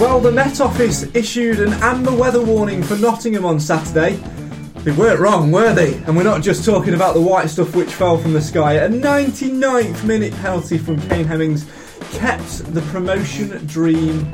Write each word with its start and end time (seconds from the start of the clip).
Well, 0.00 0.18
the 0.18 0.32
Met 0.32 0.62
Office 0.62 1.02
issued 1.14 1.60
an 1.60 1.74
amber 1.74 2.10
weather 2.10 2.40
warning 2.42 2.82
for 2.82 2.96
Nottingham 2.96 3.44
on 3.44 3.60
Saturday. 3.60 4.14
They 4.76 4.92
weren't 4.92 5.20
wrong, 5.20 5.52
were 5.52 5.74
they? 5.74 5.92
And 6.04 6.16
we're 6.16 6.22
not 6.22 6.40
just 6.40 6.64
talking 6.64 6.94
about 6.94 7.12
the 7.12 7.20
white 7.20 7.50
stuff 7.50 7.76
which 7.76 7.92
fell 7.92 8.16
from 8.16 8.32
the 8.32 8.40
sky. 8.40 8.76
A 8.76 8.88
99th 8.88 10.02
minute 10.04 10.32
penalty 10.36 10.78
from 10.78 10.98
Kane 11.02 11.26
Hemmings 11.26 11.66
kept 12.12 12.72
the 12.72 12.80
promotion 12.90 13.50
dream 13.66 14.26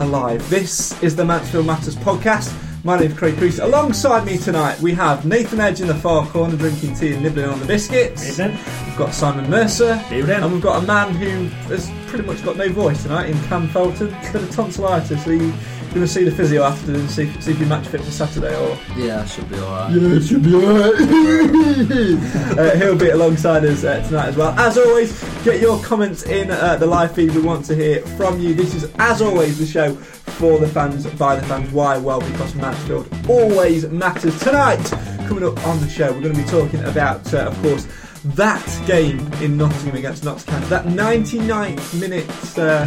alive. 0.00 0.46
This 0.50 1.02
is 1.02 1.16
the 1.16 1.24
Mansfield 1.24 1.64
Matters 1.64 1.96
podcast. 1.96 2.54
My 2.86 2.96
name's 2.96 3.18
Craig 3.18 3.36
Priest. 3.36 3.58
Alongside 3.58 4.24
me 4.24 4.38
tonight, 4.38 4.78
we 4.78 4.94
have 4.94 5.26
Nathan 5.26 5.58
Edge 5.58 5.80
in 5.80 5.88
the 5.88 5.94
far 5.96 6.24
corner 6.24 6.56
drinking 6.56 6.94
tea 6.94 7.14
and 7.14 7.22
nibbling 7.24 7.46
on 7.46 7.58
the 7.58 7.66
biscuits. 7.66 8.38
Evening. 8.38 8.56
We've 8.86 8.96
got 8.96 9.12
Simon 9.12 9.50
Mercer. 9.50 10.00
Evening. 10.12 10.36
And 10.36 10.52
we've 10.52 10.62
got 10.62 10.84
a 10.84 10.86
man 10.86 11.12
who 11.12 11.48
has 11.66 11.90
pretty 12.06 12.24
much 12.24 12.44
got 12.44 12.56
no 12.56 12.68
voice 12.68 13.02
tonight 13.02 13.28
in 13.28 13.42
Cam 13.46 13.66
Felton. 13.70 14.14
A 14.14 14.32
bit 14.32 14.40
of 14.40 14.50
tonsillitis. 14.52 15.24
So 15.24 15.32
you 15.32 15.52
going 15.96 16.06
to 16.06 16.12
see 16.12 16.24
the 16.24 16.30
physio 16.30 16.62
after 16.62 16.92
and 16.92 17.10
see, 17.10 17.32
see 17.40 17.52
if 17.52 17.58
you 17.58 17.64
match 17.64 17.86
fit 17.86 18.02
for 18.02 18.10
Saturday 18.10 18.54
or. 18.54 18.78
Yeah, 18.96 19.24
should 19.24 19.48
be 19.48 19.56
alright. 19.56 19.94
Yeah, 19.94 20.08
it 20.16 20.22
should 20.22 20.42
be 20.42 20.54
alright. 20.54 20.94
uh, 22.58 22.76
he'll 22.76 22.98
be 22.98 23.08
alongside 23.08 23.64
us 23.64 23.82
uh, 23.82 24.02
tonight 24.06 24.28
as 24.28 24.36
well. 24.36 24.50
As 24.58 24.76
always, 24.76 25.22
get 25.42 25.60
your 25.60 25.82
comments 25.82 26.24
in 26.24 26.50
uh, 26.50 26.76
the 26.76 26.86
live 26.86 27.12
feed. 27.14 27.34
We 27.34 27.40
want 27.40 27.64
to 27.66 27.74
hear 27.74 28.02
from 28.18 28.38
you. 28.38 28.52
This 28.52 28.74
is, 28.74 28.92
as 28.98 29.22
always, 29.22 29.58
the 29.58 29.66
show 29.66 29.94
for 29.94 30.58
the 30.58 30.68
fans, 30.68 31.06
by 31.14 31.36
the 31.36 31.46
fans. 31.46 31.72
Why? 31.72 31.96
Well, 31.96 32.20
because 32.20 32.54
Mansfield 32.54 33.08
always 33.26 33.88
matters. 33.88 34.38
Tonight, 34.40 34.84
coming 35.26 35.44
up 35.44 35.66
on 35.66 35.80
the 35.80 35.88
show, 35.88 36.12
we're 36.12 36.20
going 36.20 36.34
to 36.34 36.42
be 36.42 36.48
talking 36.48 36.84
about, 36.84 37.32
uh, 37.32 37.46
of 37.46 37.62
course, 37.62 37.88
that 38.24 38.82
game 38.86 39.18
in 39.42 39.56
Nottingham 39.56 39.96
against 39.96 40.24
Notts 40.24 40.44
County. 40.44 40.66
That 40.66 40.84
99th 40.84 41.98
minute 41.98 42.58
uh, 42.58 42.86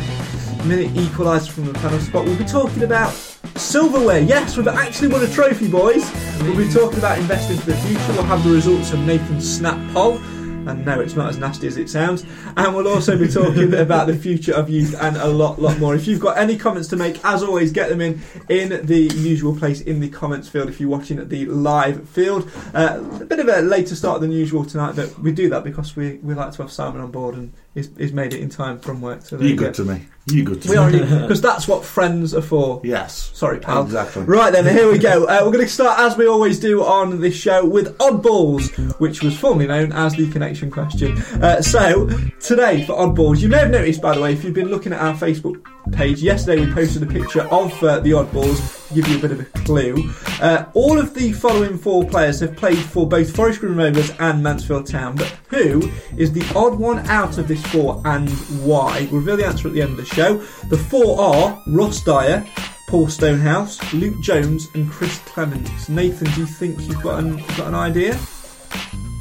minute 0.65 0.91
equaliser 0.93 1.51
from 1.51 1.65
the 1.65 1.73
penalty 1.73 2.05
spot. 2.05 2.25
We'll 2.25 2.37
be 2.37 2.45
talking 2.45 2.83
about 2.83 3.11
silverware. 3.55 4.19
Yes, 4.19 4.57
we've 4.57 4.67
actually 4.67 5.09
won 5.09 5.23
a 5.23 5.27
trophy, 5.27 5.69
boys. 5.69 6.11
We'll 6.41 6.57
be 6.57 6.71
talking 6.71 6.99
about 6.99 7.17
investing 7.17 7.57
for 7.57 7.71
the 7.71 7.77
future. 7.77 8.13
We'll 8.13 8.23
have 8.23 8.43
the 8.43 8.51
results 8.51 8.91
of 8.91 8.99
Nathan's 8.99 9.57
snap 9.57 9.77
poll. 9.93 10.19
And 10.67 10.85
no, 10.85 10.99
it's 10.99 11.15
not 11.15 11.29
as 11.29 11.37
nasty 11.37 11.67
as 11.67 11.77
it 11.77 11.89
sounds. 11.89 12.25
And 12.57 12.75
we'll 12.75 12.87
also 12.87 13.17
be 13.17 13.27
talking 13.27 13.73
about 13.79 14.07
the 14.07 14.15
future 14.15 14.53
of 14.53 14.69
youth 14.69 14.95
and 15.01 15.17
a 15.17 15.27
lot, 15.27 15.59
lot 15.59 15.79
more. 15.79 15.95
If 15.95 16.05
you've 16.05 16.19
got 16.19 16.37
any 16.37 16.57
comments 16.57 16.89
to 16.89 16.95
make, 16.95 17.23
as 17.25 17.41
always, 17.41 17.71
get 17.71 17.89
them 17.89 18.01
in 18.01 18.21
in 18.49 18.85
the 18.85 19.09
usual 19.15 19.55
place 19.55 19.81
in 19.81 19.99
the 19.99 20.09
comments 20.09 20.47
field 20.47 20.69
if 20.69 20.79
you're 20.79 20.89
watching 20.89 21.17
at 21.17 21.29
the 21.29 21.45
live 21.45 22.07
field. 22.09 22.51
Uh, 22.73 23.03
a 23.19 23.25
bit 23.25 23.39
of 23.39 23.47
a 23.47 23.61
later 23.61 23.95
start 23.95 24.21
than 24.21 24.31
usual 24.31 24.63
tonight, 24.63 24.95
but 24.95 25.17
we 25.19 25.31
do 25.31 25.49
that 25.49 25.63
because 25.63 25.95
we, 25.95 26.17
we 26.17 26.33
like 26.33 26.51
to 26.51 26.61
have 26.61 26.71
Simon 26.71 27.01
on 27.01 27.09
board 27.09 27.35
and 27.35 27.51
he's, 27.73 27.89
he's 27.97 28.13
made 28.13 28.33
it 28.33 28.39
in 28.41 28.49
time 28.49 28.79
from 28.79 29.01
work. 29.01 29.21
So 29.23 29.37
there 29.37 29.45
You 29.45 29.51
you 29.53 29.57
good 29.59 29.75
go. 29.75 29.83
to 29.83 29.85
me. 29.85 30.05
You 30.27 30.43
good 30.43 30.61
to 30.61 30.69
We 30.69 30.91
me. 30.91 30.99
because 31.21 31.41
that's 31.49 31.67
what 31.67 31.83
friends 31.83 32.35
are 32.35 32.41
for. 32.41 32.81
Yes. 32.83 33.31
Sorry, 33.33 33.59
pal. 33.59 33.83
Exactly. 33.83 34.23
Right 34.23 34.51
then, 34.53 34.65
here 34.65 34.91
we 34.91 34.99
go. 34.99 35.25
Uh, 35.29 35.41
we're 35.45 35.51
going 35.51 35.65
to 35.65 35.67
start 35.71 35.99
as 35.99 36.15
we 36.17 36.27
always 36.27 36.59
do 36.59 36.83
on 36.83 37.19
this 37.21 37.35
show 37.35 37.65
with 37.65 37.97
oddballs, 37.97 38.69
which 38.99 39.21
was 39.23 39.37
formerly 39.37 39.67
known 39.67 39.91
as 39.91 40.13
the 40.15 40.29
connection 40.31 40.69
question. 40.71 41.17
Uh, 41.41 41.61
so 41.61 42.07
today 42.39 42.85
for 42.85 42.93
oddballs, 42.93 43.39
you 43.39 43.49
may 43.49 43.57
have 43.57 43.71
noticed, 43.71 44.01
by 44.01 44.13
the 44.15 44.21
way, 44.21 44.33
if 44.33 44.43
you've 44.43 44.53
been 44.53 44.69
looking 44.69 44.93
at 44.93 45.01
our 45.01 45.13
Facebook 45.15 45.63
page, 45.89 46.21
yesterday 46.21 46.65
we 46.65 46.71
posted 46.71 47.03
a 47.03 47.05
picture 47.05 47.41
of 47.41 47.83
uh, 47.83 47.99
the 47.99 48.11
oddballs. 48.11 48.77
To 48.89 48.95
give 48.95 49.07
you 49.07 49.17
a 49.19 49.21
bit 49.21 49.31
of 49.31 49.39
a 49.39 49.45
clue. 49.65 50.11
Uh, 50.41 50.65
all 50.73 50.97
of 50.97 51.13
the 51.13 51.31
following 51.33 51.77
four 51.77 52.03
players 52.05 52.39
have 52.39 52.55
played 52.55 52.79
for 52.79 53.07
both 53.07 53.35
Forest 53.35 53.59
Green 53.59 53.75
Rovers 53.75 54.11
and 54.19 54.41
Mansfield 54.41 54.87
Town, 54.87 55.15
but 55.15 55.27
who 55.49 55.91
is 56.17 56.31
the 56.31 56.43
odd 56.55 56.79
one 56.79 56.97
out 57.07 57.37
of 57.37 57.47
this 57.47 57.63
four 57.67 58.01
and 58.05 58.27
why? 58.63 59.07
We'll 59.11 59.21
reveal 59.21 59.37
the 59.37 59.45
answer 59.45 59.67
at 59.67 59.75
the 59.75 59.83
end 59.83 59.91
of 59.91 59.97
the 59.97 60.05
show. 60.05 60.37
The 60.69 60.77
four 60.77 61.21
are 61.21 61.61
Ross 61.67 62.03
Dyer, 62.03 62.43
Paul 62.87 63.07
Stonehouse, 63.09 63.93
Luke 63.93 64.19
Jones, 64.23 64.67
and 64.73 64.89
Chris 64.89 65.19
Clements. 65.19 65.87
Nathan, 65.87 66.31
do 66.31 66.41
you 66.41 66.47
think 66.47 66.79
you've 66.87 67.03
got 67.03 67.23
an, 67.23 67.37
got 67.55 67.67
an 67.67 67.75
idea? 67.75 68.19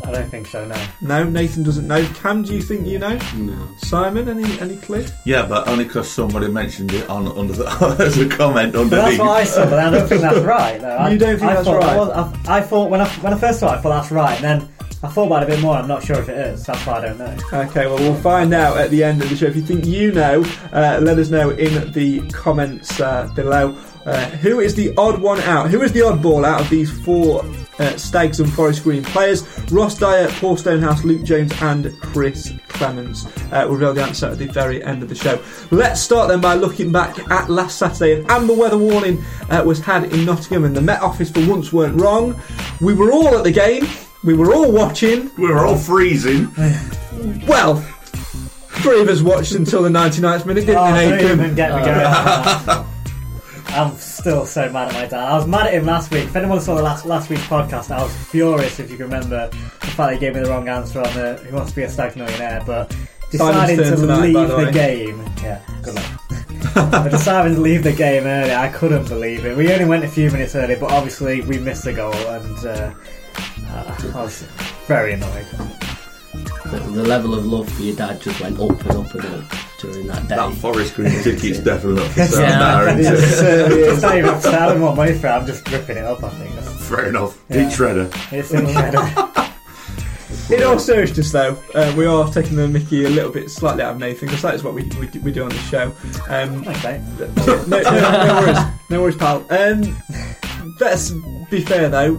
I 0.08 0.12
don't 0.12 0.30
think 0.30 0.46
so, 0.46 0.64
no. 0.66 0.86
No, 1.02 1.24
Nathan 1.24 1.62
doesn't 1.62 1.86
know. 1.86 2.04
Cam, 2.14 2.42
do 2.42 2.54
you 2.54 2.62
think 2.62 2.86
you 2.86 2.98
know? 2.98 3.19
No. 3.36 3.69
Simon, 3.78 4.28
any 4.28 4.58
any 4.60 4.76
clue? 4.78 5.04
Yeah, 5.24 5.46
but 5.46 5.69
only 5.69 5.84
because 5.84 6.10
somebody 6.10 6.48
mentioned 6.48 6.92
it 6.94 7.08
on 7.10 7.28
under 7.38 7.52
the, 7.52 7.66
as 8.00 8.16
a 8.19 8.28
comment 8.28 8.72
But 8.72 8.80
underneath. 8.82 9.04
that's 9.04 9.19
what 9.19 9.28
I 9.30 9.44
saw, 9.44 9.64
but 9.66 9.78
I 9.78 9.91
don't 9.91 10.08
think 10.08 10.20
that's 10.22 10.41
right. 10.41 10.80
No, 10.80 10.88
I, 10.88 11.10
You 11.10 11.19
don't 11.19 11.38
think 11.38 11.50
I 11.50 11.54
that's 11.54 11.66
thought, 11.66 11.78
right? 11.82 11.91
I, 11.91 11.96
was- 11.96 12.38
I, 12.48 12.56
I 12.58 12.60
thought 12.62 12.91
when 12.91 13.00
I 13.00 13.08
when 13.20 13.34
I 13.34 13.38
first 13.38 13.60
saw 13.60 13.74
it, 13.74 13.78
I 13.78 13.80
thought 13.82 14.00
that's 14.00 14.10
right, 14.10 14.42
and 14.42 14.62
then 14.62 14.69
I 15.02 15.08
thought 15.08 15.26
about 15.26 15.42
it 15.44 15.48
a 15.50 15.52
bit 15.54 15.60
more. 15.60 15.76
I'm 15.76 15.86
not 15.86 16.02
sure 16.02 16.19
if 16.19 16.28
it 16.28 16.36
is. 16.38 16.64
That's 16.66 16.84
why 16.86 16.94
I 16.94 17.00
don't 17.02 17.19
know. 17.19 17.36
Okay, 17.52 17.86
well, 17.86 17.98
we'll 17.98 18.14
find 18.20 18.52
out 18.52 18.78
at 18.78 18.90
the 18.90 19.04
end 19.04 19.22
of 19.22 19.28
the 19.28 19.36
show. 19.36 19.46
If 19.46 19.54
you 19.56 19.62
think 19.62 19.84
you 19.86 20.10
know, 20.10 20.42
uh, 20.72 20.98
let 21.02 21.19
us 21.19 21.28
know 21.30 21.50
in 21.50 21.92
the 21.92 22.20
comments 22.30 22.98
uh, 23.00 23.30
below. 23.36 23.76
Uh, 24.06 24.25
who 24.38 24.58
is 24.60 24.75
the 24.75 24.94
odd 24.96 25.20
one 25.20 25.38
out? 25.42 25.69
Who 25.70 25.82
is 25.82 25.92
the 25.92 26.00
oddball 26.00 26.42
out 26.44 26.62
of 26.62 26.70
these 26.70 26.90
four 27.04 27.44
uh, 27.78 27.96
Stags 27.96 28.40
and 28.40 28.52
Forest 28.52 28.82
Green 28.82 29.02
players? 29.02 29.46
Ross 29.70 29.98
Dyer, 29.98 30.28
Paul 30.32 30.56
Stonehouse, 30.56 31.04
Luke 31.04 31.22
Jones, 31.24 31.52
and 31.62 31.98
Chris 32.00 32.52
Clements. 32.68 33.26
Uh, 33.52 33.64
we'll 33.66 33.74
reveal 33.74 33.94
the 33.94 34.02
answer 34.02 34.26
at 34.26 34.38
the 34.38 34.46
very 34.46 34.82
end 34.84 35.02
of 35.02 35.08
the 35.08 35.14
show. 35.14 35.42
Let's 35.70 36.00
start 36.00 36.28
then 36.28 36.40
by 36.40 36.54
looking 36.54 36.92
back 36.92 37.18
at 37.30 37.48
last 37.50 37.78
Saturday. 37.78 38.20
An 38.20 38.30
amber 38.30 38.54
weather 38.54 38.78
warning 38.78 39.22
uh, 39.50 39.62
was 39.64 39.80
had 39.80 40.12
in 40.12 40.24
Nottingham, 40.24 40.64
and 40.64 40.76
the 40.76 40.80
Met 40.80 41.00
Office 41.02 41.30
for 41.30 41.46
once 41.46 41.72
weren't 41.72 42.00
wrong. 42.00 42.40
We 42.80 42.94
were 42.94 43.12
all 43.12 43.36
at 43.36 43.44
the 43.44 43.52
game. 43.52 43.86
We 44.24 44.34
were 44.34 44.52
all 44.52 44.72
watching. 44.72 45.30
We 45.36 45.48
were 45.48 45.64
all 45.64 45.76
freezing. 45.76 46.48
Well, 47.48 47.76
three 48.82 49.00
of 49.00 49.08
us 49.08 49.22
watched 49.22 49.52
until 49.52 49.82
the 49.82 49.88
99th 49.88 50.46
minute, 50.46 50.66
didn't 50.66 50.76
Oh, 50.76 50.92
we, 50.92 51.20
don't 51.20 51.56
Nathan? 51.56 52.84
I'm 53.70 53.97
still 53.97 54.47
so 54.47 54.70
mad 54.70 54.88
at 54.88 54.94
my 54.94 55.06
dad. 55.06 55.15
I 55.15 55.37
was 55.37 55.47
mad 55.47 55.67
at 55.67 55.75
him 55.75 55.85
last 55.85 56.11
week. 56.11 56.25
If 56.25 56.37
anyone 56.37 56.61
saw 56.61 56.75
the 56.75 56.82
last 56.82 57.05
last 57.06 57.29
week's 57.31 57.47
podcast, 57.47 57.91
I 57.91 58.03
was 58.03 58.15
furious. 58.17 58.81
If 58.81 58.91
you 58.91 58.97
can 58.97 59.06
remember 59.06 59.49
the 59.49 59.87
fact 59.88 60.12
he 60.15 60.19
gave 60.19 60.35
me 60.35 60.43
the 60.43 60.50
wrong 60.50 60.69
answer 60.69 61.00
on 61.00 61.15
the 61.15 61.37
Who 61.44 61.56
Wants 61.56 61.70
to 61.70 61.76
Be 61.76 61.82
a 61.82 61.88
Stag 61.88 62.17
Millionaire, 62.17 62.62
but 62.67 62.94
deciding 63.31 63.76
to 63.76 63.97
tonight, 63.97 64.20
leave 64.23 64.35
the 64.35 64.47
the, 64.47 64.56
way. 64.56 64.73
game. 64.73 65.23
Yeah, 65.43 65.62
good 65.82 65.94
luck. 65.94 66.20
but 66.91 67.09
deciding 67.11 67.55
to 67.56 67.61
leave 67.61 67.82
the 67.82 67.93
game 67.93 68.25
early, 68.25 68.55
I 68.55 68.69
couldn't 68.69 69.09
believe 69.09 69.44
it. 69.44 69.56
We 69.56 69.73
only 69.73 69.85
went 69.85 70.05
a 70.05 70.09
few 70.09 70.31
minutes 70.31 70.55
early, 70.56 70.76
but 70.76 70.91
obviously 70.91 71.43
we 71.43 71.59
missed 71.59 71.85
the 71.85 71.93
goal, 71.93 72.15
and 72.15 72.67
uh, 72.67 72.94
uh, 73.69 74.12
I 74.15 74.23
was 74.23 74.43
very 74.87 75.12
annoyed. 75.12 75.47
The, 76.70 76.79
the 76.93 77.05
level 77.05 77.35
of 77.35 77.47
love 77.47 77.70
for 77.70 77.82
your 77.82 77.97
dad 77.97 78.20
just 78.20 78.41
went 78.41 78.59
up 78.59 78.70
and 78.70 78.91
up 78.91 79.15
and 79.15 79.25
up 79.25 79.68
during 79.78 80.06
that 80.08 80.28
day. 80.28 80.36
That 80.36 80.54
forest 80.56 80.94
green 80.94 81.10
ticket's 81.22 81.60
definitely 81.60 82.02
not 82.02 82.10
for 82.12 82.25
sale 82.25 82.40
Yeah. 82.42 82.58
now, 82.58 82.82
isn't 82.82 83.00
It 83.14 83.19
it? 83.19 83.28
certainly 83.28 83.82
It's 83.84 84.02
not 84.02 84.19
even 84.19 84.30
upset. 84.30 84.54
I 84.54 84.66
don't 84.69 84.80
want 84.82 84.96
money 84.96 85.14
for. 85.19 85.28
I'm 85.28 85.46
just 85.46 85.69
ripping 85.70 85.96
it 85.98 86.04
up. 86.04 86.22
I 86.22 86.28
think. 86.30 86.50
Fair 86.80 87.06
enough. 87.08 87.42
Yeah. 87.48 87.56
Deep 87.64 87.69
shredder. 87.78 88.32
It's 88.32 88.50
in 88.52 88.66
shredder. 88.66 89.44
In 90.50 90.62
all 90.62 90.78
seriousness, 90.78 91.30
though, 91.30 91.58
uh, 91.75 91.92
we 91.96 92.06
are 92.06 92.26
taking 92.32 92.56
the 92.56 92.66
Mickey 92.66 93.04
a 93.04 93.08
little 93.10 93.30
bit 93.30 93.50
slightly 93.50 93.82
out 93.82 93.92
of 93.94 93.98
Nathan 94.00 94.28
because 94.28 94.40
that 94.42 94.54
is 94.54 94.64
what 94.64 94.72
we, 94.72 94.82
we, 94.98 95.06
do- 95.06 95.20
we 95.20 95.30
do 95.30 95.42
on 95.42 95.50
the 95.50 95.58
show. 95.58 95.92
Um, 96.31 96.66
Okay. 96.66 97.02
no, 97.19 97.66
no, 97.66 97.81
no 97.82 98.40
worries, 98.40 98.58
no 98.88 99.02
worries, 99.02 99.16
pal. 99.16 99.44
Um, 99.50 99.94
let's 100.81 101.10
be 101.50 101.60
fair 101.60 101.90
though. 101.90 102.16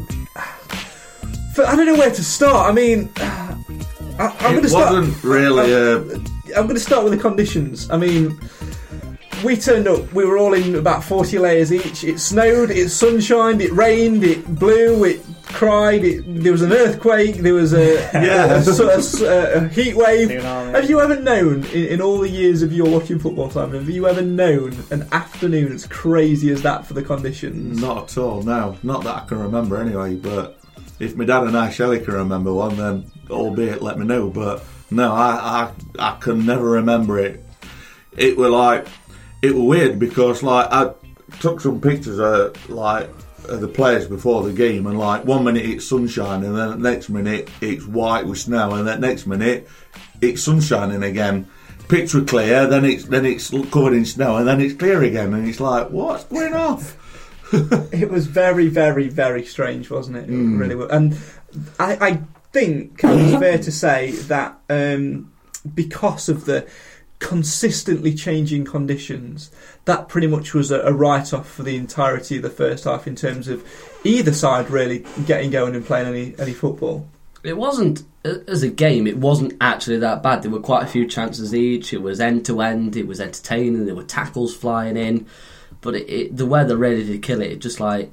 But 1.55 1.65
I 1.67 1.75
don't 1.75 1.88
know 1.88 1.95
where 1.95 2.12
to 2.12 2.23
start. 2.23 2.69
I 2.69 2.71
mean, 2.71 3.09
I, 3.17 4.35
I'm 4.41 4.51
going 4.53 4.62
to 4.62 4.69
start. 4.69 4.94
wasn't 4.94 5.23
really. 5.23 5.73
Uh, 5.73 6.19
I'm 6.56 6.63
going 6.63 6.75
to 6.75 6.80
start 6.81 7.04
with 7.04 7.13
the 7.13 7.19
conditions. 7.19 7.90
I 7.90 7.98
mean, 7.98 8.40
we 9.44 9.56
turned 9.56 9.88
up. 9.88 10.12
We 10.13 10.25
were 10.25 10.38
all 10.38 10.54
in 10.54 10.75
about 10.75 11.04
40 11.04 11.40
layers 11.40 11.72
each. 11.72 12.04
It 12.04 12.19
snowed. 12.19 12.72
It 12.72 12.88
sunshined. 12.88 13.62
It 13.62 13.72
rained. 13.72 14.24
It 14.24 14.46
blew. 14.56 15.04
It 15.06 15.22
cried. 15.46 16.04
It, 16.04 16.24
there 16.44 16.51
was 16.51 16.62
an 16.62 16.74
earthquake. 16.74 17.36
There 17.38 17.54
was 17.54 17.74
a, 17.74 17.94
Yeah. 18.13 18.56
a, 18.56 18.63
sort 18.63 18.94
of, 19.00 19.22
uh, 19.22 19.66
a 19.66 19.68
heat 19.69 19.96
wave. 19.96 20.30
Have 20.42 20.90
you 20.90 21.00
ever 21.00 21.19
known, 21.19 21.63
in, 21.68 21.86
in 21.86 22.01
all 22.01 22.19
the 22.19 22.30
years 22.30 22.62
of 22.62 22.74
your 22.74 22.90
watching 22.90 23.18
football 23.19 23.50
Simon? 23.50 23.80
have 23.80 23.90
you 23.90 24.07
ever 24.07 24.22
known 24.22 24.75
an 24.92 25.07
afternoon 25.12 25.72
as 25.72 25.88
crazy 25.88 26.51
as 26.51 26.62
that 26.63 26.86
for 26.86 26.94
the 26.94 27.01
conditions? 27.04 27.80
Not 27.81 28.12
at 28.12 28.18
all, 28.18 28.44
no. 28.44 28.78
Not 28.84 29.04
that 29.06 29.16
I 29.24 29.25
can 29.25 29.40
remember 29.40 29.78
anyway, 29.78 30.16
but 30.16 30.60
if 31.00 31.16
my 31.16 31.24
dad 31.25 31.44
and 31.44 31.57
I, 31.57 31.69
Shelley, 31.69 32.00
can 32.04 32.13
remember 32.13 32.54
one, 32.54 32.75
then 32.75 33.10
albeit 33.30 33.81
let 33.81 33.98
me 33.98 34.06
know. 34.06 34.30
But 34.30 34.63
no, 34.91 35.13
I, 35.13 35.71
I, 36.00 36.13
I 36.13 36.18
can 36.19 36.45
never 36.45 36.69
remember 36.71 37.19
it. 37.19 37.44
It 38.18 38.38
were 38.38 38.50
like, 38.50 38.88
it 39.41 39.56
were 39.56 39.63
weird 39.63 40.00
because 40.00 40.44
like 40.44 40.68
I 40.71 40.91
took 41.39 41.62
some 41.62 41.80
pictures 41.80 42.19
of 42.19 42.69
like 42.69 43.09
of 43.47 43.62
the 43.62 43.68
players 43.68 44.07
before 44.07 44.44
the 44.44 44.53
game 44.53 44.86
and 44.86 44.97
like 44.97 45.25
one 45.25 45.44
minute 45.44 45.65
it's 45.65 45.88
sunshine 45.88 46.44
and 46.44 46.56
then 46.56 46.69
the 46.69 46.89
next 46.91 47.09
minute 47.09 47.50
it's 47.62 47.86
white 47.86 48.25
with 48.25 48.38
snow 48.38 48.75
and 48.75 48.88
then 48.88 49.01
next 49.01 49.25
minute 49.25 49.68
it's 50.21 50.45
sunshining 50.45 51.07
again. 51.07 51.47
Picture 51.88 52.21
clear, 52.21 52.68
then 52.68 52.86
it's 52.86 53.06
then 53.06 53.25
it's 53.25 53.50
covered 53.50 53.94
in 53.94 54.06
snow 54.06 54.38
and 54.38 54.47
then 54.47 54.62
it's 54.62 54.75
clear 54.75 55.01
again 55.03 55.33
and 55.33 55.47
it's 55.47 55.59
like 55.59 55.89
what's 55.89 56.25
going 56.25 56.53
off? 56.53 56.95
It 57.91 58.12
was 58.12 58.27
very, 58.27 58.68
very, 58.68 59.07
very 59.07 59.44
strange, 59.44 59.89
wasn't 59.89 60.18
it? 60.18 60.25
It 60.25 60.27
hmm. 60.27 60.59
really 60.59 60.75
was. 60.75 60.91
And 60.91 61.18
I, 61.80 61.97
I 62.00 62.21
think 62.51 63.00
it's 63.04 63.40
fair 63.40 63.57
to 63.57 63.72
say 63.72 64.12
that 64.12 64.60
um, 64.69 65.31
because 65.74 66.30
of 66.30 66.46
the 66.46 66.68
consistently 67.19 68.13
changing 68.13 68.66
conditions, 68.66 69.51
that 69.86 70.07
pretty 70.07 70.28
much 70.28 70.54
was 70.54 70.72
a, 70.72 70.80
a 70.81 70.94
write 70.94 71.34
off 71.34 71.50
for 71.50 71.63
the 71.63 71.75
entirety 71.75 72.38
of 72.38 72.44
the 72.44 72.50
first 72.50 72.86
half 72.86 73.07
in 73.07 73.16
terms 73.16 73.48
of 73.48 73.66
either 74.04 74.34
side 74.34 74.69
really 74.69 75.06
getting 75.25 75.51
going 75.51 75.75
and 75.75 75.86
playing 75.86 76.07
any, 76.07 76.36
any 76.40 76.54
football. 76.54 77.07
It 77.44 77.57
wasn't 77.57 78.04
as 78.24 78.63
a 78.63 78.69
game. 78.69 79.07
It 79.07 79.18
wasn't 79.18 79.54
actually 79.62 79.98
that 80.00 80.24
bad. 80.24 80.44
There 80.44 80.51
were 80.51 80.60
quite 80.60 80.84
a 80.84 80.88
few 80.88 81.07
chances 81.07 81.56
each. 81.56 81.94
It 81.94 82.01
was 82.01 82.19
end 82.19 82.46
to 82.48 82.62
end. 82.62 82.98
It 82.98 83.07
was 83.07 83.22
entertaining. 83.22 83.86
There 83.86 83.96
were 83.96 84.04
tackles 84.04 84.56
flying 84.56 84.98
in, 84.98 85.25
but 85.81 85.96
it, 85.96 86.10
it, 86.10 86.38
the 86.38 86.46
weather 86.46 86.75
really 86.75 87.06
did 87.06 87.24
kill 87.24 87.42
it. 87.42 87.51
It 87.51 87.60
just 87.60 87.80
like 87.80 88.12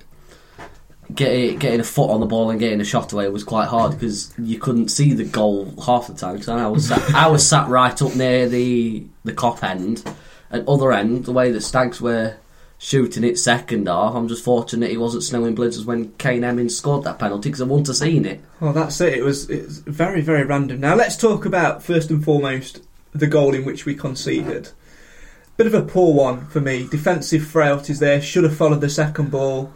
getting 1.15 1.59
getting 1.59 1.81
a 1.81 1.85
foot 1.85 2.11
on 2.11 2.21
the 2.21 2.27
ball 2.27 2.51
and 2.51 2.61
getting 2.61 2.81
a 2.81 2.85
shot 2.85 3.13
away 3.13 3.29
was 3.29 3.45
quite 3.45 3.69
hard 3.69 3.93
because 3.93 4.33
you 4.39 4.59
couldn't 4.59 4.89
see 4.89 5.13
the 5.13 5.25
goal 5.25 5.73
half 5.85 6.07
the 6.07 6.15
time. 6.15 6.35
Because 6.35 6.49
I 6.49 6.67
was 6.67 6.89
sat, 6.89 7.15
I 7.15 7.29
was 7.29 7.49
sat 7.49 7.69
right 7.69 8.01
up 8.01 8.15
near 8.15 8.49
the 8.49 9.07
the 9.25 9.33
Kop 9.33 9.63
end, 9.63 10.05
and 10.51 10.69
other 10.69 10.93
end 10.93 11.25
the 11.25 11.33
way 11.33 11.51
the 11.51 11.61
Stags 11.61 12.01
were 12.01 12.37
shooting 12.79 13.25
it 13.25 13.39
second 13.39 13.89
half. 13.89 14.15
I'm 14.15 14.29
just 14.29 14.45
fortunate 14.45 14.91
it 14.91 14.99
wasn't 14.99 15.23
snowing 15.23 15.55
blizzards 15.55 15.87
when 15.87 16.13
Kane 16.15 16.43
Hemmings 16.43 16.77
scored 16.77 17.05
that 17.05 17.19
penalty 17.19 17.49
because 17.49 17.63
I 17.63 17.65
wouldn't 17.65 17.87
have 17.87 17.97
seen 17.97 18.27
it. 18.27 18.41
Well, 18.61 18.73
that's 18.73 19.01
it. 19.01 19.15
It 19.15 19.25
was 19.25 19.49
it's 19.49 19.79
very, 19.79 20.21
very 20.21 20.45
random. 20.45 20.81
Now 20.81 20.95
let's 20.95 21.17
talk 21.17 21.45
about 21.45 21.83
first 21.83 22.11
and 22.11 22.23
foremost 22.25 22.83
the 23.13 23.27
goal 23.27 23.55
in 23.55 23.65
which 23.65 23.87
we 23.87 23.95
conceded. 23.95 24.71
Bit 25.57 25.67
of 25.67 25.75
a 25.75 25.83
poor 25.83 26.13
one 26.13 26.47
for 26.49 26.61
me. 26.61 26.87
Defensive 26.87 27.47
frailties 27.47 27.99
there. 27.99 28.21
Should 28.21 28.45
have 28.45 28.57
followed 28.57 28.83
the 28.83 28.91
second 28.91 29.31
ball. 29.31 29.73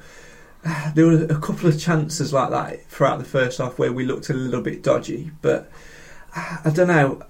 There 0.95 1.07
were 1.07 1.25
a 1.25 1.41
couple 1.41 1.69
of 1.69 1.79
chances 1.81 2.33
like 2.33 2.51
that 2.51 2.85
throughout 2.87 3.19
the 3.19 3.25
first 3.25 3.59
half 3.59 3.79
where 3.79 3.93
we 3.93 4.05
looked 4.05 4.29
a 4.31 4.35
little 4.35 4.61
bit 4.63 4.83
dodgy, 4.83 5.31
but 5.43 5.71
I 6.37 6.71
don't 6.75 6.89
know. 6.89 7.23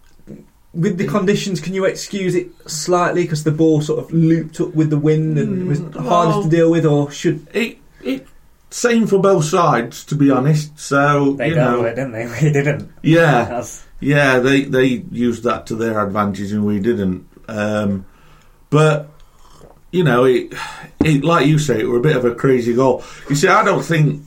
With 0.73 0.99
the 0.99 1.06
conditions, 1.09 1.61
can 1.61 1.75
you 1.75 1.85
excuse 1.85 2.37
it 2.37 2.49
slightly 2.71 3.23
because 3.23 3.43
the 3.43 3.50
ball 3.50 3.82
sort 3.82 3.99
of 4.05 4.12
looped 4.12 4.61
up 4.61 4.73
with 4.73 4.91
the 4.91 4.99
wind 4.99 5.37
and 5.37 5.67
was 5.67 5.81
Mm, 5.81 6.06
hardest 6.06 6.43
to 6.44 6.49
deal 6.49 6.71
with, 6.71 6.87
or 6.87 7.11
should 7.11 7.47
It 7.53 7.79
it 8.03 8.27
same 8.71 9.09
for 9.09 9.19
both 9.19 9.44
sides, 9.47 10.05
to 10.05 10.15
be 10.15 10.31
honest. 10.31 10.79
So 10.79 11.32
They 11.32 11.49
you 11.49 11.55
dealt 11.56 11.73
know, 11.73 11.82
with 11.82 11.93
it, 11.93 11.94
didn't 11.97 12.12
they? 12.12 12.27
We 12.47 12.53
didn't. 12.53 12.88
yeah, 13.03 13.44
That's, 13.49 13.85
yeah, 13.99 14.38
they 14.38 14.62
they 14.62 14.85
used 15.11 15.43
that 15.43 15.67
to 15.67 15.75
their 15.75 16.00
advantage 16.06 16.53
and 16.53 16.65
we 16.65 16.79
didn't. 16.79 17.27
Um, 17.49 18.06
but 18.71 19.09
you 19.92 20.04
know, 20.04 20.25
it 20.25 20.52
it 21.04 21.25
like 21.25 21.46
you 21.46 21.58
say, 21.58 21.81
it 21.81 21.88
were 21.88 21.98
a 21.98 22.02
bit 22.02 22.16
of 22.16 22.25
a 22.25 22.34
crazy 22.34 22.75
goal. 22.75 23.04
You 23.28 23.37
see, 23.37 23.48
I 23.48 23.64
don't 23.64 23.82
think. 23.82 24.25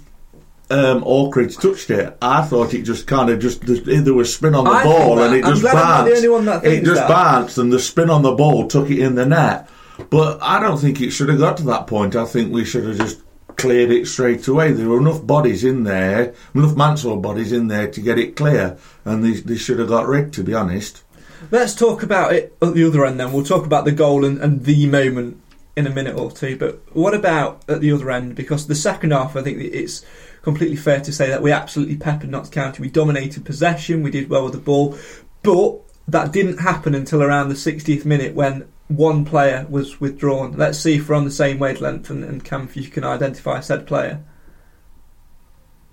Um, 0.70 1.04
Hawkridge 1.04 1.62
touched 1.62 1.92
it. 1.92 2.18
I 2.22 2.42
thought 2.42 2.74
it 2.74 2.82
just 2.84 3.06
kind 3.06 3.30
of 3.30 3.40
just 3.40 3.62
there 3.64 4.14
was 4.14 4.34
spin 4.34 4.56
on 4.56 4.64
the 4.64 4.72
I 4.72 4.84
ball 4.84 5.22
and 5.22 5.36
it 5.36 5.46
I'm 5.46 5.52
just 5.52 5.62
glad 5.62 5.76
I'm 5.76 5.82
not 5.82 6.04
the 6.06 6.10
bounced. 6.10 6.16
only 6.16 6.30
one 6.30 6.46
that 6.46 6.66
it 6.66 6.84
just 6.84 7.02
that. 7.02 7.10
bounced 7.10 7.58
and 7.60 7.72
the 7.72 7.80
spin 7.80 8.10
on 8.10 8.24
the 8.24 8.32
ball 8.32 8.68
took 8.68 8.90
it 8.90 8.98
in 8.98 9.14
the 9.14 9.26
net. 9.26 9.70
But 10.10 10.42
I 10.42 10.60
don't 10.60 10.78
think 10.80 11.00
it 11.00 11.12
should 11.12 11.30
have 11.30 11.38
got 11.38 11.58
to 11.58 11.64
that 11.64 11.86
point. 11.86 12.16
I 12.16 12.26
think 12.26 12.52
we 12.52 12.66
should 12.66 12.86
have 12.86 12.98
just 12.98 13.22
cleared 13.58 13.92
it 13.92 14.08
straight 14.08 14.48
away. 14.48 14.72
There 14.72 14.88
were 14.90 15.00
enough 15.00 15.28
bodies 15.28 15.64
in 15.64 15.84
there, 15.84 16.34
enough 16.56 16.76
Mansell 16.76 17.18
bodies 17.18 17.52
in 17.52 17.68
there 17.68 17.92
to 17.92 18.02
get 18.02 18.18
it 18.18 18.36
clear, 18.36 18.78
and 19.06 19.24
they, 19.24 19.34
they 19.34 19.58
should 19.58 19.78
have 19.80 19.90
got 19.90 20.08
rigged. 20.08 20.34
To 20.36 20.44
be 20.44 20.56
honest, 20.56 21.04
Let's 21.52 21.76
talk 21.76 22.04
about 22.04 22.34
it 22.34 22.56
at 22.62 22.74
the 22.74 22.88
other 22.88 23.06
end 23.06 23.20
then. 23.20 23.34
We'll 23.34 23.44
talk 23.44 23.66
about 23.66 23.86
the 23.86 23.92
goal 23.92 24.24
and, 24.26 24.40
and 24.40 24.64
the 24.64 24.88
moment 24.88 25.42
in 25.76 25.88
a 25.88 25.90
minute 25.90 26.16
or 26.18 26.32
two. 26.32 26.58
But 26.58 26.82
what 26.96 27.14
about 27.14 27.64
at 27.68 27.82
the 27.82 27.92
other 27.92 28.12
end? 28.12 28.36
Because 28.36 28.68
the 28.68 28.76
second 28.76 29.12
half, 29.12 29.36
I 29.36 29.42
think 29.42 29.60
it's 29.60 30.06
completely 30.42 30.76
fair 30.76 31.02
to 31.02 31.12
say 31.12 31.30
that 31.30 31.42
we 31.42 31.52
absolutely 31.52 31.98
peppered 31.98 32.30
Notts 32.30 32.50
County. 32.50 32.82
We 32.82 32.90
dominated 32.90 33.46
possession, 33.46 34.04
we 34.04 34.12
did 34.12 34.30
well 34.30 34.44
with 34.44 34.54
the 34.54 34.60
ball. 34.60 34.98
But 35.42 35.80
that 36.08 36.32
didn't 36.32 36.58
happen 36.60 36.94
until 36.96 37.24
around 37.24 37.50
the 37.50 37.56
60th 37.56 38.06
minute 38.06 38.36
when 38.36 38.68
one 38.88 39.26
player 39.26 39.66
was 39.70 40.00
withdrawn. 40.00 40.54
Let's 40.54 40.80
see 40.80 40.96
if 40.96 41.10
we're 41.10 41.16
on 41.16 41.26
the 41.26 41.32
same 41.32 41.60
wavelength 41.60 42.10
and, 42.10 42.24
and 42.24 42.44
Cam, 42.44 42.64
if 42.64 42.78
you 42.78 42.88
can 42.88 43.04
identify 43.04 43.60
said 43.62 43.88
player. 43.88 44.24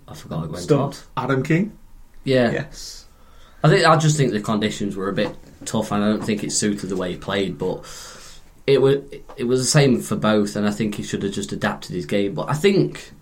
I 0.07 0.15
forgot 0.15 0.45
it 0.45 0.51
went 0.51 0.63
Stumped. 0.65 0.97
off. 0.97 1.09
Adam 1.17 1.43
King. 1.43 1.79
Yeah. 2.25 2.51
Yes. 2.51 3.07
I 3.63 3.69
think 3.69 3.87
I 3.87 3.97
just 3.97 4.17
think 4.17 4.33
the 4.33 4.41
conditions 4.41 4.97
were 4.97 5.09
a 5.09 5.13
bit 5.13 5.35
tough, 5.65 5.93
and 5.93 6.03
I 6.03 6.09
don't 6.09 6.25
think 6.25 6.43
it 6.43 6.51
suited 6.51 6.89
the 6.89 6.97
way 6.97 7.13
he 7.13 7.17
played. 7.19 7.59
But 7.59 7.85
it 8.73 8.81
was 8.81 8.99
it 9.37 9.45
was 9.45 9.61
the 9.61 9.67
same 9.67 10.01
for 10.01 10.17
both, 10.17 10.57
and 10.57 10.67
I 10.67 10.71
think 10.71 10.95
he 10.95 11.03
should 11.03 11.23
have 11.23 11.33
just 11.33 11.53
adapted 11.53 11.93
his 11.95 12.07
game. 12.07 12.35
But 12.35 12.49
I 12.49 12.55
think 12.55 13.13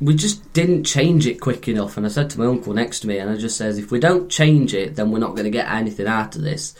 we 0.00 0.14
just 0.14 0.52
didn't 0.52 0.84
change 0.84 1.26
it 1.26 1.40
quick 1.40 1.68
enough. 1.68 1.96
And 1.96 2.04
I 2.04 2.08
said 2.08 2.28
to 2.30 2.40
my 2.40 2.46
uncle 2.46 2.72
next 2.72 3.00
to 3.00 3.06
me, 3.06 3.18
and 3.18 3.30
I 3.30 3.36
just 3.36 3.56
says, 3.56 3.78
if 3.78 3.92
we 3.92 4.00
don't 4.00 4.28
change 4.28 4.74
it, 4.74 4.96
then 4.96 5.10
we're 5.10 5.20
not 5.20 5.32
going 5.32 5.44
to 5.44 5.50
get 5.50 5.70
anything 5.70 6.08
out 6.08 6.34
of 6.34 6.42
this. 6.42 6.74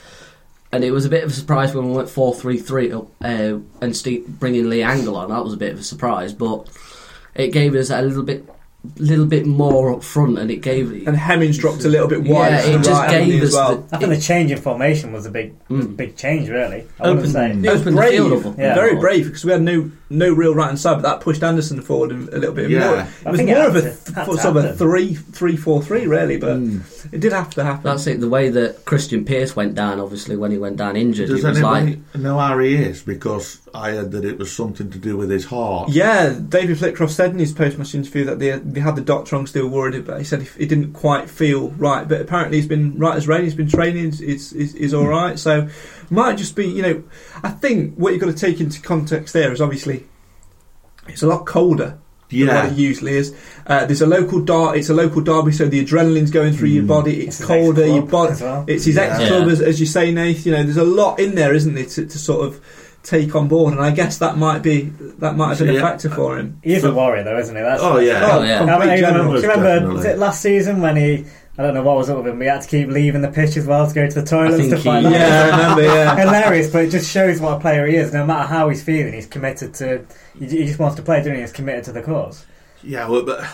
And 0.72 0.82
it 0.82 0.90
was 0.90 1.04
a 1.04 1.10
bit 1.10 1.22
of 1.22 1.30
a 1.30 1.34
surprise 1.34 1.74
when 1.74 1.88
we 1.88 1.94
went 1.94 2.08
four 2.08 2.34
three 2.34 2.58
three 2.58 2.90
up 2.90 3.08
uh, 3.22 3.58
and 3.80 4.02
bringing 4.40 4.68
Lee 4.68 4.80
Angol 4.80 5.16
on. 5.16 5.30
That 5.30 5.44
was 5.44 5.52
a 5.52 5.58
bit 5.58 5.74
of 5.74 5.78
a 5.78 5.84
surprise, 5.84 6.32
but 6.32 6.68
it 7.34 7.48
gave 7.48 7.74
us 7.74 7.90
a 7.90 8.02
little 8.02 8.22
bit, 8.22 8.48
little 8.96 9.26
bit 9.26 9.46
more 9.46 9.92
up 9.92 10.02
front, 10.02 10.38
and 10.38 10.50
it 10.50 10.56
gave 10.60 11.06
And 11.06 11.16
Hemmings 11.16 11.56
dropped 11.58 11.84
a 11.84 11.88
little 11.88 12.08
bit 12.08 12.24
wider. 12.24 12.56
Yeah, 12.56 12.62
to 12.62 12.68
the 12.68 12.74
it 12.74 12.78
just 12.78 12.90
right, 12.90 13.10
hadn't 13.10 13.28
gave 13.28 13.42
as 13.42 13.48
us 13.50 13.54
well. 13.54 13.76
the- 13.76 13.96
I 13.96 13.98
think 13.98 14.10
the 14.12 14.20
change 14.20 14.50
in 14.50 14.58
formation 14.58 15.12
was 15.12 15.24
a 15.26 15.30
big, 15.30 15.54
was 15.68 15.84
a 15.86 15.88
big 15.88 16.16
change, 16.16 16.48
really. 16.48 16.84
I 17.00 17.04
Open- 17.04 17.16
wouldn't 17.16 17.32
say. 17.32 17.50
It 17.50 17.56
was 17.58 17.80
Opened 17.80 17.96
the 17.96 18.00
brave, 18.00 18.10
field. 18.12 18.54
Yeah. 18.58 18.74
very 18.74 18.96
brave 18.96 19.26
because 19.26 19.44
we 19.44 19.52
had 19.52 19.62
no 19.62 19.90
no 20.10 20.30
real 20.30 20.54
right 20.54 20.66
hand 20.66 20.78
side, 20.78 20.96
but 21.00 21.02
that 21.02 21.20
pushed 21.22 21.42
Anderson 21.42 21.80
forward 21.80 22.10
a 22.12 22.14
a 22.36 22.38
little 22.38 22.54
bit 22.54 22.68
Yeah. 22.70 22.86
more. 22.86 22.98
It 22.98 23.30
was 23.30 23.36
think 23.38 23.48
it 23.50 23.54
more 23.54 23.66
of 23.68 23.76
a 23.76 23.80
to- 23.82 23.88
th- 23.90 24.26
sort 24.26 24.44
of 24.44 24.56
a 24.56 24.62
happen. 24.62 24.76
three 24.76 25.14
three 25.14 25.56
four 25.56 25.80
three 25.82 26.06
really, 26.06 26.36
but 26.36 26.56
Hmm. 26.56 26.78
it 27.12 27.20
did 27.20 27.32
have 27.32 27.50
to 27.54 27.64
happen. 27.64 27.82
That's 27.84 28.06
it. 28.06 28.20
The 28.20 28.28
way 28.28 28.50
that 28.50 28.84
Krystian 28.84 29.24
Pearce 29.24 29.56
went 29.56 29.74
down, 29.74 30.00
obviously, 30.00 30.36
when 30.36 30.50
he 30.50 30.58
went 30.58 30.76
down 30.76 30.96
injured, 30.96 31.28
Does 31.28 31.44
it 31.44 31.48
was 31.48 31.60
like 31.62 31.98
know 32.14 32.38
how 32.38 32.58
he 32.58 32.74
is? 32.74 33.00
Because 33.00 33.58
I 33.74 33.92
heard 33.92 34.10
that 34.12 34.24
it 34.26 34.38
was 34.38 34.52
something 34.52 34.90
to 34.90 34.98
do 34.98 35.16
with 35.16 35.30
his 35.30 35.46
heart. 35.46 35.88
Yeah, 35.90 36.34
David 36.46 36.76
Flitcroft 36.76 37.12
said 37.14 37.30
in 37.30 37.38
his 37.38 37.52
post-match 37.52 37.94
interview 37.94 38.24
that 38.26 38.38
they, 38.38 38.50
they 38.72 38.80
had 38.80 38.96
the 38.96 39.00
doctor 39.02 39.36
on 39.36 39.46
still 39.46 39.68
worried, 39.68 40.04
but 40.04 40.18
he 40.18 40.24
said 40.24 40.42
he, 40.42 40.48
he 40.60 40.66
didn't 40.66 40.92
quite 40.92 41.28
feel 41.30 41.70
right. 41.70 42.08
But 42.08 42.20
apparently 42.20 42.58
he's 42.58 42.66
been 42.66 42.98
right 42.98 43.16
as 43.16 43.28
rain. 43.28 43.44
He's 43.44 43.54
been 43.54 43.68
training. 43.68 44.04
He's, 44.06 44.18
he's, 44.18 44.50
he's, 44.50 44.72
he's 44.74 44.94
all 44.94 45.06
right. 45.06 45.38
So 45.38 45.68
might 46.10 46.36
just 46.38 46.56
be, 46.56 46.66
you 46.66 46.82
know, 46.82 47.02
I 47.42 47.50
think 47.50 47.94
what 47.96 48.12
you've 48.12 48.20
got 48.22 48.28
to 48.34 48.36
take 48.46 48.60
into 48.60 48.80
context 48.80 49.32
there 49.32 49.52
is 49.52 49.60
obviously 49.60 50.06
it's 51.08 51.22
a 51.22 51.26
lot 51.26 51.46
colder 51.46 51.98
than 52.28 52.46
what 52.46 52.54
Yeah. 52.54 52.66
it 52.68 52.78
usually 52.78 53.12
is. 53.14 53.34
Uh, 53.66 53.84
there's 53.86 54.00
a 54.02 54.06
local 54.06 54.40
dar- 54.40 54.74
It's 54.76 54.88
a 54.88 54.94
local 54.94 55.20
derby, 55.20 55.52
so 55.52 55.66
the 55.66 55.84
adrenaline's 55.84 56.30
going 56.30 56.54
through 56.54 56.68
your 56.68 56.84
body. 56.84 57.26
It's, 57.26 57.40
It's 57.40 57.46
colder. 57.46 57.86
Your 57.86 58.02
body. 58.02 58.32
as 58.32 58.40
well. 58.40 58.64
It's 58.66 58.84
his 58.86 58.96
Yeah. 58.96 59.02
ex-club, 59.02 59.46
Yeah. 59.46 59.52
as, 59.52 59.60
as 59.60 59.80
you 59.80 59.86
say, 59.86 60.10
Nath. 60.12 60.46
You 60.46 60.52
know, 60.52 60.62
there's 60.62 60.76
a 60.78 60.84
lot 60.84 61.18
in 61.20 61.34
there, 61.34 61.52
isn't 61.54 61.74
there, 61.74 61.84
to, 61.84 62.06
to 62.06 62.18
sort 62.18 62.46
of 62.46 62.60
take 63.02 63.34
on 63.34 63.48
board, 63.48 63.72
and 63.74 63.82
I 63.82 63.90
guess 63.90 64.18
that 64.18 64.36
might 64.36 64.62
be 64.62 64.82
that 65.18 65.36
might 65.36 65.48
have 65.50 65.58
been 65.58 65.70
a 65.70 65.72
Yeah. 65.74 65.80
factor 65.80 66.08
for 66.10 66.38
him. 66.38 66.58
He's 66.62 66.84
a 66.84 66.92
warrior, 66.92 67.24
though, 67.24 67.38
isn't 67.38 67.54
he? 67.54 67.62
That's, 67.62 67.82
Oh 67.82 67.98
yeah. 67.98 68.28
Oh, 68.30 68.38
oh 68.40 68.42
yeah. 68.44 68.56
I 68.56 68.60
mean, 68.60 68.68
complete 68.68 68.98
even- 68.98 69.00
general. 69.14 69.34
do 69.34 69.40
you 69.40 69.50
remember, 69.50 69.92
was 69.94 70.04
it 70.04 70.18
last 70.18 70.40
season 70.42 70.80
when 70.80 70.96
he, 70.96 71.24
I 71.58 71.62
I 71.62 71.62
don't 71.64 71.74
know 71.74 71.82
what 71.82 71.96
was 71.98 72.08
up 72.08 72.18
with 72.18 72.28
him. 72.28 72.38
We 72.38 72.46
had 72.46 72.62
to 72.62 72.68
keep 72.68 72.88
leaving 72.88 73.20
the 73.20 73.28
pitch 73.28 73.56
as 73.56 73.66
well 73.66 73.86
to 73.86 73.94
go 73.94 74.06
to 74.08 74.20
the 74.20 74.26
toilets 74.26 74.68
to 74.68 74.76
find 74.78 74.80
stuff 74.80 75.02
he- 75.04 75.08
that. 75.10 75.12
Yeah, 75.12 75.42
I 75.56 75.60
remember. 75.72 75.82
Yeah. 75.82 76.16
Hilarious, 76.24 76.70
but 76.70 76.84
it 76.84 76.90
just 76.90 77.10
shows 77.10 77.40
what 77.40 77.58
a 77.58 77.60
player 77.60 77.86
he 77.86 77.96
is. 77.96 78.12
No 78.12 78.24
matter 78.24 78.46
how 78.48 78.68
he's 78.68 78.82
feeling, 78.82 79.12
he's 79.12 79.26
committed 79.26 79.74
to. 79.74 80.06
He, 80.38 80.46
he 80.46 80.64
just 80.66 80.78
wants 80.78 80.96
to 80.96 81.02
play, 81.02 81.18
doesn't 81.18 81.34
he? 81.34 81.40
He's 81.40 81.52
committed 81.52 81.84
to 81.84 81.92
the 81.92 82.02
cause. 82.02 82.46
Yeah, 82.82 83.08
well, 83.08 83.22
but 83.24 83.44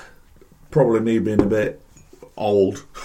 probably 0.71 1.01
me 1.01 1.19
being 1.19 1.41
a 1.41 1.47
bit 1.47 1.83
old. 2.37 2.85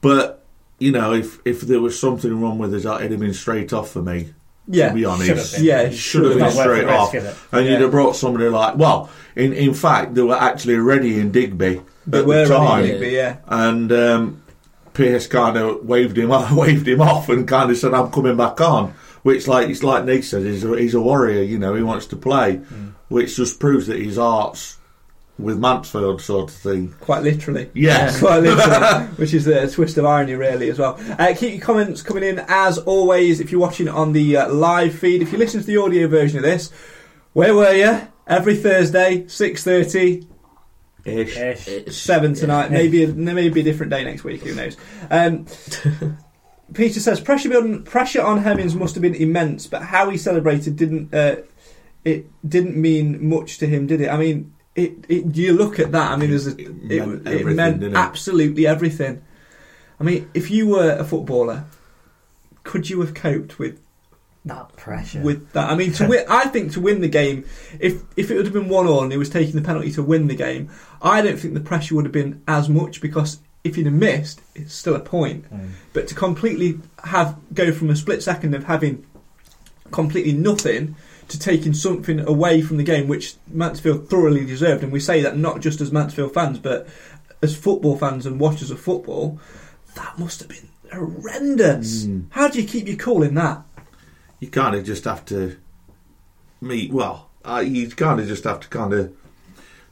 but 0.00 0.44
you 0.78 0.92
know, 0.92 1.12
if 1.14 1.38
if 1.46 1.62
there 1.62 1.80
was 1.80 1.98
something 1.98 2.40
wrong 2.40 2.58
with 2.58 2.74
us, 2.74 2.84
it'd 2.84 3.10
have 3.10 3.20
been 3.20 3.32
straight 3.34 3.72
off 3.72 3.90
for 3.90 4.02
me. 4.02 4.34
Yeah. 4.66 4.88
to 4.88 4.94
be 4.94 5.04
honest, 5.04 5.26
Should 5.26 5.36
have 5.38 5.52
been. 5.52 5.64
Yeah, 5.64 5.90
should 5.90 6.24
have 6.24 6.38
been 6.38 6.50
straight 6.50 6.80
the 6.80 6.86
risk, 6.86 6.98
off. 7.00 7.14
it? 7.14 7.36
And 7.52 7.66
Yeah. 7.66 7.72
you'd 7.72 7.80
have 7.82 7.90
brought 7.90 8.16
somebody 8.16 8.48
like, 8.48 8.76
well, 8.76 9.10
in 9.36 9.52
in 9.52 9.74
fact, 9.74 10.14
they 10.14 10.22
were 10.22 10.34
actually 10.40 10.76
ready 10.76 11.18
in 11.20 11.30
Digby 11.32 11.80
They 12.06 12.18
at 12.20 12.26
were 12.26 12.46
the 12.46 12.54
time, 12.54 12.62
running 12.80 12.90
Digby, 12.92 13.10
yeah. 13.10 13.36
and 13.48 13.92
um, 13.92 14.42
Pearce 14.94 15.26
kind 15.26 15.56
of 15.56 15.84
waved 15.84 16.16
him 16.16 16.30
off, 16.36 16.50
waved 16.52 16.86
him 16.88 17.00
off, 17.00 17.28
and 17.28 17.46
kind 17.46 17.70
of 17.70 17.76
said, 17.76 17.92
"I'm 17.94 18.10
coming 18.10 18.36
back 18.36 18.60
on." 18.60 18.94
Which, 19.22 19.48
like 19.48 19.68
it's 19.70 19.82
like 19.82 20.04
Nick 20.04 20.22
said, 20.24 20.42
he's 20.42 20.64
a, 20.64 20.76
he's 20.78 20.94
a 20.94 21.00
warrior. 21.00 21.42
You 21.42 21.58
know, 21.58 21.74
he 21.74 21.82
wants 21.82 22.06
to 22.08 22.16
play, 22.16 22.60
which 23.08 23.36
just 23.36 23.58
proves 23.58 23.86
that 23.86 23.98
his 23.98 24.16
heart's 24.16 24.73
with 25.38 25.58
Mansfield, 25.58 26.20
sort 26.20 26.50
of 26.50 26.56
thing. 26.56 26.94
Quite 27.00 27.22
literally. 27.22 27.70
Yes. 27.74 28.18
Quite 28.20 28.42
literally, 28.42 29.06
which 29.16 29.34
is 29.34 29.46
a 29.46 29.70
twist 29.70 29.98
of 29.98 30.04
irony, 30.04 30.34
really, 30.34 30.70
as 30.70 30.78
well. 30.78 30.98
Uh, 31.18 31.34
keep 31.36 31.54
your 31.54 31.60
comments 31.60 32.02
coming 32.02 32.22
in, 32.22 32.44
as 32.48 32.78
always, 32.78 33.40
if 33.40 33.50
you're 33.50 33.60
watching 33.60 33.88
on 33.88 34.12
the 34.12 34.36
uh, 34.36 34.52
live 34.52 34.94
feed. 34.94 35.22
If 35.22 35.32
you 35.32 35.38
listen 35.38 35.60
to 35.60 35.66
the 35.66 35.76
audio 35.76 36.06
version 36.06 36.38
of 36.38 36.44
this, 36.44 36.70
where 37.32 37.54
were 37.54 37.72
you? 37.72 38.08
Every 38.26 38.56
Thursday, 38.56 39.24
6.30, 39.24 40.28
Ish. 41.04 41.36
Ish. 41.36 41.94
Seven 41.94 42.34
tonight. 42.34 42.70
Maybe 42.70 43.06
maybe 43.06 43.60
a 43.60 43.62
different 43.62 43.90
day 43.90 44.04
next 44.04 44.24
week. 44.24 44.42
Who 44.42 44.54
knows? 44.54 44.76
Um, 45.10 45.46
Peter 46.72 46.98
says 46.98 47.20
pressure 47.20 47.54
on 47.56 47.82
pressure 47.82 48.22
on 48.22 48.38
Hemmings 48.38 48.74
must 48.74 48.94
have 48.94 49.02
been 49.02 49.14
immense, 49.14 49.66
but 49.66 49.82
how 49.82 50.08
he 50.08 50.16
celebrated 50.16 50.76
didn't 50.76 51.12
uh, 51.14 51.36
it 52.04 52.26
didn't 52.48 52.76
mean 52.76 53.28
much 53.28 53.58
to 53.58 53.66
him, 53.66 53.86
did 53.86 54.00
it? 54.00 54.08
I 54.08 54.16
mean, 54.16 54.53
it, 54.74 55.04
it 55.08 55.36
you 55.36 55.52
look 55.52 55.78
at 55.78 55.92
that. 55.92 56.10
I 56.12 56.16
mean, 56.16 56.30
there's 56.30 56.46
a, 56.46 56.50
it, 56.58 56.68
It 56.90 57.02
it 57.26 57.44
meant 57.44 57.56
meant, 57.56 57.80
didn't 57.80 57.94
it? 57.94 57.98
absolutely 57.98 58.66
everything. 58.66 59.22
I 60.00 60.04
mean, 60.04 60.28
if 60.34 60.50
you 60.50 60.66
were 60.68 60.92
a 60.96 61.04
footballer, 61.04 61.64
could 62.64 62.90
you 62.90 63.00
have 63.00 63.14
coped 63.14 63.58
with 63.58 63.80
That 64.44 64.74
pressure. 64.76 65.20
with 65.20 65.52
that. 65.52 65.70
I 65.70 65.76
mean, 65.76 65.92
to 65.92 66.08
win, 66.10 66.24
I 66.28 66.46
think 66.48 66.72
to 66.72 66.80
win 66.80 67.00
the 67.00 67.08
game, 67.08 67.44
if 67.78 68.02
if 68.16 68.30
it 68.30 68.36
would 68.36 68.44
have 68.46 68.54
been 68.54 68.68
one 68.68 68.86
on, 68.86 69.12
it 69.12 69.16
was 69.16 69.30
taking 69.30 69.54
the 69.54 69.62
penalty 69.62 69.92
to 69.92 70.02
win 70.02 70.26
the 70.26 70.34
game, 70.34 70.70
I 71.00 71.22
don't 71.22 71.38
think 71.38 71.54
the 71.54 71.60
pressure 71.60 71.94
would 71.94 72.04
have 72.04 72.12
been 72.12 72.42
as 72.48 72.68
much 72.68 73.00
because 73.00 73.38
if 73.62 73.76
you'd 73.78 73.86
have 73.86 73.94
missed, 73.94 74.40
it's 74.54 74.74
still 74.74 74.94
a 74.94 75.00
point. 75.00 75.50
Mm. 75.50 75.70
But 75.94 76.08
to 76.08 76.14
completely 76.14 76.80
have 77.04 77.36
go 77.54 77.72
from 77.72 77.88
a 77.90 77.96
split 77.96 78.22
second 78.22 78.54
of 78.54 78.64
having 78.64 79.06
completely 79.90 80.32
nothing 80.32 80.96
to 81.28 81.38
taking 81.38 81.74
something 81.74 82.20
away 82.20 82.60
from 82.62 82.76
the 82.76 82.82
game, 82.82 83.08
which 83.08 83.34
Mansfield 83.48 84.08
thoroughly 84.08 84.44
deserved, 84.44 84.82
and 84.82 84.92
we 84.92 85.00
say 85.00 85.22
that 85.22 85.36
not 85.36 85.60
just 85.60 85.80
as 85.80 85.92
Mansfield 85.92 86.34
fans, 86.34 86.58
but 86.58 86.88
as 87.42 87.56
football 87.56 87.96
fans 87.96 88.26
and 88.26 88.40
watchers 88.40 88.70
of 88.70 88.80
football, 88.80 89.38
that 89.94 90.18
must 90.18 90.40
have 90.40 90.48
been 90.48 90.68
horrendous. 90.92 92.04
Mm. 92.04 92.26
How 92.30 92.48
do 92.48 92.60
you 92.60 92.66
keep 92.66 92.86
your 92.86 92.96
cool 92.96 93.22
in 93.22 93.34
that? 93.34 93.64
you 94.44 94.50
kind 94.50 94.76
of 94.76 94.84
just 94.84 95.04
have 95.04 95.24
to 95.24 95.56
meet. 96.60 96.92
Well, 96.92 97.30
uh, 97.44 97.64
you 97.66 97.88
kind 97.88 98.20
of 98.20 98.26
just 98.26 98.44
have 98.44 98.60
to 98.60 98.68
kind 98.68 98.92
of 98.92 99.16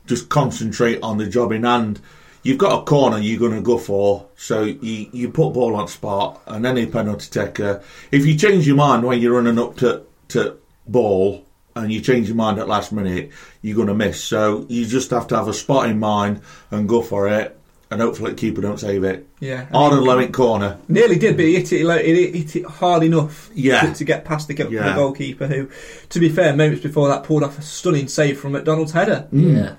just 0.07 0.29
concentrate 0.29 1.01
on 1.03 1.17
the 1.17 1.27
job 1.27 1.53
in 1.53 1.65
hand. 1.65 2.01
You've 2.43 2.59
got 2.59 2.83
a 2.83 2.85
corner 2.85 3.19
you're 3.19 3.39
going 3.39 3.55
to 3.55 3.63
go 3.63 3.79
for, 3.79 4.27
so 4.37 4.65
you 4.65 5.09
you 5.13 5.31
put 5.31 5.55
ball 5.55 5.75
on 5.75 5.89
spot, 5.89 6.43
and 6.47 6.67
any 6.67 6.85
penalty 6.87 7.31
taker. 7.31 7.83
If 8.11 8.27
you 8.27 8.37
change 8.37 8.67
your 8.67 8.77
mind 8.77 9.05
when 9.05 9.21
you're 9.21 9.35
running 9.35 9.59
up 9.59 9.77
to 9.79 10.03
to 10.29 10.59
ball, 10.87 11.47
and 11.75 11.93
you 11.93 12.01
change 12.01 12.29
your 12.29 12.37
mind 12.37 12.59
at 12.59 12.69
last 12.69 12.93
minute, 12.93 13.31
you're 13.63 13.77
going 13.77 13.89
to 13.89 13.95
miss. 13.95 14.23
So 14.23 14.67
you 14.69 14.85
just 14.87 15.11
have 15.11 15.27
to 15.29 15.37
have 15.37 15.49
a 15.49 15.55
spot 15.55 15.89
in 15.89 15.99
mind 15.99 16.43
and 16.71 16.89
go 16.89 17.01
for 17.03 17.29
it, 17.29 17.59
and 17.91 18.01
hopefully 18.01 18.31
the 18.33 18.37
keeper 18.37 18.61
don't 18.61 18.79
save 18.81 19.05
it. 19.05 19.27
Yeah. 19.41 19.67
Hard 19.67 19.95
and 19.95 20.03
low 20.03 20.19
in 20.19 20.33
corner. 20.33 20.79
Nearly 20.89 21.19
did, 21.19 21.37
but 21.37 21.45
he 21.47 21.57
hit 21.57 21.73
it, 21.73 21.85
like, 21.85 22.05
it 22.05 22.35
hit 22.35 22.57
it 22.57 22.65
hard 22.67 23.03
enough 23.03 23.51
Yeah. 23.55 23.81
to, 23.83 23.95
to 23.95 24.05
get 24.05 24.25
past 24.25 24.49
the, 24.49 24.55
go- 24.55 24.69
the 24.71 24.93
goalkeeper, 24.95 25.47
who, 25.47 25.69
to 26.11 26.21
be 26.21 26.29
fair, 26.29 26.55
moments 26.57 26.83
before 26.83 27.09
that 27.09 27.25
pulled 27.25 27.43
off 27.43 27.59
a 27.59 27.63
stunning 27.63 28.09
save 28.09 28.39
from 28.41 28.53
McDonald's 28.53 28.93
header. 28.93 29.29
Mm. 29.33 29.57
Yeah. 29.57 29.75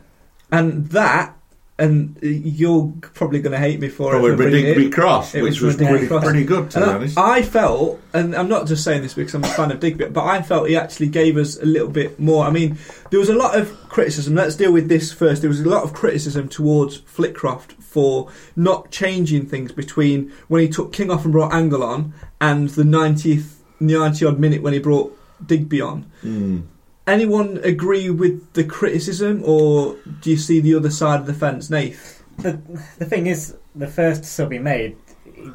And 0.52 0.90
that, 0.90 1.36
and 1.80 2.18
you're 2.22 2.94
probably 3.02 3.40
going 3.42 3.52
to 3.52 3.58
hate 3.58 3.80
me 3.80 3.90
for 3.90 4.12
Probably 4.12 4.32
it. 4.34 4.38
bringing 4.38 4.66
Digby. 4.66 4.90
Cross, 4.92 5.34
It 5.34 5.42
which 5.42 5.60
was 5.60 5.76
was 5.80 5.88
pretty, 5.88 6.08
Cross. 6.08 6.24
pretty 6.24 6.44
good 6.46 6.70
to 6.72 6.78
And 6.78 6.86
be 6.86 6.92
I- 6.92 6.96
honest. 6.96 7.18
I 7.18 7.42
felt, 7.42 8.00
and 8.14 8.36
I'm 8.36 8.48
not 8.48 8.68
just 8.68 8.84
saying 8.84 9.02
this 9.02 9.16
because 9.16 9.34
I'm 9.34 9.44
a 9.44 9.48
fan 9.48 9.72
of 9.72 9.80
Digby, 9.80 10.06
but 10.10 10.24
I 10.24 10.44
felt 10.44 10.70
he 10.70 10.76
actually 10.78 11.08
gave 11.08 11.36
us 11.36 11.58
a 11.60 11.66
little 11.66 11.90
bit 11.90 12.20
more. 12.20 12.46
I 12.46 12.52
mean, 12.52 12.78
there 13.10 13.20
was 13.20 13.30
a 13.30 13.34
lot 13.36 13.58
of 13.58 13.72
criticism. 13.90 14.36
Let's 14.36 14.56
deal 14.56 14.72
with 14.72 14.88
this 14.88 15.12
first. 15.12 15.42
There 15.42 15.50
was 15.50 15.62
a 15.62 15.68
lot 15.68 15.84
of 15.84 15.94
criticism 15.94 16.48
towards 16.48 17.00
Flitcroft 17.02 17.74
for 17.82 18.30
not 18.56 18.92
changing 18.92 19.48
things 19.48 19.72
between 19.72 20.32
when 20.48 20.62
he 20.62 20.68
took 20.70 20.94
King 20.94 21.10
off 21.10 21.24
and 21.24 21.32
brought 21.34 21.52
Angol 21.54 21.82
on 21.84 22.14
and 22.40 22.70
the 22.70 22.84
90th, 22.84 23.56
90 23.80 24.26
odd 24.26 24.40
minute 24.40 24.62
when 24.62 24.74
he 24.74 24.80
brought 24.80 25.18
Digby 25.46 25.82
on. 25.82 26.06
Mm. 26.24 26.64
Anyone 27.06 27.60
agree 27.64 28.10
with 28.10 28.54
the 28.54 28.64
criticism, 28.64 29.42
or 29.46 29.98
do 30.22 30.32
you 30.32 30.38
see 30.38 30.62
the 30.62 30.76
other 30.76 30.90
side 30.90 31.20
of 31.20 31.26
the 31.26 31.34
fence, 31.34 31.70
Nath? 31.70 32.24
the 32.38 32.54
the 32.98 33.06
thing 33.06 33.28
is, 33.28 33.58
the 33.76 33.88
first 33.88 34.24
sub 34.24 34.52
he 34.52 34.60
made, 34.60 34.96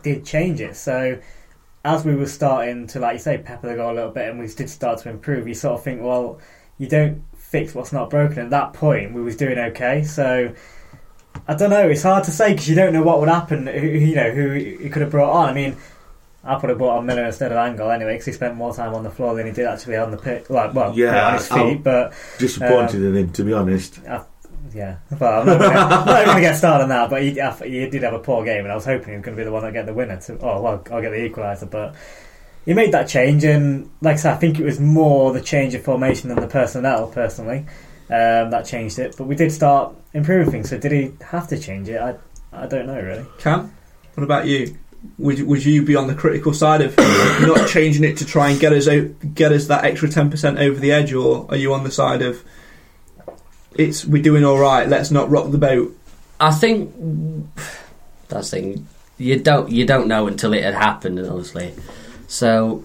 did 0.02 0.24
change 0.24 0.60
it. 0.60 0.76
So 0.76 1.18
as 1.84 2.04
we 2.04 2.14
were 2.14 2.26
starting 2.26 2.86
to, 2.88 3.00
like 3.00 3.14
you 3.14 3.18
say, 3.18 3.38
pepper 3.38 3.68
the 3.68 3.76
goal 3.76 3.92
a 3.92 3.94
little 3.94 4.10
bit, 4.10 4.28
and 4.28 4.38
we 4.38 4.46
did 4.46 4.68
start 4.68 4.98
to 5.00 5.10
improve, 5.10 5.48
you 5.48 5.54
sort 5.54 5.78
of 5.78 5.84
think, 5.84 6.02
well, 6.02 6.38
you 6.76 6.86
don't 6.86 7.22
fix 7.36 7.74
what's 7.74 7.92
not 7.92 8.10
broken. 8.10 8.38
At 8.40 8.50
that 8.50 8.74
point, 8.74 9.14
we 9.14 9.22
was 9.22 9.36
doing 9.36 9.58
okay. 9.58 10.04
So 10.04 10.54
I 11.46 11.54
don't 11.54 11.70
know. 11.70 11.88
It's 11.88 12.02
hard 12.02 12.24
to 12.24 12.30
say 12.30 12.52
because 12.52 12.68
you 12.68 12.74
don't 12.74 12.92
know 12.92 13.02
what 13.02 13.20
would 13.20 13.28
happen. 13.28 13.66
You 13.66 14.14
know, 14.14 14.30
who 14.30 14.52
he 14.52 14.88
could 14.90 15.02
have 15.02 15.10
brought 15.10 15.32
on. 15.32 15.48
I 15.48 15.52
mean. 15.54 15.76
I 16.48 16.56
would 16.58 16.68
have 16.70 16.78
brought 16.78 16.98
on 16.98 17.06
Miller 17.06 17.24
instead 17.24 17.52
of 17.52 17.58
Angol 17.58 17.94
anyway 17.94 18.14
because 18.14 18.26
he 18.26 18.32
spent 18.32 18.54
more 18.56 18.74
time 18.74 18.94
on 18.94 19.02
the 19.04 19.10
floor 19.10 19.34
than 19.34 19.46
he 19.46 19.52
did 19.52 19.66
actually 19.66 19.96
on 19.96 20.10
the 20.10 20.16
pitch. 20.16 20.48
Like, 20.50 20.74
well, 20.74 20.92
Yeah, 20.96 21.26
on 21.28 21.34
his 21.34 21.48
feet, 21.48 21.56
I'll- 21.58 21.74
but 21.76 22.12
Disappointed 22.38 22.96
Um, 22.96 23.06
in 23.08 23.16
him, 23.16 23.30
to 23.32 23.44
be 23.44 23.52
honest. 23.52 24.00
yeah, 24.74 24.96
well, 25.18 25.40
I'm 25.40 25.46
not 25.46 25.58
gonna- 25.60 25.78
I'm 25.78 26.06
not 26.06 26.24
going 26.24 26.36
to 26.36 26.40
get 26.40 26.56
started 26.56 26.84
on 26.84 26.88
that. 26.90 27.10
But 27.10 27.22
he, 27.22 27.30
he 27.70 27.88
did 27.90 28.02
have 28.02 28.14
a 28.14 28.18
poor 28.18 28.44
game, 28.44 28.64
and 28.64 28.72
I 28.72 28.74
was 28.74 28.84
hoping 28.84 29.08
he 29.10 29.16
was 29.16 29.24
going 29.24 29.36
to 29.36 29.40
be 29.40 29.44
the 29.44 29.52
one 29.52 29.62
that 29.62 29.72
get 29.72 29.86
the 29.86 29.94
winner. 29.94 30.16
To, 30.16 30.38
oh, 30.40 30.60
well, 30.62 30.82
I'll 30.90 31.00
get 31.02 31.10
the 31.10 31.28
equaliser. 31.30 31.70
But 31.70 31.94
he 32.64 32.74
made 32.74 32.92
that 32.92 33.08
change, 33.08 33.44
and 33.44 33.90
like 34.00 34.14
I 34.14 34.16
said, 34.16 34.32
I 34.34 34.36
think 34.36 34.58
it 34.58 34.64
was 34.64 34.78
more 34.80 35.32
the 35.32 35.40
change 35.40 35.74
of 35.74 35.82
formation 35.82 36.28
than 36.28 36.40
the 36.40 36.46
personnel. 36.48 37.06
Personally, 37.08 37.66
um, 38.10 38.50
that 38.50 38.64
changed 38.66 38.98
it. 38.98 39.14
But 39.16 39.26
we 39.26 39.34
did 39.36 39.52
start 39.52 39.94
improving 40.14 40.50
things. 40.50 40.70
So 40.70 40.78
did 40.78 40.92
he 40.92 41.12
have 41.30 41.48
to 41.48 41.58
change 41.58 41.88
it? 41.88 42.00
I 42.00 42.14
I 42.52 42.66
don't 42.66 42.86
know 42.86 43.00
really. 43.00 43.26
Cam, 43.38 43.72
what 44.14 44.24
about 44.24 44.46
you? 44.46 44.76
Would 45.18 45.42
would 45.42 45.64
you 45.64 45.82
be 45.82 45.96
on 45.96 46.06
the 46.06 46.14
critical 46.14 46.52
side 46.52 46.80
of 46.80 46.96
not 46.98 47.68
changing 47.68 48.04
it 48.04 48.16
to 48.18 48.24
try 48.24 48.50
and 48.50 48.60
get 48.60 48.72
us 48.72 48.88
out, 48.88 49.34
get 49.34 49.52
us 49.52 49.66
that 49.66 49.84
extra 49.84 50.08
ten 50.08 50.30
percent 50.30 50.58
over 50.58 50.78
the 50.78 50.92
edge, 50.92 51.12
or 51.12 51.46
are 51.50 51.56
you 51.56 51.72
on 51.72 51.84
the 51.84 51.90
side 51.90 52.22
of 52.22 52.42
it's 53.74 54.04
we're 54.04 54.22
doing 54.22 54.44
all 54.44 54.58
right? 54.58 54.88
Let's 54.88 55.10
not 55.10 55.30
rock 55.30 55.50
the 55.50 55.58
boat. 55.58 55.96
I 56.40 56.50
think 56.52 56.94
that's 58.28 58.50
the 58.50 58.56
thing. 58.56 58.88
You 59.18 59.38
don't 59.38 59.70
you 59.70 59.86
don't 59.86 60.08
know 60.08 60.26
until 60.26 60.52
it 60.52 60.62
had 60.62 60.74
happened, 60.74 61.18
obviously. 61.20 61.74
So 62.26 62.84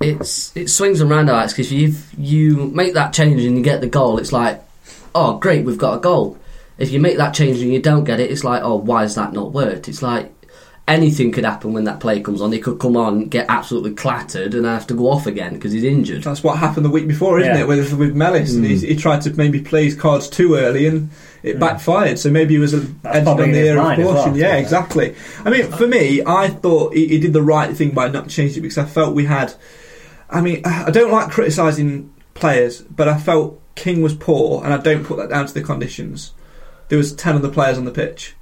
it's 0.00 0.54
it 0.56 0.68
swings 0.68 1.00
and 1.00 1.10
roundabouts 1.10 1.52
because 1.52 1.72
if 1.72 2.12
you 2.18 2.56
make 2.68 2.94
that 2.94 3.12
change 3.12 3.42
and 3.42 3.56
you 3.56 3.62
get 3.62 3.80
the 3.80 3.88
goal, 3.88 4.18
it's 4.18 4.32
like, 4.32 4.62
oh 5.14 5.38
great, 5.38 5.64
we've 5.64 5.78
got 5.78 5.98
a 5.98 6.00
goal. 6.00 6.38
If 6.76 6.90
you 6.90 7.00
make 7.00 7.18
that 7.18 7.34
change 7.34 7.60
and 7.60 7.72
you 7.72 7.80
don't 7.80 8.04
get 8.04 8.18
it, 8.18 8.30
it's 8.30 8.42
like, 8.42 8.62
oh, 8.62 8.76
why 8.76 9.02
has 9.02 9.14
that 9.14 9.32
not 9.32 9.52
worked? 9.52 9.88
It's 9.88 10.02
like 10.02 10.33
anything 10.86 11.32
could 11.32 11.44
happen 11.44 11.72
when 11.72 11.84
that 11.84 11.98
play 12.00 12.20
comes 12.20 12.42
on. 12.42 12.52
He 12.52 12.58
could 12.60 12.78
come 12.78 12.96
on, 12.96 13.24
get 13.26 13.46
absolutely 13.48 13.94
clattered, 13.94 14.54
and 14.54 14.66
have 14.66 14.86
to 14.88 14.94
go 14.94 15.10
off 15.10 15.26
again 15.26 15.54
because 15.54 15.72
he's 15.72 15.84
injured. 15.84 16.22
That's 16.24 16.42
what 16.44 16.58
happened 16.58 16.84
the 16.84 16.90
week 16.90 17.08
before, 17.08 17.40
isn't 17.40 17.54
Yeah. 17.54 17.60
it? 17.62 17.68
With 17.68 17.94
with 17.94 18.14
Mellis, 18.14 18.54
and 18.54 18.64
he, 18.64 18.76
he 18.78 18.96
tried 18.96 19.22
to 19.22 19.30
maybe 19.34 19.60
play 19.60 19.84
his 19.84 19.94
cards 19.94 20.28
too 20.28 20.56
early, 20.56 20.86
and 20.86 21.08
it 21.42 21.58
backfired. 21.58 22.18
So 22.18 22.30
maybe 22.30 22.54
he 22.54 22.60
was 22.60 22.74
a 22.74 22.80
That's 22.80 23.26
on 23.26 23.36
the 23.38 23.44
in 23.44 23.48
his 23.50 23.58
ear 23.58 23.78
of 23.78 23.84
caution. 23.96 24.04
well, 24.04 24.36
yeah, 24.36 24.56
exactly. 24.56 25.14
I 25.44 25.50
mean, 25.50 25.70
for 25.72 25.86
me, 25.86 26.22
I 26.26 26.48
thought 26.48 26.94
he, 26.94 27.08
he 27.08 27.18
did 27.18 27.32
the 27.32 27.42
right 27.42 27.74
thing 27.76 27.90
by 27.92 28.08
not 28.08 28.28
changing 28.28 28.58
it 28.58 28.62
because 28.62 28.78
I 28.78 28.84
felt 28.84 29.14
we 29.14 29.24
had. 29.24 29.54
I 30.28 30.40
mean, 30.40 30.62
I 30.64 30.90
don't 30.90 31.12
like 31.12 31.30
criticising 31.30 32.12
players, 32.34 32.82
but 32.82 33.08
I 33.08 33.18
felt 33.18 33.60
King 33.74 34.02
was 34.02 34.14
poor, 34.14 34.62
and 34.64 34.72
I 34.74 34.78
don't 34.78 35.04
put 35.04 35.16
that 35.16 35.30
down 35.30 35.46
to 35.46 35.54
the 35.54 35.62
conditions. 35.62 36.32
There 36.88 36.98
was 36.98 37.14
ten 37.14 37.36
other 37.36 37.48
players 37.48 37.78
on 37.78 37.84
the 37.86 37.90
pitch, 37.90 38.34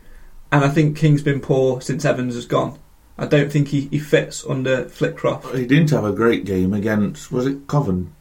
and 0.52 0.64
I 0.64 0.68
think 0.68 0.96
King's 0.96 1.22
been 1.22 1.40
poor 1.40 1.80
since 1.80 2.04
Evans 2.04 2.34
has 2.36 2.46
gone. 2.46 2.78
I 3.18 3.26
don't 3.26 3.50
think 3.52 3.68
he, 3.68 3.82
he 3.90 3.98
fits 3.98 4.44
under 4.48 4.84
Flitcroft. 4.84 5.54
He 5.56 5.66
didn't 5.66 5.90
have 5.90 6.04
a 6.04 6.12
great 6.12 6.44
game 6.44 6.72
against, 6.72 7.30
was 7.32 7.46
it 7.46 7.66
Coven? 7.66 8.12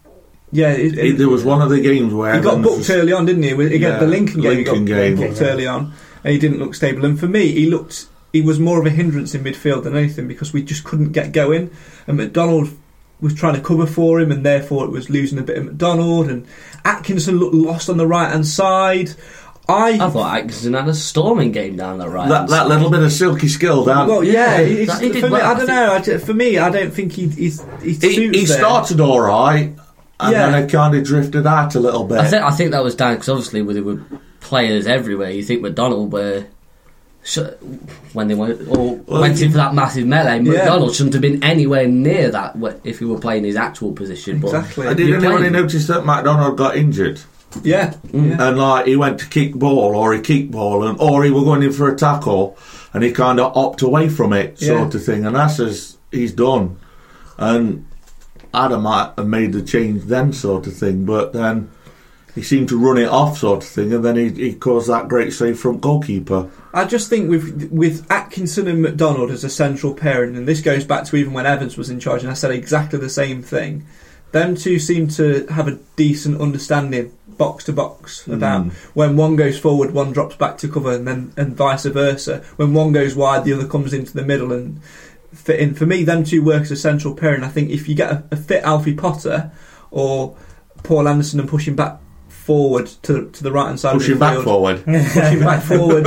Yeah, 0.52 0.72
it, 0.72 0.96
He- 0.96 1.12
there 1.12 1.30
was 1.30 1.44
one 1.46 1.62
of 1.62 1.70
the 1.70 1.80
games 1.80 2.14
where 2.14 2.36
He 2.36 2.42
got 2.42 2.54
Evans 2.54 2.66
booked 2.68 2.78
was- 2.80 2.90
early 2.90 3.14
on, 3.14 3.26
didn't 3.26 3.44
he? 3.44 3.52
Against 3.52 3.80
Yeah, 3.80 4.00
the 4.00 4.08
Lincoln 4.08 4.42
game, 4.42 4.56
Lincoln 4.64 4.88
he 4.88 4.94
got 4.94 4.96
game. 4.98 5.16
booked 5.16 5.42
early 5.42 5.68
on. 5.68 5.94
and 6.24 6.34
he 6.34 6.40
didn't 6.40 6.60
look 6.60 6.76
stable. 6.76 7.06
And 7.06 7.20
for 7.20 7.28
me, 7.28 7.52
he 7.52 7.68
looked 7.68 8.08
he 8.34 8.42
was 8.42 8.60
more 8.60 8.80
of 8.80 8.86
a 8.86 8.90
hindrance 8.90 9.34
in 9.36 9.44
midfield 9.44 9.84
than 9.84 9.96
anything 9.96 10.26
because 10.28 10.54
we 10.54 10.62
just 10.64 10.84
couldn't 10.86 11.12
get 11.14 11.32
going. 11.34 11.70
And 12.08 12.16
McDonald 12.18 12.70
was 13.20 13.34
trying 13.34 13.56
to 13.56 13.62
cover 13.62 13.86
for 13.86 14.20
him, 14.20 14.32
and 14.32 14.46
therefore 14.46 14.86
it 14.86 14.92
was 14.92 15.10
losing 15.10 15.38
a 15.40 15.42
bit 15.44 15.58
of 15.58 15.66
McDonald. 15.66 16.30
And 16.30 16.46
Atkinson 16.86 17.38
looked 17.40 17.54
lost 17.56 17.90
on 17.90 17.98
the 17.98 18.08
right 18.08 18.32
hand 18.32 18.46
side. 18.48 19.12
I, 19.70 19.91
I 20.06 20.10
thought 20.10 20.38
Atkinson 20.38 20.74
had 20.74 20.88
a 20.89 20.94
storming 20.94 21.51
game 21.51 21.77
down 21.77 21.98
the 22.00 22.10
right. 22.10 22.27
That, 22.27 22.50
that 22.50 22.68
little 22.68 22.89
bit 22.89 23.01
of 23.03 23.12
silky 23.12 23.48
skill 23.48 23.86
down. 23.86 24.08
well, 24.08 24.24
yeah, 24.24 24.60
Yeah, 24.60 24.86
that- 24.86 25.01
he 25.01 25.10
did 25.10 25.22
for 25.22 25.27
me, 25.27 25.32
well, 25.34 25.46
I 25.46 25.51
I 25.53 25.58
don't 25.58 25.68
know. 25.68 25.94
I 26.15 26.18
for 26.18 26.34
me, 26.34 26.58
I 26.58 26.70
don't 26.70 26.91
think 26.94 27.13
he 27.13 27.27
he's, 27.30 27.63
he 27.82 27.94
he, 27.94 28.30
he 28.30 28.46
started 28.46 29.00
all 29.00 29.22
right, 29.22 29.74
and 30.20 30.32
Yeah. 30.32 30.50
then 30.50 30.63
it 30.63 30.72
kind 30.72 30.94
of 30.96 31.03
drifted 31.06 31.48
out 31.48 31.75
a 31.75 31.80
little 31.80 32.03
bit. 32.03 32.18
I 32.18 32.27
think 32.27 32.44
I 32.44 32.51
think 32.51 32.72
that 32.72 32.84
was 32.84 32.96
down 32.96 33.13
because 33.15 33.30
obviously 33.30 33.62
there 33.74 33.84
were 33.84 34.01
players 34.41 34.88
everywhere. 34.88 35.32
You 35.32 35.44
think 35.44 35.62
McDonald 35.62 36.12
were. 36.12 36.46
When 38.13 38.27
they 38.27 38.34
went, 38.34 38.68
or 38.68 38.96
Well, 38.96 39.22
went 39.22 39.39
in 39.44 39.51
for 39.51 39.58
that 39.58 39.75
massive 39.75 40.08
melee, 40.08 40.41
Yeah. 40.41 40.53
McDonald 40.53 40.96
shouldn't 40.96 41.13
have 41.13 41.22
been 41.22 41.44
anywhere 41.44 41.88
near 41.88 42.32
that 42.32 42.56
if 42.84 42.98
he 42.98 43.06
were 43.06 43.20
playing 43.20 43.44
his 43.44 43.56
actual 43.56 43.91
position. 43.91 44.38
Exactly. 44.38 44.88
And 44.88 44.98
But 44.98 44.98
did 44.98 45.08
you're 45.08 45.18
anybody 45.24 45.51
notice 45.51 45.86
that 45.86 46.03
McDonald 46.03 46.58
got 46.58 46.75
injured? 46.75 47.22
Yeah, 47.63 47.93
Mm. 48.12 48.29
yeah. 48.29 48.48
And 48.50 48.58
like 48.58 48.86
he 48.88 48.96
went 48.96 49.20
to 49.20 49.27
kick 49.27 49.53
ball, 49.55 49.96
or 49.96 50.13
he 50.13 50.22
kicked 50.22 50.51
ball, 50.51 50.84
and 50.86 50.98
or 51.00 51.24
he 51.24 51.31
were 51.31 51.43
going 51.43 51.63
in 51.63 51.72
for 51.72 51.89
a 51.91 51.96
tackle, 51.96 52.58
and 52.93 53.03
he 53.03 53.12
kind 53.12 53.39
of 53.39 53.55
opted 53.55 53.88
away 53.88 54.10
from 54.10 54.34
it, 54.34 54.60
sort 54.60 54.79
Yeah. 54.93 55.00
of 55.00 55.03
thing. 55.05 55.25
And 55.25 55.36
that's 55.36 55.60
as 55.60 55.98
he's 56.12 56.31
done. 56.31 56.77
And 57.38 57.86
Adam 58.53 58.84
might 58.84 59.12
have 59.17 59.27
made 59.27 59.53
the 59.53 59.62
change 59.62 60.03
then, 60.05 60.34
sort 60.34 60.67
of 60.67 60.74
thing. 60.74 61.05
But 61.05 61.34
then 61.34 61.70
he 62.36 62.41
seemed 62.41 62.70
to 62.70 62.77
run 62.77 62.98
it 62.98 63.10
off, 63.10 63.38
sort 63.39 63.63
of 63.63 63.70
thing, 63.70 63.91
and 63.93 64.03
then 64.05 64.15
he, 64.15 64.29
he 64.29 64.53
caused 64.53 64.88
that 64.89 65.08
great 65.10 65.34
save 65.34 65.60
from 65.60 65.79
goalkeeper. 65.79 66.48
I 66.74 66.86
just 66.86 67.10
think 67.10 67.29
with 67.29 67.70
with 67.72 68.05
Atkinson 68.10 68.67
and 68.67 68.81
McDonald 68.81 69.29
as 69.31 69.43
a 69.43 69.50
central 69.50 69.93
pairing, 69.93 70.38
and 70.38 70.48
this 70.48 70.62
goes 70.62 70.86
back 70.86 71.03
to 71.05 71.15
even 71.17 71.34
when 71.34 71.46
Evans 71.46 71.77
was 71.77 71.89
in 71.89 72.00
charge, 72.00 72.22
and 72.24 72.31
I 72.31 72.36
said 72.36 72.51
exactly 72.51 72.98
the 73.00 73.10
same 73.10 73.41
thing. 73.41 73.84
Them 74.32 74.56
two 74.56 74.80
seem 74.80 75.08
to 75.10 75.46
have 75.48 75.68
a 75.68 75.78
decent 75.96 76.40
understanding, 76.40 77.12
box 77.38 77.66
to 77.66 77.74
box, 77.74 78.28
about 78.28 78.66
Mm. 78.66 78.72
when 78.94 79.18
one 79.18 79.36
goes 79.36 79.58
forward, 79.60 79.94
one 79.94 80.12
drops 80.12 80.36
back 80.36 80.58
to 80.60 80.68
cover, 80.68 80.92
and 80.92 81.08
then 81.08 81.34
and 81.36 81.56
vice 81.56 81.86
versa. 81.86 82.42
When 82.56 82.74
one 82.74 82.92
goes 82.92 83.16
wide, 83.16 83.44
the 83.44 83.54
other 83.54 83.66
comes 83.68 83.94
into 83.94 84.14
the 84.14 84.24
middle 84.24 84.52
and 84.52 84.80
fit 85.34 85.60
in. 85.60 85.74
For 85.74 85.86
me, 85.86 86.04
them 86.04 86.24
two 86.24 86.44
work 86.44 86.64
as 86.64 86.72
a 86.72 86.76
central 86.76 87.14
pair, 87.14 87.34
and 87.34 87.44
I 87.44 87.50
think 87.50 87.70
if 87.72 87.90
you 87.90 87.96
get 87.96 88.12
a, 88.12 88.24
a 88.32 88.36
fit 88.38 88.64
Alfie 88.64 88.94
Potter 88.94 89.52
or 89.90 90.36
Paul 90.84 91.08
Anderson 91.08 91.40
and 91.40 91.50
push 91.50 91.68
him 91.68 91.76
back 91.76 91.98
forward 92.42 92.88
to 93.04 93.30
to 93.30 93.44
the 93.44 93.52
right 93.52 93.68
hand 93.68 93.80
side, 93.80 93.94
Pushing 93.94 94.14
of 94.14 94.20
the 94.20 94.26
back 94.26 94.34
field, 94.34 94.46
forward. 94.46 94.84
pushing 94.86 95.40
back 95.40 95.64
forward, 95.64 96.06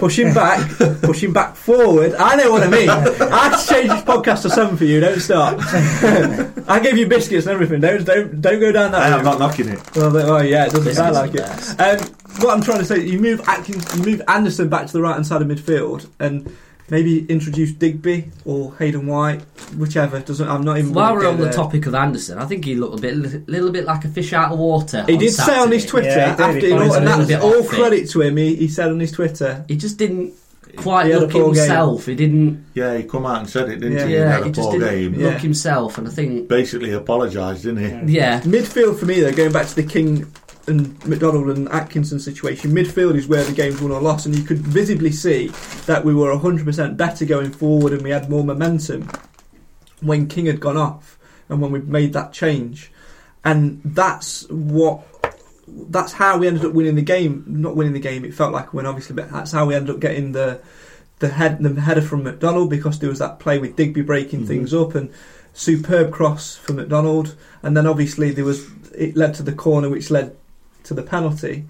pushing 0.00 0.34
back, 0.34 0.70
pushing 1.02 1.32
back 1.32 1.54
forward. 1.56 2.14
I 2.14 2.36
know 2.36 2.50
what 2.50 2.62
I 2.62 2.68
mean. 2.70 2.88
I 2.88 3.48
had 3.48 3.56
to 3.56 3.66
change 3.68 3.88
this 3.90 4.02
podcast 4.02 4.42
to 4.42 4.50
seven 4.50 4.76
for 4.76 4.84
you. 4.84 5.00
Don't 5.00 5.20
start. 5.20 5.58
I 6.68 6.80
gave 6.82 6.96
you 6.96 7.06
biscuits 7.06 7.46
and 7.46 7.54
everything. 7.54 7.80
Don't 7.80 8.04
don't 8.04 8.40
don't 8.40 8.60
go 8.60 8.72
down 8.72 8.92
that. 8.92 9.02
I 9.02 9.16
am 9.18 9.24
not 9.24 9.38
knocking 9.38 9.68
it. 9.68 9.80
Well, 9.96 10.10
they- 10.10 10.22
oh 10.24 10.40
yeah, 10.40 10.64
it 10.66 10.72
doesn't 10.72 10.84
Biscuits 10.84 10.96
sound 10.96 11.14
like 11.14 11.34
it. 11.34 11.36
best. 11.38 11.80
Um, 11.80 11.98
what 12.42 12.54
I'm 12.56 12.62
trying 12.62 12.78
to 12.78 12.84
say, 12.84 13.00
you 13.04 13.20
move 13.20 13.40
Atkins, 13.46 13.94
you 13.96 14.02
move 14.04 14.22
Anderson 14.26 14.68
back 14.68 14.86
to 14.86 14.92
the 14.92 15.02
right 15.02 15.14
hand 15.14 15.26
side 15.26 15.42
of 15.42 15.48
midfield, 15.48 16.08
and 16.18 16.54
maybe 16.90 17.24
introduce 17.26 17.72
Digby 17.72 18.30
or 18.44 18.74
Hayden 18.76 19.06
White, 19.06 19.40
whichever. 19.76 20.20
Doesn't 20.20 20.48
I'm 20.48 20.62
not 20.62 20.78
even. 20.78 20.92
While 20.92 21.14
we're 21.14 21.22
go 21.22 21.30
on 21.30 21.36
the 21.38 21.44
there. 21.44 21.52
topic 21.52 21.86
of 21.86 21.94
Anderson, 21.94 22.38
I 22.38 22.46
think 22.46 22.64
he 22.64 22.74
looked 22.74 22.98
a 22.98 23.02
bit, 23.02 23.16
little 23.48 23.70
bit 23.70 23.84
like 23.84 24.04
a 24.04 24.08
fish 24.08 24.32
out 24.32 24.52
of 24.52 24.58
water. 24.58 25.04
He 25.06 25.14
on 25.14 25.18
did 25.18 25.32
say 25.32 25.58
on 25.58 25.70
his 25.72 25.86
Twitter 25.86 26.08
Yeah, 26.08 26.36
he 26.36 26.42
after, 26.42 26.58
He 26.60 26.68
you 26.68 26.74
know, 26.74 26.94
and 26.94 27.06
that's 27.06 27.42
all 27.44 27.64
credit 27.64 28.08
to 28.10 28.22
him. 28.22 28.36
He, 28.36 28.54
he 28.56 28.68
said 28.68 28.90
on 28.90 29.00
his 29.00 29.12
Twitter, 29.12 29.64
He 29.68 29.76
just 29.76 29.96
didn't 29.98 30.34
quite 30.76 31.06
He 31.06 31.12
had 31.12 31.18
a 31.18 31.20
look 31.22 31.30
poor 31.30 31.42
game. 31.44 31.54
himself. 31.54 32.06
He 32.06 32.14
didn't. 32.16 32.66
Yeah, 32.74 32.96
he 32.96 33.04
come 33.04 33.26
out 33.26 33.38
and 33.40 33.48
said 33.48 33.68
it, 33.68 33.76
didn't 33.80 33.96
Yeah. 33.98 34.06
he? 34.06 34.12
Yeah, 34.14 34.18
he 34.26 34.32
had 34.32 34.42
he 34.44 34.48
a 34.50 34.52
just 34.52 34.68
poor 34.70 34.78
didn't 34.80 34.94
game. 35.12 35.20
Yeah. 35.20 35.28
look 35.28 35.40
himself, 35.40 35.98
and 35.98 36.08
I 36.08 36.10
think 36.10 36.48
Basically 36.48 36.92
apologised, 36.92 37.62
didn't 37.62 38.08
he? 38.08 38.16
yeah, 38.16 38.40
Midfield 38.40 38.98
for 38.98 39.06
me, 39.06 39.20
though, 39.20 39.32
going 39.32 39.52
back 39.52 39.66
to 39.68 39.74
the 39.76 39.84
King 39.84 40.26
and 40.66 41.04
McDonald 41.06 41.56
and 41.56 41.68
Atkinson 41.68 42.18
situation, 42.18 42.72
midfield 42.72 43.16
is 43.16 43.26
where 43.26 43.44
the 43.44 43.52
game's 43.52 43.80
won 43.80 43.90
or 43.92 44.00
lost, 44.00 44.26
and 44.26 44.36
you 44.36 44.42
could 44.44 44.58
visibly 44.58 45.12
see 45.12 45.48
that 45.86 46.04
we 46.04 46.14
were 46.14 46.34
100% 46.34 46.96
better 46.96 47.24
going 47.24 47.50
forward 47.50 47.92
and 47.92 48.02
we 48.02 48.10
had 48.10 48.30
more 48.30 48.44
momentum 48.44 49.08
when 50.00 50.26
King 50.26 50.46
had 50.46 50.60
gone 50.60 50.76
off 50.76 51.18
and 51.48 51.60
when 51.60 51.70
we 51.72 51.80
made 51.80 52.12
that 52.14 52.32
change. 52.32 52.90
And 53.44 53.80
that's 53.84 54.48
what. 54.50 55.02
That's 55.66 56.12
how 56.12 56.36
we 56.38 56.46
ended 56.46 56.64
up 56.66 56.72
winning 56.74 56.94
the 56.94 57.02
game. 57.02 57.42
Not 57.46 57.74
winning 57.74 57.94
the 57.94 58.00
game, 58.00 58.24
it 58.24 58.34
felt 58.34 58.52
like 58.52 58.72
a 58.72 58.76
win, 58.76 58.84
obviously, 58.86 59.16
but 59.16 59.30
that's 59.30 59.52
how 59.52 59.64
we 59.64 59.74
ended 59.74 59.94
up 59.94 60.00
getting 60.00 60.32
the 60.32 60.60
the 61.20 61.28
head 61.28 61.62
the 61.62 61.80
header 61.80 62.02
from 62.02 62.22
McDonald 62.22 62.68
because 62.68 62.98
there 62.98 63.08
was 63.08 63.18
that 63.20 63.38
play 63.38 63.58
with 63.58 63.76
Digby 63.76 64.02
breaking 64.02 64.42
Mhm. 64.42 64.46
things 64.46 64.74
up 64.74 64.94
and 64.94 65.10
superb 65.54 66.12
cross 66.12 66.54
for 66.56 66.74
McDonald, 66.74 67.34
and 67.62 67.74
then 67.76 67.86
obviously 67.86 68.30
there 68.30 68.44
was 68.44 68.66
it 68.94 69.16
led 69.16 69.32
to 69.34 69.42
the 69.42 69.52
corner 69.52 69.88
which 69.88 70.10
led 70.10 70.36
to 70.84 70.94
the 70.94 71.02
penalty. 71.02 71.66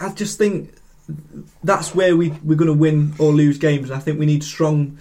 I 0.00 0.10
just 0.10 0.38
think 0.38 0.74
that's 1.62 1.94
where 1.94 2.16
we 2.16 2.30
we're 2.44 2.56
going 2.56 2.72
to 2.72 2.78
win 2.78 3.14
or 3.18 3.32
lose 3.32 3.58
games. 3.58 3.90
And 3.90 3.96
I 3.96 4.00
think 4.00 4.18
we 4.18 4.26
need 4.26 4.44
strong 4.44 4.98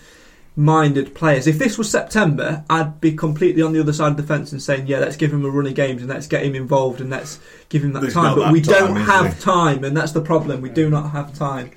minded 0.55 1.15
players. 1.15 1.47
If 1.47 1.59
this 1.59 1.77
was 1.77 1.89
September, 1.89 2.63
I'd 2.69 2.99
be 2.99 3.13
completely 3.13 3.61
on 3.61 3.71
the 3.73 3.79
other 3.79 3.93
side 3.93 4.11
of 4.11 4.17
the 4.17 4.23
fence 4.23 4.51
and 4.51 4.61
saying, 4.61 4.87
yeah, 4.87 4.99
let's 4.99 5.15
give 5.15 5.33
him 5.33 5.45
a 5.45 5.49
run 5.49 5.67
of 5.67 5.75
games 5.75 6.01
and 6.01 6.09
let's 6.09 6.27
get 6.27 6.43
him 6.43 6.55
involved 6.55 6.99
and 6.99 7.09
let's 7.09 7.39
give 7.69 7.83
him 7.83 7.93
that 7.93 8.01
There's 8.01 8.13
time. 8.13 8.35
But 8.35 8.45
that 8.45 8.53
we 8.53 8.61
time, 8.61 8.73
don't 8.73 8.95
have 8.97 9.39
time, 9.39 9.83
and 9.83 9.95
that's 9.95 10.11
the 10.11 10.21
problem. 10.21 10.61
We 10.61 10.69
do 10.69 10.89
not 10.89 11.11
have 11.11 11.33
time. 11.33 11.71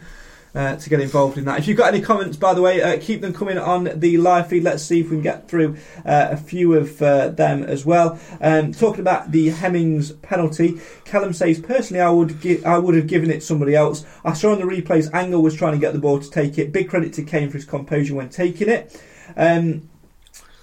Uh, 0.54 0.76
to 0.76 0.88
get 0.88 1.00
involved 1.00 1.36
in 1.36 1.44
that. 1.46 1.58
If 1.58 1.66
you've 1.66 1.76
got 1.76 1.92
any 1.92 2.00
comments, 2.00 2.36
by 2.36 2.54
the 2.54 2.62
way, 2.62 2.80
uh, 2.80 2.96
keep 3.00 3.20
them 3.20 3.32
coming 3.32 3.58
on 3.58 3.90
the 3.96 4.18
live 4.18 4.46
feed. 4.46 4.62
Let's 4.62 4.84
see 4.84 5.00
if 5.00 5.06
we 5.06 5.16
can 5.16 5.20
get 5.20 5.48
through 5.48 5.74
uh, 6.06 6.28
a 6.30 6.36
few 6.36 6.74
of 6.74 7.02
uh, 7.02 7.30
them 7.30 7.64
as 7.64 7.84
well. 7.84 8.20
Um, 8.40 8.70
talking 8.70 9.00
about 9.00 9.32
the 9.32 9.48
Hemmings 9.48 10.12
penalty, 10.12 10.80
Callum 11.04 11.32
says, 11.32 11.58
personally, 11.58 12.00
I 12.00 12.08
would 12.08 12.40
gi- 12.40 12.64
I 12.64 12.78
would 12.78 12.94
have 12.94 13.08
given 13.08 13.32
it 13.32 13.42
somebody 13.42 13.74
else. 13.74 14.06
I 14.24 14.32
saw 14.32 14.52
on 14.52 14.60
the 14.60 14.64
replays, 14.64 15.10
Angol 15.10 15.42
was 15.42 15.56
trying 15.56 15.72
to 15.72 15.80
get 15.80 15.92
the 15.92 15.98
ball 15.98 16.20
to 16.20 16.30
take 16.30 16.56
it. 16.56 16.70
Big 16.70 16.88
credit 16.88 17.12
to 17.14 17.24
Kane 17.24 17.50
for 17.50 17.56
his 17.56 17.64
composure 17.64 18.14
when 18.14 18.28
taking 18.28 18.68
it. 18.68 19.02
Um, 19.36 19.88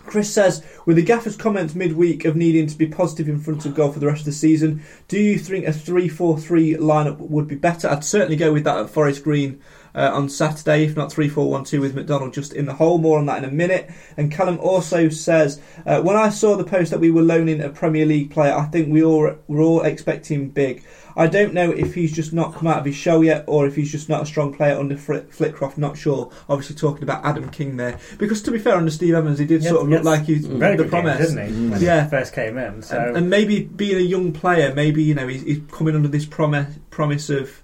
Chris 0.06 0.34
says, 0.34 0.66
with 0.86 0.98
the 0.98 1.04
gaffer's 1.04 1.38
comments 1.38 1.76
midweek 1.76 2.26
of 2.26 2.36
needing 2.36 2.68
to 2.68 2.78
be 2.78 2.88
positive 2.88 3.30
in 3.30 3.40
front 3.40 3.66
of 3.66 3.76
goal 3.76 3.92
for 3.92 4.00
the 4.00 4.08
rest 4.08 4.22
of 4.22 4.26
the 4.26 4.32
season, 4.32 4.84
do 5.08 5.20
you 5.20 5.38
think 5.38 5.66
a 5.66 5.74
3 5.74 6.08
4 6.10 6.40
3 6.40 6.74
lineup 6.76 7.18
would 7.18 7.48
be 7.48 7.56
better? 7.56 7.90
I'd 7.90 8.04
certainly 8.04 8.36
go 8.36 8.52
with 8.52 8.64
that 8.64 8.78
at 8.78 8.90
Forest 8.90 9.24
Green 9.24 9.62
uh, 9.96 10.12
on 10.14 10.30
Saturday, 10.30 10.86
if 10.86 10.96
not 10.96 11.12
3 11.12 11.28
4 11.30 11.50
1 11.50 11.64
2 11.64 11.82
with 11.82 11.96
McDonald 11.96 12.34
just 12.34 12.54
in 12.54 12.66
the 12.66 12.74
hole. 12.74 12.98
More 12.98 13.18
on 13.20 13.26
that 13.28 13.44
in 13.44 13.50
a 13.50 13.52
minute. 13.54 13.90
And 14.18 14.32
Callum 14.32 14.60
also 14.60 15.10
says, 15.10 15.60
uh, 15.86 16.02
when 16.02 16.16
I 16.16 16.30
saw 16.30 16.56
the 16.56 16.64
post 16.64 16.92
that 16.92 17.00
we 17.00 17.12
were 17.12 17.22
loaning 17.22 17.62
a 17.62 17.70
Premier 17.70 18.06
League 18.06 18.32
player, 18.32 18.54
I 18.54 18.66
think 18.66 18.92
we 18.92 19.04
all 19.04 19.36
were 19.48 19.62
all 19.62 19.82
expecting 19.82 20.50
big. 20.50 20.84
I 21.18 21.28
don't 21.28 21.54
know 21.54 21.72
if 21.72 21.94
he's 21.94 22.14
just 22.14 22.32
not 22.32 22.56
come 22.56 22.68
out 22.68 22.80
of 22.80 22.86
his 22.86 22.96
shell 22.96 23.22
yet, 23.22 23.44
or 23.46 23.68
if 23.68 23.76
he's 23.76 23.92
just 23.92 24.08
not 24.08 24.22
a 24.22 24.26
strong 24.26 24.54
player 24.54 24.78
under 24.80 24.96
Flick- 24.96 25.30
Flitcroft. 25.34 25.78
Not 25.78 25.98
sure. 25.98 26.32
Obviously, 26.48 26.78
talking 26.78 27.04
about 27.04 27.26
Adam 27.26 27.50
King 27.50 27.76
there, 27.76 28.00
because 28.18 28.42
to 28.44 28.52
be 28.52 28.58
fair, 28.60 28.76
under 28.76 28.90
Steve 28.92 29.14
Evans, 29.16 29.38
he 29.38 29.46
did 29.46 29.62
Yeah, 29.62 29.72
sort 29.72 29.82
of 29.84 29.90
look 29.90 30.06
like 30.06 30.24
he's 30.24 30.46
Very 30.46 30.78
the 30.78 30.86
promise. 30.86 31.30
didn't 31.32 31.48
he? 31.54 31.70
When 31.70 31.82
Yeah. 31.82 32.06
he 32.06 32.10
first 32.10 32.32
came 32.34 32.58
in. 32.58 32.82
So 32.82 32.98
And, 32.98 33.18
and 33.18 33.30
maybe 33.30 33.64
being 33.64 33.98
a 33.98 34.00
young 34.00 34.32
player, 34.32 34.74
maybe 34.74 35.04
you 35.04 35.14
know 35.14 35.28
he's, 35.28 35.42
he's 35.42 35.60
coming 35.70 35.96
under 35.96 36.08
this 36.08 36.26
promise 36.26 36.76
promise 36.92 37.30
of 37.30 37.62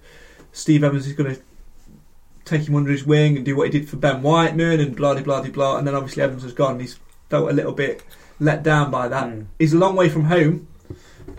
Steve 0.52 0.84
Evans 0.84 1.06
is 1.06 1.14
going 1.14 1.34
to 1.34 1.40
take 2.48 2.68
him 2.68 2.74
under 2.76 2.90
his 2.90 3.04
wing 3.04 3.36
and 3.36 3.44
do 3.44 3.56
what 3.56 3.72
he 3.72 3.78
did 3.78 3.88
for 3.88 3.96
Ben 3.96 4.22
Whiteman 4.22 4.80
and 4.80 4.96
blah 4.96 5.14
de 5.14 5.22
blah 5.22 5.40
de 5.40 5.50
blah. 5.50 5.78
And 5.78 5.86
then 5.86 5.94
obviously 5.94 6.22
Evans 6.22 6.42
has 6.42 6.52
gone. 6.52 6.72
And 6.72 6.80
he's 6.80 6.98
felt 7.28 7.50
a 7.50 7.52
little 7.52 7.72
bit 7.72 8.02
let 8.40 8.62
down 8.62 8.90
by 8.90 9.08
that. 9.08 9.26
Mm. 9.28 9.46
He's 9.58 9.72
a 9.72 9.78
long 9.78 9.96
way 9.96 10.08
from 10.08 10.24
home. 10.24 10.66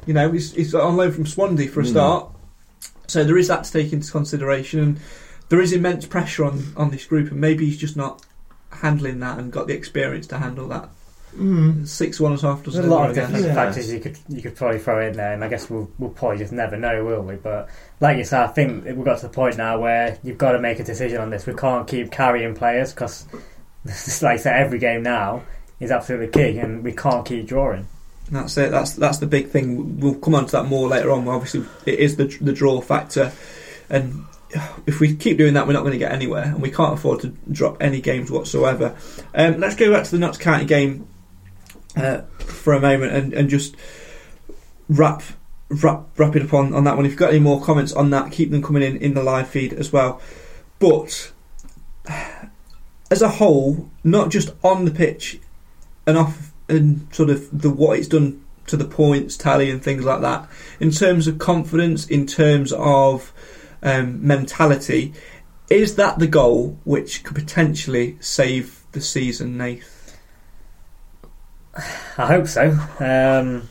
You 0.06 0.14
know, 0.14 0.32
he's, 0.32 0.54
he's 0.54 0.74
on 0.76 0.98
loan 0.98 1.12
from 1.12 1.26
Swansea 1.26 1.68
for 1.68 1.82
a 1.82 1.84
Mm. 1.84 1.90
start. 1.92 2.30
So 3.08 3.24
there 3.24 3.38
is 3.38 3.48
that 3.48 3.64
to 3.64 3.72
take 3.72 3.92
into 3.92 4.12
consideration. 4.12 4.80
And 4.80 5.00
there 5.50 5.62
is 5.62 5.74
immense 5.74 6.06
pressure 6.06 6.46
on 6.46 6.74
on 6.78 6.92
this 6.92 7.06
group, 7.06 7.32
and 7.32 7.42
maybe 7.42 7.66
he's 7.66 7.78
just 7.78 7.98
not 7.98 8.24
handling 8.72 9.20
that 9.20 9.40
and 9.40 9.52
got 9.52 9.68
the 9.68 9.74
experience 9.74 10.28
to 10.28 10.38
handle 10.38 10.68
that. 10.68 10.90
Mm. 11.36 11.88
Six 11.88 12.20
one 12.20 12.32
and 12.32 12.44
a 12.44 12.48
half 12.48 12.64
There's 12.64 12.78
a 12.78 12.84
lot 12.84 13.10
of 13.10 13.16
different. 13.16 13.46
Yeah. 13.46 13.54
factors 13.54 13.92
you 13.92 14.00
could 14.00 14.18
you 14.28 14.42
could 14.42 14.56
probably 14.56 14.80
throw 14.80 15.06
in 15.06 15.14
there, 15.14 15.34
and 15.34 15.44
I 15.44 15.48
guess 15.48 15.70
we'll 15.70 15.90
we'll 16.00 16.10
probably 16.10 16.38
just 16.38 16.52
never 16.52 16.76
know, 16.76 17.06
will 17.06 17.22
we? 17.22 17.36
But 17.36 17.70
like 18.00 18.18
you 18.18 18.24
said, 18.24 18.42
I 18.42 18.48
think 18.48 18.86
we've 18.86 19.04
got 19.04 19.20
to 19.20 19.28
the 19.28 19.34
point 19.34 19.58
now 19.58 19.80
where 19.80 20.18
you've 20.24 20.38
got 20.38 20.54
to 20.54 20.60
make 20.60 20.80
a 20.80 20.84
decision 20.84 21.22
on 21.22 21.30
this. 21.30 21.46
We 21.46 21.54
can't 21.54 21.88
keep 21.88 22.12
carrying 22.12 22.56
players 22.56 22.94
because, 22.94 23.28
like 24.22 24.34
I 24.34 24.38
said, 24.38 24.56
every 24.56 24.80
game 24.80 25.04
now 25.04 25.44
is 25.80 25.92
absolutely 25.92 26.28
key, 26.28 26.58
and 26.58 26.84
we 26.84 26.94
can't 26.94 27.26
keep 27.26 27.46
drawing. 27.46 27.88
That's 28.32 28.58
it. 28.58 28.72
That's 28.72 28.94
that's 28.94 29.20
the 29.20 29.28
big 29.28 29.50
thing. 29.50 30.00
We'll 30.00 30.16
come 30.16 30.36
on 30.36 30.48
to 30.48 30.52
that 30.54 30.66
more 30.66 30.88
later 30.88 31.12
on. 31.12 31.28
Obviously, 31.28 31.66
it 31.86 32.00
is 32.00 32.16
the 32.16 32.26
the 32.42 32.54
draw 32.54 32.82
factor, 32.82 33.32
and 33.90 34.26
if 34.86 35.00
we 35.00 35.16
keep 35.16 35.38
doing 35.38 35.54
that, 35.54 35.68
we're 35.68 35.74
not 35.74 35.82
going 35.82 35.94
to 35.94 36.00
get 36.00 36.12
anywhere, 36.12 36.44
and 36.44 36.62
we 36.62 36.72
can't 36.72 36.94
afford 36.94 37.22
to 37.22 37.28
drop 37.52 37.78
any 37.82 38.02
games 38.02 38.32
whatsoever. 38.32 38.96
Um, 39.34 39.60
let's 39.60 39.76
go 39.76 39.92
back 39.92 40.06
to 40.06 40.12
the 40.12 40.18
Notts 40.18 40.38
County 40.38 40.66
game 40.66 41.08
uh, 42.00 42.22
for 42.40 42.74
a 42.74 42.80
moment 42.80 43.14
and, 43.14 43.34
and 43.34 43.50
just 43.50 43.76
wrap 44.88 45.22
wrap, 45.70 46.08
wrap 46.18 46.36
it 46.36 46.44
up 46.44 46.54
on, 46.54 46.74
on 46.74 46.84
that 46.84 46.96
one. 46.96 47.06
If 47.06 47.12
you've 47.12 47.20
got 47.20 47.30
any 47.30 47.40
more 47.40 47.62
comments 47.62 47.94
on 47.94 48.10
that, 48.10 48.32
keep 48.32 48.52
them 48.52 48.62
coming 48.62 48.84
in 48.84 48.98
in 48.98 49.14
the 49.14 49.24
live 49.24 49.48
feed 49.48 49.74
as 49.74 49.94
well. 49.94 50.22
But 50.80 51.32
as 53.12 53.22
a 53.22 53.30
whole, 53.30 53.90
not 54.04 54.30
just 54.30 54.52
on 54.64 54.86
the 54.86 54.92
pitch 54.92 55.40
and 56.06 56.18
off 56.18 56.52
and 56.68 57.08
sort 57.14 57.30
of 57.30 57.62
the 57.62 57.70
what 57.70 57.98
it's 57.98 58.08
done 58.08 58.44
to 58.68 58.78
the 58.78 58.86
points 58.86 59.36
tally 59.36 59.70
and 59.70 59.82
things 59.82 60.06
like 60.06 60.22
that, 60.22 60.48
in 60.80 60.92
terms 60.92 61.28
of 61.28 61.40
confidence, 61.40 62.08
in 62.08 62.28
terms 62.28 62.72
of 62.74 63.34
um, 63.82 64.26
mentality, 64.26 65.14
is 65.70 65.96
that 65.96 66.20
the 66.20 66.28
goal 66.28 66.78
which 66.84 67.24
could 67.24 67.36
potentially 67.36 68.18
save 68.20 68.84
the 68.92 69.02
season, 69.02 69.58
Nath? 69.58 69.99
I 72.18 72.26
hope 72.26 72.48
so. 72.48 72.78
Um, 73.00 73.70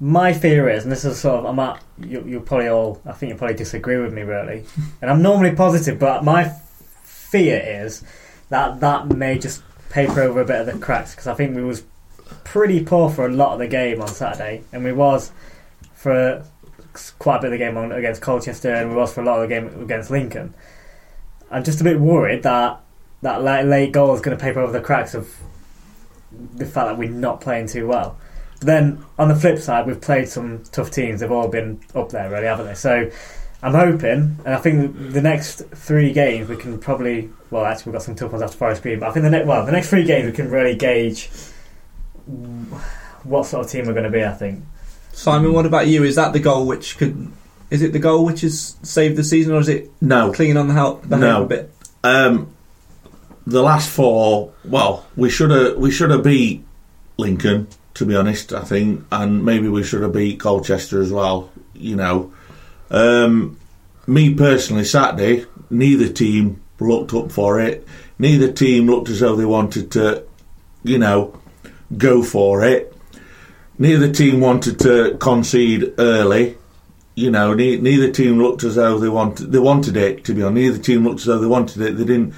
my 0.00 0.32
fear 0.32 0.68
is, 0.68 0.84
and 0.84 0.92
this 0.92 1.04
is 1.04 1.18
sort 1.18 1.40
of, 1.40 1.46
I'm 1.46 1.58
at, 1.58 1.82
you, 1.98 2.22
you'll 2.26 2.42
probably 2.42 2.68
all, 2.68 3.00
I 3.04 3.12
think 3.12 3.30
you'll 3.30 3.38
probably 3.38 3.56
disagree 3.56 3.96
with 3.96 4.12
me 4.12 4.22
really, 4.22 4.64
and 5.02 5.10
I'm 5.10 5.22
normally 5.22 5.54
positive, 5.54 5.98
but 5.98 6.24
my 6.24 6.52
fear 7.02 7.60
is 7.84 8.04
that 8.48 8.80
that 8.80 9.08
may 9.08 9.38
just 9.38 9.62
paper 9.90 10.22
over 10.22 10.40
a 10.40 10.44
bit 10.44 10.60
of 10.60 10.66
the 10.66 10.78
cracks 10.78 11.12
because 11.12 11.26
I 11.26 11.34
think 11.34 11.56
we 11.56 11.62
was 11.62 11.82
pretty 12.44 12.84
poor 12.84 13.10
for 13.10 13.26
a 13.26 13.32
lot 13.32 13.54
of 13.54 13.58
the 13.58 13.68
game 13.68 14.00
on 14.00 14.08
Saturday, 14.08 14.62
and 14.72 14.84
we 14.84 14.92
was 14.92 15.32
for 15.94 16.44
quite 17.18 17.36
a 17.36 17.40
bit 17.40 17.46
of 17.46 17.52
the 17.52 17.58
game 17.58 17.76
on, 17.76 17.92
against 17.92 18.22
Colchester, 18.22 18.72
and 18.72 18.90
we 18.90 18.96
was 18.96 19.12
for 19.12 19.22
a 19.22 19.24
lot 19.24 19.42
of 19.42 19.48
the 19.48 19.54
game 19.54 19.82
against 19.82 20.10
Lincoln. 20.10 20.54
I'm 21.50 21.64
just 21.64 21.80
a 21.80 21.84
bit 21.84 21.98
worried 21.98 22.42
that 22.44 22.80
that 23.22 23.42
late, 23.42 23.64
late 23.64 23.92
goal 23.92 24.14
is 24.14 24.20
going 24.20 24.36
to 24.36 24.42
paper 24.42 24.60
over 24.60 24.70
the 24.70 24.80
cracks 24.80 25.14
of 25.14 25.34
the 26.30 26.66
fact 26.66 26.88
that 26.88 26.98
we're 26.98 27.08
not 27.10 27.40
playing 27.40 27.68
too 27.68 27.86
well. 27.86 28.16
But 28.58 28.66
then 28.66 29.04
on 29.18 29.28
the 29.28 29.36
flip 29.36 29.58
side, 29.58 29.86
we've 29.86 30.00
played 30.00 30.28
some 30.28 30.62
tough 30.72 30.90
teams. 30.90 31.20
They've 31.20 31.30
all 31.30 31.48
been 31.48 31.80
up 31.94 32.10
there, 32.10 32.28
really, 32.30 32.46
haven't 32.46 32.66
they? 32.66 32.74
So 32.74 33.10
I'm 33.62 33.74
hoping, 33.74 34.36
and 34.44 34.54
I 34.54 34.58
think 34.58 35.12
the 35.12 35.22
next 35.22 35.62
three 35.74 36.12
games 36.12 36.48
we 36.48 36.56
can 36.56 36.78
probably. 36.78 37.30
Well, 37.50 37.64
actually, 37.64 37.90
we've 37.90 37.94
got 37.94 38.02
some 38.02 38.14
tough 38.14 38.32
ones 38.32 38.42
after 38.42 38.56
Forest 38.56 38.82
Green, 38.82 39.00
but 39.00 39.08
I 39.08 39.12
think 39.12 39.24
the 39.24 39.30
next 39.30 39.46
well, 39.46 39.64
the 39.64 39.72
next 39.72 39.90
three 39.90 40.04
games 40.04 40.26
we 40.26 40.32
can 40.32 40.50
really 40.50 40.74
gauge 40.76 41.30
what 43.24 43.46
sort 43.46 43.64
of 43.64 43.70
team 43.70 43.86
we're 43.86 43.92
going 43.92 44.04
to 44.04 44.10
be. 44.10 44.24
I 44.24 44.32
think. 44.34 44.64
Simon, 45.12 45.52
what 45.52 45.66
about 45.66 45.86
you? 45.88 46.04
Is 46.04 46.14
that 46.16 46.32
the 46.32 46.38
goal 46.40 46.66
which 46.66 46.98
could? 46.98 47.30
Is 47.70 47.82
it 47.82 47.92
the 47.92 47.98
goal 47.98 48.24
which 48.24 48.40
has 48.42 48.76
saved 48.82 49.16
the 49.16 49.24
season, 49.24 49.54
or 49.54 49.60
is 49.60 49.68
it 49.68 49.90
No. 50.00 50.32
clinging 50.32 50.56
on 50.56 50.68
the 50.68 50.74
help 50.74 51.08
the 51.08 51.16
No. 51.16 51.44
a 51.44 51.46
bit? 51.46 51.70
Um, 52.04 52.48
the 53.48 53.62
last 53.62 53.88
four, 53.88 54.52
well, 54.66 55.06
we 55.16 55.30
should 55.30 55.50
have 55.50 55.78
we 55.78 55.90
should 55.90 56.10
have 56.10 56.22
beat 56.22 56.64
Lincoln, 57.16 57.66
to 57.94 58.04
be 58.04 58.14
honest. 58.14 58.52
I 58.52 58.60
think, 58.60 59.04
and 59.10 59.42
maybe 59.42 59.68
we 59.68 59.82
should 59.82 60.02
have 60.02 60.12
beat 60.12 60.38
Colchester 60.38 61.00
as 61.00 61.10
well. 61.10 61.50
You 61.72 61.96
know, 61.96 62.32
um, 62.90 63.58
me 64.06 64.34
personally, 64.34 64.84
Saturday, 64.84 65.46
neither 65.70 66.08
team 66.08 66.60
looked 66.78 67.14
up 67.14 67.32
for 67.32 67.58
it. 67.58 67.86
Neither 68.18 68.52
team 68.52 68.86
looked 68.86 69.08
as 69.08 69.20
though 69.20 69.34
they 69.34 69.46
wanted 69.46 69.92
to, 69.92 70.24
you 70.82 70.98
know, 70.98 71.40
go 71.96 72.22
for 72.22 72.64
it. 72.64 72.94
Neither 73.78 74.12
team 74.12 74.40
wanted 74.40 74.78
to 74.80 75.16
concede 75.20 75.94
early. 75.98 76.58
You 77.14 77.30
know, 77.30 77.54
ne- 77.54 77.78
neither 77.78 78.10
team 78.10 78.38
looked 78.38 78.62
as 78.62 78.74
though 78.74 78.98
they 78.98 79.08
wanted 79.08 79.52
they 79.52 79.58
wanted 79.58 79.96
it. 79.96 80.24
To 80.24 80.34
be 80.34 80.42
honest, 80.42 80.54
neither 80.54 80.78
team 80.78 81.04
looked 81.04 81.20
as 81.20 81.26
though 81.26 81.38
they 81.38 81.46
wanted 81.46 81.80
it. 81.80 81.96
They 81.96 82.04
didn't. 82.04 82.34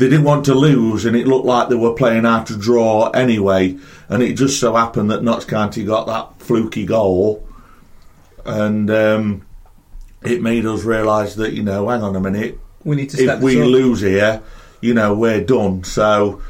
They 0.00 0.08
didn't 0.08 0.24
want 0.24 0.46
to 0.46 0.54
lose, 0.54 1.04
and 1.04 1.14
it 1.14 1.28
looked 1.28 1.44
like 1.44 1.68
they 1.68 1.74
were 1.74 1.92
playing 1.92 2.24
out 2.24 2.46
to 2.46 2.56
draw 2.56 3.10
anyway. 3.10 3.76
And 4.08 4.22
it 4.22 4.32
just 4.32 4.58
so 4.58 4.74
happened 4.74 5.10
that 5.10 5.22
Notts 5.22 5.44
County 5.44 5.84
got 5.84 6.06
that 6.06 6.42
fluky 6.42 6.86
goal, 6.86 7.46
and 8.46 8.90
um, 8.90 9.46
it 10.22 10.40
made 10.40 10.64
us 10.64 10.84
realise 10.84 11.34
that 11.34 11.52
you 11.52 11.62
know, 11.62 11.90
hang 11.90 12.02
on 12.02 12.16
a 12.16 12.20
minute, 12.20 12.58
We 12.82 12.96
need 12.96 13.10
to 13.10 13.22
if 13.22 13.40
we 13.40 13.60
up. 13.60 13.68
lose 13.68 14.00
here, 14.00 14.42
you 14.80 14.94
know, 14.94 15.12
we're 15.12 15.44
done. 15.44 15.84
So, 15.84 16.40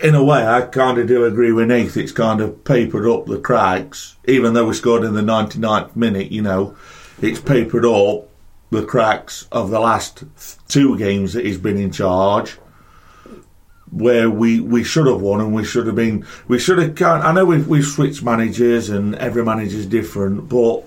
in 0.00 0.14
a 0.14 0.22
way, 0.22 0.46
I 0.46 0.60
kind 0.60 0.98
of 0.98 1.08
do 1.08 1.24
agree 1.24 1.50
with 1.50 1.66
Nath. 1.66 1.96
It's 1.96 2.12
kind 2.12 2.40
of 2.40 2.62
papered 2.62 3.08
up 3.08 3.26
the 3.26 3.40
cracks, 3.40 4.14
even 4.26 4.54
though 4.54 4.66
we 4.66 4.74
scored 4.74 5.02
in 5.02 5.14
the 5.14 5.22
99th 5.22 5.96
minute, 5.96 6.30
you 6.30 6.42
know, 6.42 6.76
it's 7.20 7.40
papered 7.40 7.84
up 7.84 8.28
the 8.70 8.84
cracks 8.84 9.48
of 9.50 9.70
the 9.70 9.80
last 9.80 10.22
two 10.68 10.96
games 10.96 11.32
that 11.32 11.44
he's 11.44 11.58
been 11.58 11.78
in 11.78 11.90
charge. 11.90 12.58
Where 13.90 14.28
we, 14.28 14.60
we 14.60 14.82
should 14.82 15.06
have 15.06 15.20
won 15.20 15.40
and 15.40 15.54
we 15.54 15.64
should 15.64 15.86
have 15.86 15.94
been 15.96 16.26
we 16.48 16.58
should 16.58 16.78
have 16.78 16.96
kind 16.96 17.22
I 17.22 17.32
know 17.32 17.44
we've 17.44 17.66
we've 17.68 17.84
switched 17.84 18.22
managers 18.22 18.90
and 18.90 19.14
every 19.14 19.44
manager's 19.44 19.86
different 19.86 20.48
but 20.48 20.82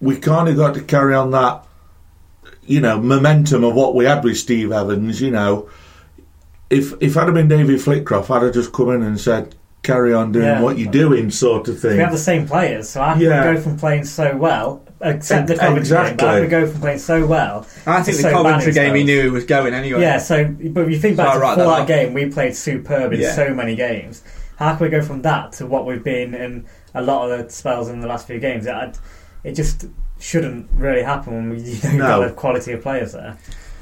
we 0.00 0.18
kind 0.18 0.48
of 0.48 0.56
got 0.56 0.74
to 0.74 0.82
carry 0.82 1.14
on 1.14 1.30
that 1.30 1.64
you 2.64 2.80
know, 2.80 3.00
momentum 3.00 3.64
of 3.64 3.74
what 3.74 3.94
we 3.94 4.04
had 4.04 4.22
with 4.22 4.36
Steve 4.38 4.70
Evans, 4.72 5.20
you 5.20 5.30
know, 5.30 5.68
if 6.70 6.92
if 7.00 7.16
I'd 7.16 7.24
have 7.24 7.34
been 7.34 7.48
David 7.48 7.80
Flitcroft, 7.80 8.30
I'd 8.30 8.42
have 8.42 8.54
just 8.54 8.72
come 8.72 8.90
in 8.90 9.02
and 9.02 9.20
said, 9.20 9.54
carry 9.82 10.14
on 10.14 10.32
doing 10.32 10.44
Yeah. 10.46 10.60
what 10.62 10.78
you're 10.78 10.90
doing, 10.90 11.30
sort 11.30 11.68
of 11.68 11.80
thing. 11.80 11.96
We 11.96 12.02
have 12.02 12.12
the 12.12 12.18
same 12.18 12.46
players, 12.46 12.88
so 12.90 13.00
can 13.00 13.20
Yeah. 13.20 13.42
go 13.52 13.60
from 13.60 13.76
playing 13.78 14.04
so 14.04 14.36
well, 14.36 14.82
except 15.02 15.46
the 15.48 15.54
Ex- 15.54 15.60
Coventry 15.60 15.96
game, 15.96 16.16
but 16.16 16.26
how 16.26 16.32
can 16.34 16.42
we 16.42 16.48
go 16.48 16.66
from 16.66 16.80
playing 16.80 16.98
so 16.98 17.26
well? 17.26 17.66
I 17.86 18.02
think 18.02 18.16
to 18.18 18.22
the 18.22 18.28
so 18.30 18.32
Coventry 18.32 18.68
in 18.68 18.74
game 18.74 18.94
he 18.94 19.04
knew 19.04 19.22
he 19.22 19.28
was 19.30 19.44
going 19.44 19.74
anyway. 19.74 20.00
Yeah, 20.00 20.18
so 20.18 20.44
but 20.44 20.84
if 20.84 20.90
you 20.90 20.98
think 20.98 21.16
back 21.16 21.34
I 21.34 21.38
write 21.38 21.54
to 21.56 21.60
that 21.64 21.78
that 21.78 21.88
game, 21.88 22.12
we 22.14 22.26
played 22.26 22.54
superb 22.56 23.12
in 23.12 23.20
Yeah. 23.20 23.32
so 23.34 23.52
many 23.54 23.74
games. 23.74 24.22
How 24.56 24.74
can 24.76 24.84
we 24.84 24.90
go 24.90 25.02
from 25.02 25.22
that 25.22 25.52
to 25.54 25.66
what 25.66 25.86
we've 25.86 26.04
been 26.04 26.34
in 26.34 26.66
a 26.94 27.02
lot 27.02 27.30
of 27.30 27.44
the 27.46 27.50
spells 27.52 27.88
in 27.88 28.00
the 28.00 28.06
last 28.06 28.26
few 28.26 28.38
games? 28.38 28.66
It, 28.66 28.98
it 29.44 29.52
just 29.54 29.86
shouldn't 30.20 30.68
really 30.72 31.02
happen 31.02 31.34
when 31.34 31.50
we 31.50 31.60
you 31.62 31.82
know, 31.82 31.96
No. 31.96 32.20
got 32.20 32.28
the 32.28 32.34
quality 32.34 32.72
of 32.72 32.82
players 32.82 33.12
there. 33.12 33.36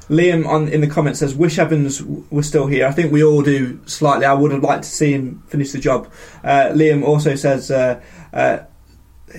Liam 0.09 0.45
on 0.47 0.67
in 0.69 0.81
the 0.81 0.89
comments 0.89 1.21
says, 1.21 1.37
"Wish 1.37 1.57
Evans 1.59 1.99
w- 2.01 2.25
was 2.31 2.49
still 2.49 2.67
here." 2.67 2.85
I 2.87 2.91
think 2.91 3.13
we 3.13 3.23
all 3.23 3.43
do 3.43 3.79
slightly. 3.87 4.27
I 4.27 4.33
would 4.35 4.51
have 4.51 4.63
liked 4.63 4.83
to 4.83 4.91
see 4.91 5.13
him 5.13 5.41
finish 5.47 5.71
the 5.71 5.79
job. 5.79 6.11
Uh, 6.43 6.71
Liam 6.73 7.05
also 7.05 7.37
says, 7.37 7.71
uh, 7.71 8.01
uh, 8.33 8.59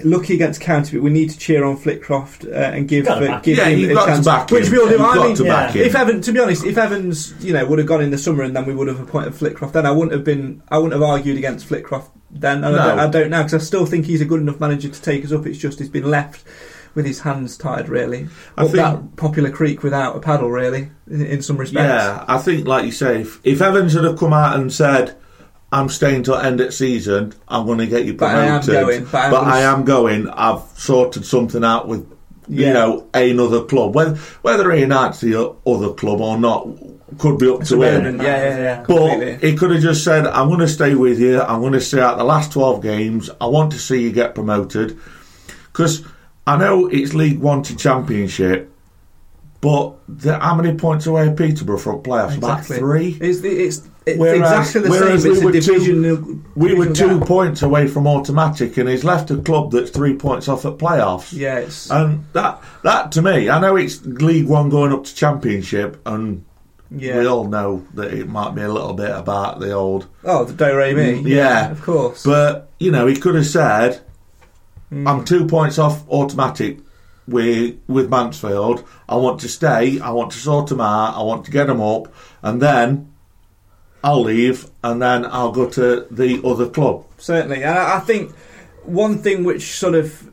"Lucky 0.03 0.33
against 0.33 0.61
County, 0.61 0.97
but 0.97 1.03
we 1.03 1.09
need 1.09 1.29
to 1.29 1.37
cheer 1.37 1.63
on 1.63 1.77
Flitcroft 1.77 2.45
uh, 2.45 2.55
and 2.55 2.87
give 2.87 3.07
uh, 3.07 3.39
give 3.41 3.57
yeah, 3.57 3.65
him 3.65 3.97
a 3.97 4.05
chance." 4.05 4.25
back 4.25 4.49
which 4.51 4.69
we 4.69 4.79
all 4.79 4.87
do. 4.87 5.01
I 5.01 5.27
mean, 5.27 5.35
to 5.35 5.43
back 5.43 5.75
yeah. 5.75 5.83
if 5.83 5.95
Evans, 5.95 6.25
to 6.25 6.31
be 6.31 6.39
honest, 6.39 6.65
if 6.65 6.77
Evans, 6.77 7.33
you 7.43 7.53
know, 7.53 7.65
would 7.65 7.79
have 7.79 7.87
gone 7.87 8.01
in 8.01 8.11
the 8.11 8.17
summer 8.17 8.43
and 8.43 8.55
then 8.55 8.65
we 8.65 8.73
would 8.73 8.87
have 8.87 8.99
appointed 8.99 9.33
Flitcroft, 9.33 9.73
then 9.73 9.85
I 9.85 9.91
wouldn't 9.91 10.13
have 10.13 10.23
been. 10.23 10.63
I 10.69 10.77
wouldn't 10.77 10.93
have 10.93 11.09
argued 11.09 11.37
against 11.37 11.67
Flitcroft 11.67 12.09
then. 12.29 12.63
And 12.63 12.75
I, 12.75 12.87
don't, 12.87 12.99
I 12.99 13.07
don't 13.09 13.29
now 13.29 13.43
because 13.43 13.53
I 13.53 13.65
still 13.65 13.85
think 13.85 14.05
he's 14.05 14.21
a 14.21 14.25
good 14.25 14.41
enough 14.41 14.59
manager 14.59 14.89
to 14.89 15.01
take 15.01 15.25
us 15.25 15.31
up. 15.31 15.45
It's 15.45 15.57
just 15.57 15.79
he's 15.79 15.89
been 15.89 16.09
left. 16.09 16.45
With 16.93 17.05
his 17.05 17.21
hands 17.21 17.55
tied, 17.55 17.87
really. 17.87 18.27
I 18.57 18.65
Up 18.65 18.71
think- 18.71 18.83
that 18.83 19.15
popular 19.15 19.49
creek 19.49 19.81
without 19.81 20.17
a 20.17 20.19
paddle, 20.19 20.51
really, 20.51 20.91
in, 21.09 21.25
in 21.25 21.41
some 21.41 21.55
respects. 21.55 21.87
Yeah, 21.87 22.25
I 22.27 22.37
think, 22.37 22.67
like 22.67 22.83
you 22.83 22.91
say, 22.91 23.21
if, 23.21 23.39
if 23.45 23.61
Evans 23.61 23.93
had 23.93 24.03
have 24.03 24.19
come 24.19 24.33
out 24.33 24.59
and 24.59 24.73
said, 24.73 25.15
"I'm 25.71 25.89
staying 25.89 26.23
till 26.23 26.35
end 26.35 26.59
of 26.61 26.73
season. 26.73 27.33
I'm 27.47 27.65
going 27.65 27.79
to 27.79 27.87
get 27.87 28.05
you 28.05 28.13
promoted. 28.13 28.17
But 28.17 28.35
I 28.37 28.45
am 28.45 28.61
promoted," 28.63 28.85
going, 28.87 29.03
but 29.11 29.31
but 29.31 29.43
I 29.47 29.61
am 29.61 29.83
going. 29.85 30.29
I've 30.29 30.61
sorted 30.75 31.25
something 31.25 31.63
out 31.63 31.87
with, 31.87 32.05
Yeah. 32.47 32.67
you 32.67 32.73
know, 32.73 33.07
another 33.13 33.61
club. 33.63 33.95
Whether 33.95 34.15
whether 34.41 34.71
he 34.71 34.81
unites 34.81 35.21
the 35.21 35.55
other 35.65 35.89
club 35.93 36.19
or 36.21 36.37
not 36.37 36.67
could 37.17 37.37
be 37.37 37.49
up 37.49 37.61
It's 37.61 37.69
to 37.69 37.81
him. 37.81 38.17
Yeah, 38.17 38.23
yeah, 38.23 38.57
yeah. 38.57 38.83
But 38.87 39.09
completely. 39.09 39.49
he 39.51 39.57
could 39.57 39.71
have 39.71 39.81
just 39.81 40.03
said, 40.03 40.25
"I'm 40.27 40.47
going 40.47 40.59
to 40.61 40.67
stay 40.67 40.95
with 40.95 41.19
you. 41.19 41.41
I'm 41.41 41.59
going 41.61 41.73
to 41.73 41.81
stay 41.81 41.99
out 41.99 42.17
the 42.17 42.23
last 42.23 42.51
12 42.53 42.81
games. 42.81 43.29
I 43.39 43.47
want 43.47 43.71
to 43.73 43.79
see 43.79 44.01
you 44.03 44.11
get 44.11 44.33
promoted." 44.35 44.97
Because 45.71 46.03
I 46.47 46.57
know 46.57 46.87
it's 46.87 47.13
League 47.13 47.39
One 47.39 47.63
to 47.63 47.75
Championship, 47.77 48.69
but 49.61 49.93
the, 50.09 50.37
how 50.39 50.55
many 50.55 50.73
points 50.77 51.05
away 51.05 51.27
are 51.27 51.31
Peterborough 51.31 51.77
from 51.77 52.01
playoffs? 52.01 52.35
Exactly. 52.35 52.77
About 52.77 52.79
three. 52.79 53.17
It's, 53.21 53.39
it's, 53.43 53.87
it's 54.05 54.17
Whereas- 54.17 54.39
exactly 54.67 54.81
the 54.81 54.89
whereas 54.89 55.23
same. 55.23 55.31
It's 55.31 55.39
we 55.41 55.45
were 55.45 55.51
two- 55.51 55.61
division. 55.61 56.45
We 56.55 56.73
were 56.73 56.87
two 56.87 57.19
gap. 57.19 57.27
points 57.27 57.61
away 57.61 57.87
from 57.87 58.07
automatic, 58.07 58.77
and 58.77 58.89
he's 58.89 59.03
left 59.03 59.29
a 59.31 59.37
club 59.37 59.71
that's 59.71 59.91
three 59.91 60.15
points 60.15 60.47
off 60.47 60.65
at 60.65 60.77
playoffs. 60.77 61.31
Yeah, 61.33 61.57
it's 61.59 61.89
And 61.91 62.25
that, 62.33 62.61
that 62.83 63.11
to 63.13 63.21
me, 63.21 63.49
I 63.49 63.59
know 63.59 63.75
it's 63.75 64.03
League 64.05 64.47
One 64.47 64.69
going 64.69 64.91
up 64.91 65.03
to 65.03 65.13
Championship, 65.15 66.01
and 66.05 66.43
yeah. 66.89 67.19
we 67.19 67.27
all 67.27 67.47
know 67.47 67.85
that 67.93 68.11
it 68.13 68.27
might 68.27 68.55
be 68.55 68.61
a 68.63 68.71
little 68.71 68.93
bit 68.93 69.11
about 69.11 69.59
the 69.59 69.71
old 69.71 70.07
oh, 70.23 70.45
the 70.45 70.53
Do 70.53 70.75
Re 70.75 70.93
Mi. 70.95 71.21
Mm, 71.21 71.27
yeah. 71.27 71.69
of 71.71 71.81
course. 71.83 72.23
But 72.23 72.69
you 72.79 72.89
know, 72.91 73.05
he 73.05 73.15
could 73.15 73.35
have 73.35 73.47
said, 73.47 74.01
Mm. 74.91 75.07
"I'm 75.07 75.23
two 75.25 75.45
points 75.45 75.77
off 75.79 76.03
automatic 76.09 76.79
with 77.27 77.75
with 77.87 78.09
Mansfield. 78.09 78.83
I 79.07 79.15
want 79.15 79.39
to 79.41 79.47
stay. 79.47 79.99
I 80.01 80.09
want 80.09 80.31
to 80.31 80.37
sort 80.39 80.67
them 80.67 80.81
out. 80.81 81.15
I 81.15 81.21
want 81.23 81.45
to 81.45 81.51
get 81.51 81.67
them 81.67 81.79
up, 81.81 82.13
and 82.41 82.61
then 82.61 83.10
I'll 84.03 84.23
leave, 84.23 84.69
and 84.83 85.01
then 85.01 85.25
I'll 85.25 85.51
go 85.51 85.69
to 85.69 86.07
the 86.09 86.41
other 86.45 86.67
club." 86.67 87.05
certainly, 87.17 87.63
and 87.63 87.77
I, 87.77 87.99
think 87.99 88.35
one 88.83 89.19
thing 89.19 89.43
which 89.43 89.77
sort 89.77 89.93
of 89.93 90.31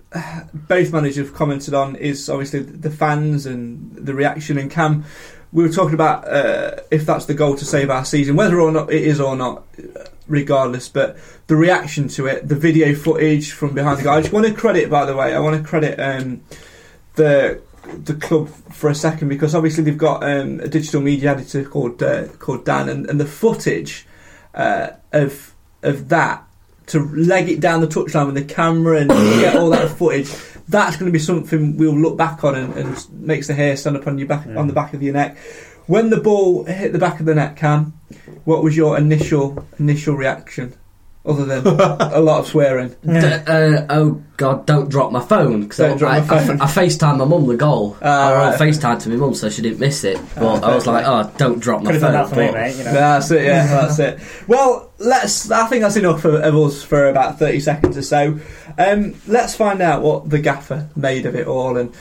both 0.54 0.92
managers 0.92 1.26
have 1.26 1.34
commented 1.34 1.74
on 1.74 1.96
is 1.96 2.28
obviously 2.28 2.60
the 2.60 2.90
fans 2.90 3.46
and 3.46 3.94
the 3.94 4.14
reaction. 4.14 4.56
And 4.56 4.70
Cam 4.70 5.04
we 5.52 5.62
were 5.62 5.72
talking 5.72 5.94
about 5.94 6.26
uh, 6.28 6.76
if 6.90 7.06
that's 7.06 7.26
the 7.26 7.34
goal 7.34 7.56
to 7.56 7.64
save 7.64 7.90
our 7.90 8.04
season, 8.04 8.36
whether 8.36 8.60
or 8.60 8.70
not 8.70 8.92
it 8.92 9.02
is 9.02 9.20
or 9.20 9.36
not, 9.36 9.64
uh, 9.78 10.04
regardless. 10.26 10.88
But 10.88 11.16
the 11.46 11.56
reaction 11.56 12.08
to 12.08 12.26
it, 12.26 12.48
the 12.48 12.54
video 12.54 12.94
footage 12.94 13.52
from 13.52 13.74
behind 13.74 13.98
the 13.98 14.04
goal. 14.04 14.14
I 14.14 14.20
just 14.20 14.32
want 14.32 14.46
to 14.46 14.52
credit, 14.52 14.90
by 14.90 15.06
the 15.06 15.16
way, 15.16 15.34
I 15.34 15.38
want 15.38 15.60
to 15.60 15.66
credit 15.66 15.98
um, 15.98 16.42
the 17.14 17.62
the 18.04 18.14
club 18.14 18.48
for 18.48 18.90
a 18.90 18.94
second 18.94 19.28
because 19.28 19.54
obviously 19.54 19.84
they've 19.84 19.98
got 19.98 20.22
um, 20.22 20.60
a 20.60 20.68
digital 20.68 21.00
media 21.00 21.32
editor 21.32 21.64
called 21.64 22.02
uh, 22.02 22.28
called 22.38 22.64
Dan, 22.64 22.88
and, 22.88 23.08
and 23.08 23.20
the 23.20 23.26
footage 23.26 24.06
uh, 24.54 24.90
of 25.12 25.54
of 25.82 26.08
that 26.08 26.44
to 26.86 27.00
leg 27.00 27.48
it 27.48 27.60
down 27.60 27.80
the 27.80 27.86
touchline 27.86 28.26
with 28.26 28.34
the 28.34 28.44
camera 28.44 29.00
and 29.00 29.10
get 29.40 29.56
all 29.56 29.70
that 29.70 29.90
footage. 29.90 30.32
That's 30.68 30.96
going 30.96 31.06
to 31.06 31.12
be 31.12 31.18
something 31.18 31.76
we'll 31.76 31.98
look 31.98 32.16
back 32.16 32.44
on 32.44 32.54
and, 32.54 32.74
and 32.74 33.10
makes 33.12 33.46
the 33.46 33.54
hair 33.54 33.76
stand 33.76 33.96
up 33.96 34.06
on 34.06 34.18
your 34.18 34.28
back 34.28 34.46
on 34.46 34.66
the 34.66 34.74
back 34.74 34.94
of 34.94 35.02
your 35.02 35.14
neck. 35.14 35.38
When 35.86 36.10
the 36.10 36.18
ball 36.18 36.64
hit 36.64 36.92
the 36.92 36.98
back 36.98 37.20
of 37.20 37.26
the 37.26 37.34
net, 37.34 37.56
Cam, 37.56 37.98
what 38.44 38.62
was 38.62 38.76
your 38.76 38.98
initial 38.98 39.66
initial 39.78 40.14
reaction? 40.14 40.74
Other 41.26 41.44
than 41.44 41.66
a 41.66 42.20
lot 42.20 42.40
of 42.40 42.46
swearing. 42.46 42.88
D- 43.04 43.18
uh, 43.18 43.86
oh 43.90 44.22
God! 44.38 44.64
Don't 44.64 44.88
drop 44.88 45.12
my 45.12 45.20
phone 45.20 45.62
because 45.62 45.76
Don't 45.76 45.96
I, 45.96 45.98
drop 45.98 46.12
I, 46.12 46.20
my 46.20 46.26
phone. 46.26 46.60
I, 46.60 46.64
I 46.64 46.68
FaceTime 46.68 47.18
my 47.18 47.24
mum 47.24 47.46
the 47.46 47.56
goal. 47.56 47.98
Ah, 48.00 48.28
I, 48.28 48.32
I 48.32 48.50
right. 48.50 48.58
FaceTime 48.58 49.02
to 49.02 49.08
my 49.10 49.16
mum 49.16 49.34
so 49.34 49.50
she 49.50 49.60
didn't 49.60 49.80
miss 49.80 50.04
it. 50.04 50.18
But 50.36 50.64
I 50.64 50.74
was 50.74 50.86
like, 50.86 51.04
oh, 51.06 51.30
don't 51.36 51.58
drop 51.58 51.82
my 51.82 51.98
phone. 51.98 52.12
that 52.12 52.30
for 52.30 52.36
me, 52.36 52.52
mate. 52.52 52.76
You 52.76 52.84
know. 52.84 52.92
That's 52.92 53.30
it. 53.30 53.44
Yeah, 53.44 53.66
that's 53.80 53.98
it. 53.98 54.20
Well, 54.46 54.90
let's. 54.98 55.50
I 55.50 55.66
think 55.66 55.82
that's 55.82 55.96
enough 55.96 56.24
of, 56.24 56.34
of 56.34 56.56
us 56.56 56.82
for 56.82 57.08
about 57.08 57.38
thirty 57.38 57.60
seconds 57.60 57.98
or 57.98 58.02
so. 58.02 58.38
Um, 58.78 59.14
let's 59.26 59.54
find 59.54 59.82
out 59.82 60.02
what 60.02 60.30
the 60.30 60.38
gaffer 60.38 60.88
made 60.96 61.26
of 61.26 61.34
it 61.34 61.46
all. 61.46 61.76
And 61.76 61.94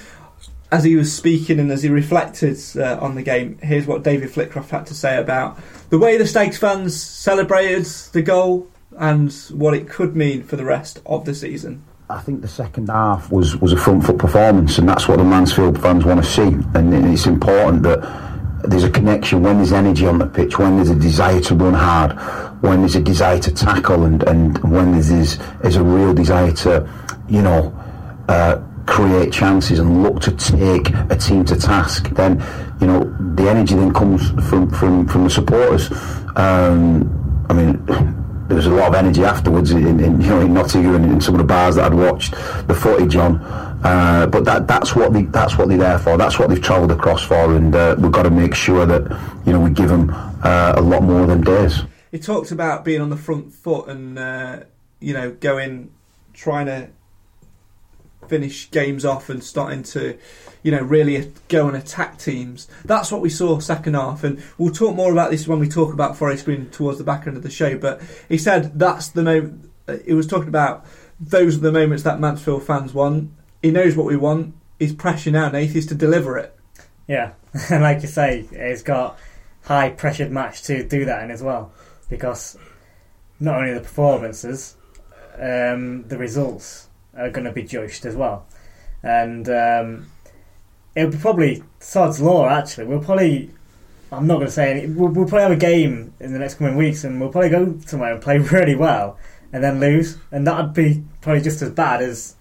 as 0.71 0.83
he 0.83 0.95
was 0.95 1.13
speaking 1.13 1.59
and 1.59 1.71
as 1.71 1.83
he 1.83 1.89
reflected 1.89 2.57
uh, 2.77 2.97
on 3.01 3.15
the 3.15 3.23
game, 3.23 3.57
here's 3.61 3.87
what 3.87 4.03
David 4.03 4.29
Flitcroft 4.29 4.69
had 4.69 4.85
to 4.87 4.93
say 4.93 5.17
about 5.17 5.59
the 5.89 5.97
way 5.97 6.17
the 6.17 6.27
Stags 6.27 6.57
fans 6.57 7.01
celebrated 7.01 7.85
the 8.13 8.21
goal 8.21 8.69
and 8.97 9.31
what 9.51 9.73
it 9.73 9.87
could 9.87 10.15
mean 10.15 10.43
for 10.43 10.55
the 10.55 10.65
rest 10.65 11.01
of 11.05 11.25
the 11.25 11.35
season. 11.35 11.83
I 12.09 12.19
think 12.19 12.41
the 12.41 12.47
second 12.47 12.87
half 12.87 13.31
was, 13.31 13.57
was 13.57 13.73
a 13.73 13.77
front 13.77 14.05
foot 14.05 14.17
performance, 14.17 14.77
and 14.77 14.87
that's 14.87 15.07
what 15.07 15.17
the 15.17 15.25
Mansfield 15.25 15.81
fans 15.81 16.05
want 16.05 16.23
to 16.23 16.29
see. 16.29 16.41
And 16.73 16.93
it's 16.93 17.25
important 17.25 17.83
that 17.83 17.99
there's 18.63 18.85
a 18.85 18.89
connection 18.89 19.43
when 19.43 19.57
there's 19.57 19.73
energy 19.73 20.07
on 20.07 20.17
the 20.17 20.25
pitch, 20.25 20.57
when 20.57 20.77
there's 20.77 20.89
a 20.89 20.95
desire 20.95 21.41
to 21.41 21.55
run 21.55 21.73
hard, 21.73 22.13
when 22.61 22.79
there's 22.79 22.95
a 22.95 23.01
desire 23.01 23.39
to 23.39 23.53
tackle, 23.53 24.05
and, 24.05 24.23
and 24.23 24.57
when 24.71 24.93
there's, 24.93 25.37
there's, 25.61 25.75
a 25.75 25.83
real 25.83 26.13
desire 26.13 26.51
to, 26.53 26.89
you 27.27 27.41
know, 27.41 27.75
uh, 28.29 28.61
create 28.85 29.33
chances 29.33 29.79
and 29.79 30.01
look 30.01 30.21
to 30.21 30.31
take 30.31 30.89
a 31.09 31.15
team 31.15 31.43
to 31.43 31.57
task. 31.57 32.09
Then, 32.11 32.43
you 32.79 32.87
know, 32.87 33.03
the 33.35 33.49
energy 33.49 33.75
then 33.75 33.93
comes 33.93 34.29
from, 34.49 34.69
from, 34.71 35.07
from 35.07 35.25
the 35.25 35.29
supporters. 35.29 35.91
Um, 36.37 37.45
I 37.49 37.53
mean, 37.53 38.26
there 38.47 38.55
was 38.55 38.65
a 38.65 38.71
lot 38.71 38.87
of 38.87 38.95
energy 38.95 39.23
afterwards 39.23 39.71
in, 39.71 39.99
in 39.99 40.21
you 40.21 40.27
know 40.27 40.41
in 40.41 40.53
Nottingham 40.53 40.95
and 40.95 41.05
in 41.05 41.21
some 41.21 41.35
of 41.35 41.39
the 41.39 41.45
bars 41.45 41.75
that 41.75 41.91
I'd 41.91 41.93
watched 41.93 42.31
the 42.67 42.73
footage 42.73 43.15
on. 43.15 43.41
Uh, 43.83 44.27
but 44.31 44.45
that 44.45 44.67
that's 44.67 44.95
what 44.95 45.13
they 45.13 45.23
that's 45.23 45.57
what 45.57 45.67
they're 45.67 45.77
there 45.77 45.99
for. 45.99 46.17
That's 46.17 46.39
what 46.39 46.49
they've 46.49 46.61
travelled 46.61 46.91
across 46.91 47.23
for, 47.23 47.55
and 47.55 47.75
uh, 47.75 47.95
we've 47.99 48.11
got 48.11 48.23
to 48.23 48.29
make 48.29 48.55
sure 48.55 48.85
that 48.85 49.03
you 49.45 49.53
know 49.53 49.59
we 49.59 49.69
give 49.69 49.89
them 49.89 50.09
uh, 50.43 50.73
a 50.75 50.81
lot 50.81 51.03
more 51.03 51.25
than 51.27 51.41
days. 51.41 51.83
He 52.11 52.19
talked 52.19 52.51
about 52.51 52.85
being 52.85 53.01
on 53.01 53.09
the 53.09 53.17
front 53.17 53.53
foot 53.53 53.89
and 53.89 54.17
uh, 54.17 54.61
you 54.99 55.13
know 55.13 55.31
going, 55.31 55.91
trying 56.33 56.65
to 56.67 56.89
finish 58.29 58.69
games 58.71 59.05
off 59.05 59.29
and 59.29 59.43
starting 59.43 59.83
to, 59.83 60.17
you 60.63 60.71
know, 60.71 60.81
really 60.81 61.31
go 61.47 61.67
and 61.67 61.77
attack 61.77 62.17
teams. 62.17 62.67
That's 62.85 63.11
what 63.11 63.21
we 63.21 63.29
saw 63.29 63.59
second 63.59 63.95
half, 63.95 64.23
and 64.23 64.41
we'll 64.57 64.73
talk 64.73 64.95
more 64.95 65.11
about 65.11 65.31
this 65.31 65.47
when 65.47 65.59
we 65.59 65.69
talk 65.69 65.93
about 65.93 66.17
Forest 66.17 66.45
Green 66.45 66.69
towards 66.69 66.97
the 66.97 67.03
back 67.03 67.27
end 67.27 67.37
of 67.37 67.43
the 67.43 67.49
show. 67.49 67.77
But 67.77 68.01
he 68.29 68.37
said 68.37 68.77
that's 68.77 69.09
the 69.09 69.23
moment. 69.23 69.71
He 70.05 70.13
was 70.13 70.27
talking 70.27 70.49
about 70.49 70.85
those 71.19 71.57
are 71.57 71.61
the 71.61 71.71
moments 71.71 72.03
that 72.03 72.19
Mansfield 72.19 72.63
fans 72.63 72.93
want. 72.93 73.31
He 73.61 73.71
knows 73.71 73.95
what 73.95 74.05
we 74.05 74.17
want. 74.17 74.55
He's 74.79 74.93
pressure 74.93 75.31
now, 75.31 75.49
Nath, 75.49 75.75
is 75.75 75.87
to 75.87 75.95
deliver 75.95 76.37
it. 76.37 76.55
Yeah, 77.07 77.33
and 77.69 77.81
like 77.83 78.01
you 78.01 78.07
say, 78.07 78.45
it's 78.51 78.83
got 78.83 79.17
high 79.63 79.89
pressured 79.89 80.31
match 80.31 80.63
to 80.63 80.87
do 80.87 81.05
that 81.05 81.23
in 81.23 81.31
as 81.31 81.41
well, 81.41 81.71
because 82.09 82.57
not 83.39 83.55
only 83.55 83.73
the 83.73 83.81
performances, 83.81 84.75
um, 85.35 86.07
the 86.07 86.17
results 86.17 86.86
are 87.17 87.29
going 87.29 87.45
to 87.45 87.51
be 87.51 87.63
judged 87.63 88.05
as 88.05 88.15
well, 88.15 88.45
and 89.03 89.47
um, 89.49 90.07
it'll 90.95 91.11
be 91.11 91.17
probably 91.17 91.63
sod's 91.79 92.21
law. 92.21 92.47
Actually, 92.47 92.85
we'll 92.87 93.03
probably. 93.03 93.51
I'm 94.11 94.25
not 94.25 94.35
going 94.35 94.47
to 94.47 94.51
say 94.53 94.71
any. 94.71 94.87
We'll, 94.87 95.09
we'll 95.09 95.27
probably 95.27 95.41
have 95.43 95.51
a 95.51 95.55
game 95.57 96.13
in 96.19 96.31
the 96.31 96.39
next 96.39 96.55
coming 96.55 96.77
weeks, 96.77 97.03
and 97.03 97.19
we'll 97.19 97.29
probably 97.29 97.49
go 97.49 97.77
somewhere 97.85 98.13
and 98.13 98.21
play 98.21 98.37
really 98.37 98.75
well, 98.75 99.17
and 99.51 99.63
then 99.63 99.79
lose, 99.79 100.17
and 100.31 100.47
that'd 100.47 100.73
be 100.73 101.03
probably 101.21 101.41
just 101.41 101.61
as 101.61 101.71
bad 101.71 102.01
as. 102.01 102.35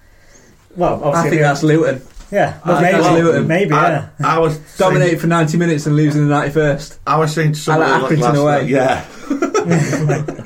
Well, 0.77 1.03
obviously, 1.03 1.29
I 1.29 1.31
think 1.31 1.43
that's 1.43 1.63
Luton. 1.63 2.03
yeah, 2.31 2.61
well, 2.67 2.77
I- 2.77 2.83
maybe, 2.83 2.99
that's 3.03 3.21
Luton. 3.23 3.47
maybe, 3.49 3.73
I, 3.73 3.89
yeah. 3.89 4.09
I 4.23 4.39
was 4.39 4.59
Dominate 4.79 5.09
saying, 5.09 5.21
for 5.21 5.27
90 5.27 5.57
minutes 5.57 5.87
and 5.87 5.97
losing 5.97 6.29
the 6.29 6.35
91st. 6.35 6.99
I 7.07 7.17
was 7.19 7.33
saying 7.35 7.55
to 7.55 7.59
somebody 7.59 7.91
like 7.91 8.03
last 8.03 8.13
Accrington 8.13 8.35
night, 8.35 8.39
away. 8.39 8.67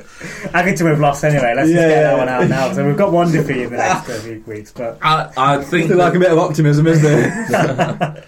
yeah, 0.53 0.63
Accrington 0.63 0.89
we've 0.89 0.99
lost 0.99 1.23
anyway. 1.23 1.53
Let's 1.55 1.69
Yeah, 1.69 1.75
just 1.75 1.87
get 1.87 1.89
yeah, 1.89 2.01
that 2.03 2.17
one 2.17 2.29
out 2.29 2.47
now. 2.49 2.73
So 2.73 2.85
we've 2.85 2.97
got 2.97 3.11
one 3.11 3.31
defeat 3.31 3.57
in 3.63 3.71
the 3.71 3.77
next 3.77 4.11
few 4.23 4.43
weeks, 4.47 4.71
but 4.71 4.97
I, 5.01 5.31
I 5.37 5.63
think 5.63 5.85
Still 5.85 5.97
like 5.97 6.15
a 6.15 6.19
bit 6.19 6.31
of 6.31 6.37
optimism, 6.37 6.87
isn't 6.87 7.03
there? 7.03 8.23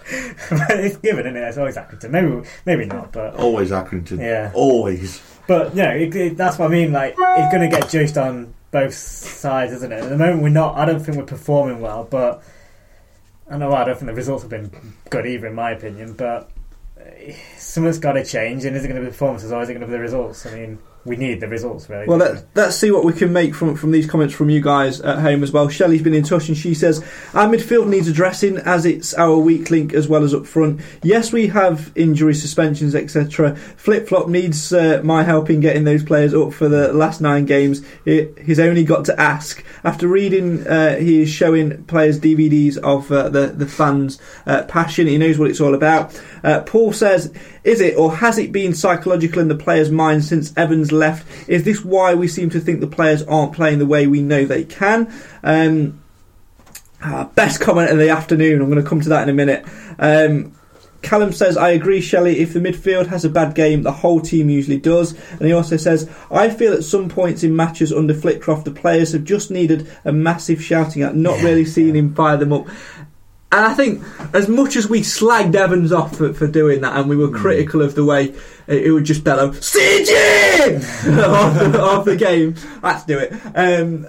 it's 0.70 0.96
given, 0.98 1.26
isn't 1.26 1.36
it? 1.36 1.40
It's 1.48 1.58
always 1.58 1.76
Accrington. 1.76 2.10
Maybe, 2.10 2.48
maybe 2.66 2.86
not, 2.86 3.12
but 3.12 3.34
always 3.36 3.70
Accrington, 3.70 4.18
Yeah. 4.20 4.50
always. 4.54 5.22
but 5.46 5.74
you 5.76 5.82
know, 5.82 5.90
it, 5.90 6.14
it, 6.16 6.36
that's 6.36 6.58
what 6.58 6.66
I 6.66 6.68
mean. 6.72 6.92
Like, 6.92 7.14
it's 7.18 7.52
going 7.54 7.68
to 7.70 7.76
get 7.76 7.88
judged 7.90 8.16
on 8.18 8.54
both 8.70 8.94
sides, 8.94 9.72
isn't 9.72 9.92
it? 9.92 10.02
At 10.02 10.08
the 10.10 10.16
moment, 10.16 10.42
we're 10.42 10.48
not. 10.48 10.76
I 10.76 10.84
don't 10.84 11.00
think 11.00 11.16
we're 11.16 11.24
performing 11.24 11.80
well, 11.80 12.04
but 12.10 12.42
I 13.50 13.56
know 13.58 13.72
I 13.72 13.84
don't 13.84 13.96
think 13.96 14.06
the 14.08 14.14
results 14.14 14.42
have 14.42 14.50
been 14.50 14.70
good 15.10 15.26
either, 15.26 15.46
in 15.46 15.54
my 15.54 15.70
opinion. 15.72 16.14
But 16.14 16.50
uh, 16.98 17.32
something's 17.58 17.98
got 17.98 18.12
to 18.12 18.24
change, 18.24 18.64
and 18.64 18.74
is 18.76 18.84
it 18.84 18.88
going 18.88 19.00
to 19.00 19.04
be 19.06 19.10
performances 19.12 19.52
or 19.52 19.62
is 19.62 19.68
it 19.68 19.74
going 19.74 19.82
to 19.82 19.86
be 19.86 19.92
the 19.92 20.00
results? 20.00 20.46
I 20.46 20.54
mean, 20.54 20.78
we 21.04 21.16
need 21.16 21.40
the 21.40 21.48
results, 21.48 21.88
really. 21.90 22.06
Well, 22.06 22.18
let, 22.18 22.44
let's 22.54 22.76
see 22.76 22.90
what 22.90 23.04
we 23.04 23.12
can 23.12 23.32
make 23.32 23.54
from 23.54 23.76
from 23.76 23.90
these 23.90 24.06
comments 24.08 24.34
from 24.34 24.48
you 24.50 24.60
guys 24.62 25.00
at 25.00 25.18
home 25.18 25.42
as 25.42 25.52
well. 25.52 25.68
Shelley's 25.68 26.02
been 26.02 26.14
in 26.14 26.24
touch 26.24 26.48
and 26.48 26.56
she 26.56 26.74
says 26.74 27.04
our 27.34 27.46
midfield 27.46 27.88
needs 27.88 28.08
addressing 28.08 28.56
as 28.58 28.86
it's 28.86 29.12
our 29.14 29.36
weak 29.36 29.70
link 29.70 29.92
as 29.92 30.08
well 30.08 30.24
as 30.24 30.32
up 30.32 30.46
front. 30.46 30.80
Yes, 31.02 31.32
we 31.32 31.48
have 31.48 31.92
injuries, 31.94 32.40
suspensions, 32.40 32.94
etc. 32.94 33.54
Flip 33.56 34.08
flop 34.08 34.28
needs 34.28 34.72
uh, 34.72 35.00
my 35.04 35.22
help 35.22 35.50
in 35.50 35.60
getting 35.60 35.84
those 35.84 36.02
players 36.02 36.32
up 36.34 36.52
for 36.52 36.68
the 36.68 36.92
last 36.92 37.20
nine 37.20 37.44
games. 37.44 37.82
He- 38.04 38.28
he's 38.42 38.58
only 38.60 38.84
got 38.84 39.04
to 39.06 39.20
ask. 39.20 39.62
After 39.84 40.08
reading, 40.08 40.66
uh, 40.66 40.96
he 40.96 41.22
is 41.22 41.28
showing 41.28 41.84
players 41.84 42.18
DVDs 42.18 42.78
of 42.78 43.10
uh, 43.12 43.28
the 43.28 43.48
the 43.48 43.66
fans' 43.66 44.18
uh, 44.46 44.62
passion. 44.64 45.06
He 45.06 45.18
knows 45.18 45.38
what 45.38 45.50
it's 45.50 45.60
all 45.60 45.74
about. 45.74 46.18
Uh, 46.42 46.60
Paul 46.62 46.92
says, 46.92 47.32
"Is 47.64 47.80
it 47.82 47.96
or 47.98 48.14
has 48.16 48.38
it 48.38 48.52
been 48.52 48.72
psychological 48.74 49.40
in 49.42 49.48
the 49.48 49.54
players' 49.54 49.90
minds 49.90 50.28
since 50.28 50.52
Evans 50.56 50.92
left? 50.94 51.26
Is 51.48 51.64
this 51.64 51.84
why 51.84 52.14
we 52.14 52.28
seem 52.28 52.50
to 52.50 52.60
think 52.60 52.80
the 52.80 52.86
players 52.86 53.22
aren't 53.22 53.52
playing 53.52 53.78
the 53.78 53.86
way 53.86 54.06
we 54.06 54.22
know 54.22 54.44
they 54.44 54.64
can?" 54.64 55.12
Um, 55.42 56.00
ah, 57.02 57.30
best 57.34 57.60
comment 57.60 57.90
of 57.90 57.98
the 57.98 58.10
afternoon. 58.10 58.60
I'm 58.60 58.70
going 58.70 58.82
to 58.82 58.88
come 58.88 59.00
to 59.00 59.08
that 59.10 59.24
in 59.24 59.28
a 59.28 59.34
minute. 59.34 59.66
Um, 59.98 60.52
Callum 61.04 61.32
says, 61.32 61.56
I 61.56 61.70
agree, 61.70 62.00
Shelley. 62.00 62.40
If 62.40 62.54
the 62.54 62.60
midfield 62.60 63.06
has 63.08 63.24
a 63.24 63.28
bad 63.28 63.54
game, 63.54 63.82
the 63.82 63.92
whole 63.92 64.20
team 64.20 64.48
usually 64.48 64.78
does. 64.78 65.12
And 65.32 65.42
he 65.42 65.52
also 65.52 65.76
says, 65.76 66.10
I 66.30 66.48
feel 66.48 66.72
at 66.72 66.82
some 66.82 67.08
points 67.08 67.44
in 67.44 67.54
matches 67.54 67.92
under 67.92 68.14
Flitcroft, 68.14 68.64
the 68.64 68.70
players 68.70 69.12
have 69.12 69.24
just 69.24 69.50
needed 69.50 69.86
a 70.04 70.12
massive 70.12 70.64
shouting 70.64 71.02
at, 71.02 71.14
not 71.14 71.40
really 71.42 71.66
seeing 71.66 71.94
him 71.94 72.14
fire 72.14 72.38
them 72.38 72.52
up. 72.52 72.66
And 73.54 73.64
I 73.64 73.72
think, 73.74 74.02
as 74.34 74.48
much 74.48 74.74
as 74.74 74.88
we 74.88 75.00
slagged 75.02 75.54
Evans 75.54 75.92
off 75.92 76.16
for, 76.16 76.34
for 76.34 76.48
doing 76.48 76.80
that, 76.80 76.96
and 76.98 77.08
we 77.08 77.16
were 77.16 77.30
critical 77.30 77.82
of 77.82 77.94
the 77.94 78.04
way 78.04 78.30
it, 78.66 78.86
it 78.86 78.90
would 78.90 79.04
just 79.04 79.22
bellow, 79.22 79.50
CG! 79.52 80.76
off, 81.28 81.72
the, 81.72 81.80
off 81.80 82.04
the 82.04 82.16
game, 82.16 82.56
let's 82.82 83.04
do 83.04 83.18
it. 83.18 83.32
Um, 83.54 84.06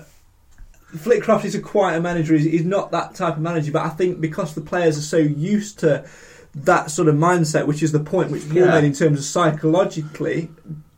Flitcroft 0.98 1.46
is 1.46 1.54
a 1.56 1.62
quieter 1.62 2.02
manager. 2.02 2.34
He's, 2.36 2.46
he's 2.46 2.66
not 2.66 2.92
that 2.92 3.16
type 3.16 3.36
of 3.36 3.42
manager, 3.42 3.72
but 3.72 3.84
I 3.86 3.90
think 3.90 4.20
because 4.20 4.56
the 4.56 4.62
players 4.62 4.98
are 4.98 5.02
so 5.02 5.18
used 5.18 5.80
to 5.80 6.06
that 6.56 6.90
sort 6.90 7.08
of 7.08 7.16
mindset, 7.16 7.68
which 7.68 7.84
is 7.84 7.92
the 7.92 8.00
point 8.00 8.32
which 8.32 8.48
Paul 8.48 8.58
Yeah. 8.60 8.66
made 8.68 8.86
in 8.86 8.94
terms 8.94 9.20
of 9.20 9.26
psychologically, 9.26 10.50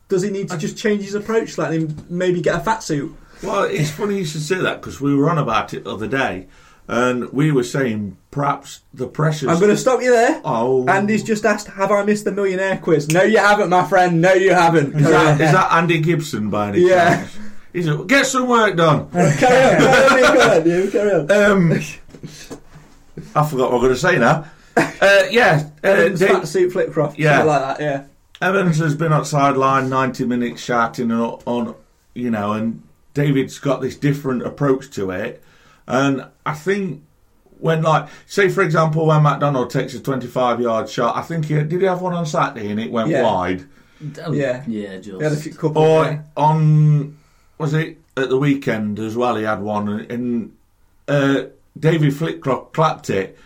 does 0.07 0.21
he 0.21 0.29
need 0.29 0.49
to 0.49 0.57
just 0.57 0.77
change 0.77 1.03
his 1.03 1.15
approach 1.15 1.53
slightly 1.53 1.77
and 1.77 2.09
maybe 2.09 2.41
get 2.41 2.55
a 2.55 2.59
fat 2.59 2.83
suit? 2.83 3.13
Well, 3.43 3.63
it's 3.63 3.91
funny 3.91 4.19
you 4.19 4.25
should 4.25 4.41
say 4.41 4.55
that 4.55 4.79
because 4.81 5.01
we 5.01 5.13
were 5.15 5.29
on 5.29 5.37
about 5.37 5.73
it 5.73 5.83
the 5.83 5.91
other 5.93 6.07
day, 6.07 6.47
and 6.87 7.31
we 7.31 7.51
were 7.51 7.63
saying 7.63 8.17
perhaps 8.31 8.81
the 8.93 9.07
pressures. 9.07 9.49
I'm 9.49 9.59
going 9.59 9.71
to 9.71 9.77
stop 9.77 10.01
you 10.01 10.11
there. 10.11 10.41
Oh, 10.45 10.87
Andy's 10.87 11.23
just 11.23 11.45
asked, 11.45 11.67
"Have 11.67 11.91
I 11.91 12.03
missed 12.03 12.25
the 12.25 12.31
millionaire 12.31 12.77
quiz?" 12.77 13.09
No, 13.09 13.23
you 13.23 13.37
haven't, 13.37 13.69
my 13.69 13.85
friend. 13.85 14.21
No, 14.21 14.33
you 14.33 14.53
haven't. 14.53 14.95
Is 14.95 15.07
that, 15.07 15.41
is 15.41 15.51
that 15.51 15.71
Andy 15.71 15.99
Gibson 15.99 16.49
by 16.49 16.69
any 16.69 16.79
chance? 16.79 16.89
Yeah. 16.89 17.15
chance? 17.17 17.37
He's 17.73 17.87
a, 17.87 18.03
get 18.05 18.25
some 18.25 18.47
work 18.47 18.75
done. 18.75 19.09
carry 19.11 19.75
on, 19.75 19.81
carry 19.81 20.23
on, 20.23 20.37
carry 20.37 20.59
on, 20.61 20.67
you 20.67 20.91
carry 20.91 21.11
on. 21.11 21.31
Um, 21.31 21.71
I 23.35 23.47
forgot 23.47 23.71
what 23.71 23.75
I'm 23.75 23.81
going 23.81 23.93
to 23.93 23.97
say 23.97 24.17
now. 24.17 24.49
Uh, 24.75 25.23
yeah, 25.29 25.69
uh, 25.83 26.15
fat 26.15 26.47
suit 26.47 26.71
Flitcroft. 26.71 27.17
Yeah. 27.17 27.43
like 27.43 27.77
that. 27.77 27.83
Yeah. 27.83 28.05
Evans 28.41 28.77
has 28.77 28.95
been 28.95 29.11
outside 29.11 29.57
line 29.57 29.89
90 29.89 30.25
minutes 30.25 30.61
shouting 30.61 31.11
on, 31.11 31.41
on, 31.45 31.75
you 32.13 32.29
know, 32.29 32.53
and 32.53 32.83
David's 33.13 33.57
got 33.57 33.81
this 33.81 33.95
different 33.95 34.43
approach 34.43 34.91
to 34.91 35.09
it. 35.11 35.43
And 35.87 36.25
I 36.47 36.53
think 36.53 37.03
when, 37.59 37.81
like, 37.83 38.07
say 38.25 38.49
for 38.49 38.61
example, 38.63 39.05
when 39.07 39.21
McDonald 39.23 39.69
takes 39.69 39.93
a 39.93 39.99
25 39.99 40.61
yard 40.61 40.89
shot, 40.89 41.15
I 41.15 41.21
think 41.21 41.45
he 41.45 41.55
did 41.55 41.71
he 41.81 41.83
have 41.85 42.01
one 42.01 42.13
on 42.13 42.25
Saturday 42.25 42.69
and 42.71 42.79
it 42.79 42.91
went 42.91 43.09
Yeah. 43.09 43.23
wide? 43.23 43.65
Oh, 44.23 44.31
Yeah. 44.31 44.63
yeah, 44.67 44.97
just. 44.97 45.17
He 45.17 45.23
had 45.23 45.33
a 45.33 45.35
few 45.35 45.53
couple. 45.53 45.81
Or 45.81 46.03
yeah. 46.05 46.21
on, 46.37 47.17
was 47.57 47.73
it 47.73 47.97
at 48.15 48.29
the 48.29 48.37
weekend 48.37 48.99
as 48.99 49.15
well? 49.17 49.35
He 49.35 49.43
had 49.43 49.61
one 49.61 49.89
and, 49.89 50.11
and 50.11 50.51
uh, 51.07 51.43
David 51.79 52.13
Flitcroft 52.13 52.73
clapped 52.73 53.09
it 53.09 53.37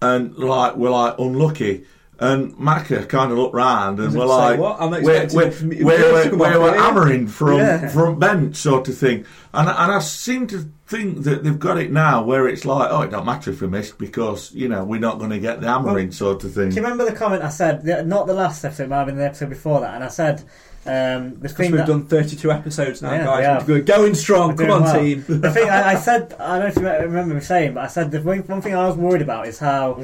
and, 0.00 0.36
like, 0.36 0.76
we're 0.76 0.90
like 0.90 1.18
unlucky. 1.18 1.84
And 2.20 2.52
Macca 2.54 3.08
kind 3.08 3.30
of 3.30 3.38
looked 3.38 3.54
round 3.54 4.00
and 4.00 4.06
Was 4.08 4.14
it 4.16 4.18
we're 4.18 4.24
like, 4.26 4.58
we're, 4.58 5.02
we're, 5.02 5.28
we're, 5.32 5.84
we're, 5.84 6.24
come 6.30 6.38
we're, 6.40 6.46
off 6.48 6.58
we're 6.58 6.72
here." 6.72 6.80
hammering 6.80 7.26
from 7.28 7.58
Yeah. 7.58 7.88
front 7.88 8.18
bench 8.18 8.56
sort 8.56 8.88
of 8.88 8.98
thing. 8.98 9.24
And, 9.54 9.68
and 9.68 9.92
I 9.92 10.00
seem 10.00 10.48
to 10.48 10.68
think 10.88 11.22
that 11.22 11.44
they've 11.44 11.58
got 11.58 11.78
it 11.78 11.92
now 11.92 12.24
where 12.24 12.48
it's 12.48 12.64
like, 12.64 12.88
oh, 12.90 13.02
it 13.02 13.10
don't 13.12 13.24
matter 13.24 13.50
if 13.52 13.60
we 13.60 13.68
miss 13.68 13.92
because, 13.92 14.52
you 14.52 14.68
know, 14.68 14.82
we're 14.84 14.98
not 14.98 15.18
going 15.18 15.30
to 15.30 15.38
get 15.38 15.60
the 15.60 15.68
hammering 15.68 16.10
sort 16.10 16.42
of 16.42 16.52
thing. 16.52 16.70
Do 16.70 16.74
you 16.76 16.82
remember 16.82 17.04
the 17.04 17.12
comment 17.16 17.42
I 17.44 17.50
said? 17.50 17.84
Not 18.06 18.26
the 18.26 18.34
last 18.34 18.64
episode, 18.64 18.84
it 18.84 18.88
might 18.88 18.96
have 18.98 19.06
been 19.06 19.16
the 19.16 19.24
episode 19.24 19.50
before 19.50 19.80
that, 19.82 19.94
and 19.94 20.02
I 20.02 20.08
said 20.08 20.40
um, 20.86 21.34
the 21.34 21.36
Because 21.42 21.52
thing 21.56 21.70
we've 21.72 21.78
that 21.80 21.86
done 21.86 22.06
32 22.06 22.50
episodes 22.50 23.00
now, 23.02 23.12
Yeah, 23.12 23.24
guys. 23.24 23.38
we 23.38 23.44
have. 23.44 23.68
We're 23.68 23.80
going 23.82 24.14
strong. 24.16 24.56
We're 24.56 24.66
Come 24.66 24.70
on, 24.70 24.82
well. 24.82 25.00
team. 25.00 25.24
the 25.28 25.50
thing 25.52 25.68
I, 25.68 25.90
I 25.92 25.94
said, 25.96 26.34
I 26.40 26.58
don't 26.58 26.82
know 26.82 26.90
if 26.90 27.00
you 27.00 27.06
remember 27.06 27.34
me 27.34 27.40
saying, 27.42 27.74
but 27.74 27.84
I 27.84 27.86
said 27.88 28.10
the 28.10 28.20
one, 28.22 28.38
one 28.40 28.60
thing 28.62 28.74
I 28.74 28.86
was 28.88 28.96
worried 28.96 29.22
about 29.22 29.46
is 29.46 29.58
how 29.58 30.02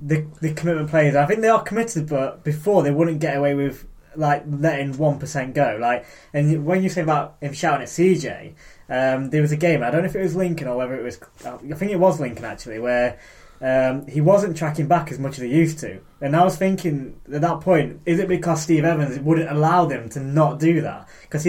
the 0.00 0.26
the 0.40 0.52
commitment 0.54 0.90
players. 0.90 1.14
I 1.16 1.26
think 1.26 1.40
they 1.40 1.48
are 1.48 1.62
committed, 1.62 2.08
but 2.08 2.44
before 2.44 2.82
they 2.82 2.90
wouldn't 2.90 3.20
get 3.20 3.36
away 3.36 3.54
with 3.54 3.86
like 4.16 4.44
letting 4.46 4.96
one 4.96 5.18
percent 5.18 5.54
go. 5.54 5.78
Like, 5.80 6.06
and 6.32 6.64
when 6.64 6.82
you 6.82 6.88
say 6.88 7.02
about 7.02 7.36
him 7.40 7.52
shouting 7.52 7.82
at 7.82 7.88
CJ, 7.88 8.54
um, 8.88 9.30
there 9.30 9.42
was 9.42 9.52
a 9.52 9.56
game. 9.56 9.82
I 9.82 9.90
don't 9.90 10.02
know 10.02 10.08
if 10.08 10.16
it 10.16 10.22
was 10.22 10.36
Lincoln 10.36 10.68
or 10.68 10.76
whether 10.76 10.94
it 10.94 11.02
was. 11.02 11.20
I 11.44 11.56
think 11.74 11.92
it 11.92 12.00
was 12.00 12.20
Lincoln 12.20 12.44
actually, 12.44 12.78
where. 12.78 13.18
Um, 13.60 14.06
he 14.06 14.20
wasn't 14.20 14.56
tracking 14.56 14.86
back 14.86 15.10
as 15.10 15.18
much 15.18 15.32
as 15.32 15.42
he 15.42 15.48
used 15.48 15.80
to, 15.80 16.00
and 16.20 16.36
I 16.36 16.44
was 16.44 16.56
thinking 16.56 17.20
at 17.32 17.40
that 17.40 17.60
point, 17.60 18.00
is 18.06 18.20
it 18.20 18.28
because 18.28 18.62
Steve 18.62 18.84
Evans 18.84 19.18
wouldn't 19.18 19.50
allow 19.50 19.84
them 19.84 20.08
to 20.10 20.20
not 20.20 20.60
do 20.60 20.80
that? 20.80 21.08
Because 21.22 21.42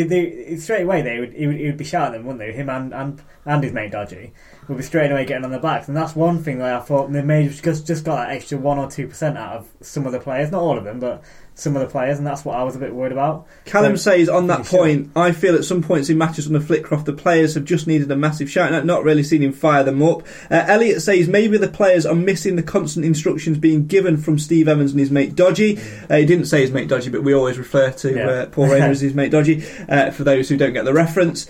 straight 0.63 0.81
away 0.81 1.03
they 1.03 1.19
would 1.19 1.33
he, 1.33 1.45
would 1.45 1.57
he 1.57 1.65
would 1.67 1.77
be 1.77 1.83
shouting 1.83 2.13
them, 2.13 2.25
wouldn't 2.25 2.39
they? 2.39 2.51
Him 2.51 2.69
and 2.69 2.93
and, 2.95 3.21
and 3.45 3.63
his 3.63 3.73
mate 3.73 3.91
Dodgy 3.91 4.33
would 4.67 4.77
be 4.77 4.83
straight 4.83 5.11
away 5.11 5.25
getting 5.25 5.45
on 5.45 5.51
the 5.51 5.59
backs, 5.59 5.87
and 5.87 5.95
that's 5.95 6.15
one 6.15 6.43
thing 6.43 6.57
that 6.57 6.73
I 6.73 6.79
thought 6.79 7.11
they 7.11 7.21
may 7.21 7.47
just 7.47 7.85
just 7.85 8.05
got 8.05 8.15
that 8.15 8.31
extra 8.31 8.57
one 8.57 8.79
or 8.79 8.89
two 8.89 9.07
percent 9.07 9.37
out 9.37 9.57
of 9.57 9.67
some 9.81 10.07
of 10.07 10.11
the 10.11 10.19
players, 10.19 10.51
not 10.51 10.61
all 10.61 10.79
of 10.79 10.85
them, 10.85 10.99
but 10.99 11.23
some 11.59 11.75
of 11.75 11.81
the 11.81 11.87
players, 11.87 12.17
and 12.17 12.25
that's 12.25 12.43
what 12.45 12.55
I 12.57 12.63
was 12.63 12.75
a 12.75 12.79
bit 12.79 12.93
worried 12.93 13.11
about. 13.11 13.45
Callum 13.65 13.97
So- 13.97 14.11
says 14.11 14.29
on 14.29 14.47
that 14.47 14.57
Pretty 14.65 14.69
sure. 14.69 14.79
point, 14.79 15.09
I 15.15 15.31
feel 15.31 15.55
at 15.55 15.63
some 15.65 15.81
points 15.83 16.09
in 16.09 16.17
matches 16.17 16.47
on 16.47 16.53
the 16.53 16.59
Flitcroft, 16.59 17.05
the 17.05 17.13
players 17.13 17.53
have 17.55 17.65
just 17.65 17.85
needed 17.87 18.09
a 18.11 18.15
massive 18.15 18.49
shout 18.49 18.73
out, 18.73 18.85
not 18.85 19.03
really 19.03 19.23
seen 19.23 19.41
him 19.43 19.51
fire 19.51 19.83
them 19.83 20.01
up. 20.01 20.21
Uh, 20.49 20.63
Elliot 20.67 21.01
says 21.01 21.27
maybe 21.27 21.57
the 21.57 21.67
players 21.67 22.05
are 22.05 22.15
missing 22.15 22.55
the 22.55 22.63
constant 22.63 23.05
instructions 23.05 23.57
being 23.57 23.85
given 23.87 24.17
from 24.17 24.39
Steve 24.39 24.67
Evans 24.67 24.91
and 24.91 24.99
his 24.99 25.11
mate 25.11 25.35
Dodgy. 25.35 25.77
Uh, 26.09 26.15
he 26.17 26.25
didn't 26.25 26.45
say 26.45 26.61
his 26.61 26.71
mate 26.71 26.87
Dodgy, 26.87 27.09
but 27.09 27.23
we 27.23 27.33
always 27.33 27.57
refer 27.57 27.89
to 27.91 28.13
Yeah. 28.15 28.27
uh, 28.29 28.45
Paul 28.47 28.67
Raynor 28.69 28.87
as 28.87 29.01
his 29.01 29.13
mate 29.13 29.31
Dodgy, 29.31 29.63
uh, 29.87 30.11
for 30.11 30.23
those 30.23 30.49
who 30.49 30.57
don't 30.57 30.73
get 30.73 30.85
the 30.85 30.93
reference. 30.93 31.47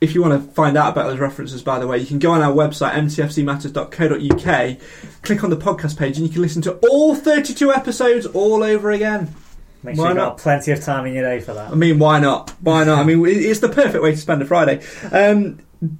If 0.00 0.14
you 0.14 0.22
want 0.22 0.42
to 0.42 0.50
find 0.52 0.78
out 0.78 0.92
about 0.92 1.08
those 1.08 1.18
references, 1.18 1.62
by 1.62 1.78
the 1.78 1.86
way, 1.86 1.98
you 1.98 2.06
can 2.06 2.18
go 2.18 2.30
on 2.32 2.40
our 2.40 2.52
website, 2.54 2.92
mtfcmatters.co.uk, 2.92 4.78
click 5.22 5.44
on 5.44 5.50
the 5.50 5.56
podcast 5.56 5.98
page, 5.98 6.16
and 6.16 6.26
you 6.26 6.32
can 6.32 6.40
listen 6.42 6.62
to 6.62 6.74
all 6.88 7.14
32 7.14 7.72
episodes 7.72 8.26
all 8.26 8.62
over 8.62 8.90
again. 8.90 9.34
Make 9.82 9.96
sure 9.96 10.04
Why 10.04 10.10
you've 10.10 10.16
not? 10.18 10.36
got 10.36 10.38
plenty 10.38 10.72
of 10.72 10.80
time 10.82 11.06
in 11.06 11.14
your 11.14 11.24
day 11.24 11.40
for 11.40 11.54
that. 11.54 11.70
I 11.70 11.74
mean, 11.74 11.98
why 11.98 12.18
not? 12.18 12.50
Why 12.60 12.84
not? 12.84 12.98
I 12.98 13.04
mean, 13.04 13.24
it's 13.26 13.60
the 13.60 13.68
perfect 13.68 14.02
way 14.02 14.12
to 14.12 14.16
spend 14.16 14.42
a 14.42 14.44
Friday. 14.46 14.82
Um, 15.10 15.58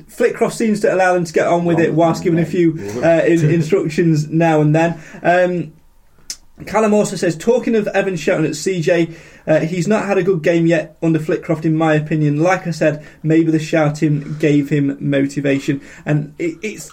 Flitcroft 0.09 0.53
seems 0.53 0.81
to 0.81 0.93
allow 0.95 1.15
them 1.15 1.25
to 1.25 1.33
get 1.33 1.47
on 1.47 1.65
with 1.65 1.81
it 1.81 1.95
whilst 1.95 2.23
giving 2.23 2.39
a 2.39 2.45
few 2.45 2.73
uh, 3.03 3.23
in, 3.27 3.51
instructions 3.55 4.29
now 4.29 4.61
and 4.61 4.75
then. 4.75 5.01
Um, 5.23 5.73
Callum 6.67 6.95
also 6.95 7.17
says, 7.17 7.37
talking 7.37 7.75
of 7.75 7.87
Evan 7.89 8.17
shouting 8.17 8.47
at 8.47 8.53
CJ, 8.53 9.17
uh, 9.47 9.61
he's 9.61 9.89
not 9.89 10.05
had 10.05 10.19
a 10.19 10.23
good 10.23 10.43
game 10.43 10.67
yet 10.67 10.97
under 11.03 11.19
Flitcroft, 11.19 11.65
in 11.65 11.77
my 11.77 11.95
opinion. 11.95 12.43
Like 12.43 12.67
I 12.67 12.71
said, 12.71 13.07
maybe 13.23 13.51
the 13.51 13.59
shouting 13.59 14.37
gave 14.39 14.69
him 14.69 14.97
motivation, 15.01 15.81
and 16.05 16.35
it, 16.39 16.59
it's 16.63 16.93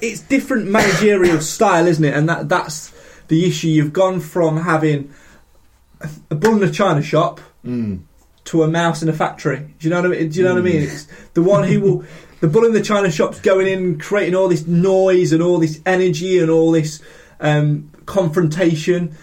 it's 0.00 0.20
different 0.20 0.66
managerial 0.66 1.40
style, 1.40 1.86
isn't 1.86 2.04
it? 2.04 2.14
And 2.14 2.28
that 2.28 2.48
that's 2.48 2.92
the 3.28 3.44
issue. 3.44 3.68
You've 3.68 3.92
gone 3.92 4.20
from 4.20 4.58
having 4.58 5.12
a, 6.30 6.34
bull 6.34 6.56
in 6.56 6.62
a 6.62 6.70
china 6.70 7.02
shop 7.02 7.40
to 8.44 8.62
a 8.62 8.68
mouse 8.68 9.02
in 9.02 9.08
a 9.08 9.12
factory. 9.12 9.58
Do 9.78 9.88
you 9.88 9.90
know 9.90 10.02
what 10.02 10.06
I 10.06 10.18
mean? 10.18 10.28
Do 10.28 10.38
you 10.38 10.44
know 10.44 10.54
what 10.54 10.60
I 10.60 10.64
mean? 10.64 10.82
It's 10.82 11.06
the 11.34 11.42
one 11.42 11.64
who 11.64 11.80
will. 11.80 12.04
The 12.40 12.50
bull 12.50 12.66
in 12.66 12.74
the 12.74 12.82
china 12.82 13.10
shop's 13.10 13.40
going 13.40 13.66
in, 13.66 13.98
creating 13.98 14.34
all 14.34 14.48
this 14.48 14.66
noise 14.66 15.32
and 15.32 15.42
all 15.42 15.58
this 15.58 15.80
energy 15.86 16.38
and 16.40 16.50
all 16.50 16.72
this 16.72 17.00
um, 17.40 17.90
confrontation, 18.06 19.16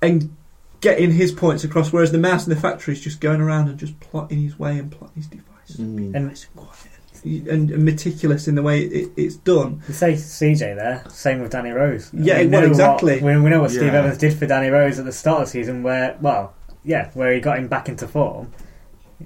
and 0.00 0.34
getting 0.80 1.12
his 1.12 1.32
points 1.32 1.64
across. 1.64 1.92
Whereas 1.92 2.12
the 2.12 2.18
mouse 2.18 2.46
in 2.46 2.54
the 2.54 2.60
factory 2.60 2.94
is 2.94 3.00
just 3.00 3.20
going 3.20 3.40
around 3.40 3.68
and 3.68 3.78
just 3.78 3.98
plotting 4.00 4.40
his 4.40 4.58
way 4.58 4.78
and 4.78 4.90
plotting 4.90 5.16
his 5.16 5.26
device, 5.26 5.76
mm. 5.76 6.14
And 6.14 6.28
nice 6.28 6.46
and 6.46 6.56
quiet 6.56 6.92
and, 7.24 7.70
and 7.70 7.84
meticulous 7.84 8.48
in 8.48 8.54
the 8.54 8.62
way 8.62 8.82
it, 8.82 9.12
it's 9.16 9.36
done. 9.36 9.82
you 9.88 9.94
say 9.94 10.14
CJ 10.14 10.76
there, 10.76 11.04
same 11.08 11.40
with 11.40 11.52
Danny 11.52 11.70
Rose. 11.70 12.10
Yeah, 12.12 12.40
We 12.40 12.48
well, 12.48 12.64
exactly. 12.64 13.20
What, 13.20 13.34
we, 13.34 13.40
we 13.40 13.50
know 13.50 13.60
what 13.60 13.70
Steve 13.70 13.84
Yeah. 13.84 14.00
Evans 14.00 14.18
did 14.18 14.36
for 14.36 14.46
Danny 14.46 14.68
Rose 14.68 14.98
at 14.98 15.04
the 15.04 15.12
start 15.12 15.42
of 15.42 15.46
the 15.46 15.50
season, 15.50 15.82
where 15.82 16.16
well, 16.20 16.54
yeah, 16.84 17.10
where 17.14 17.32
he 17.32 17.40
got 17.40 17.58
him 17.58 17.68
back 17.68 17.88
into 17.88 18.08
form. 18.08 18.52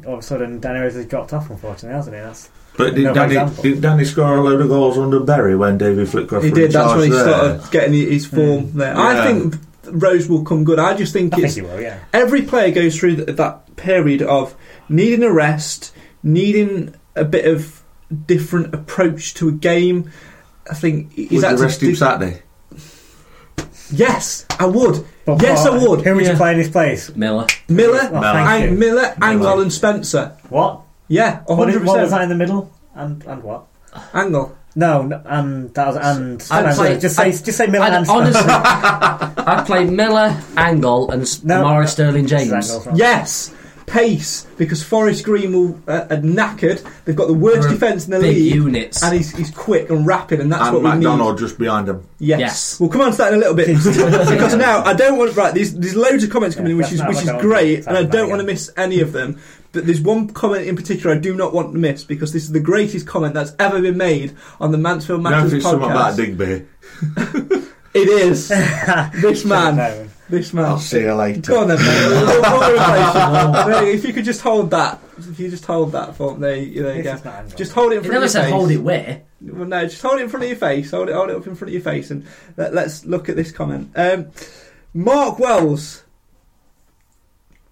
All 0.07 0.15
of 0.15 0.19
a 0.19 0.23
sudden, 0.23 0.61
Danny 0.61 0.81
Rose 0.81 0.95
has 0.95 1.07
dropped 1.07 1.33
off, 1.33 1.49
unfortunately, 1.49 1.97
hasn't 1.97 2.17
he? 2.17 2.23
That's 2.23 2.51
But 2.77 2.95
did 2.95 3.15
Danny, 3.15 3.35
example. 3.37 3.63
did 3.63 3.81
Danny 3.81 4.05
score 4.05 4.37
a 4.37 4.43
load 4.43 4.61
of 4.61 4.69
goals 4.69 4.99
under 4.99 5.21
Bury 5.21 5.57
when 5.57 5.79
David 5.79 6.09
Flitcroft 6.09 6.45
He 6.45 6.51
was 6.51 6.59
in 6.59 6.65
did. 6.65 6.73
That's 6.73 6.95
when 6.95 7.05
he 7.05 7.11
there? 7.11 7.23
started 7.23 7.71
getting 7.71 7.95
his 7.95 8.27
form 8.27 8.65
hmm. 8.65 8.79
there. 8.79 8.97
I 8.97 9.27
think 9.27 9.55
Rose 9.85 10.29
will 10.29 10.45
come 10.45 10.65
good. 10.65 10.79
I 10.79 10.95
just 10.95 11.13
think 11.13 11.33
I 11.33 11.37
think 11.37 11.47
it's 11.47 11.55
he 11.57 11.63
will. 11.63 11.81
Yeah. 11.81 11.99
every 12.13 12.43
player 12.43 12.73
goes 12.73 12.99
through 12.99 13.17
th- 13.17 13.37
that 13.37 13.77
period 13.77 14.23
of 14.23 14.55
needing 14.89 15.23
a 15.23 15.33
rest, 15.33 15.95
needing 16.23 16.95
a 17.15 17.25
bit 17.25 17.47
of 17.47 17.83
different 18.27 18.75
approach 18.75 19.35
to 19.35 19.49
a 19.49 19.53
game. 19.53 20.11
I 20.71 20.75
think 20.75 21.17
Would 21.17 21.33
is 21.33 21.43
you 21.43 21.57
rest 21.57 21.83
him 21.83 21.95
Saturday? 21.95 22.43
Yes, 23.91 24.47
I 24.59 24.67
would. 24.67 25.05
But 25.25 25.41
yes, 25.43 25.65
what- 25.65 25.73
I 25.73 25.77
would. 25.87 26.01
Who 26.03 26.15
would 26.15 26.25
you 26.25 26.31
Yeah. 26.33 26.37
play 26.37 26.53
in 26.53 26.59
his 26.59 26.69
place? 26.69 27.15
Miller. 27.15 27.47
Miller, 27.69 28.11
Oh, 28.13 28.21
thank 28.21 28.49
Ang- 28.49 28.63
you. 28.73 28.79
Miller, 28.79 29.15
Angol, 29.21 29.63
and 29.63 29.73
Spencer. 29.73 30.33
What? 30.49 30.81
Yeah, 31.09 31.41
What, 31.47 31.57
hundred 31.59 31.83
is- 31.83 31.87
what 31.87 32.01
was 32.01 32.11
percent. 32.11 32.11
that 32.11 32.23
in 32.23 32.29
the 32.29 32.35
middle? 32.35 32.73
And 32.95 33.23
and 33.25 33.43
what? 33.43 33.65
Angol. 34.13 34.53
No, 34.75 35.03
no 35.03 35.23
and 35.25 35.73
that 35.75 35.87
was 35.87 35.97
and. 35.97 36.47
I'd 36.51 36.67
no, 36.67 36.75
play- 36.75 36.99
just 36.99 37.17
say 37.17 37.23
I'd- 37.25 37.31
just 37.45 37.57
say 37.57 37.67
Miller 37.67 37.85
I'd 37.87 37.93
and 37.95 38.09
honestly, 38.09 38.41
I'd 38.51 39.65
play 39.67 39.85
Miller, 39.85 40.31
Angol, 40.57 41.11
and 41.13 41.23
S- 41.23 41.43
No. 41.45 41.61
Omari 41.61 41.87
Sterling 41.89 42.27
James. 42.27 42.51
Angols, 42.53 42.87
right. 42.87 42.97
Yes, 42.97 43.55
pace 43.87 44.47
because 44.59 44.83
Forest 44.83 45.25
Green 45.25 45.53
will 45.53 45.81
uh, 45.89 46.07
are 46.11 46.17
knackered. 46.19 46.85
They've 47.05 47.17
got 47.17 47.29
the 47.29 47.35
worst 47.35 47.63
They're 47.63 47.71
defence 47.71 48.05
in 48.07 48.11
the 48.11 48.19
Big 48.21 48.37
league, 48.37 48.55
units. 48.55 49.03
and 49.03 49.15
he's, 49.15 49.35
he's 49.35 49.51
quick 49.51 49.89
and 49.91 50.07
rapid, 50.07 50.41
and 50.41 50.51
that's 50.53 50.65
and 50.65 50.75
what 50.75 50.83
we 50.83 50.89
need. 50.91 50.97
McDonald 50.97 51.39
just 51.39 51.59
behind 51.59 51.89
him. 51.89 52.07
Yes. 52.19 52.41
Yes. 52.41 52.81
We'll 52.81 52.91
come 52.91 53.01
on 53.03 53.13
to 53.13 53.17
that 53.19 53.29
in 53.33 53.37
a 53.37 53.39
little 53.39 53.55
bit 53.55 53.69
because 53.77 54.57
now 54.57 54.83
I 54.85 54.93
don't 54.93 55.17
want 55.19 55.35
right. 55.37 55.55
There's 55.55 55.73
there's 55.75 55.97
loads 55.97 56.23
of 56.25 56.31
comments 56.31 56.55
coming 56.57 56.71
Yeah, 56.71 56.73
in, 56.73 56.79
which 56.79 56.87
that's 56.89 56.93
is 56.95 57.01
not 57.01 57.09
which 57.09 57.17
like 57.17 57.25
is 57.25 57.29
I 57.31 57.33
want 57.35 57.43
great, 57.47 57.87
and 57.87 57.97
I 57.97 58.03
don't 58.03 58.29
want 58.29 58.41
to 58.41 58.47
miss 58.47 58.71
any 58.77 59.01
of 59.01 59.13
them. 59.13 59.41
But 59.77 59.87
there's 59.87 60.01
one 60.01 60.29
comment 60.29 60.67
in 60.67 60.75
particular 60.75 61.15
I 61.15 61.19
do 61.19 61.37
not 61.37 61.53
want 61.55 61.73
to 61.73 61.79
miss 61.79 62.03
because 62.03 62.33
this 62.33 62.43
is 62.45 62.53
the 62.53 62.61
greatest 62.61 63.07
comment 63.07 63.35
that's 63.35 63.53
ever 63.59 63.81
been 63.81 63.97
made 63.99 64.35
on 64.59 64.73
the 64.73 64.79
Mansfield 64.79 65.19
You 65.21 65.25
know 65.25 65.31
Matters 65.31 65.53
if 65.53 65.57
it's 65.59 65.67
something 65.67 65.91
about 65.91 66.15
podcast. 66.15 66.17
Digby. 66.17 67.63
It 67.95 68.09
is 68.11 68.49
this 69.23 69.45
man. 69.47 70.11
This 70.29 70.53
man. 70.53 70.65
I'll 70.67 70.79
see 70.79 71.01
you 71.01 71.15
later. 71.15 71.41
Go 71.41 71.61
on 71.63 71.69
then, 71.69 71.79
mate. 71.79 71.87
We'll- 72.11 72.43
we'll 72.43 72.73
replace 72.75 73.15
you. 73.15 73.73
There, 73.73 73.87
if 73.89 74.05
you 74.05 74.13
could 74.13 74.25
just 74.27 74.43
hold 74.43 74.71
that, 74.73 74.99
if 75.17 75.41
you 75.41 75.49
just 75.49 75.65
hold 75.65 75.93
that 75.93 76.15
for 76.15 76.35
there, 76.37 76.57
you, 76.57 76.83
there 76.83 76.97
you 76.97 77.03
This 77.03 77.13
go. 77.13 77.17
is 77.19 77.25
not 77.25 77.35
Angol. 77.47 77.57
Just 77.57 77.73
hold 77.73 77.93
it 77.93 77.97
in 77.99 78.03
He 78.05 78.09
front 78.11 78.13
never 78.13 78.17
of 78.17 78.23
your 78.23 78.29
said 78.29 78.43
face. 78.45 78.53
hold 78.53 78.71
it 78.71 78.79
where. 78.79 79.23
Well, 79.41 79.65
no, 79.67 79.83
just 79.85 80.03
hold 80.03 80.19
it 80.19 80.25
in 80.25 80.29
front 80.29 80.45
of 80.45 80.51
your 80.51 80.59
face. 80.59 80.91
Hold 80.91 81.09
it, 81.09 81.15
hold 81.15 81.31
it 81.31 81.37
up 81.37 81.47
in 81.47 81.55
front 81.55 81.69
of 81.71 81.73
your 81.73 81.83
face, 81.83 82.11
and 82.11 82.27
let, 82.59 82.75
us 82.75 83.05
look 83.07 83.29
at 83.31 83.37
this 83.37 83.51
comment. 83.51 83.91
Um, 83.97 84.27
Mark 84.93 85.39
Wells, 85.39 86.03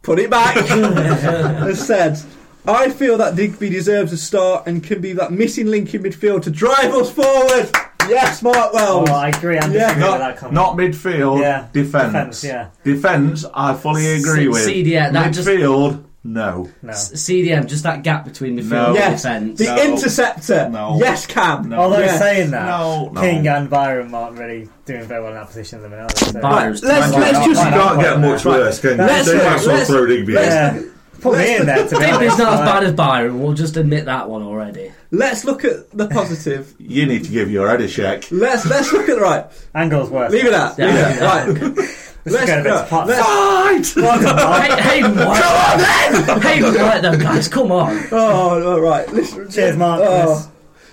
put 0.05 0.19
it 0.21 0.31
back, 0.31 0.55
has 0.67 1.85
said, 1.85 2.21
"I 2.67 2.91
feel 2.91 3.17
that 3.19 3.35
Digby 3.35 3.71
deserves 3.71 4.13
a 4.13 4.17
start 4.17 4.67
and 4.67 4.85
can 4.85 5.01
be 5.01 5.13
that 5.15 5.33
missing 5.33 5.67
link 5.67 5.93
in 5.95 6.03
midfield 6.05 6.43
to 6.43 6.51
drive 6.51 6.93
us 6.95 7.11
forward." 7.11 7.71
Yes, 8.07 8.43
Mark 8.43 8.75
Wells. 8.75 9.09
Oh, 9.11 9.15
I 9.15 9.29
agree. 9.31 9.59
I'm 9.59 9.73
Yeah. 9.73 9.89
disagreeing 9.95 10.13
with 10.13 10.21
that 10.21 10.29
Not, 10.29 10.37
comment. 10.37 10.55
not 10.55 10.77
midfield, 10.77 11.41
Yeah, 11.41 11.65
defence. 11.73 12.13
defence, 12.13 12.45
yeah. 12.45 12.67
Defence, 12.85 13.47
I 13.55 13.73
fully 13.73 14.07
agree 14.13 14.43
See- 14.43 14.49
with. 14.49 14.63
see, 14.65 14.83
yeah, 14.83 15.11
that 15.11 15.33
just- 15.33 15.49
midfield, 15.49 16.05
No. 16.27 16.71
No. 16.83 16.91
S- 16.93 17.13
CDM, 17.13 17.67
just 17.67 17.83
that 17.83 18.03
gap 18.03 18.25
between 18.25 18.57
midfield 18.59 18.71
No. 18.71 18.87
and 18.87 18.95
Yes, 18.97 19.23
defence. 19.23 19.59
the 19.59 19.65
No. 19.67 19.83
interceptor. 19.85 20.69
No. 20.71 20.97
Yes, 20.99 21.27
Cam. 21.27 21.69
No. 21.69 21.77
Although 21.79 21.99
Yes. 21.99 22.19
saying 22.19 22.51
that, 22.53 22.67
No, 22.67 23.11
no. 23.13 23.21
King 23.21 23.47
and 23.47 23.69
Byrom 23.71 24.13
aren't 24.15 24.39
really 24.39 24.69
doing 24.87 25.05
very 25.05 25.21
well 25.21 25.33
in 25.33 25.37
that 25.39 25.49
position 25.49 25.81
at 25.81 25.83
the 25.83 25.89
minute. 25.91 26.05
are 26.11 26.25
they? 26.25 26.33
So- 26.33 26.41
Byrom's 26.41 26.83
Right, 26.83 26.89
let's- 26.93 27.11
trying 27.11 27.21
let's 27.21 27.39
to- 27.41 27.45
just- 27.53 27.65
You 27.67 27.71
can't 27.73 28.01
get 28.01 28.21
much 28.21 28.45
worse, 28.47 28.81
can 28.81 28.91
you? 28.93 28.97
Let's- 28.97 29.27
They 29.27 29.35
might 29.37 29.45
as 29.45 29.67
well 29.67 29.77
let's- 29.77 29.91
throw 29.91 30.07
Digby 30.07 30.33
in. 30.37 30.43
Yeah. 30.43 30.79
Put 31.21 31.39
me 31.39 31.57
in 31.57 31.65
there, 31.67 31.77
to 31.77 31.83
be 31.85 32.05
Digby's 32.05 32.13
honest. 32.15 32.39
not 32.39 32.53
as 32.55 32.61
bad 32.61 32.85
as 32.85 32.93
Byrom. 32.93 33.35
We'll 33.39 33.55
just 33.55 33.77
admit 33.79 34.05
that 34.07 34.29
one 34.29 34.43
already. 34.43 34.93
Let's 35.11 35.45
look 35.45 35.65
at 35.65 35.91
the 35.97 36.07
positive. 36.07 36.75
You 36.79 37.07
need 37.07 37.25
to 37.25 37.31
give 37.31 37.51
your 37.51 37.69
head 37.71 37.81
a 37.81 37.89
shake. 37.89 38.29
let's 38.31 38.67
let's 38.67 38.93
look 38.93 39.09
at 39.09 39.17
the 39.17 39.23
right. 39.23 39.47
Angol's 39.75 40.11
worse. 40.11 40.33
Leave 40.33 40.45
it 40.47 40.53
at. 40.53 40.75
Yeah. 40.79 40.87
Leave 40.87 40.97
it 40.97 41.23
at. 41.23 41.79
Right. 41.79 41.89
let's, 42.33 42.47
get 42.47 42.61
a 42.61 42.63
bit 42.63 42.71
right, 42.71 42.89
to 42.89 43.05
let's- 43.07 43.93
Fight! 43.93 44.05
hey, 44.77 44.83
Hayden 44.83 45.15
White. 45.17 45.43
Come 45.43 45.57
on 45.57 45.79
then! 45.79 46.41
Hayden 46.43 46.75
White, 46.83 47.01
though, 47.03 47.19
guys. 47.19 47.49
Come 47.49 47.73
on. 47.73 48.05
Oh, 48.13 48.73
all 48.73 48.81
right. 48.81 49.09
Listen, 49.13 49.51
Cheers, 49.51 49.77
Mark. 49.77 50.01
Oh. 50.05 50.51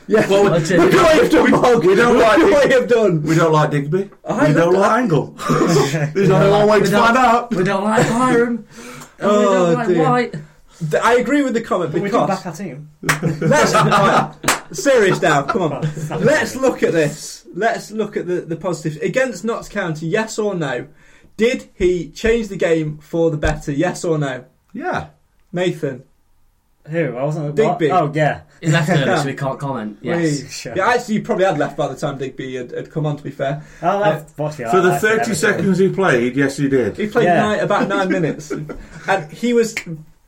Yeah. 0.07 0.27
Well, 0.27 0.43
we. 0.43 0.49
Look 0.49 0.71
at 0.71 1.03
what 1.03 1.15
you've 1.21 1.31
done, 1.31 1.51
Mark. 1.51 1.83
we 1.83 1.95
don't 1.95 2.17
Look 2.17 2.27
like 2.27 2.37
what 2.51 2.69
you've 2.69 2.87
done. 2.89 3.21
We 3.23 3.35
don't 3.35 3.51
like 3.53 3.71
Digby. 3.71 4.09
I 4.25 4.47
we 4.47 4.53
don't 4.53 4.73
don't- 4.73 4.81
like 4.81 5.09
Angol. 5.09 6.13
There's 6.13 6.29
only 6.29 6.49
one 6.51 6.67
way 6.67 6.79
to 6.81 6.85
find 6.91 7.17
out. 7.17 7.51
We 7.55 7.63
don't 7.63 7.83
like 7.83 8.05
Byrom. 8.07 8.47
And 8.47 8.65
we 8.65 8.65
Oh, 9.21 9.53
don't 9.53 9.73
like 9.75 9.87
dear. 9.87 10.03
White. 10.09 10.35
I 11.03 11.13
agree 11.17 11.43
with 11.43 11.53
the 11.53 11.61
comment 11.61 11.91
because 11.93 12.11
We 12.11 12.17
did 12.19 12.27
back 12.27 12.45
our 12.47 12.53
team. 12.53 12.89
let's 13.03 13.73
right, 13.73 14.33
serious 14.71 15.21
now. 15.21 15.43
Come 15.43 15.61
on. 15.61 15.81
Let's 16.09 16.55
look 16.55 16.81
at 16.81 16.91
this. 16.91 17.45
Let's 17.53 17.91
look 17.91 18.17
at 18.17 18.25
the 18.25 18.41
the 18.41 18.55
positives 18.55 18.97
against 18.97 19.45
Notts 19.45 19.69
County. 19.69 20.07
Yes 20.07 20.39
or 20.39 20.55
no? 20.55 20.87
Did 21.37 21.69
he 21.73 22.09
change 22.09 22.47
the 22.49 22.57
game 22.57 22.97
for 22.99 23.31
the 23.31 23.37
better? 23.37 23.71
Yes 23.71 24.03
or 24.03 24.17
no? 24.17 24.45
Yeah. 24.73 25.07
Nathan. 25.51 26.03
Who? 26.87 27.15
I 27.15 27.23
wasn't. 27.23 27.55
Digby. 27.55 27.89
What? 27.89 28.01
Oh, 28.03 28.11
yeah. 28.13 28.41
He 28.59 28.67
left 28.67 28.89
early, 28.89 29.17
so 29.17 29.25
we 29.25 29.33
can't 29.45 29.59
comment. 29.59 29.99
Yes. 30.01 30.41
Wait. 30.41 30.51
Sure. 30.51 30.73
Yeah, 30.75 30.87
actually, 30.89 31.15
you 31.15 31.21
probably 31.23 31.45
had 31.45 31.57
left 31.57 31.77
by 31.77 31.87
the 31.87 31.95
time 31.95 32.17
Digby 32.17 32.55
had, 32.55 32.71
had 32.71 32.91
come 32.91 33.05
on. 33.05 33.17
To 33.17 33.23
be 33.23 33.29
fair, 33.31 33.63
Oh, 33.81 34.01
I've 34.03 34.37
watched. 34.37 34.57
For 34.57 34.65
I 34.67 34.79
the 34.81 34.99
30 34.99 35.33
seconds 35.35 35.77
he 35.77 35.89
played, 35.89 36.35
yes, 36.35 36.57
he 36.57 36.67
did. 36.69 36.97
he 36.97 37.07
played 37.07 37.25
Yeah. 37.25 37.39
nine, 37.41 37.59
about 37.59 37.87
nine 37.87 38.09
minutes, 38.17 38.51
and 38.51 39.31
he 39.31 39.53
was 39.53 39.75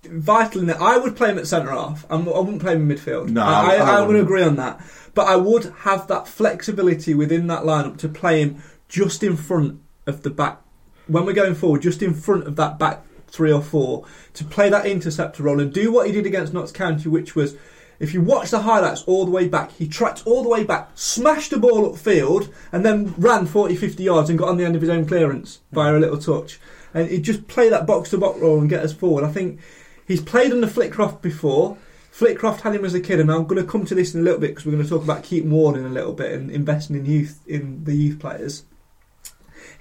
vital 0.03 0.61
in 0.61 0.67
that. 0.67 0.79
I 0.81 0.97
would 0.97 1.15
play 1.15 1.29
him 1.31 1.37
at 1.39 1.47
centre 1.47 1.71
half. 1.71 2.05
I'm, 2.09 2.27
I 2.27 2.39
wouldn't 2.39 2.61
play 2.61 2.73
him 2.73 2.89
in 2.89 2.97
midfield. 2.97 3.29
No, 3.29 3.41
I, 3.43 3.45
I, 3.45 3.75
I 3.75 3.79
I 3.97 3.99
would 4.01 4.07
wouldn't. 4.07 4.23
agree 4.25 4.43
on 4.43 4.55
that. 4.57 4.79
But 5.15 5.27
I 5.27 5.35
would 5.35 5.73
have 5.79 6.07
that 6.07 6.27
flexibility 6.27 7.13
within 7.13 7.47
that 7.47 7.63
lineup 7.63 7.97
to 7.99 8.09
play 8.09 8.41
him 8.41 8.61
just 8.89 9.21
in 9.23 9.37
front 9.37 9.79
of 10.07 10.21
the 10.23 10.29
back 10.31 10.59
when 11.07 11.25
we're 11.25 11.33
going 11.33 11.55
forward, 11.55 11.81
just 11.81 12.01
in 12.01 12.13
front 12.13 12.47
of 12.47 12.55
that 12.55 12.79
back 12.79 13.03
three 13.27 13.51
or 13.51 13.61
four 13.61 14.05
to 14.33 14.43
play 14.43 14.69
that 14.69 14.85
interceptor 14.85 15.43
role 15.43 15.59
and 15.59 15.73
do 15.73 15.91
what 15.91 16.05
he 16.05 16.13
did 16.13 16.25
against 16.25 16.53
Notts 16.53 16.71
County, 16.71 17.09
which 17.09 17.35
was. 17.35 17.55
If 17.99 18.13
you 18.13 18.21
watch 18.21 18.49
the 18.49 18.63
highlights 18.63 19.03
all 19.03 19.23
the 19.23 19.31
way 19.31 19.47
back, 19.47 19.71
he 19.71 19.87
tracked 19.87 20.23
all 20.25 20.43
the 20.43 20.49
way 20.49 20.65
back, 20.65 20.89
smashed 20.95 21.51
the 21.51 21.57
ball 21.57 21.89
upfield, 21.89 22.51
and 22.71 22.83
then 22.83 23.13
ran 23.17 23.45
40, 23.45 23.77
50 23.77 24.03
yards 24.03 24.29
and 24.29 24.37
got 24.37 24.49
on 24.49 24.57
the 24.57 24.65
end 24.65 24.75
of 24.75 24.81
his 24.81 24.89
own 24.89 25.05
clearance 25.05 25.61
via 25.71 25.95
a 25.95 25.99
little 25.99 26.17
touch. 26.17 26.59
And 26.93 27.07
he 27.07 27.21
just 27.21 27.47
play 27.47 27.69
that 27.69 27.85
box 27.85 28.09
to 28.09 28.17
box 28.17 28.41
role 28.41 28.59
and 28.59 28.67
get 28.67 28.83
us 28.83 28.91
forward. 28.91 29.23
I 29.23 29.31
think 29.31 29.61
he's 30.05 30.21
played 30.21 30.51
under 30.51 30.67
Flitcroft 30.67 31.21
before. 31.21 31.77
Flitcroft 32.11 32.61
had 32.61 32.75
him 32.75 32.83
as 32.83 32.93
a 32.93 32.99
kid, 32.99 33.19
and 33.19 33.31
I'm 33.31 33.45
going 33.45 33.63
to 33.63 33.71
come 33.71 33.85
to 33.85 33.95
this 33.95 34.13
in 34.13 34.21
a 34.21 34.23
little 34.23 34.39
bit 34.39 34.49
because 34.49 34.65
we're 34.65 34.73
going 34.73 34.83
to 34.83 34.89
talk 34.89 35.03
about 35.03 35.23
Keaton 35.23 35.51
Ward 35.51 35.77
in 35.77 35.85
a 35.85 35.89
little 35.89 36.13
bit 36.13 36.33
and 36.33 36.51
investing 36.51 36.95
in 36.97 37.05
youth 37.05 37.41
in 37.47 37.85
the 37.85 37.95
youth 37.95 38.19
players. 38.19 38.65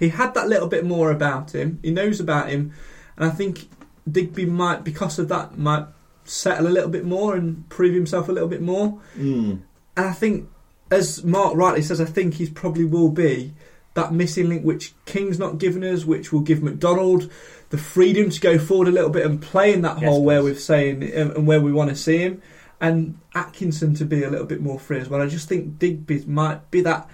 He 0.03 0.09
had 0.09 0.34
that 0.34 0.48
little 0.48 0.66
bit 0.66 0.84
more 0.84 1.12
about 1.12 1.55
him. 1.55 1.78
He 1.80 1.92
knows 1.92 2.18
about 2.18 2.48
him, 2.48 2.72
and 3.16 3.24
I 3.24 3.30
think 3.30 3.68
Digby 4.11 4.46
might, 4.46 4.82
because 4.82 5.16
of 5.20 5.28
that, 5.28 5.57
might 5.57 5.86
settle 6.24 6.66
a 6.66 6.74
little 6.74 6.90
bit 6.90 7.05
more 7.05 7.36
and 7.36 7.68
prove 7.68 7.94
himself 7.94 8.28
a 8.28 8.32
little 8.32 8.48
bit 8.48 8.61
more. 8.61 9.00
Mm. 9.16 9.62
And 9.96 10.07
I 10.07 10.11
think, 10.11 10.48
as 10.90 11.22
Mark 11.22 11.55
rightly 11.55 11.82
says, 11.82 12.00
I 12.00 12.05
think 12.05 12.34
he 12.34 12.50
probably 12.50 12.84
will 12.84 13.11
be 13.11 13.55
that 13.94 14.12
missing 14.12 14.48
link 14.48 14.64
which 14.64 14.92
King's 15.05 15.38
not 15.38 15.59
given 15.59 15.84
us, 15.84 16.05
which 16.05 16.32
will 16.32 16.40
give 16.40 16.64
McDonald 16.64 17.30
the 17.70 17.78
freedom 17.78 18.28
to 18.28 18.40
go 18.40 18.59
forward 18.59 18.88
a 18.88 18.90
little 18.90 19.09
bit 19.09 19.24
and 19.24 19.40
play 19.40 19.72
in 19.72 19.82
that 19.82 20.00
Yes, 20.00 20.09
hole 20.09 20.24
where 20.24 20.42
we're 20.42 20.57
saying 20.57 21.05
and, 21.05 21.30
and 21.30 21.46
where 21.46 21.61
we 21.61 21.72
want 21.72 21.90
to 21.90 21.96
see 21.96 22.18
him, 22.18 22.42
and 22.80 23.20
Atkinson 23.36 23.94
to 23.94 24.05
be 24.05 24.24
a 24.24 24.30
little 24.30 24.46
bit 24.46 24.61
more 24.61 24.80
free 24.80 24.98
as 24.98 25.09
well. 25.09 25.22
I 25.22 25.28
just 25.28 25.48
think 25.48 25.78
Digby 25.78 26.24
might 26.26 26.72
be 26.72 26.80
that. 26.80 27.09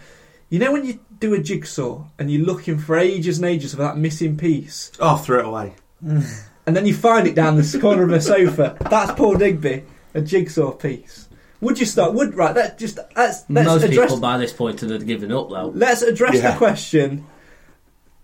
You 0.48 0.58
know 0.58 0.72
when 0.72 0.86
you 0.86 1.00
do 1.20 1.34
a 1.34 1.38
jigsaw 1.42 2.04
and 2.18 2.30
you're 2.30 2.44
looking 2.44 2.78
for 2.78 2.96
ages 2.96 3.38
and 3.38 3.46
ages 3.46 3.72
for 3.72 3.78
that 3.82 3.96
missing 3.96 4.36
piece, 4.36 4.92
Oh, 5.00 5.16
throw 5.16 5.38
it 5.40 5.44
away. 5.46 5.74
and 6.02 6.76
then 6.76 6.86
you 6.86 6.94
find 6.94 7.26
it 7.26 7.34
down 7.34 7.56
the 7.56 7.78
corner 7.80 8.02
of 8.04 8.10
a 8.12 8.20
sofa. 8.20 8.76
That's 8.90 9.12
Paul 9.12 9.36
Digby, 9.36 9.84
a 10.14 10.20
jigsaw 10.20 10.72
piece. 10.72 11.28
Would 11.60 11.80
you 11.80 11.86
start? 11.86 12.14
Would 12.14 12.34
right? 12.34 12.54
Let's 12.54 12.78
just 12.80 12.98
let's 13.16 13.44
let's 13.50 13.66
Most 13.66 13.82
address 13.82 14.10
people 14.10 14.20
by 14.20 14.38
this 14.38 14.52
point 14.52 14.80
have 14.80 15.06
given 15.06 15.32
up, 15.32 15.50
though. 15.50 15.72
let's 15.74 16.02
address 16.02 16.36
Yeah. 16.36 16.52
the 16.52 16.56
question 16.56 17.26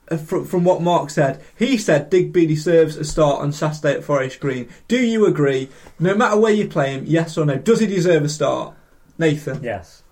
uh, 0.09 0.17
from, 0.19 0.45
from 0.45 0.63
what 0.63 0.83
Mark 0.83 1.11
said. 1.11 1.43
He 1.59 1.77
said 1.77 2.11
Digby 2.11 2.47
deserves 2.47 2.97
a 2.97 3.03
start 3.05 3.41
on 3.41 3.51
Saturday 3.53 3.95
at 3.95 4.05
Forest 4.05 4.39
Green. 4.39 4.69
Do 4.87 4.99
you 5.01 5.27
agree? 5.27 5.69
No 5.99 6.15
matter 6.15 6.39
where 6.39 6.53
you 6.53 6.69
play 6.69 6.93
him, 6.93 7.07
yes 7.07 7.37
or 7.37 7.45
no? 7.45 7.57
Does 7.57 7.81
he 7.81 7.89
deserve 7.89 8.23
a 8.23 8.29
start? 8.29 8.75
Nathan, 9.19 9.65
Yes. 9.65 10.03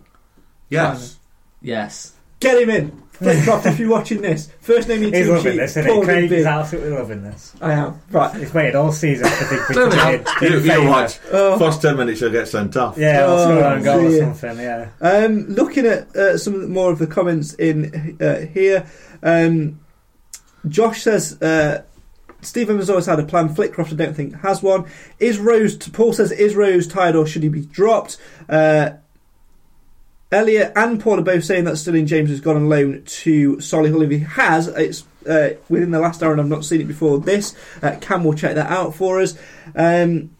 Yes. 0.69 1.19
Yes. 1.61 2.12
Get 2.43 2.61
him 2.63 2.71
in. 2.71 3.03
Flitcroft, 3.13 3.67
if 3.67 3.79
you're 3.79 3.89
watching 3.91 4.21
this, 4.21 4.51
first 4.63 4.89
name 4.89 5.05
in 5.05 5.13
He's 5.15 5.27
team 5.27 5.35
loving 5.37 5.53
sheet, 5.53 5.59
this, 5.59 5.71
isn't 5.77 5.87
Paul 5.87 6.01
he? 6.01 6.07
Craig 6.07 6.21
Digby. 6.23 6.37
is 6.39 6.47
absolutely 6.47 6.91
loving 6.91 7.23
this. 7.23 7.53
I 7.61 7.73
am 7.75 8.01
right. 8.11 8.35
He's 8.35 8.53
waited 8.53 8.75
all 8.75 8.91
season 8.91 9.29
for 9.29 9.49
Big 9.49 9.77
No, 9.77 9.89
to 9.91 9.97
no, 9.97 10.09
be 10.09 10.47
in- 10.47 10.53
You, 10.53 10.59
in 10.59 10.65
you 10.65 10.71
favour. 10.73 10.89
watch. 10.91 11.19
Oh. 11.31 11.57
First 11.59 11.83
10 11.83 11.97
minutes, 11.99 12.21
you'll 12.21 12.33
get 12.33 12.49
sent 12.49 12.77
off. 12.77 12.99
Yeah, 12.99 13.27
or 13.27 13.29
Oh, 13.29 13.43
score 13.45 13.59
an 13.59 13.73
own 13.75 13.83
goal 13.85 14.07
or 14.07 14.09
dear. 14.09 14.35
something, 14.35 14.59
yeah. 14.59 14.89
Um, 15.01 15.47
looking 15.51 15.87
at 15.87 16.17
uh, 16.17 16.37
some 16.37 16.73
more 16.73 16.91
of 16.91 16.99
the 16.99 17.07
comments 17.07 17.55
in 17.55 18.17
uh, 18.21 18.41
here, 18.53 18.87
um, 19.23 19.79
Josh 20.67 21.03
says 21.03 21.41
uh, 21.43 21.83
Stephen 22.41 22.77
has 22.79 22.91
always 22.91 23.07
had 23.07 23.21
a 23.21 23.25
plan. 23.25 23.55
Flitcroft, 23.55 23.93
I 23.93 23.97
don't 23.97 24.15
think 24.17 24.35
has 24.41 24.63
one. 24.65 24.87
Is 25.21 25.39
Rose? 25.39 25.77
Paul 25.77 26.13
says 26.13 26.33
is 26.33 26.57
Rose 26.57 26.89
tired 26.89 27.15
or 27.15 27.27
should 27.27 27.45
he 27.45 27.49
be 27.49 27.61
dropped? 27.67 28.17
Uh, 28.49 28.91
Elliot 30.33 30.73
and 30.75 31.01
Paul 31.01 31.21
are 31.21 31.23
both 31.23 31.45
saying 31.45 31.65
that 31.65 31.77
Sterling 31.77 32.07
James 32.07 32.31
has 32.31 32.41
gone 32.41 32.57
on 32.57 32.69
loan 32.69 33.03
to 33.05 33.57
Solihull. 33.57 34.05
If 34.05 34.11
he 34.11 34.19
has, 34.21 34.67
it's 34.69 35.05
uh, 35.29 35.51
within 35.69 35.91
the 35.91 36.01
last 36.01 36.23
hour, 36.23 36.33
and 36.33 36.41
I've 36.41 36.49
not 36.49 36.65
seen 36.65 36.81
it 36.81 36.89
before 36.89 37.19
this. 37.19 37.55
Uh, 37.83 37.97
Cam 38.01 38.25
will 38.25 38.35
check 38.35 38.55
that 38.55 38.71
out 38.71 38.95
for 38.95 39.21
us. 39.21 39.39
Um, 39.77 40.31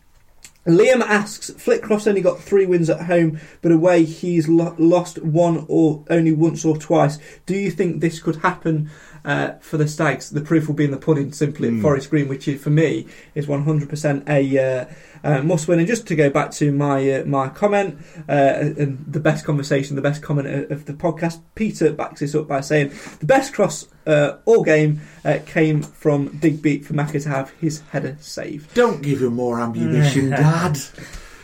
Liam 0.67 1.01
asks, 1.01 1.51
Flitcroft's 1.51 2.07
only 2.07 2.21
got 2.21 2.41
three 2.41 2.67
wins 2.67 2.89
at 2.89 3.07
home, 3.07 3.41
but 3.63 3.73
away 3.73 4.05
he's 4.05 4.49
lo- 4.49 4.77
lost 4.79 5.21
one 5.23 5.65
or 5.69 6.05
only 6.09 6.33
once 6.33 6.65
or 6.65 6.77
twice. 6.77 7.19
Do 7.47 7.57
you 7.57 7.71
think 7.71 8.01
this 8.01 8.21
could 8.21 8.37
happen 8.37 8.89
uh, 9.25 9.53
for 9.61 9.77
the 9.77 9.87
Stags? 9.89 10.31
The 10.31 10.41
proof 10.41 10.67
will 10.69 10.75
be 10.75 10.85
in 10.85 10.91
the 10.91 10.97
pudding, 10.99 11.33
simply 11.33 11.69
at 11.69 11.75
Mm. 11.75 11.83
Forest 11.83 12.11
Green, 12.11 12.29
which 12.29 12.49
is, 12.49 12.63
for 12.63 12.71
me 12.71 13.07
is 13.35 13.47
100% 13.47 14.29
a 14.29 14.59
uh, 14.59 14.85
uh, 15.25 15.43
must 15.43 15.69
win. 15.69 15.79
And 15.79 15.89
just 15.89 16.07
to 16.09 16.15
go 16.17 16.29
back 16.31 16.51
to 16.53 16.73
my 16.73 17.21
uh, 17.21 17.25
my 17.25 17.49
comment 17.49 17.99
uh, 18.29 18.33
and 18.33 19.05
the 19.07 19.21
best 19.21 19.45
conversation, 19.45 19.97
the 19.97 20.03
best 20.03 20.23
comment 20.23 20.49
of, 20.49 20.71
of 20.71 20.85
the 20.87 20.93
podcast, 20.95 21.41
Peter 21.55 21.93
backs 21.93 22.21
this 22.21 22.35
up 22.35 22.49
by 22.49 22.61
saying 22.61 22.93
the 23.21 23.27
best 23.27 23.53
cross 23.55 23.87
uh, 24.07 24.39
all 24.45 24.65
game 24.65 25.01
uh, 25.25 25.39
came 25.47 25.83
from 25.83 26.37
Digby 26.39 26.81
for 26.81 26.95
Macca 26.95 27.23
to 27.23 27.29
have 27.29 27.51
his 27.61 27.81
header 27.93 28.17
saved. 28.21 28.75
Don't 28.75 29.03
give 29.03 29.23
him 29.23 29.35
more 29.35 29.61
ammunition, 29.61 30.31
Dad. 30.45 30.79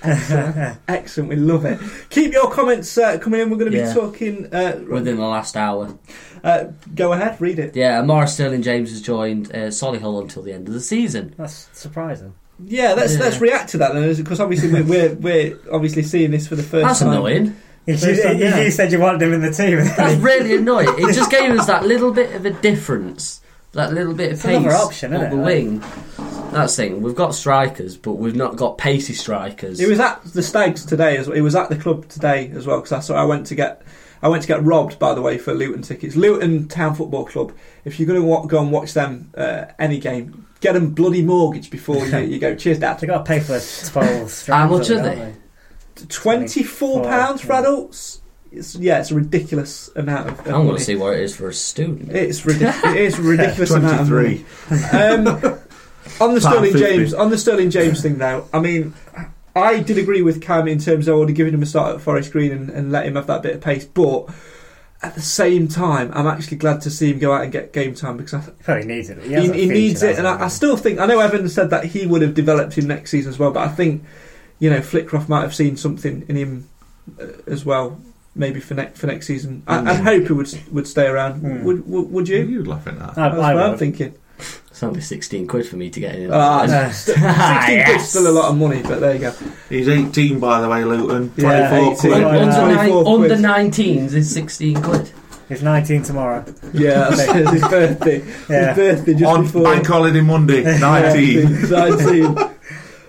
Excellent, 0.89 1.29
we 1.31 1.37
love 1.37 1.65
it. 1.65 1.79
Keep 2.11 2.33
your 2.33 2.51
comments 2.51 2.97
uh, 2.99 3.19
coming 3.19 3.41
in. 3.41 3.51
We're 3.51 3.57
going 3.59 3.71
to 3.73 3.77
be 3.77 3.83
Yeah. 3.83 3.93
talking. 3.95 4.53
Uh, 4.55 4.81
Within 4.89 5.17
the 5.17 5.25
last 5.27 5.57
hour. 5.57 5.99
uh, 6.45 6.65
go 6.95 7.13
ahead, 7.13 7.41
read 7.41 7.59
it. 7.59 7.75
Yeah, 7.77 8.01
Omari 8.01 8.29
Sterling 8.29 8.63
James 8.63 8.91
has 8.91 9.01
joined 9.03 9.51
uh, 9.53 9.69
Solihull 9.69 10.23
until 10.23 10.43
the 10.43 10.53
end 10.53 10.69
of 10.69 10.75
the 10.75 10.81
season. 10.81 11.35
That's 11.37 11.69
surprising. 11.73 12.35
Yeah, 12.65 12.95
let's 12.95 13.15
Yeah. 13.15 13.21
let's 13.21 13.41
react 13.41 13.71
to 13.71 13.79
that 13.79 13.95
then, 13.95 14.15
because 14.17 14.41
obviously 14.41 14.73
we're, 14.73 14.85
we're 14.85 15.15
we're 15.15 15.59
obviously 15.73 16.03
seeing 16.03 16.31
this 16.33 16.47
for 16.49 16.57
the 16.57 16.63
first 16.63 16.87
That's 16.87 16.99
time. 17.01 17.11
annoying. 17.11 17.57
You, 17.87 17.95
you- 17.95 18.55
you 18.65 18.71
said 18.71 18.93
you 18.93 18.99
wanted 19.01 19.23
him 19.23 19.33
in 19.33 19.41
the 19.41 19.51
team. 19.53 19.77
That's 19.79 20.17
really 20.21 20.57
annoying. 20.57 20.89
It 20.99 21.15
just 21.15 21.31
gave 21.31 21.51
us 21.59 21.67
that 21.69 21.87
little 21.87 22.13
bit 22.13 22.35
of 22.37 22.45
a 22.45 22.51
difference, 22.51 23.41
that 23.73 23.93
little 23.93 24.15
bit 24.15 24.29
of 24.29 24.33
It's 24.35 24.43
pace 24.43 24.57
another 24.57 24.75
option, 24.77 25.13
up 25.15 25.31
the 25.31 25.37
it? 25.39 25.45
wing. 25.45 25.81
That's 26.53 26.75
the 26.77 26.85
thing. 26.85 27.03
We've 27.03 27.15
got 27.15 27.35
strikers, 27.35 27.97
but 27.97 28.13
we've 28.15 28.35
not 28.37 28.57
got 28.57 28.79
pacey 28.79 29.13
strikers. 29.13 29.79
He 29.79 29.87
was 29.87 30.01
at 30.01 30.23
the 30.25 30.43
Stags 30.43 30.85
today 30.87 31.17
as 31.19 31.27
well. 31.29 31.37
He 31.37 31.43
was 31.43 31.55
at 31.55 31.69
the 31.69 31.77
club 31.77 32.09
today 32.09 32.51
as 32.55 32.67
well 32.67 32.79
because 32.79 32.93
I 32.93 33.01
saw 33.01 33.15
I 33.17 33.25
went 33.25 33.47
to 33.49 33.55
get 33.55 33.83
I 34.23 34.29
went 34.29 34.43
to 34.43 34.49
get 34.49 34.63
robbed 34.65 34.99
by 34.99 35.15
the 35.15 35.21
way 35.23 35.37
for 35.39 35.53
Luton 35.55 35.83
tickets. 35.83 36.17
Luton 36.17 36.67
Town 36.69 36.95
Football 36.95 37.27
Club. 37.27 37.53
If 37.85 38.01
you're 38.01 38.07
going 38.09 38.21
to 38.21 38.27
wa- 38.27 38.47
go 38.47 38.61
and 38.63 38.73
watch 38.73 38.95
them 38.95 39.31
uh, 39.37 39.67
any 39.79 39.99
game, 40.01 40.47
get 40.61 40.73
them 40.73 40.95
bloody 40.95 41.23
mortgage 41.23 41.71
before 41.71 42.05
you, 42.07 42.19
you 42.21 42.39
go. 42.39 42.55
Cheers, 42.55 42.79
Dad. 42.81 42.95
They 43.01 43.07
got 43.07 43.25
to 43.25 43.29
pay 43.29 43.41
for 43.41 43.61
twelve. 43.91 44.47
How 44.47 44.67
much 44.69 44.89
are 44.91 44.95
don't 44.95 45.05
they? 45.05 45.35
Twenty 46.09 46.63
four 46.63 47.03
pounds 47.05 47.43
for 47.43 47.53
Yeah. 47.53 47.59
adults. 47.61 48.23
It's, 48.51 48.75
yeah, 48.77 49.01
it's 49.01 49.11
a 49.11 49.15
ridiculous 49.15 49.91
amount 49.95 50.29
of. 50.29 50.41
of 50.41 50.47
I'm 50.47 50.65
going 50.65 50.77
to 50.77 50.85
see 50.85 50.97
what 50.97 51.15
it 51.15 51.21
is 51.21 51.37
for 51.37 51.49
a 51.49 51.55
student. 51.55 52.11
It's 52.11 52.45
ridiculous. 52.47 52.97
it 52.97 52.97
is 52.97 53.19
a 53.19 53.23
ridiculous 53.23 53.71
amount 53.71 54.01
of 54.01 54.11
money. 54.11 54.45
23. 54.69 55.01
Um, 55.01 55.59
on 56.21 56.35
the 56.35 56.41
Sterling 56.41 56.73
50. 56.73 56.79
James 56.79 57.15
on 57.15 57.31
the 57.31 57.39
Sterling 57.39 57.71
James 57.71 58.03
thing 58.03 58.19
now. 58.19 58.45
I 58.53 58.61
mean, 58.61 58.95
I 59.55 59.81
did 59.81 59.99
agree 59.99 60.23
with 60.23 60.41
Cam 60.41 60.69
in 60.69 60.79
terms 60.79 61.09
of 61.09 61.15
I 61.15 61.19
would 61.19 61.29
have 61.29 61.37
given 61.37 61.55
him 61.55 61.63
a 61.63 61.67
start 61.67 61.95
at 61.95 62.01
Forest 62.01 62.33
Green 62.33 62.53
and, 62.53 62.71
and 62.71 62.93
let 62.93 63.07
him 63.07 63.17
have 63.17 63.27
that 63.27 63.43
bit 63.43 63.55
of 63.57 63.61
pace, 63.61 63.85
but. 63.85 64.29
At 65.01 65.15
the 65.15 65.23
same 65.23 65.69
time, 65.69 66.11
I'm 66.13 66.27
actually 66.27 66.57
glad 66.57 66.81
to 66.81 66.91
see 66.91 67.13
him 67.13 67.21
go 67.21 67.33
out 67.33 67.45
and 67.45 67.53
get 67.53 67.73
game 67.73 67.95
time 67.95 68.17
because 68.17 68.35
I, 68.67 68.81
He 68.81 68.85
needs 68.85 69.09
it. 69.09 69.23
He, 69.23 69.29
he, 69.29 69.53
he 69.53 69.67
needs 69.69 70.03
it, 70.03 70.19
and 70.19 70.27
I, 70.27 70.47
I 70.47 70.49
still 70.49 70.77
think 70.77 70.99
I 70.99 71.07
know 71.07 71.21
Evan 71.21 71.49
said 71.49 71.71
that 71.71 71.85
he 71.85 72.05
would 72.05 72.21
have 72.21 72.35
developed 72.35 72.75
him 72.75 72.89
next 72.89 73.13
season 73.13 73.31
as 73.31 73.39
well, 73.39 73.53
but 73.53 73.61
I 73.61 73.73
think 73.73 74.03
you 74.59 74.69
know 74.69 74.81
Flitcroft 74.81 75.29
might 75.29 75.43
have 75.43 75.55
seen 75.55 75.77
something 75.77 76.25
in 76.29 76.35
him 76.35 76.69
uh, 77.21 77.27
as 77.47 77.65
well, 77.65 78.01
maybe 78.39 78.61
for 78.61 78.75
next 78.75 78.99
for 79.01 79.07
next 79.09 79.27
season. 79.27 79.63
I, 79.67 79.79
I 79.79 79.81
Mm. 79.97 80.01
hope 80.05 80.27
he 80.29 80.33
would 80.33 80.59
would 80.73 80.87
stay 80.87 81.07
around. 81.07 81.43
Mm. 81.43 81.63
Would, 81.65 81.89
would 81.89 82.11
would 82.13 82.29
you? 82.29 82.39
You'd 82.45 82.67
laugh 82.67 82.87
at 82.87 82.99
that. 82.99 83.19
I, 83.19 83.29
That's 83.29 83.41
I 83.43 83.55
what 83.55 83.63
I'm 83.65 83.79
thinking. 83.79 84.15
It's 84.71 84.83
only 84.85 85.01
16 85.01 85.49
quid 85.49 85.67
for 85.67 85.75
me 85.77 85.91
to 85.91 85.99
get 85.99 86.15
in. 86.15 86.31
Ah, 86.33 86.61
Uh, 86.63 86.91
st- 86.93 87.17
sixteen 87.19 87.25
quid's 87.27 88.03
yes. 88.03 88.11
still 88.11 88.29
a 88.29 88.31
lot 88.31 88.51
of 88.53 88.57
money, 88.57 88.81
but 88.83 89.01
there 89.01 89.15
you 89.15 89.19
go. 89.19 89.33
He's 89.69 89.89
18, 89.89 90.39
by 90.39 90.61
the 90.61 90.69
way, 90.69 90.85
Luton. 90.85 91.31
24 91.31 91.43
Yeah, 91.51 91.81
18. 91.81 91.97
quid. 91.99 92.13
Why 92.13 92.39
under, 92.39 92.45
not? 92.47 92.69
nine, 92.69 92.91
24 92.91 93.15
under 93.15 93.37
19s 93.37 94.13
is 94.15 94.33
16 94.33 94.81
quid. 94.83 95.11
He's 95.49 95.63
19 95.65 96.03
tomorrow. 96.05 96.45
Yeah, 96.73 97.11
that's 97.11 97.51
his 97.51 97.61
birthday. 97.63 98.19
Yeah. 98.49 98.75
His 98.75 98.77
birthday 98.77 99.15
just 99.15 99.25
On 99.25 99.43
before 99.43 99.63
Bank 99.65 99.87
Holiday 99.87 100.21
Monday, 100.21 100.63
19. 100.63 101.41
Yeah, 101.71 101.89
19. 101.89 102.51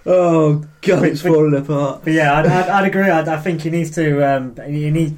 Oh 0.07 0.63
god, 0.81 1.03
it's 1.03 1.21
falling 1.21 1.55
apart. 1.55 2.01
But 2.03 2.13
yeah, 2.13 2.37
I'd, 2.37 2.45
I'd, 2.45 2.69
I'd 2.69 2.87
agree. 2.87 3.09
I'd, 3.09 3.27
I 3.27 3.37
think 3.37 3.61
he 3.61 3.69
needs 3.69 3.91
to. 3.91 4.23
Um, 4.23 4.55
he 4.65 4.89
need. 4.89 5.17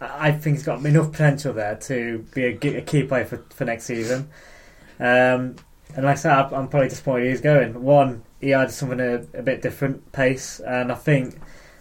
I 0.00 0.32
think 0.32 0.56
he's 0.56 0.64
got 0.64 0.84
enough 0.84 1.12
potential 1.12 1.52
there 1.52 1.76
to 1.76 2.24
be 2.34 2.44
a, 2.44 2.78
a 2.78 2.82
key 2.82 3.02
player 3.02 3.24
for, 3.24 3.44
for 3.50 3.64
next 3.64 3.84
season. 3.84 4.28
Um, 5.00 5.56
and 5.94 6.04
like 6.04 6.12
I 6.12 6.14
said, 6.14 6.32
I'm 6.32 6.54
I'm 6.54 6.68
probably 6.68 6.88
disappointed 6.88 7.30
he's 7.30 7.40
going. 7.40 7.82
One, 7.82 8.22
he 8.40 8.50
had 8.50 8.70
something 8.70 9.00
a, 9.00 9.14
a 9.34 9.42
bit 9.42 9.62
different 9.62 10.12
pace, 10.12 10.60
and 10.60 10.92
I 10.92 10.94
think 10.94 11.38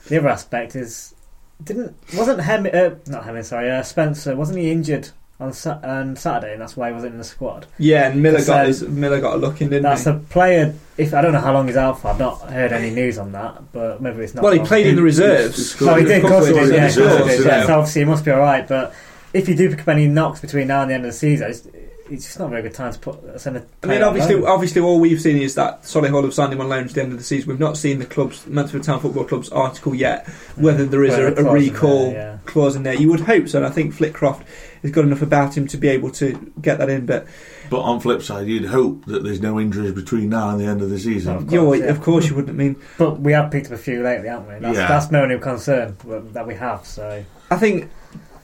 the 0.07 0.17
other 0.17 0.29
aspect 0.29 0.75
is 0.75 1.15
didn't 1.63 1.95
wasn't 2.15 2.41
Hem 2.41 2.65
uh, 2.65 2.95
not 3.07 3.23
Hemming 3.23 3.43
sorry 3.43 3.69
uh, 3.69 3.83
Spencer 3.83 4.35
wasn't 4.35 4.57
he 4.57 4.71
injured 4.71 5.09
on 5.41 5.51
Sa- 5.53 5.79
on 5.83 6.15
Saturday 6.15 6.53
and 6.53 6.61
that's 6.61 6.77
why 6.77 6.89
he 6.89 6.93
wasn't 6.93 7.13
in 7.13 7.17
the 7.17 7.23
squad. 7.23 7.65
Yeah, 7.79 8.09
and 8.09 8.21
Miller 8.21 8.45
got 8.45 8.61
um, 8.61 8.67
his, 8.67 8.83
Miller 8.83 9.19
got 9.19 9.33
a 9.33 9.37
look 9.37 9.59
in, 9.59 9.69
didn't 9.69 9.83
he? 9.83 9.89
That's 9.89 10.03
he? 10.05 10.11
a 10.11 10.13
player. 10.13 10.73
If 10.97 11.13
I 11.13 11.21
don't 11.21 11.33
know 11.33 11.39
how 11.41 11.51
long 11.51 11.67
he's 11.67 11.75
out 11.77 11.99
for, 11.99 12.09
I've 12.09 12.19
not 12.19 12.41
heard 12.51 12.71
any 12.71 12.91
news 12.91 13.17
on 13.17 13.31
that, 13.31 13.71
but 13.73 14.01
maybe 14.01 14.21
it's 14.21 14.35
not. 14.35 14.43
well, 14.43 14.53
he 14.53 14.59
long. 14.59 14.67
played 14.67 14.85
in 14.87 14.95
the 14.95 15.01
reserves. 15.01 15.73
He's 15.73 15.81
No, 15.81 15.95
he 15.95 16.05
did, 16.05 16.23
of 16.23 16.29
course 16.29 16.47
he 16.47 16.53
did. 16.53 16.73
Yeah, 16.73 16.85
of 16.85 16.93
Sure, 16.93 17.17
course 17.17 17.31
he 17.31 17.37
did. 17.37 17.45
Yeah, 17.47 17.65
so 17.65 17.79
obviously 17.79 18.01
he 18.01 18.05
must 18.05 18.23
be 18.23 18.31
all 18.31 18.39
right. 18.39 18.67
But 18.67 18.93
if 19.33 19.49
you 19.49 19.55
do 19.55 19.69
pick 19.71 19.81
up 19.81 19.87
any 19.87 20.07
knocks 20.07 20.39
between 20.41 20.67
now 20.67 20.83
and 20.83 20.91
the 20.91 20.95
end 20.95 21.05
of 21.05 21.11
the 21.11 21.17
season, 21.17 21.49
it's, 21.49 21.65
it's 22.09 22.25
just 22.25 22.37
not 22.39 22.47
a 22.47 22.49
very 22.49 22.61
good 22.61 22.73
time 22.73 22.91
to 22.93 22.99
put 22.99 23.41
send 23.41 23.57
a. 23.57 23.61
I 23.61 23.63
player 23.81 23.99
mean, 23.99 24.07
obviously, 24.07 24.35
loan. 24.35 24.49
obviously, 24.49 24.81
all 24.81 24.99
we've 24.99 25.21
seen 25.21 25.37
is 25.37 25.55
that 25.55 25.83
Solihull 25.83 26.23
have 26.23 26.33
signed 26.33 26.53
him 26.53 26.61
on 26.61 26.69
loan 26.69 26.87
to 26.87 26.93
the 26.93 27.01
end 27.01 27.13
of 27.13 27.17
the 27.17 27.23
season. 27.23 27.49
We've 27.49 27.59
not 27.59 27.77
seen 27.77 27.97
the 27.99 28.05
club's 28.05 28.45
Mansfield 28.45 28.83
Town 28.83 28.99
Football 28.99 29.23
Club's 29.23 29.49
article 29.49 29.95
yet. 29.95 30.27
Whether 30.55 30.85
there 30.85 31.03
is 31.03 31.15
a, 31.15 31.27
a 31.27 31.31
a 31.31 31.33
clause 31.35 31.47
in 31.47 31.53
recall 31.73 32.11
there, 32.11 32.13
yeah. 32.13 32.37
clause 32.45 32.75
in 32.75 32.83
there, 32.83 32.93
you 32.95 33.09
would 33.09 33.21
hope 33.21 33.47
so. 33.47 33.57
And 33.59 33.65
I 33.65 33.69
think 33.71 33.95
Flitcroft 33.95 34.43
has 34.81 34.91
got 34.91 35.05
enough 35.05 35.21
about 35.21 35.57
him 35.57 35.67
to 35.67 35.77
be 35.77 35.87
able 35.87 36.11
to 36.11 36.53
get 36.61 36.77
that 36.79 36.89
in. 36.89 37.05
But 37.05 37.27
But 37.69 37.81
on 37.81 37.99
flip 37.99 38.21
side, 38.21 38.47
you'd 38.47 38.65
hope 38.65 39.05
that 39.05 39.23
there's 39.23 39.41
no 39.41 39.59
injuries 39.59 39.93
between 39.93 40.29
now 40.29 40.49
and 40.49 40.59
the 40.59 40.65
end 40.65 40.81
of 40.81 40.89
the 40.89 40.99
season. 40.99 41.35
Of 41.35 41.41
course, 41.43 41.53
you're, 41.53 41.75
yeah. 41.75 41.85
of 41.85 42.01
course, 42.01 42.29
you 42.29 42.35
wouldn't 42.35 42.57
mean. 42.57 42.75
But 42.97 43.19
we 43.19 43.33
have 43.33 43.51
picked 43.51 43.67
up 43.67 43.73
a 43.73 43.77
few 43.77 44.01
lately, 44.03 44.27
haven't 44.27 44.47
we? 44.47 44.59
That's, 44.59 44.77
Yeah. 44.77 44.87
that's 44.87 45.11
my 45.11 45.21
only 45.21 45.39
concern 45.39 45.95
that 46.33 46.47
we 46.47 46.55
have. 46.55 46.85
So 46.85 47.23
I 47.49 47.57
think 47.57 47.89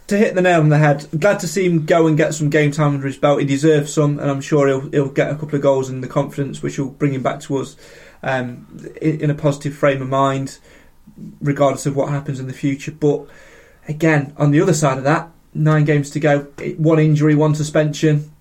to 0.08 0.18
hit 0.18 0.36
the 0.36 0.42
nail 0.42 0.62
on 0.62 0.70
the 0.70 0.78
head, 0.78 1.06
glad 1.20 1.40
to 1.42 1.48
see 1.48 1.66
him 1.66 1.86
go 1.86 2.08
and 2.08 2.16
get 2.16 2.34
some 2.34 2.50
game 2.50 2.72
time 2.72 2.94
under 2.96 3.08
his 3.08 3.18
belt. 3.18 3.40
He 3.40 3.46
deserves 3.46 3.94
some, 3.94 4.20
and 4.20 4.30
I'm 4.32 4.42
sure 4.42 4.68
he'll 4.68 4.90
he'll 4.92 5.10
get 5.10 5.32
a 5.32 5.36
couple 5.36 5.56
of 5.56 5.62
goals 5.62 5.90
and 5.90 6.04
the 6.04 6.08
confidence, 6.08 6.62
which 6.64 6.80
will 6.80 6.90
bring 6.90 7.14
him 7.14 7.24
back 7.24 7.40
to 7.42 7.58
us 7.58 7.76
um, 8.24 8.68
in, 9.02 9.22
in 9.22 9.30
a 9.30 9.36
positive 9.36 9.76
frame 9.76 10.02
of 10.02 10.08
mind, 10.08 10.60
regardless 11.42 11.86
of 11.86 11.96
what 11.96 12.10
happens 12.10 12.40
in 12.40 12.48
the 12.48 12.54
future. 12.54 12.92
But 12.92 13.26
again, 13.88 14.34
on 14.38 14.52
the 14.52 14.62
other 14.62 14.74
side 14.74 14.98
of 14.98 15.04
that, 15.04 15.30
nine 15.58 15.86
games 15.86 16.10
to 16.12 16.20
go, 16.20 16.39
one 16.78 16.99
injury, 16.99 17.36
one 17.36 17.55
suspension. 17.55 18.32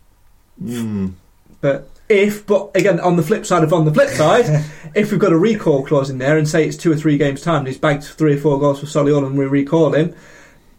Mm. 0.62 1.12
But 1.60 1.88
if, 2.08 2.46
but 2.46 2.70
again, 2.74 3.00
on 3.00 3.16
the 3.16 3.22
flip 3.22 3.44
side 3.46 3.62
of 3.64 3.72
on 3.72 3.84
the 3.84 3.92
flip 3.92 4.10
side, 4.10 4.64
if 4.94 5.10
we've 5.10 5.20
got 5.20 5.32
a 5.32 5.38
recall 5.38 5.84
clause 5.84 6.10
in 6.10 6.18
there 6.18 6.38
and 6.38 6.48
say 6.48 6.66
it's 6.66 6.76
two 6.76 6.92
or 6.92 6.96
three 6.96 7.18
games 7.18 7.42
time, 7.42 7.58
and 7.60 7.66
he's 7.68 7.78
bagged 7.78 8.04
three 8.04 8.34
or 8.34 8.38
four 8.38 8.58
goals 8.60 8.80
for 8.80 8.86
Solihull 8.86 9.26
and 9.26 9.36
we 9.36 9.44
recall 9.46 9.92
him, 9.94 10.14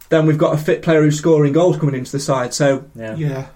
then 0.09 0.25
we've 0.25 0.37
got 0.37 0.53
a 0.53 0.57
fit 0.57 0.81
player 0.81 1.01
who's 1.01 1.17
scoring 1.17 1.53
goals 1.53 1.77
coming 1.77 1.95
into 1.95 2.11
the 2.11 2.19
side. 2.19 2.53
So 2.53 2.85
yeah, 2.95 3.15
Yeah. 3.15 3.47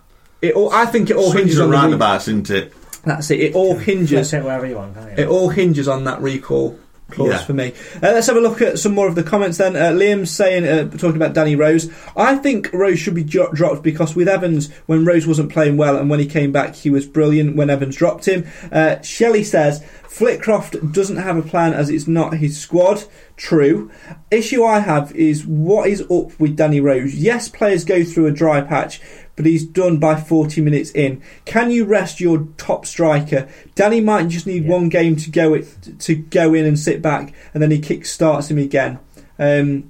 it 0.41 0.53
all, 0.53 0.71
I 0.73 0.85
think 0.85 1.09
it 1.09 1.15
all 1.15 1.31
Swings 1.31 1.45
hinges 1.45 1.59
on 1.59 1.69
roundabouts, 1.69 2.27
isn't 2.27 2.49
it? 2.49 2.73
that's 3.03 3.31
it. 3.31 3.39
It 3.39 3.55
all 3.55 3.77
hinges. 3.77 4.29
Flip 4.29 4.41
it 4.41 4.45
wherever 4.45 4.65
you 4.65 4.75
want. 4.75 4.93
Can't 4.95 5.17
It 5.19 5.27
all 5.27 5.49
hinges 5.49 5.87
on 5.87 6.03
that 6.03 6.21
recall 6.21 6.77
clause 7.11 7.29
Yeah. 7.31 7.37
for 7.43 7.53
me. 7.53 7.73
Uh, 7.95 8.11
let's 8.13 8.27
have 8.27 8.35
a 8.37 8.41
look 8.41 8.61
at 8.61 8.79
some 8.79 8.93
more 8.93 9.07
of 9.07 9.15
the 9.15 9.23
comments 9.23 9.57
then. 9.57 9.75
Uh, 9.75 9.91
Liam's 9.91 10.31
saying, 10.31 10.65
uh, 10.65 10.89
talking 10.97 11.15
about 11.17 11.33
Danny 11.33 11.55
Rose. 11.55 11.89
I 12.17 12.35
think 12.37 12.71
Rose 12.73 12.97
should 12.99 13.15
be 13.15 13.23
dro- 13.23 13.51
dropped 13.51 13.83
because 13.83 14.15
with 14.15 14.27
Evans, 14.27 14.71
when 14.87 15.05
Rose 15.05 15.27
wasn't 15.27 15.51
playing 15.51 15.77
well 15.77 15.97
and 15.97 16.09
when 16.09 16.19
he 16.19 16.25
came 16.25 16.51
back, 16.51 16.75
he 16.75 16.89
was 16.89 17.05
brilliant 17.05 17.55
when 17.55 17.69
Evans 17.69 17.95
dropped 17.95 18.25
him. 18.27 18.45
Uh, 18.71 19.01
Shelley 19.01 19.43
says, 19.43 19.83
Flitcroft 20.07 20.91
doesn't 20.91 21.15
have 21.17 21.37
a 21.37 21.41
plan 21.41 21.73
as 21.73 21.89
it's 21.89 22.07
not 22.07 22.33
his 22.35 22.57
squad. 22.59 23.03
True. 23.37 23.89
Issue 24.29 24.63
I 24.63 24.79
have 24.79 25.15
is 25.15 25.45
what 25.47 25.87
is 25.89 26.01
up 26.01 26.37
with 26.39 26.57
Danny 26.57 26.81
Rose. 26.81 27.15
Yes, 27.15 27.47
players 27.47 27.85
go 27.85 28.03
through 28.03 28.27
a 28.27 28.31
dry 28.31 28.59
patch, 28.61 29.01
but 29.35 29.45
he's 29.45 29.65
done 29.65 29.97
by 29.97 30.19
40 30.19 30.61
minutes 30.61 30.91
in. 30.91 31.21
Can 31.45 31.71
you 31.71 31.85
rest 31.85 32.19
your 32.19 32.47
top 32.57 32.85
striker? 32.85 33.47
Danny 33.75 34.01
might 34.01 34.27
just 34.27 34.45
need 34.45 34.65
Yeah. 34.65 34.71
one 34.71 34.89
game 34.89 35.15
to 35.17 35.29
go 35.31 35.53
it, 35.53 35.67
to 35.99 36.15
go 36.15 36.53
in 36.53 36.65
and 36.65 36.77
sit 36.77 37.01
back, 37.01 37.33
and 37.53 37.61
then 37.63 37.71
he 37.71 37.79
kick 37.79 38.05
starts 38.05 38.49
him 38.51 38.57
again. 38.57 38.99
Um, 39.39 39.85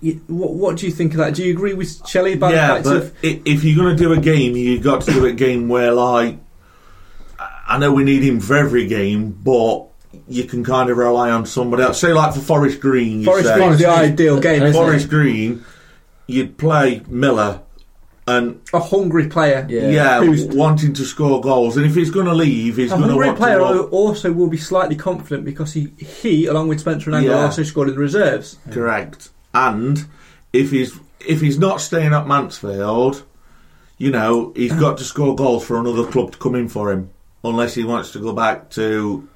you- 0.00 0.20
what, 0.26 0.54
what 0.54 0.76
do 0.76 0.86
you 0.86 0.92
think 0.92 1.12
of 1.12 1.18
that? 1.18 1.34
Do 1.34 1.44
you 1.44 1.52
agree 1.52 1.74
with 1.74 2.06
Shelley 2.08 2.32
about 2.32 2.52
yeah, 2.54 2.68
the 2.68 2.74
fact 2.74 2.84
but 2.84 2.96
of 2.96 3.12
if 3.46 3.64
you're 3.64 3.76
going 3.84 3.96
to 3.96 4.02
do 4.02 4.12
a 4.12 4.18
game, 4.20 4.56
you've 4.56 4.82
got 4.82 5.02
to 5.02 5.12
do 5.12 5.26
a 5.26 5.32
game 5.32 5.68
where, 5.68 5.92
like, 5.92 6.38
I 7.68 7.78
know 7.78 7.92
we 7.92 8.04
need 8.04 8.22
him 8.22 8.40
for 8.40 8.56
every 8.56 8.86
game, 8.86 9.30
but 9.30 9.86
you 10.26 10.44
can 10.44 10.64
kind 10.64 10.90
of 10.90 10.96
rely 10.96 11.30
on 11.30 11.46
somebody 11.46 11.82
else. 11.84 12.00
Say, 12.00 12.12
like 12.12 12.34
for 12.34 12.40
Forest 12.40 12.80
Green, 12.80 13.20
you 13.20 13.24
Forest 13.24 13.46
say, 13.48 13.54
Green's 13.56 13.78
the 13.78 13.86
ideal 13.88 14.40
game? 14.40 14.62
isn't? 14.62 14.72
Forest 14.72 15.08
Green, 15.08 15.64
you'd 16.26 16.58
play 16.58 17.02
Miller 17.08 17.60
and 18.30 18.60
A 18.72 18.80
hungry 18.80 19.28
player. 19.28 19.66
Yeah. 19.68 19.88
yeah, 19.90 20.20
Who's- 20.24 20.44
wanting 20.54 20.92
to 20.94 21.04
score 21.04 21.40
goals. 21.40 21.76
And 21.76 21.84
if 21.86 21.94
he's 21.94 22.10
going 22.10 22.26
to 22.26 22.34
leave, 22.34 22.76
he's 22.76 22.92
A 22.92 22.96
going 22.96 23.02
to 23.02 23.08
hungry 23.08 23.26
want 23.28 23.38
player 23.38 23.58
to. 23.58 23.82
also 23.90 24.32
will 24.32 24.48
be 24.48 24.56
slightly 24.56 24.96
confident 24.96 25.44
because 25.44 25.72
he, 25.72 25.92
he 25.98 26.46
along 26.46 26.68
with 26.68 26.80
Spencer 26.80 27.10
and 27.10 27.24
Angol, 27.24 27.30
Yeah. 27.30 27.44
also 27.44 27.62
scored 27.62 27.88
in 27.88 27.94
the 27.94 28.00
reserves. 28.00 28.58
Correct. 28.70 29.30
And 29.54 30.06
if 30.52 30.70
he's 30.70 30.98
if 31.26 31.40
he's 31.40 31.58
not 31.58 31.80
staying 31.80 32.12
at 32.14 32.26
Mansfield, 32.26 33.24
you 33.98 34.10
know 34.10 34.52
he's 34.56 34.72
got 34.72 34.96
to 34.98 35.04
score 35.04 35.34
goals 35.36 35.64
for 35.66 35.78
another 35.78 36.06
club 36.06 36.32
to 36.32 36.38
come 36.38 36.54
in 36.54 36.68
for 36.68 36.90
him, 36.92 37.10
unless 37.44 37.74
he 37.74 37.84
wants 37.84 38.12
to 38.12 38.18
go 38.20 38.32
back 38.32 38.70
to 38.70 39.28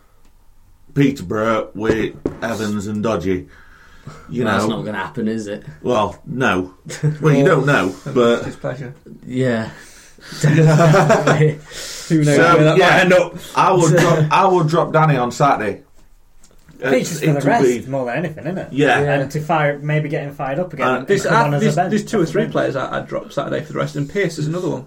Peterborough 0.95 1.71
with 1.75 2.15
Evans 2.43 2.87
and 2.87 3.03
Dodgy. 3.03 3.49
You 4.29 4.45
That's 4.45 4.65
know, 4.65 4.71
not 4.77 4.83
going 4.83 4.95
to 4.95 5.01
happen, 5.01 5.29
is 5.29 5.47
it? 5.47 5.65
well, 5.83 6.21
no. 6.27 6.75
Well, 7.21 7.35
you 7.35 7.45
don't 7.45 7.67
know, 7.67 7.95
but 8.15 8.45
his 8.45 8.57
pleasure. 8.57 8.95
Yeah. 9.27 9.71
Who 12.09 12.23
knows 12.23 12.37
So, 12.37 12.55
where 12.57 12.65
that 12.65 12.77
yeah. 12.79 12.89
might 12.91 13.01
end 13.01 13.13
up? 13.13 13.35
I 13.57 13.73
would 13.73 13.97
drop, 13.97 14.33
I 14.33 14.47
would 14.47 14.69
drop 14.69 14.93
Danny 14.93 15.17
on 15.17 15.33
Saturday. 15.33 15.83
Features 16.79 17.21
for 17.21 17.31
It 17.31 17.41
the 17.41 17.47
rest 17.49 17.65
be- 17.65 17.87
more 17.91 18.05
than 18.07 18.17
anything, 18.19 18.45
isn't 18.47 18.59
it? 18.59 18.73
Yeah. 18.73 18.99
And 19.01 19.31
to 19.31 19.41
fire, 19.41 19.79
maybe 19.79 20.09
getting 20.11 20.33
fired 20.35 20.59
up 20.59 20.73
again. 20.73 20.87
Uh, 20.87 20.99
and 20.99 21.07
There's, 21.07 21.25
come 21.25 21.35
on 21.47 21.55
as 21.55 21.63
a 21.63 21.65
there's, 21.65 21.77
bench. 21.77 21.91
there's 21.91 22.05
two 22.05 22.21
or 22.21 22.27
three 22.27 22.47
players 22.49 22.77
I, 22.77 22.99
I'd 22.99 23.07
drop 23.07 23.33
Saturday 23.33 23.65
for 23.65 23.73
the 23.73 23.79
rest, 23.79 23.97
and 23.97 24.09
Pearce 24.09 24.39
is 24.39 24.47
another 24.47 24.69
one. 24.69 24.87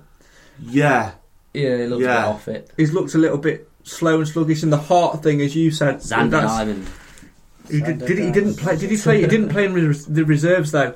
Yeah, 0.62 1.12
Yeah, 1.54 1.70
it 1.70 1.90
looks 1.90 2.04
Yeah. 2.04 2.28
off 2.28 2.48
it. 2.48 2.72
He's 2.78 2.94
looked 2.94 3.16
a 3.16 3.18
little 3.18 3.38
bit 3.40 3.70
slow 3.84 4.18
and 4.20 4.28
sluggish, 4.28 4.62
and 4.64 4.72
the 4.72 4.78
heart 4.78 5.24
thing, 5.24 5.42
as 5.42 5.56
you 5.56 5.72
said, 5.72 5.98
Zander 5.98 6.32
that's- 6.32 6.52
Diamond. 6.52 6.88
He 7.70 7.82
did, 7.82 8.00
did 8.00 8.18
he, 8.18 8.26
he 8.26 8.32
didn't 8.32 8.56
play? 8.56 8.76
Did 8.78 8.90
he 8.92 8.98
play? 8.98 9.22
He 9.22 9.28
didn't 9.28 9.50
play 9.50 9.66
in 9.66 9.74
res- 9.74 10.06
the 10.06 10.24
reserves 10.26 10.72
though. 10.72 10.96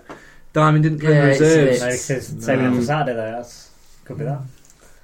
Diamond 0.53 0.83
didn't 0.83 0.99
play 0.99 1.13
Yeah, 1.13 1.23
in 1.25 1.29
it's- 1.31 1.39
reserves. 1.41 1.79
No, 1.81 1.87
it's- 1.87 2.45
saving 2.45 2.65
him 2.65 2.75
for 2.75 2.83
Saturday 2.83 3.15
though. 3.15 3.31
That's 3.31 3.69
could 4.05 4.17
be 4.17 4.25
that. 4.25 4.41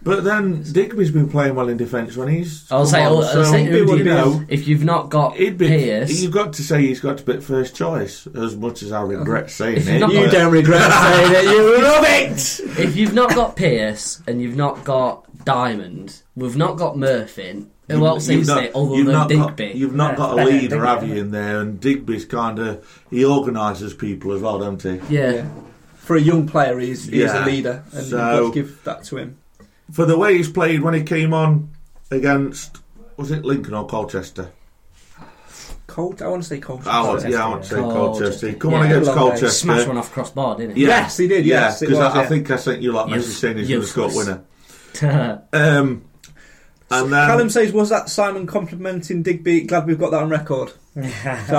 but 0.03 0.23
then 0.23 0.63
Digby's 0.63 1.11
been 1.11 1.29
playing 1.29 1.55
well 1.55 1.69
in 1.69 1.77
defence 1.77 2.17
when 2.17 2.27
he's. 2.27 2.65
I'll 2.71 2.79
come 2.79 2.87
say, 2.87 3.03
on, 3.03 3.11
I'll, 3.13 3.23
so, 3.23 3.39
I'll 3.41 3.45
say 3.51 3.63
who 3.65 3.77
you 3.77 3.85
do 3.85 3.97
you 3.97 4.03
know, 4.03 4.43
If 4.49 4.67
you've 4.67 4.83
not 4.83 5.09
got 5.09 5.35
He'd 5.37 5.57
be, 5.57 5.67
Pearce, 5.67 6.19
You've 6.21 6.31
got 6.33 6.53
to 6.53 6.63
say 6.63 6.81
he's 6.81 6.99
got 6.99 7.17
to 7.19 7.23
be 7.23 7.39
first 7.39 7.75
choice, 7.75 8.27
as 8.27 8.55
much 8.57 8.83
as 8.83 8.91
I 8.91 9.01
regret 9.03 9.49
saying 9.49 9.77
If 9.77 9.87
it. 9.87 9.99
not- 9.99 10.11
you 10.11 10.23
but- 10.25 10.31
don't 10.31 10.51
regret 10.51 10.91
saying 10.91 11.31
it. 11.47 11.51
You 11.51 11.81
love 11.81 12.05
it. 12.07 12.79
if 12.79 12.95
you've 12.97 13.13
not 13.13 13.33
got 13.35 13.55
Pearce 13.55 14.21
and 14.27 14.41
you've 14.41 14.55
not 14.57 14.83
got 14.83 15.23
Diamond, 15.45 16.21
we've 16.35 16.57
not 16.57 16.77
got 16.77 16.97
Murphy. 16.97 17.65
Who 17.89 18.05
else 18.05 18.27
You've 18.27 18.41
is 18.41 18.47
not- 18.47 18.55
there 18.61 18.71
other 18.75 18.95
you've 18.95 19.05
than 19.05 19.13
not 19.13 19.29
got- 19.57 19.75
you've 19.75 19.95
not 19.95 20.11
Yeah, 20.11 20.17
got 20.17 20.39
a 20.39 20.45
leader, 20.45 20.75
Digby, 20.75 20.85
have 20.87 21.07
you, 21.07 21.15
in 21.15 21.31
there? 21.31 21.61
And 21.61 21.79
Digby's 21.79 22.25
kind 22.25 22.59
of 22.59 23.03
he 23.09 23.23
organises 23.23 23.93
people 23.93 24.33
as 24.33 24.41
well, 24.41 24.59
don't 24.59 24.81
he? 24.81 24.99
yeah. 25.09 25.31
Yeah. 25.31 25.45
For 25.95 26.15
a 26.17 26.21
young 26.21 26.47
player, 26.47 26.77
he's, 26.79 27.05
he's 27.05 27.15
Yeah. 27.15 27.43
a 27.43 27.45
leader, 27.45 27.83
and 27.93 28.05
So- 28.05 28.17
you've 28.17 28.19
got 28.19 28.39
to 28.39 28.53
give 28.53 28.83
that 28.83 29.03
to 29.05 29.17
him. 29.17 29.37
For 29.91 30.05
the 30.05 30.17
way 30.17 30.35
he's 30.37 30.49
played 30.49 30.81
when 30.81 30.93
he 30.93 31.03
came 31.03 31.33
on 31.33 31.69
against 32.11 32.77
was 33.15 33.31
it 33.31 33.45
Lincoln 33.45 33.73
or 33.73 33.85
Colchester? 33.87 34.49
Cold. 35.87 36.21
I 36.21 36.27
want 36.27 36.43
to 36.43 36.49
say 36.49 36.59
Colchester. 36.59 36.91
I 36.91 37.01
want, 37.01 37.27
yeah, 37.29 37.45
I 37.45 37.49
want 37.49 37.63
to 37.63 37.69
say 37.69 37.75
Colchester. 37.77 38.23
Colchester. 38.25 38.53
Come 38.59 38.73
on 38.73 38.85
against 38.85 39.07
Long 39.07 39.15
way. 39.15 39.21
Colchester. 39.21 39.49
Smash 39.49 39.87
one 39.87 39.97
off 39.97 40.11
crossbar, 40.11 40.57
didn't 40.57 40.77
Yeah. 40.77 40.87
Yes, 40.89 41.17
he 41.17 41.27
did, 41.27 41.45
yes, 41.45 41.81
it 41.81 41.85
because 41.85 41.99
was, 42.03 42.13
I, 42.15 42.21
I 42.23 42.25
think 42.25 42.51
I 42.51 42.57
sent 42.57 42.81
you 42.81 42.91
like 42.91 43.07
message 43.07 43.25
Use- 43.27 43.37
saying 43.39 43.57
he's 43.57 43.69
going 43.69 43.81
to 43.81 43.87
score 43.87 44.05
useless. 44.07 44.25
winner. 44.27 44.43
Um, 45.53 46.03
and 46.89 47.11
then 47.11 47.27
Callum 47.27 47.49
says, 47.49 47.71
"Was 47.73 47.89
that 47.89 48.09
Simon 48.09 48.47
complimenting 48.47 49.23
Digby? 49.23 49.61
Glad 49.61 49.87
we've 49.87 49.99
got 49.99 50.11
that 50.11 50.23
on 50.23 50.29
record." 50.29 50.73
so 50.95 51.01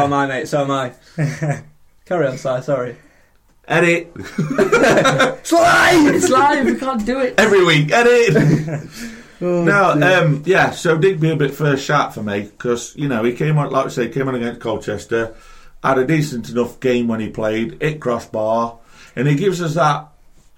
am 0.03 0.13
I, 0.13 0.27
mate. 0.27 0.49
So 0.49 0.63
am 0.63 0.71
I. 0.71 0.93
Carry 2.07 2.27
on, 2.27 2.39
Si. 2.39 2.63
Sorry. 2.63 2.97
edit 3.67 4.11
it's 4.17 5.53
live. 5.53 6.15
it's 6.15 6.31
live, 6.31 6.65
we 6.65 6.75
can't 6.77 7.05
do 7.05 7.21
it. 7.21 7.35
every 7.39 7.63
week. 7.65 7.91
Edit. 7.93 8.89
Oh, 9.41 9.63
no, 9.63 9.93
um, 9.93 10.43
yeah. 10.47 10.71
So 10.71 10.99
Digby 10.99 11.31
a 11.31 11.37
bit 11.37 11.55
first 11.55 11.85
shot 11.85 12.15
for 12.15 12.23
me 12.23 12.43
because 12.43 12.97
you 12.97 13.09
know 13.09 13.23
he 13.23 13.35
came 13.35 13.59
on, 13.59 13.71
like 13.71 13.87
I 13.87 13.89
say, 13.89 14.09
came 14.09 14.27
on 14.27 14.35
against 14.35 14.61
Colchester, 14.61 15.35
had 15.85 15.99
a 15.99 16.07
decent 16.07 16.49
enough 16.51 16.81
game 16.81 17.07
when 17.07 17.21
he 17.21 17.29
played, 17.29 17.81
hit 17.81 18.01
crossbar, 18.01 18.79
and 19.15 19.29
he 19.29 19.37
gives 19.37 19.63
us 19.63 19.75
that 19.75 20.09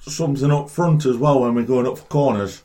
something 0.00 0.50
up 0.50 0.70
front 0.70 1.04
as 1.04 1.16
well 1.16 1.40
when 1.40 1.54
we're 1.54 1.64
going 1.64 1.86
up 1.86 1.98
for 1.98 2.06
corners. 2.06 2.62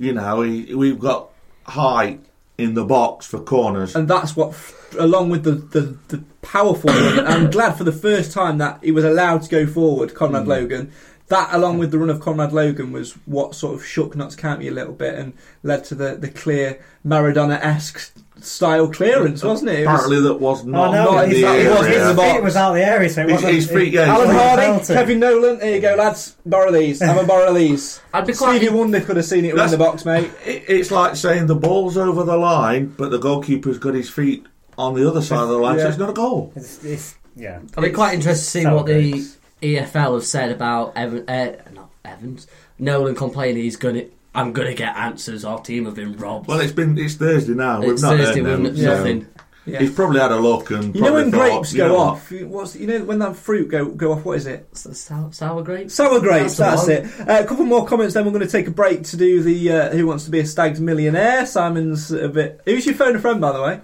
You 0.00 0.14
know, 0.14 0.40
he, 0.40 0.74
we've 0.74 0.98
got 0.98 1.28
height 1.66 2.20
in 2.56 2.72
the 2.72 2.86
box 2.86 3.26
for 3.26 3.38
corners. 3.38 3.94
and 3.94 4.08
that's 4.08 4.34
what, 4.34 4.54
along 4.98 5.28
with 5.28 5.44
the 5.44 5.52
the, 5.52 5.98
the 6.08 6.24
powerful. 6.40 6.88
run, 6.88 7.26
I'm 7.26 7.50
glad 7.50 7.72
for 7.72 7.84
the 7.84 7.92
first 7.92 8.32
time 8.32 8.56
that 8.58 8.82
he 8.82 8.92
was 8.92 9.04
allowed 9.04 9.42
to 9.42 9.50
go 9.50 9.66
forward, 9.66 10.14
Conrad 10.14 10.44
hmm. 10.44 10.48
Logan. 10.48 10.92
That, 11.28 11.50
along 11.52 11.78
with 11.78 11.90
the 11.90 11.98
run 11.98 12.08
of 12.08 12.18
Conrad 12.18 12.54
Logan, 12.54 12.92
was 12.92 13.12
what 13.26 13.54
sort 13.54 13.74
of 13.74 13.84
shook 13.84 14.16
Notts 14.16 14.36
County 14.36 14.68
a 14.68 14.72
little 14.72 14.94
bit 14.94 15.16
and 15.16 15.34
led 15.62 15.84
to 15.84 15.94
the, 15.94 16.16
the 16.16 16.28
clear 16.28 16.80
Maradona-esque 17.06 18.14
style 18.42 18.88
clearance, 18.88 19.42
wasn't 19.42 19.70
it? 19.70 19.80
it 19.80 19.86
was, 19.86 19.94
Apparently, 19.94 20.20
that 20.28 20.34
was 20.40 20.64
not, 20.64 20.88
Oh, 20.88 20.92
no, 20.92 21.04
not 21.12 21.24
in 21.24 21.30
the 21.30 21.42
that- 21.42 21.56
his, 21.58 21.66
it 21.66 21.70
wasn't 21.70 21.94
in 21.94 22.06
the 22.08 22.14
box. 22.14 22.32
feet 22.32 22.42
was 22.42 22.56
out 22.56 22.68
of 22.70 22.74
the 22.76 22.86
area, 22.86 23.08
so 23.10 23.22
it 23.22 23.30
wasn't. 23.30 23.54
his 23.54 23.70
feet, 23.70 23.92
yeah, 23.92 24.02
Alan 24.14 24.28
feet- 24.28 24.36
Hardy. 24.36 24.84
Kevin 24.86 25.20
Nolan, 25.20 25.60
here 25.60 25.74
you 25.74 25.80
go, 25.80 25.94
lads. 25.96 26.36
Borrow 26.46 26.72
these. 26.72 27.00
Have 27.00 27.16
a 27.16 27.24
borrow 27.24 27.52
these. 27.54 28.00
I'd 28.14 28.26
be 28.26 28.32
quite. 28.34 28.56
Stevie 28.58 28.74
Wonder 28.74 29.00
could 29.00 29.16
have 29.16 29.24
seen 29.26 29.44
it 29.44 29.54
in 29.54 29.70
the 29.70 29.76
box, 29.78 30.04
mate. 30.04 30.30
It- 30.46 30.64
It's 30.68 30.90
like 30.90 31.16
saying 31.16 31.46
the 31.46 31.54
ball's 31.54 31.96
over 31.96 32.24
the 32.24 32.36
line, 32.36 32.94
but 32.96 33.10
the 33.10 33.18
goalkeeper's 33.18 33.78
got 33.78 33.94
his 33.94 34.08
feet 34.10 34.46
on 34.78 34.94
the 34.94 35.08
other 35.08 35.20
side 35.22 35.42
of 35.42 35.48
the 35.48 35.58
line, 35.58 35.78
so 35.78 35.88
it's 35.88 35.98
not 35.98 36.10
a 36.10 36.14
goal. 36.14 36.52
It's, 36.56 36.84
it's, 36.84 37.14
yeah. 37.36 37.58
I'd 37.76 37.84
be 37.84 37.90
quite 37.90 38.14
interested 38.14 38.44
to 38.44 38.50
see 38.50 38.66
what 38.66 38.86
the. 38.86 39.24
EFL 39.62 40.14
have 40.14 40.24
said 40.24 40.50
about 40.50 40.96
Evan, 40.96 41.28
uh, 41.28 41.52
not 41.74 41.90
Evans, 42.02 42.46
Nolan 42.78 43.14
complaining 43.14 43.62
he's 43.62 43.76
gonna. 43.76 44.04
I'm 44.34 44.52
gonna 44.52 44.74
get 44.74 44.96
answers. 44.96 45.44
Our 45.44 45.60
team 45.60 45.86
have 45.86 45.94
been 45.94 46.16
robbed. 46.16 46.46
Well, 46.46 46.60
it's 46.60 46.72
been 46.72 46.96
it's 46.98 47.14
Thursday 47.14 47.54
now. 47.54 47.80
We've 47.80 47.90
it's 47.90 48.02
not 48.02 48.16
Thursday 48.16 48.42
heard 48.42 48.60
with 48.60 48.64
them, 48.64 48.66
n- 48.66 48.76
so 48.76 48.96
nothing. 48.96 49.26
Yeah. 49.66 49.80
He's 49.80 49.94
probably 49.94 50.20
had 50.20 50.32
a 50.32 50.38
look 50.38 50.70
and 50.70 50.94
You 50.94 51.02
know 51.02 51.08
probably 51.08 51.22
when 51.24 51.32
thought, 51.32 51.38
grapes 51.38 51.72
you 51.72 51.78
go 51.78 51.88
know 51.88 51.96
off? 51.98 52.32
What's 52.32 52.76
you 52.76 52.86
know 52.86 53.04
when 53.04 53.18
that 53.18 53.36
fruit 53.36 53.68
go 53.68 53.86
go 53.86 54.12
off? 54.12 54.24
What 54.24 54.38
is 54.38 54.46
it? 54.46 54.74
Sour, 54.76 55.32
sour 55.32 55.62
grapes. 55.62 55.94
Sour 55.94 56.20
grapes. 56.20 56.56
That's 56.56 56.86
That's, 56.86 57.20
it. 57.20 57.28
Uh, 57.28 57.42
a 57.42 57.46
couple 57.46 57.66
more 57.66 57.86
comments. 57.86 58.14
Then 58.14 58.24
we're 58.24 58.32
going 58.32 58.46
to 58.46 58.50
take 58.50 58.66
a 58.68 58.72
break 58.72 59.04
to 59.04 59.16
do 59.16 59.42
the 59.42 59.70
uh, 59.70 59.90
Who 59.90 60.06
Wants 60.06 60.24
to 60.24 60.30
Be 60.30 60.40
a 60.40 60.46
Stag's 60.46 60.80
Millionaire. 60.80 61.44
Simon's 61.44 62.10
a 62.10 62.28
bit. 62.28 62.62
Who's 62.64 62.86
your 62.86 62.94
phone 62.94 63.14
a 63.16 63.20
friend, 63.20 63.40
by 63.40 63.52
the 63.52 63.62
way? 63.62 63.80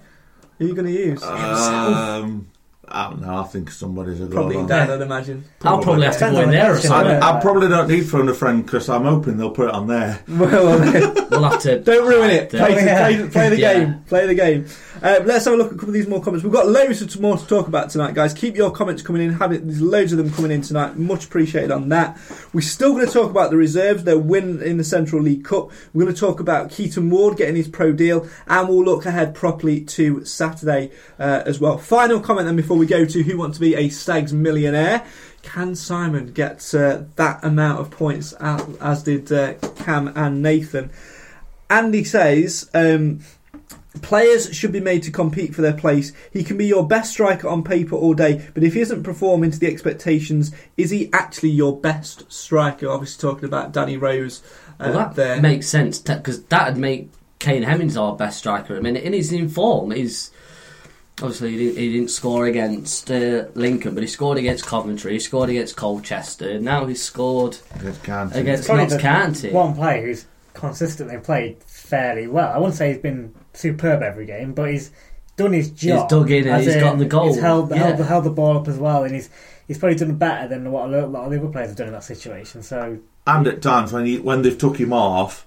Who 0.57 0.65
are 0.65 0.67
you 0.67 0.73
going 0.73 0.87
to 0.87 0.91
use? 0.91 1.23
Um, 1.23 2.49
I 2.89 3.09
don't 3.09 3.21
know. 3.21 3.37
I 3.37 3.43
think 3.43 3.69
somebody's 3.69 4.19
a 4.21 4.23
good 4.23 4.31
Probably 4.31 4.55
one. 4.57 4.67
Dan, 4.67 4.89
I'd 4.89 5.01
imagine. 5.01 5.43
I'll 5.63 5.81
probably 5.81 6.05
have 6.05 6.17
to 6.19 6.31
go 6.31 6.41
in 6.41 6.51
there 6.51 6.73
or 6.73 6.77
something. 6.77 7.21
I, 7.21 7.37
I 7.37 7.41
probably 7.41 7.67
don't 7.67 7.89
need 7.89 8.05
phone 8.05 8.29
a 8.29 8.33
friend 8.33 8.65
because 8.65 8.87
I'm 8.87 9.03
hoping 9.03 9.35
they'll 9.37 9.51
put 9.51 9.67
it 9.69 9.73
on 9.73 9.87
there. 9.87 10.23
well, 10.27 10.79
We'll 11.29 11.43
have 11.43 11.61
to. 11.63 11.79
don't 11.79 12.07
ruin 12.07 12.29
it. 12.29 12.49
Play, 12.49 12.75
yeah. 12.85 13.07
play, 13.17 13.29
play 13.29 13.49
the 13.49 13.59
Yeah. 13.59 13.73
game. 13.73 14.03
Play 14.07 14.25
the 14.27 14.35
game. 14.35 14.65
Uh, 15.03 15.19
let's 15.25 15.45
have 15.45 15.53
a 15.53 15.57
look 15.57 15.67
at 15.67 15.73
a 15.73 15.75
couple 15.75 15.89
of 15.89 15.93
these 15.93 16.07
more 16.07 16.21
comments. 16.23 16.43
We've 16.43 16.53
got 16.53 16.67
loads 16.67 17.01
of 17.01 17.21
more 17.21 17.37
to 17.37 17.45
talk 17.45 17.67
about 17.67 17.89
tonight, 17.91 18.15
guys. 18.15 18.33
Keep 18.33 18.55
your 18.55 18.71
comments 18.71 19.01
coming 19.03 19.21
in. 19.21 19.33
Have 19.33 19.51
it, 19.51 19.63
there's 19.63 19.81
loads 19.81 20.11
of 20.11 20.17
them 20.17 20.31
coming 20.31 20.49
in 20.49 20.61
tonight. 20.61 20.95
Much 20.97 21.25
appreciated 21.25 21.69
on 21.71 21.89
that. 21.89 22.17
We're 22.53 22.61
still 22.61 22.93
going 22.93 23.05
to 23.05 23.11
talk 23.11 23.29
about 23.29 23.51
the 23.51 23.57
reserves, 23.57 24.05
their 24.05 24.17
win 24.17 24.61
in 24.63 24.77
the 24.77 24.83
Central 24.83 25.21
League 25.21 25.43
Cup. 25.43 25.69
We're 25.93 26.05
going 26.05 26.15
to 26.15 26.19
talk 26.19 26.39
about 26.39 26.71
Keaton 26.71 27.09
Ward 27.11 27.37
getting 27.37 27.55
his 27.55 27.67
pro 27.67 27.91
deal, 27.91 28.27
and 28.47 28.67
we'll 28.69 28.83
look 28.83 29.05
ahead 29.05 29.35
properly 29.35 29.81
to 29.81 30.25
Saturday 30.25 30.91
uh, 31.19 31.43
as 31.45 31.59
well. 31.59 31.77
Final 31.77 32.19
comment 32.19 32.47
then 32.47 32.55
before 32.55 32.76
we 32.77 32.85
go 32.85 33.05
to 33.05 33.23
who 33.23 33.37
wants 33.37 33.57
to 33.57 33.61
be 33.61 33.75
a 33.75 33.89
Stags 33.89 34.33
millionaire. 34.33 35.05
Can 35.43 35.75
Simon 35.75 36.33
get 36.33 36.73
uh, 36.73 37.03
that 37.15 37.43
amount 37.43 37.79
of 37.79 37.91
points, 37.91 38.33
as, 38.33 38.77
as 38.77 39.03
did 39.03 39.31
uh, 39.31 39.53
Cam 39.77 40.11
and 40.15 40.41
Nathan? 40.41 40.91
Andy 41.69 42.03
says. 42.03 42.69
Um, 42.73 43.21
Players 44.01 44.55
should 44.55 44.71
be 44.71 44.79
made 44.79 45.01
to 45.03 45.11
compete 45.11 45.55
for 45.55 45.63
their 45.63 45.73
place. 45.73 46.11
He 46.31 46.43
can 46.43 46.55
be 46.55 46.67
your 46.67 46.85
best 46.87 47.11
striker 47.11 47.47
on 47.47 47.63
paper 47.63 47.95
all 47.95 48.13
day, 48.13 48.47
but 48.53 48.63
if 48.63 48.75
he 48.75 48.81
isn't 48.81 49.01
performing 49.01 49.49
to 49.49 49.59
the 49.59 49.65
expectations, 49.65 50.51
is 50.75 50.91
he 50.91 51.09
actually 51.13 51.49
your 51.49 51.75
best 51.79 52.31
striker? 52.31 52.87
Obviously, 52.89 53.19
talking 53.27 53.45
about 53.45 53.71
Danny 53.71 53.97
Rose 53.97 54.43
uh, 54.79 54.91
Well, 54.91 54.93
that 54.93 55.15
there. 55.15 55.41
makes 55.41 55.67
sense 55.67 55.97
because 55.99 56.43
that'd 56.43 56.77
make 56.77 57.09
Kane 57.39 57.63
Hemmings 57.63 57.97
our 57.97 58.15
best 58.15 58.37
striker 58.37 58.73
at 58.73 58.77
the 58.77 58.83
minute, 58.83 59.03
and 59.03 59.15
he's 59.15 59.31
in 59.33 59.49
form. 59.49 59.89
He's 59.89 60.29
obviously 61.21 61.51
he 61.51 61.57
didn't, 61.57 61.77
he 61.77 61.93
didn't 61.93 62.09
score 62.11 62.45
against 62.45 63.09
uh, 63.11 63.45
Lincoln, 63.55 63.93
but 63.93 64.03
he 64.03 64.07
scored 64.07 64.37
against 64.37 64.65
Coventry. 64.65 65.13
He 65.13 65.19
scored 65.19 65.49
against 65.49 65.75
Colchester. 65.75 66.59
Now 66.59 66.85
he's 66.85 67.01
scored 67.01 67.57
Against 67.75 68.03
Canty. 68.03 68.39
against 68.39 68.69
Notts 68.69 68.97
County. 68.97 69.51
One 69.51 69.73
player 69.75 70.05
who's 70.05 70.25
consistently 70.53 71.17
played 71.17 71.57
fairly 71.63 72.27
well. 72.27 72.51
I 72.53 72.57
wouldn't 72.57 72.75
say 72.75 72.89
he's 72.93 73.01
been 73.01 73.33
superb 73.53 74.01
every 74.01 74.25
game, 74.25 74.53
but 74.53 74.69
he's 74.71 74.91
done 75.37 75.53
his 75.53 75.69
job. 75.69 76.09
He's 76.09 76.09
dug 76.19 76.31
in 76.31 76.43
and 76.47 76.51
as 76.55 76.65
he's 76.65 76.75
got 76.75 76.97
the 76.97 77.05
goal. 77.05 77.27
He's 77.27 77.39
held, 77.39 77.71
held, 77.71 77.99
Yeah. 77.99 78.05
held 78.05 78.23
the 78.23 78.29
ball 78.31 78.57
up 78.57 78.67
as 78.67 78.77
well, 78.77 79.03
and 79.03 79.13
he's 79.13 79.29
he's 79.67 79.77
probably 79.77 79.97
done 79.97 80.15
better 80.15 80.47
than 80.47 80.71
what 80.71 80.85
a 80.89 81.07
lot 81.07 81.25
of 81.25 81.31
the 81.31 81.37
other 81.39 81.47
players 81.49 81.69
have 81.69 81.77
done 81.77 81.87
in 81.87 81.93
that 81.93 82.03
situation. 82.03 82.61
So 82.63 82.99
And 83.25 83.47
at 83.47 83.61
times 83.61 83.91
when 83.91 84.05
he, 84.05 84.19
when 84.19 84.41
they've 84.43 84.57
took 84.57 84.77
him 84.77 84.93
off, 84.93 85.45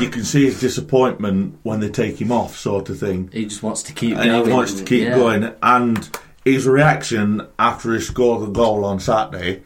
you 0.00 0.08
can 0.10 0.24
see 0.24 0.44
his 0.44 0.60
disappointment 0.60 1.58
when 1.62 1.80
they 1.80 1.88
take 1.88 2.20
him 2.20 2.32
off, 2.32 2.56
sort 2.56 2.88
of 2.90 2.98
thing. 2.98 3.30
He 3.32 3.44
just 3.44 3.62
wants 3.62 3.82
to 3.84 3.92
keep 3.92 4.16
and 4.16 4.30
going. 4.30 4.46
he 4.46 4.52
wants 4.52 4.74
to 4.74 4.84
keep 4.84 5.04
yeah. 5.04 5.16
going. 5.16 5.54
And 5.62 6.18
his 6.44 6.66
reaction 6.66 7.46
after 7.58 7.94
he 7.94 8.00
scored 8.00 8.42
the 8.42 8.52
goal 8.52 8.84
on 8.84 9.00
Saturday, 9.00 9.62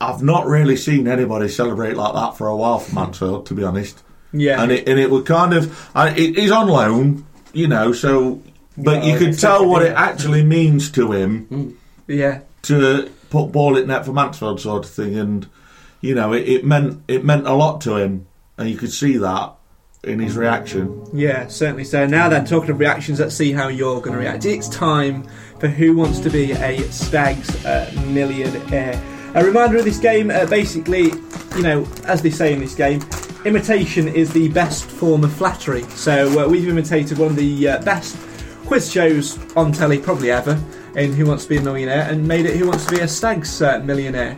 I've 0.00 0.22
not 0.22 0.46
really 0.46 0.76
seen 0.76 1.06
anybody 1.06 1.48
celebrate 1.48 1.96
like 1.96 2.14
that 2.14 2.36
for 2.36 2.48
a 2.48 2.56
while 2.56 2.78
from 2.78 2.94
Mansfield, 2.94 3.46
to 3.46 3.54
be 3.54 3.64
honest. 3.64 4.02
yeah, 4.32 4.62
And 4.62 4.72
it 4.72 4.88
and 4.88 4.98
it 4.98 5.10
was 5.10 5.24
kind 5.24 5.52
of 5.52 5.90
I 5.94 6.10
it, 6.10 6.36
he's 6.36 6.50
on 6.50 6.68
loan, 6.68 7.26
you 7.52 7.68
know, 7.68 7.92
so 7.92 8.42
but 8.78 9.04
Yeah, 9.04 9.12
you 9.12 9.18
could 9.18 9.38
tell 9.38 9.68
what 9.68 9.82
it 9.82 9.92
actually 9.92 10.42
means 10.42 10.90
to 10.92 11.12
him 11.12 11.44
hmm. 11.46 11.70
yeah, 12.06 12.40
to 12.62 13.10
put 13.28 13.52
ball 13.52 13.76
in 13.76 13.88
net 13.88 14.06
for 14.06 14.12
Mansfield, 14.12 14.60
sort 14.60 14.84
of 14.84 14.90
thing, 14.90 15.18
and 15.18 15.46
you 16.00 16.14
know 16.14 16.32
it, 16.32 16.48
it 16.48 16.64
meant 16.64 17.02
it 17.08 17.24
meant 17.24 17.46
a 17.46 17.52
lot 17.52 17.80
to 17.82 17.96
him, 17.96 18.26
and 18.60 18.68
you 18.68 18.76
could 18.76 18.92
see 18.92 19.16
that 19.16 19.54
in 20.04 20.18
his 20.18 20.36
reaction. 20.36 21.04
yeah, 21.14 21.46
certainly. 21.48 21.84
So 21.84 22.06
now 22.06 22.28
then, 22.28 22.44
talking 22.44 22.70
of 22.70 22.78
reactions, 22.78 23.18
let's 23.18 23.34
see 23.34 23.52
how 23.52 23.68
you're 23.68 24.00
going 24.00 24.12
to 24.12 24.18
react. 24.18 24.44
It's 24.44 24.68
time 24.68 25.26
for 25.58 25.66
Who 25.68 25.96
Wants 25.96 26.20
to 26.20 26.30
Be 26.30 26.52
a 26.52 26.80
Stags 26.90 27.64
uh, 27.64 27.90
Millionaire. 28.06 29.02
A 29.34 29.44
reminder 29.44 29.78
of 29.78 29.84
this 29.84 29.98
game, 29.98 30.30
uh, 30.30 30.44
basically, 30.46 31.04
you 31.56 31.62
know, 31.62 31.86
as 32.04 32.20
they 32.20 32.30
say 32.30 32.52
in 32.52 32.60
this 32.60 32.74
game, 32.74 33.02
imitation 33.46 34.08
is 34.08 34.30
the 34.32 34.48
best 34.48 34.84
form 34.84 35.24
of 35.24 35.32
flattery. 35.32 35.82
So 35.90 36.44
uh, 36.44 36.48
we've 36.48 36.68
imitated 36.68 37.16
one 37.16 37.30
of 37.30 37.36
the 37.36 37.68
uh, 37.68 37.82
best 37.82 38.16
quiz 38.66 38.92
shows 38.92 39.38
on 39.54 39.72
telly, 39.72 39.98
probably 39.98 40.30
ever, 40.30 40.62
in 40.96 41.14
Who 41.14 41.26
Wants 41.26 41.44
to 41.44 41.48
Be 41.48 41.56
a 41.56 41.62
Millionaire, 41.62 42.10
and 42.10 42.26
made 42.28 42.44
it 42.44 42.56
Who 42.56 42.68
Wants 42.68 42.84
to 42.86 42.90
Be 42.90 43.00
a 43.00 43.08
Stags 43.08 43.62
uh, 43.62 43.80
Millionaire. 43.80 44.36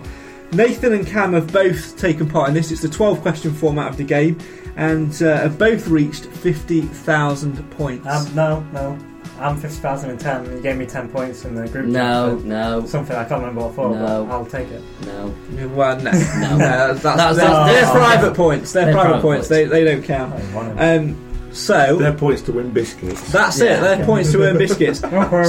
Nathan 0.52 0.92
and 0.92 1.06
Cam 1.06 1.32
have 1.32 1.52
both 1.52 1.96
taken 1.98 2.28
part 2.28 2.48
in 2.48 2.54
this. 2.54 2.70
It's 2.70 2.82
the 2.82 2.88
12 2.88 3.22
question 3.22 3.52
format 3.54 3.88
of 3.88 3.96
the 3.96 4.04
game, 4.04 4.38
and 4.76 5.10
uh, 5.22 5.38
have 5.38 5.58
both 5.58 5.88
reached 5.88 6.26
50,000 6.26 7.70
points. 7.70 8.06
um, 8.06 8.34
no, 8.34 8.60
no, 8.72 8.98
I'm 9.40 9.56
fifty 9.56 9.76
thousand 9.80 10.10
and 10.10 10.20
ten. 10.20 10.44
You 10.52 10.60
gave 10.60 10.76
me 10.76 10.86
ten 10.86 11.08
points 11.08 11.44
in 11.44 11.54
the 11.54 11.66
group. 11.66 11.86
No, 11.86 12.36
chat, 12.36 12.44
no, 12.44 12.86
something 12.86 13.16
I 13.16 13.24
can't 13.24 13.40
remember 13.40 13.62
what 13.62 13.74
for. 13.74 13.90
No. 13.90 14.24
But 14.26 14.32
I'll 14.32 14.46
take 14.46 14.68
it. 14.68 14.82
no. 15.06 15.34
well, 15.74 15.96
no, 15.96 16.10
no, 16.10 16.10
that's, 16.12 16.58
That's- 16.58 17.02
they're, 17.02 17.02
that's- 17.02 17.36
they're 17.36 17.46
that's- 17.46 17.90
private 17.92 18.34
points. 18.36 18.72
They're, 18.72 18.84
They're 18.84 18.94
private, 18.94 19.08
private 19.08 19.22
points. 19.22 19.48
points. 19.48 19.48
They, 19.48 19.64
they 19.64 19.84
don't 19.84 20.02
count. 20.04 20.34
Oh, 20.34 20.38
one 20.54 20.70
of. 20.70 20.78
Um, 20.80 21.31
so 21.52 21.96
Their 21.96 22.12
points 22.12 22.42
to 22.42 22.52
win 22.52 22.70
biscuits. 22.70 23.30
that's 23.32 23.58
Yeah. 23.60 23.76
it. 23.76 23.80
They're 23.80 24.06
points 24.06 24.32
to 24.32 24.42
earn 24.42 24.58
biscuits. 24.66 25.00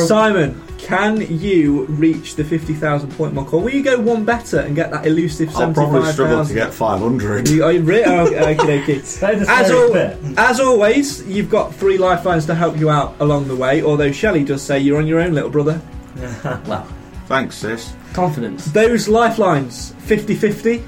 Simon, 0.08 0.62
can 0.78 1.22
you 1.40 1.86
reach 1.86 2.36
the 2.36 2.44
50,000 2.44 3.10
point 3.12 3.34
mark, 3.34 3.54
or 3.54 3.62
will 3.62 3.70
you 3.70 3.82
go 3.84 4.00
one 4.00 4.26
better 4.26 4.60
and 4.60 4.76
get 4.76 4.92
that 4.92 5.06
elusive 5.06 5.50
I'll 5.56 5.74
probably 5.74 6.12
struggle 6.12 6.46
to 6.46 6.54
get 6.54 6.74
five 6.74 7.00
hundred. 7.00 7.48
You- 7.50 7.64
Are 7.64 7.72
you 7.72 7.82
re- 7.82 8.04
oh, 8.06 8.26
okay, 8.28 8.82
okay. 8.84 8.96
As, 9.22 9.72
al- 9.72 9.96
as 10.38 10.60
always, 10.60 11.26
you've 11.26 11.50
got 11.50 11.74
three 11.74 11.98
lifelines 11.98 12.46
to 12.48 12.56
help 12.56 12.78
you 12.78 12.90
out 12.90 13.16
along 13.22 13.48
the 13.48 13.56
way. 13.56 13.82
Although 13.82 14.12
Shelley 14.12 14.44
does 14.44 14.62
say 14.62 14.80
you're 14.80 14.98
on 14.98 15.08
your 15.08 15.20
own, 15.22 15.34
little 15.34 15.50
brother. 15.50 15.80
Well, 16.68 16.86
Thanks, 17.28 17.56
sis. 17.56 17.94
confidence. 18.14 18.66
Those 18.66 19.08
lifelines 19.08 19.94
50 20.00 20.36
50, 20.36 20.84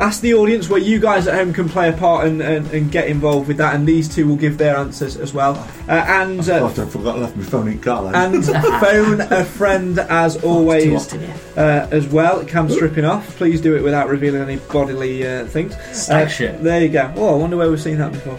ask 0.00 0.20
the 0.20 0.34
audience 0.34 0.68
where 0.68 0.80
you 0.80 1.00
guys 1.00 1.26
at 1.26 1.34
home 1.34 1.52
can 1.52 1.68
play 1.68 1.88
a 1.88 1.92
part 1.92 2.26
and, 2.26 2.40
and, 2.40 2.66
and 2.70 2.90
get 2.90 3.08
involved 3.08 3.48
with 3.48 3.56
that, 3.56 3.74
and 3.74 3.86
these 3.86 4.08
two 4.12 4.26
will 4.28 4.36
give 4.36 4.56
their 4.58 4.76
answers 4.76 5.16
as 5.16 5.34
well. 5.34 5.54
Uh, 5.88 5.92
and 5.92 6.48
Oh, 6.48 6.66
uh, 6.66 6.68
I 6.68 6.72
forgot 6.86 7.16
I 7.16 7.20
left 7.20 7.36
my 7.36 7.42
phone 7.44 7.68
in 7.68 7.80
car. 7.80 8.04
then. 8.12 8.34
and 8.34 8.44
phone 8.80 9.20
a 9.20 9.44
friend 9.44 9.98
as 9.98 10.42
always 10.44 11.10
hot 11.10 11.20
in 11.20 11.30
uh, 11.56 11.88
as 11.90 12.06
well. 12.06 12.44
Cam 12.44 12.68
stripping 12.70 13.04
off. 13.04 13.36
Please 13.36 13.60
do 13.60 13.74
it 13.76 13.82
without 13.82 14.08
revealing 14.08 14.42
any 14.42 14.56
bodily 14.56 15.26
uh, 15.26 15.46
things. 15.46 15.74
Stag. 15.92 16.28
There 16.62 16.80
you 16.82 16.88
go. 16.90 17.12
Oh, 17.16 17.34
I 17.34 17.38
wonder 17.38 17.56
where 17.56 17.68
we've 17.70 17.80
seen 17.80 17.98
that 17.98 18.12
before. 18.12 18.34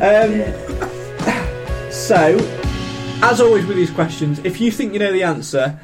Um, 0.00 1.90
so, 1.90 2.36
as 3.22 3.40
always 3.40 3.66
with 3.66 3.76
these 3.76 3.90
questions, 3.90 4.38
if 4.44 4.60
you 4.60 4.70
think 4.70 4.92
you 4.92 4.98
know 4.98 5.12
the 5.12 5.22
answer, 5.24 5.78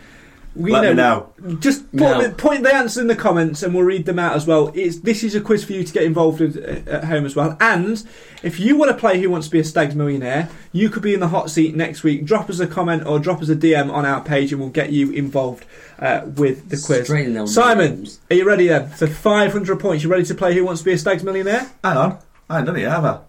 we 0.57 0.72
Let 0.72 0.82
know. 0.96 1.32
me 1.42 1.48
know. 1.50 1.57
Just 1.59 1.82
put, 1.92 2.00
No. 2.00 2.22
the, 2.22 2.30
point 2.30 2.62
the 2.62 2.74
answer 2.74 3.00
in 3.00 3.07
the 3.07 3.14
comments, 3.16 3.62
and 3.62 3.74
we'll 3.74 3.84
read 3.84 4.07
them 4.07 4.18
out 4.18 4.34
as 4.34 4.46
well. 4.46 4.72
It's 4.74 5.00
this 5.00 5.22
is 5.22 5.34
a 5.34 5.40
quiz 5.40 5.64
for 5.64 5.72
you 5.74 5.84
to 5.84 5.92
get 5.92 6.02
involved 6.02 6.40
with 6.40 6.57
uh, 6.57 6.90
at 6.90 7.04
home 7.04 7.26
as 7.26 7.36
well. 7.36 7.57
And 7.61 8.02
if 8.42 8.59
you 8.59 8.76
want 8.76 8.90
to 8.90 8.96
play 8.96 9.20
Who 9.20 9.30
Wants 9.30 9.48
to 9.48 9.52
Be 9.52 9.61
a 9.61 9.64
Stags 9.64 9.94
Millionaire, 9.94 10.48
you 10.72 10.88
could 10.88 11.02
be 11.02 11.14
in 11.14 11.20
the 11.20 11.28
hot 11.28 11.50
seat 11.50 11.76
next 11.76 12.02
week. 12.02 12.24
Drop 12.24 12.48
us 12.50 12.59
a 12.59 12.66
comment 12.66 13.07
or 13.07 13.18
drop 13.18 13.42
us 13.42 13.48
a 13.48 13.57
DM 13.57 13.92
on 13.92 14.04
our 14.07 14.20
page, 14.22 14.52
and 14.52 14.61
we'll 14.61 14.70
get 14.70 14.90
you 14.92 15.11
involved 15.12 15.64
uh, 15.98 16.22
with 16.36 16.68
the 16.70 16.76
quiz. 16.76 17.04
Straight 17.07 17.48
Simon, 17.48 17.94
names. 17.96 18.20
are 18.30 18.36
you 18.36 18.46
ready 18.46 18.68
then? 18.68 18.88
For 18.88 19.07
500 19.07 19.78
points, 19.78 20.02
you 20.04 20.11
ready 20.11 20.24
to 20.24 20.34
play 20.34 20.54
Who 20.54 20.64
Wants 20.64 20.80
to 20.80 20.84
Be 20.86 20.92
a 20.92 20.98
Stags 20.98 21.22
Millionaire? 21.22 21.70
Hang 21.84 21.96
on, 21.96 22.18
I 22.48 22.59
ain't 22.59 22.66
done 22.66 22.76
it 22.76 22.80
yet, 22.82 22.90
have 22.92 23.04
I? 23.04 23.20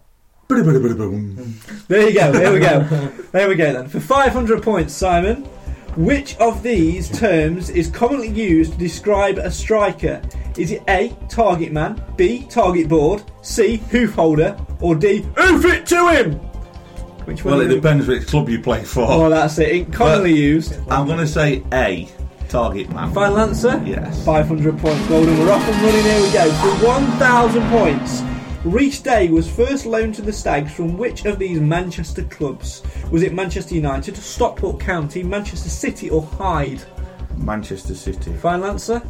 There 1.88 2.08
you 2.08 2.14
go. 2.14 2.32
There 2.32 2.52
we 2.52 2.58
go. 2.60 2.80
There 3.32 3.48
we 3.50 3.54
go 3.54 3.72
then. 3.74 3.88
For 3.88 4.00
500 4.00 4.62
points, 4.62 4.94
Simon, 4.94 5.46
which 5.98 6.36
of 6.36 6.62
these 6.62 7.10
terms 7.10 7.70
is 7.70 7.90
commonly 7.90 8.28
used 8.28 8.72
to 8.72 8.78
describe 8.78 9.36
a 9.38 9.50
striker? 9.50 10.22
Is 10.56 10.70
it 10.70 10.82
A, 10.88 11.08
target 11.28 11.72
man, 11.72 12.00
B, 12.16 12.46
target 12.48 12.88
board, 12.88 13.24
C, 13.42 13.78
hoof 13.90 14.14
holder, 14.14 14.56
or 14.80 14.94
D, 14.94 15.22
hoof 15.36 15.64
it 15.64 15.86
to 15.86 16.08
him? 16.10 16.34
Which 17.26 17.44
one? 17.44 17.58
Well, 17.58 17.68
it? 17.68 17.74
depends 17.74 18.06
which 18.06 18.28
club 18.28 18.48
you 18.48 18.62
play 18.62 18.84
for. 18.84 19.06
Oh, 19.08 19.28
that's 19.28 19.58
it. 19.58 19.68
it 19.70 19.92
commonly 19.92 20.34
used. 20.34 20.78
I'm 20.88 21.06
going 21.06 21.18
to 21.18 21.26
say 21.26 21.64
A, 21.72 22.08
target 22.48 22.88
man. 22.90 23.12
Final 23.12 23.40
answer? 23.40 23.82
Yes. 23.84 24.24
500 24.24 24.78
points. 24.78 25.04
golden. 25.08 25.36
We're 25.36 25.50
off 25.50 25.68
and 25.68 25.82
running. 25.82 26.04
Here 26.04 26.22
we 26.22 26.32
go. 26.32 26.78
For 26.78 26.86
1,000 26.86 27.70
points. 27.70 28.37
Rhys 28.64 29.00
Day 29.00 29.28
was 29.28 29.48
first 29.48 29.86
loaned 29.86 30.14
to 30.16 30.22
the 30.22 30.32
Stags 30.32 30.72
from 30.72 30.98
which 30.98 31.24
of 31.26 31.38
these 31.38 31.60
Manchester 31.60 32.24
clubs? 32.24 32.82
Was 33.10 33.22
it 33.22 33.32
Manchester 33.32 33.74
United, 33.74 34.16
Stockport 34.16 34.80
County, 34.80 35.22
Manchester 35.22 35.68
City, 35.68 36.10
or 36.10 36.22
Hyde? 36.22 36.82
Manchester 37.36 37.94
City. 37.94 38.32
Final 38.32 38.66
answer? 38.66 39.00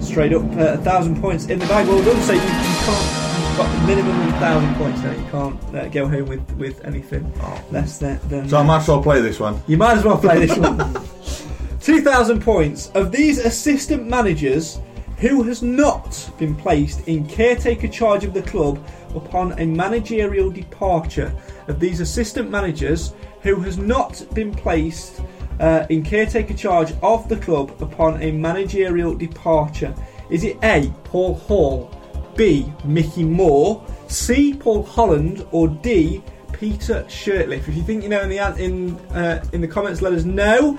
Straight 0.00 0.32
up, 0.32 0.42
uh, 0.42 0.76
1,000 0.76 1.20
points 1.20 1.46
in 1.46 1.58
the 1.58 1.66
bag. 1.66 1.86
Well 1.86 2.02
done. 2.02 2.22
So 2.22 2.32
you, 2.32 2.40
you 2.40 2.46
can't. 2.46 3.26
You've 3.48 3.56
got 3.58 3.74
a 3.74 3.86
minimum 3.86 4.20
of 4.22 4.32
1,000 4.32 4.74
points 4.76 5.02
now. 5.02 5.12
You 5.12 5.30
can't 5.30 5.74
uh, 5.74 5.88
go 5.88 6.08
home 6.08 6.26
with, 6.26 6.50
with 6.52 6.84
anything 6.84 7.30
less 7.70 7.98
than. 7.98 8.18
than 8.28 8.48
So 8.48 8.56
I 8.56 8.62
might 8.62 8.78
as 8.78 8.88
well 8.88 9.02
play 9.02 9.20
this 9.20 9.38
one. 9.38 9.62
you 9.66 9.76
might 9.76 9.98
as 9.98 10.04
well 10.04 10.18
play 10.18 10.46
this 10.46 10.56
one. 10.56 10.78
2,000 11.80 12.40
points. 12.42 12.90
Of 12.94 13.12
these 13.12 13.38
assistant 13.38 14.08
managers, 14.08 14.80
who 15.18 15.42
has 15.44 15.62
not 15.62 16.30
been 16.38 16.54
placed 16.54 17.08
in 17.08 17.26
caretaker 17.26 17.88
charge 17.88 18.24
of 18.24 18.34
the 18.34 18.42
club 18.42 18.84
upon 19.14 19.58
a 19.58 19.66
managerial 19.66 20.50
departure? 20.50 21.34
Of 21.68 21.80
these 21.80 22.00
assistant 22.00 22.50
managers, 22.50 23.14
who 23.42 23.60
has 23.60 23.78
not 23.78 24.24
been 24.34 24.52
placed 24.52 25.20
uh, 25.60 25.86
in 25.88 26.02
caretaker 26.02 26.54
charge 26.54 26.92
of 27.02 27.28
the 27.28 27.36
club 27.36 27.74
upon 27.80 28.22
a 28.22 28.30
managerial 28.30 29.14
departure? 29.14 29.94
Is 30.28 30.44
it 30.44 30.58
A. 30.62 30.92
Paul 31.04 31.34
Hall, 31.34 31.90
B. 32.36 32.70
Mickey 32.84 33.24
Moore, 33.24 33.84
C. 34.08 34.54
Paul 34.54 34.82
Holland, 34.82 35.46
or 35.50 35.68
D. 35.68 36.22
Peter 36.58 37.04
Shirtliff. 37.04 37.68
If 37.68 37.76
you 37.76 37.82
think 37.82 38.02
you 38.02 38.08
know 38.08 38.22
in 38.22 38.28
the 38.28 38.38
in 38.62 38.96
uh, 39.10 39.44
in 39.52 39.60
the 39.60 39.68
comments, 39.68 40.00
let 40.00 40.12
us 40.12 40.24
know 40.24 40.72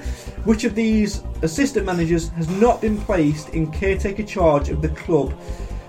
which 0.43 0.63
of 0.63 0.73
these 0.75 1.23
assistant 1.43 1.85
managers 1.85 2.29
has 2.29 2.49
not 2.49 2.81
been 2.81 2.97
placed 2.97 3.49
in 3.49 3.71
caretaker 3.71 4.23
charge 4.23 4.69
of 4.69 4.81
the 4.81 4.89
club 4.89 5.39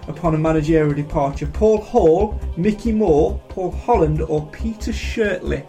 upon 0.07 0.35
a 0.35 0.39
managerial 0.39 0.95
departure. 0.95 1.47
Paul 1.47 1.79
Hall, 1.81 2.41
Mickey 2.57 2.93
Moore, 2.93 3.41
Paul 3.49 3.71
Holland, 3.71 4.21
or 4.23 4.47
Peter 4.49 4.93
Shirtliff. 4.93 5.69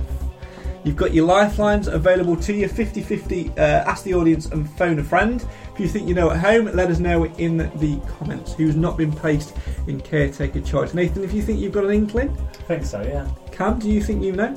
You've 0.84 0.96
got 0.96 1.14
your 1.14 1.26
lifelines 1.26 1.88
available 1.88 2.36
to 2.38 2.54
you 2.54 2.68
50 2.68 3.02
50. 3.02 3.50
Uh, 3.50 3.62
ask 3.62 4.04
the 4.04 4.14
audience 4.14 4.48
and 4.48 4.70
phone 4.78 5.00
a 5.00 5.04
friend. 5.04 5.46
If 5.74 5.80
you 5.80 5.88
think 5.88 6.08
you 6.08 6.14
know 6.14 6.32
at 6.32 6.40
home, 6.40 6.66
let 6.74 6.90
us 6.90 7.00
know 7.00 7.26
in 7.26 7.58
the 7.58 8.02
comments 8.18 8.54
who's 8.54 8.76
not 8.76 8.98
been 8.98 9.12
placed 9.12 9.56
in 9.88 10.02
caretaker 10.02 10.62
charge. 10.62 10.94
Nathan, 10.94 11.24
if 11.24 11.34
you 11.34 11.42
think 11.42 11.60
you've 11.60 11.74
got 11.74 11.86
an 11.86 11.92
inkling, 11.92 12.30
I 12.30 12.64
think 12.64 12.86
so, 12.86 13.02
yeah. 13.02 13.30
Cam, 13.60 13.78
do 13.78 13.90
you 13.92 14.02
think 14.02 14.24
you 14.24 14.32
know? 14.32 14.52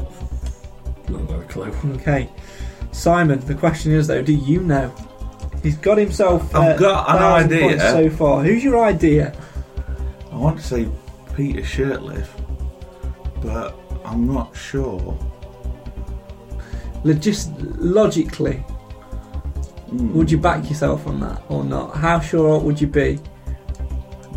Not 1.09 1.27
got 1.27 1.41
a 1.41 1.45
clue. 1.45 1.73
Okay. 1.97 2.31
Simon, 2.93 3.41
the 3.41 3.55
question 3.55 3.91
is 3.91 4.07
though, 4.07 4.23
do 4.23 4.33
you 4.33 4.61
know? 4.63 4.95
He's 5.63 5.77
got 5.77 5.99
himself. 5.99 6.55
I've 6.55 6.77
uh, 6.77 6.79
got 6.79 7.09
an 7.09 7.23
1,000 7.23 7.53
idea. 7.53 7.67
points 7.69 7.83
so 7.85 8.11
far. 8.11 8.45
Who's 8.45 8.63
your 8.63 8.85
idea? 8.85 9.35
I 10.31 10.37
want 10.37 10.59
to 10.59 10.65
say 10.65 10.89
Peter 11.35 11.63
Shirtliff, 11.63 12.29
but 13.43 13.77
I'm 14.05 14.33
not 14.33 14.57
sure. 14.57 15.19
Logis- 17.05 17.51
logically, 17.79 18.59
Hmm. 19.91 20.13
would 20.15 20.31
you 20.31 20.39
back 20.39 20.69
yourself 20.69 21.07
on 21.09 21.19
that 21.21 21.43
or 21.49 21.65
not? 21.65 21.97
How 21.97 22.21
sure 22.21 22.61
would 22.61 22.81
you 22.81 22.87
be? 22.87 23.19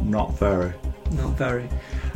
Not 0.03 0.37
very. 0.39 0.73
Not 1.11 1.37
very. 1.37 1.69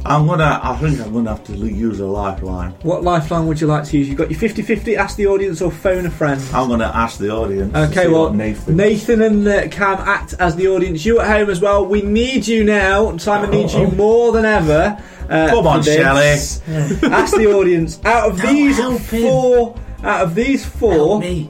I'm 0.06 0.26
gonna. 0.28 0.60
I 0.64 0.76
think 0.78 1.00
I'm 1.02 1.12
gonna 1.14 1.30
have 1.32 1.44
to 1.46 1.54
use 1.54 2.00
a 2.00 2.06
lifeline. 2.06 2.72
What 2.84 3.04
lifeline 3.04 3.48
would 3.48 3.60
you 3.60 3.68
like 3.68 3.84
to 3.86 3.98
use? 3.98 4.08
You've 4.08 4.18
got 4.18 4.32
your 4.32 4.40
50 4.40 4.62
50, 4.62 4.96
ask 4.96 5.18
the 5.18 5.28
audience 5.28 5.62
or 5.62 5.72
phone 5.72 6.06
a 6.06 6.12
friend. 6.12 6.42
I'm 6.54 6.70
gonna 6.70 6.92
ask 6.94 7.18
the 7.20 7.30
audience. 7.32 7.76
Okay, 7.76 8.08
well, 8.08 8.24
what 8.26 8.36
Nathan. 8.36 8.76
Nathan 8.78 9.22
and 9.22 9.48
uh, 9.48 9.68
Cam 9.68 9.98
act 10.00 10.34
as 10.40 10.56
the 10.56 10.68
audience. 10.70 11.04
You 11.06 11.20
at 11.20 11.28
home 11.28 11.50
as 11.50 11.60
well. 11.60 11.86
We 11.86 12.02
need 12.02 12.48
you 12.48 12.64
now. 12.64 13.18
Simon 13.18 13.52
needs 13.52 13.74
you 13.76 13.88
more 13.92 14.32
than 14.32 14.46
ever. 14.46 15.02
Uh, 15.30 15.50
Come 15.50 15.68
on, 15.68 15.84
for 15.84 15.90
this. 15.90 16.62
Ask 17.04 17.36
the 17.36 17.54
audience. 17.54 18.00
Out 18.04 18.32
of 18.32 18.38
No, 18.40 18.46
these 18.48 18.78
help 18.78 19.00
him. 19.02 19.22
four, 19.22 19.76
out 20.04 20.22
of 20.24 20.34
these 20.34 20.66
four, 20.66 21.20
me. 21.20 21.48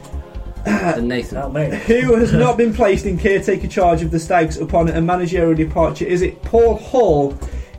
and 0.66 1.08
Nathan. 1.08 1.38
Help 1.38 1.52
me. 1.54 1.74
who 1.86 2.14
has 2.16 2.32
not 2.32 2.56
been 2.56 2.72
placed 2.72 3.04
in 3.06 3.18
caretaker 3.18 3.66
charge 3.66 4.02
of 4.02 4.10
the 4.12 4.20
Stags 4.20 4.58
upon 4.58 4.88
a 4.90 5.00
managerial 5.00 5.54
departure? 5.54 6.04
Is 6.04 6.22
it 6.22 6.40
Paul 6.42 6.76
Hall? 6.76 7.36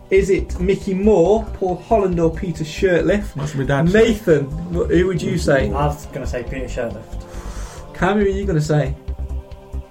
Is 0.10 0.30
it 0.30 0.60
Mickey 0.60 0.94
Moore, 0.94 1.46
Paul 1.56 1.76
Holland, 1.76 2.20
or 2.20 2.34
Peter 2.34 2.64
Shirtliff? 2.64 3.36
Must 3.36 3.58
be 3.58 3.66
dad. 3.66 3.92
Nathan, 3.92 4.46
wh- 4.74 4.88
who 4.88 5.08
would 5.08 5.22
you 5.22 5.38
say? 5.38 5.68
I 5.68 5.88
was 5.88 6.06
going 6.08 6.22
to 6.22 6.28
say 6.28 6.44
Peter 6.44 6.66
Shirtliff. 6.66 7.94
Cam, 7.94 8.18
who 8.20 8.26
are 8.26 8.28
you 8.28 8.46
going 8.46 8.58
to 8.58 8.64
say? 8.64 8.96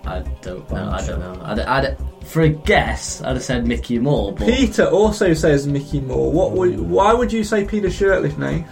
I 0.04 0.20
don't 0.40 0.70
know. 0.70 0.90
I 0.90 1.06
don't 1.06 1.20
know. 1.20 1.40
I'd, 1.44 1.58
I'd, 1.60 1.96
for 2.24 2.42
a 2.42 2.48
guess, 2.48 3.20
I'd 3.22 3.34
have 3.34 3.42
said 3.42 3.66
Mickey 3.66 3.98
Moore, 3.98 4.32
but 4.32 4.46
Peter 4.46 4.86
also 4.86 5.34
says 5.34 5.66
Mickey 5.66 6.00
Moore. 6.00 6.32
What 6.32 6.52
would? 6.52 6.78
Why 6.80 7.12
would 7.12 7.32
you 7.32 7.44
say 7.44 7.64
Peter 7.64 7.88
Shirtliff, 7.88 8.38
Nate? 8.38 8.64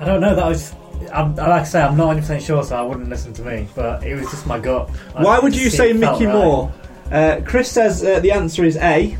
I 0.00 0.04
don't 0.04 0.20
know, 0.20 0.34
that 0.34 0.46
was. 0.46 0.74
I'm, 1.12 1.34
like 1.36 1.48
I 1.48 1.64
say, 1.64 1.82
I'm 1.82 1.96
not 1.96 2.16
100% 2.16 2.40
sure, 2.40 2.62
so 2.64 2.76
I 2.76 2.82
wouldn't 2.82 3.08
listen 3.08 3.32
to 3.34 3.42
me, 3.42 3.68
but 3.74 4.02
it 4.02 4.14
was 4.16 4.30
just 4.30 4.46
my 4.46 4.58
gut. 4.58 4.90
I 5.14 5.22
Why 5.22 5.38
would 5.38 5.54
you 5.54 5.70
say 5.70 5.92
Mickey 5.92 6.26
right. 6.26 6.34
Moore? 6.34 6.72
Uh, 7.10 7.40
Chris 7.44 7.70
says 7.70 8.02
uh, 8.02 8.20
the 8.20 8.32
answer 8.32 8.64
is 8.64 8.76
A, 8.78 9.16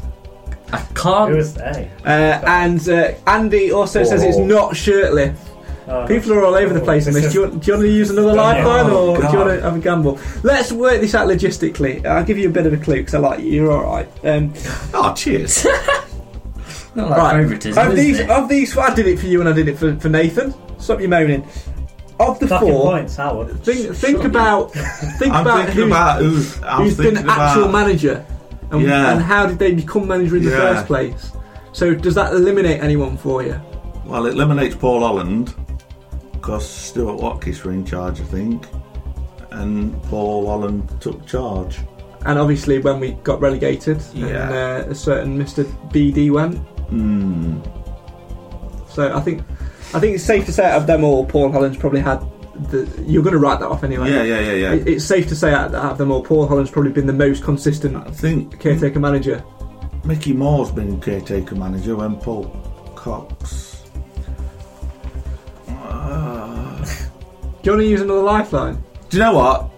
I 0.72 0.78
can't. 0.94 1.34
was 1.34 1.56
A. 1.58 1.88
uh, 2.04 2.08
and 2.08 2.88
uh, 2.88 3.12
Andy 3.26 3.70
also 3.72 4.02
says 4.04 4.22
it's 4.22 4.36
Oh. 4.38 4.44
not 4.44 4.72
Shirtliff. 4.72 5.36
Oh, 5.86 6.06
People 6.06 6.32
are 6.32 6.42
all 6.44 6.54
over 6.54 6.72
the 6.72 6.80
place 6.80 7.06
on 7.06 7.12
this. 7.12 7.30
Do 7.30 7.40
you, 7.42 7.46
want, 7.46 7.62
do 7.62 7.66
you 7.70 7.76
want 7.76 7.86
to 7.86 7.92
use 7.92 8.08
another 8.08 8.32
lifeline 8.32 8.86
Oh, 8.88 9.10
or 9.10 9.16
do 9.20 9.22
you 9.28 9.36
want 9.38 9.50
to 9.50 9.60
have 9.60 9.76
a 9.76 9.78
gamble? 9.78 10.18
Let's 10.42 10.72
work 10.72 11.02
this 11.02 11.14
out 11.14 11.28
logistically. 11.28 12.06
I'll 12.06 12.24
give 12.24 12.38
you 12.38 12.48
a 12.48 12.52
bit 12.52 12.64
of 12.64 12.72
a 12.72 12.78
clue 12.78 12.96
because 12.96 13.14
I 13.14 13.18
like 13.18 13.40
you. 13.40 13.50
You're 13.52 13.70
all 13.72 13.84
right. 13.84 14.08
Um, 14.24 14.54
Oh, 14.94 15.12
cheers. 15.14 15.64
Not 16.94 17.10
like 17.10 17.18
right. 17.18 17.32
favouritism, 17.42 17.86
Of 17.86 17.92
is 17.92 17.98
these, 18.04 18.18
it? 18.20 18.30
of 18.30 18.48
these, 18.48 18.78
I 18.78 18.94
did 18.94 19.06
it 19.08 19.18
for 19.18 19.26
you 19.26 19.40
and 19.40 19.48
I 19.48 19.52
did 19.52 19.68
it 19.68 19.76
for, 19.78 19.94
for 19.96 20.08
Nathan. 20.08 20.54
Stop 20.80 21.00
your 21.00 21.08
moaning. 21.10 21.46
Of 22.20 22.38
the 22.38 22.46
Fucking 22.46 22.68
four, 22.68 22.92
points, 22.92 23.16
Howard. 23.16 23.62
think 23.64 23.92
think 23.96 24.18
Shut 24.18 24.26
about 24.26 24.72
think 24.72 25.34
I'm 25.34 25.42
about 25.44 25.64
thinking 25.66 25.74
who's, 25.82 25.86
about 25.90 26.22
who's. 26.22 26.62
I'm 26.62 26.82
who's 26.84 26.96
been 26.96 27.14
thinking 27.16 27.28
actual 27.30 27.64
about, 27.64 27.72
manager 27.72 28.26
and, 28.70 28.82
Yeah. 28.82 29.12
and 29.12 29.20
how 29.22 29.46
did 29.46 29.58
they 29.58 29.72
become 29.74 30.06
manager 30.08 30.36
in 30.36 30.44
the 30.44 30.50
Yeah. 30.50 30.74
first 30.74 30.86
place. 30.86 31.32
So 31.72 31.94
does 31.94 32.14
that 32.14 32.32
eliminate 32.32 32.82
anyone 32.82 33.16
for 33.16 33.42
you? 33.42 33.60
Well, 34.06 34.26
it 34.26 34.34
eliminates 34.34 34.74
Paul 34.74 35.00
Holland 35.00 35.54
because 36.32 36.68
Stuart 36.68 37.16
Watkiss 37.20 37.64
were 37.64 37.72
in 37.72 37.84
charge, 37.84 38.20
I 38.20 38.24
think, 38.24 38.66
and 39.50 40.00
Paul 40.04 40.46
Holland 40.46 40.88
took 41.00 41.24
charge. 41.26 41.78
And 42.26 42.38
obviously, 42.38 42.78
when 42.78 43.00
we 43.00 43.12
got 43.22 43.40
relegated, 43.40 44.00
Yeah. 44.14 44.26
and 44.26 44.86
uh, 44.88 44.90
a 44.90 44.94
certain 44.94 45.38
Mr. 45.38 45.64
BD 45.92 46.30
went. 46.30 46.58
Hmm. 46.88 47.58
So 48.88 49.14
I 49.14 49.20
think 49.20 49.42
I 49.94 50.00
think 50.00 50.14
it's 50.16 50.24
safe 50.24 50.44
to 50.46 50.52
say 50.52 50.64
out 50.70 50.80
of 50.80 50.86
them 50.86 51.04
all, 51.04 51.24
Paul 51.24 51.50
Holland's 51.52 51.76
probably 51.76 52.00
had 52.00 52.20
the. 52.70 53.04
You're 53.06 53.22
going 53.22 53.32
to 53.34 53.38
write 53.38 53.60
that 53.60 53.68
off 53.68 53.84
anyway. 53.84 54.10
Yeah, 54.10 54.22
yeah, 54.22 54.40
yeah, 54.40 54.52
yeah. 54.52 54.72
It- 54.74 54.88
It's 54.88 55.04
safe 55.04 55.26
to 55.28 55.36
say 55.36 55.52
out 55.52 55.74
out 55.74 55.92
of 55.92 55.98
them 55.98 56.10
all, 56.10 56.22
Paul 56.22 56.46
Holland's 56.46 56.70
probably 56.70 56.92
been 56.92 57.06
the 57.06 57.12
most 57.12 57.42
consistent 57.44 57.96
I 57.96 58.10
think 58.10 58.58
caretaker 58.60 59.00
manager. 59.00 59.42
Mickey 60.04 60.32
Moore's 60.32 60.70
been 60.70 61.00
caretaker 61.00 61.54
manager 61.54 61.96
when 61.96 62.16
Paul 62.16 62.44
Cox. 62.94 63.82
Do 67.62 67.70
you 67.70 67.76
want 67.76 67.82
to 67.84 67.88
use 67.88 68.00
another 68.02 68.20
lifeline? 68.22 68.82
Do 69.08 69.16
you 69.16 69.22
know 69.22 69.32
what? 69.34 69.70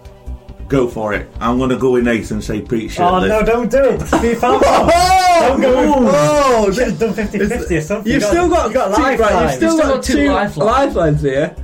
Go 0.67 0.89
for 0.89 1.13
it. 1.13 1.29
I'm 1.39 1.57
going 1.57 1.69
to 1.69 1.77
go 1.77 1.91
with 1.91 2.03
Nathan 2.03 2.37
and 2.37 2.43
say 2.43 2.59
Pete 2.61 2.99
Oh 2.99 3.19
no, 3.25 3.41
don't 3.43 3.71
do 3.71 3.81
it. 3.81 4.01
Steve 4.07 4.37
Falcon. 4.39 4.67
Oh, 4.67 5.47
don't 5.47 5.61
go. 5.61 5.73
Oh, 6.09 6.71
Should 6.73 6.87
have 6.89 6.99
done 6.99 7.13
50-50 7.13 7.77
or 7.77 7.81
something. 7.81 8.11
You've 8.11 8.21
You 8.21 8.27
still 8.27 8.49
got, 8.49 8.67
you 8.67 8.73
got 8.73 8.91
a 8.91 8.95
two, 8.95 9.01
lifeline. 9.01 9.31
right, 9.33 9.41
you've 9.43 9.51
still, 9.53 9.69
You've 9.71 9.79
still 9.79 9.87
got, 9.87 9.95
got 9.95 10.03
two 10.03 10.13
two 10.13 10.27
lifelines. 10.27 10.57
lifelines 10.95 11.21
here. 11.21 11.55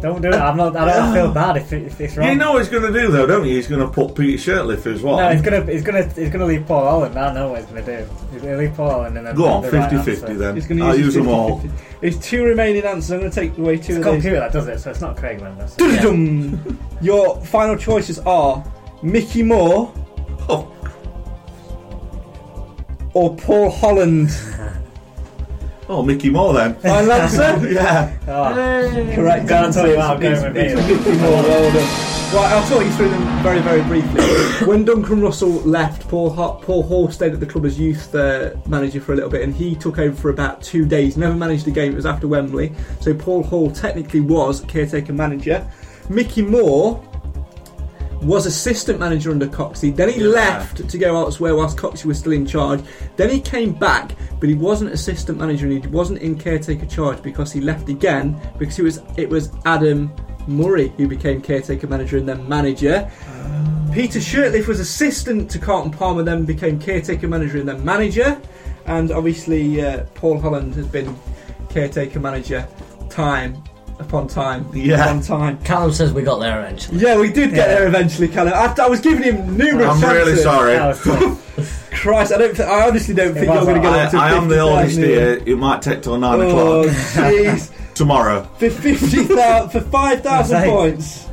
Don't 0.00 0.22
do 0.22 0.28
it. 0.28 0.34
I'm 0.34 0.56
not. 0.56 0.76
I 0.76 0.84
don't 0.96 1.12
feel 1.12 1.32
bad 1.32 1.56
if, 1.56 1.72
it, 1.72 1.82
if 1.86 2.00
it's 2.00 2.16
wrong. 2.16 2.28
You 2.28 2.36
know 2.36 2.52
what 2.52 2.58
he's 2.60 2.68
going 2.68 2.92
to 2.92 3.00
do 3.00 3.10
though, 3.10 3.26
don't 3.26 3.44
you? 3.46 3.56
He's 3.56 3.66
going 3.66 3.80
to 3.80 3.88
put 3.88 4.14
Peter 4.14 4.38
Shirtliff 4.38 4.86
as 4.86 5.02
well. 5.02 5.16
No, 5.16 5.28
he's 5.30 5.42
gonna, 5.42 5.64
he's 5.64 5.82
gonna, 5.82 6.04
he's 6.12 6.30
gonna 6.30 6.44
leave 6.46 6.66
Paul 6.66 6.84
Holland. 6.84 7.18
I 7.18 7.32
know 7.34 7.48
what 7.50 7.58
he's 7.60 7.66
gonna 7.68 7.84
do. 7.84 8.08
He's 8.32 8.42
gonna 8.42 8.56
leave 8.58 8.74
Paul 8.74 8.90
Holland 8.90 9.18
and 9.18 9.26
then 9.26 9.34
Go 9.34 9.46
on, 9.46 9.62
the 9.62 9.70
right 9.72 9.90
50 9.90 9.96
answer. 9.96 10.14
50 10.26 10.34
then. 10.34 10.54
He's 10.54 10.66
going 10.68 10.78
to 10.78 10.84
I'll 10.84 10.96
use, 10.96 11.06
use 11.06 11.14
his 11.14 11.24
them 11.24 11.34
all. 11.34 11.60
50-50. 11.60 11.70
It's 12.02 12.16
two 12.18 12.44
remaining 12.44 12.84
answers. 12.84 13.10
I'm 13.10 13.18
going 13.20 13.30
to 13.32 13.40
take 13.40 13.58
away 13.58 13.76
two 13.76 13.80
It's 13.80 13.88
a 13.88 13.92
of 13.98 14.04
these. 14.04 14.12
computer 14.12 14.36
that 14.38 14.52
does 14.52 14.68
it, 14.68 14.78
so 14.78 14.90
it's 14.90 15.00
not 15.00 15.16
Craig 15.16 15.42
Mendes. 15.42 15.74
Dum-dum. 15.74 16.78
Your 17.00 17.40
final 17.44 17.76
choices 17.76 18.20
are 18.20 18.64
Mickey 19.02 19.42
Moore 19.42 19.92
Oh, 20.48 20.72
or 23.14 23.34
Paul 23.36 23.70
Holland. 23.70 24.30
oh, 25.88 26.02
Mickey 26.02 26.30
Moore 26.30 26.52
then. 26.54 26.74
Final 26.76 27.12
answer? 27.22 27.72
yeah. 27.72 28.16
Oh, 28.26 29.12
Correct. 29.14 29.48
Can't 29.48 29.72
tell 29.74 29.86
you 29.88 29.96
answer. 29.96 29.96
what 29.96 30.10
I'm 30.10 30.20
going 30.20 30.56
It's- 30.56 30.78
it's. 30.78 30.88
Mickey 31.06 31.18
Moore. 31.18 31.42
Well 31.42 31.72
done. 31.72 32.14
Right, 32.30 32.52
I'll 32.52 32.68
talk 32.68 32.84
you 32.84 32.90
through 32.92 33.08
them 33.08 33.42
very, 33.42 33.60
very 33.60 33.80
briefly. 33.84 34.22
when 34.66 34.84
Duncan 34.84 35.22
Russell 35.22 35.48
left, 35.62 36.06
Paul 36.08 36.28
Ho- 36.28 36.60
Paul 36.62 36.82
Hall 36.82 37.10
stayed 37.10 37.32
at 37.32 37.40
the 37.40 37.46
club 37.46 37.64
as 37.64 37.78
youth 37.80 38.14
uh, 38.14 38.50
manager 38.66 39.00
for 39.00 39.14
a 39.14 39.14
little 39.14 39.30
bit, 39.30 39.40
and 39.40 39.54
he 39.54 39.74
took 39.74 39.98
over 39.98 40.14
for 40.14 40.28
about 40.28 40.60
two 40.62 40.84
days. 40.84 41.16
Never 41.16 41.34
managed 41.34 41.66
a 41.68 41.70
game. 41.70 41.92
It 41.92 41.96
was 41.96 42.04
after 42.04 42.28
Wembley, 42.28 42.74
so 43.00 43.14
Paul 43.14 43.42
Hall 43.44 43.70
technically 43.70 44.20
was 44.20 44.60
caretaker 44.66 45.14
manager. 45.14 45.66
Mickey 46.10 46.42
Moore 46.42 47.02
was 48.22 48.46
assistant 48.46 48.98
manager 48.98 49.30
under 49.30 49.46
Coxey. 49.46 49.94
Then 49.94 50.08
he 50.08 50.20
Yeah. 50.20 50.28
left 50.28 50.88
to 50.88 50.98
go 50.98 51.16
elsewhere 51.16 51.54
whilst 51.54 51.76
Coxey 51.76 52.04
was 52.06 52.18
still 52.18 52.32
in 52.32 52.46
charge. 52.46 52.80
Then 53.16 53.30
he 53.30 53.40
came 53.40 53.72
back, 53.72 54.12
but 54.40 54.48
he 54.48 54.54
wasn't 54.54 54.92
assistant 54.92 55.38
manager 55.38 55.66
and 55.66 55.84
he 55.84 55.88
wasn't 55.90 56.18
in 56.20 56.34
caretaker 56.36 56.86
charge 56.86 57.22
because 57.22 57.52
he 57.52 57.60
left 57.60 57.88
again 57.88 58.36
because 58.58 58.78
it 58.78 58.82
was 58.82 59.00
it 59.16 59.28
was 59.28 59.50
Adam 59.64 60.10
Murray 60.46 60.92
who 60.96 61.06
became 61.06 61.40
caretaker 61.40 61.86
manager 61.86 62.16
and 62.16 62.28
then 62.28 62.48
manager. 62.48 63.08
Peter 63.92 64.18
Shirtliff 64.18 64.66
was 64.66 64.80
assistant 64.80 65.50
to 65.50 65.58
Carlton 65.58 65.90
Palmer, 65.90 66.22
then 66.22 66.44
became 66.44 66.78
caretaker 66.78 67.26
manager 67.26 67.58
and 67.58 67.68
then 67.68 67.84
manager. 67.84 68.38
And 68.86 69.10
obviously, 69.10 69.80
uh, 69.82 70.04
Paul 70.14 70.40
Holland 70.40 70.74
has 70.74 70.86
been 70.86 71.14
caretaker 71.68 72.20
manager 72.20 72.66
time 73.10 73.62
upon 73.98 74.28
time 74.28 74.66
Yeah. 74.72 75.04
upon 75.04 75.20
time. 75.22 75.58
Callum 75.64 75.92
says 75.92 76.12
we 76.12 76.22
got 76.22 76.38
there 76.38 76.60
eventually. 76.60 76.98
Yeah, 77.00 77.18
we 77.18 77.28
did 77.32 77.50
get 77.50 77.68
Yeah. 77.68 77.74
there 77.74 77.86
eventually, 77.88 78.28
Callum. 78.28 78.52
I, 78.54 78.74
I 78.82 78.88
was 78.88 79.00
giving 79.00 79.22
him 79.22 79.56
numerous 79.56 79.88
I'm 79.88 80.00
chances. 80.00 80.26
really 80.28 80.36
sorry. 80.42 80.72
That 80.74 80.86
was 80.88 81.02
tough. 81.02 81.90
Christ, 81.92 82.32
I 82.32 82.38
don't. 82.38 82.54
Th- 82.54 82.68
I 82.68 82.86
honestly 82.88 83.14
don't 83.14 83.34
think 83.34 83.46
you're 83.46 83.64
going 83.64 83.74
to 83.74 83.80
get 83.80 83.92
I, 83.92 84.04
up 84.04 84.10
to 84.12 84.18
I 84.18 84.28
am 84.30 84.46
the 84.48 84.54
50,000 84.54 84.60
oldest 84.78 84.98
here. 84.98 85.42
It 85.44 85.58
might 85.58 85.82
take 85.82 86.02
till 86.02 86.16
9 86.16 86.40
Oh, 86.40 86.82
o'clock 86.82 86.96
jeez. 86.96 87.72
tomorrow. 87.94 88.44
for 88.58 88.70
fifty 88.70 89.24
thousand 89.24 89.70
for 89.70 89.80
five 89.90 90.22
thousand 90.22 90.62
points. 90.64 91.26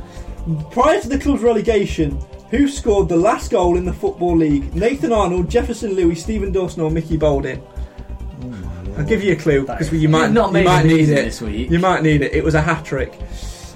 Prior 0.72 1.00
to 1.00 1.08
the 1.08 1.18
club's 1.20 1.42
relegation, 1.42 2.20
who 2.50 2.66
scored 2.68 3.08
the 3.08 3.16
last 3.16 3.50
goal 3.52 3.76
in 3.76 3.84
the 3.84 3.92
football 3.92 4.36
league? 4.36 4.74
Nathan 4.74 5.12
Arnold, 5.12 5.48
Jefferson 5.48 5.92
Louis, 5.94 6.16
Stephen 6.16 6.50
Dawson, 6.50 6.82
or 6.82 6.90
Mickey 6.90 7.16
Boulding? 7.16 7.62
I'll 8.96 9.04
give 9.04 9.22
you 9.22 9.32
a 9.32 9.36
clue 9.36 9.62
because 9.66 9.92
you 9.92 10.08
might 10.08 10.24
You've 10.26 10.32
not 10.34 10.54
you 10.54 10.64
might 10.64 10.86
need 10.86 11.08
it 11.08 11.24
this 11.24 11.40
week. 11.40 11.70
You 11.70 11.78
might 11.78 12.02
need 12.02 12.22
it. 12.22 12.32
It 12.32 12.42
was 12.44 12.54
a 12.54 12.60
hat 12.62 12.84
trick. 12.84 13.12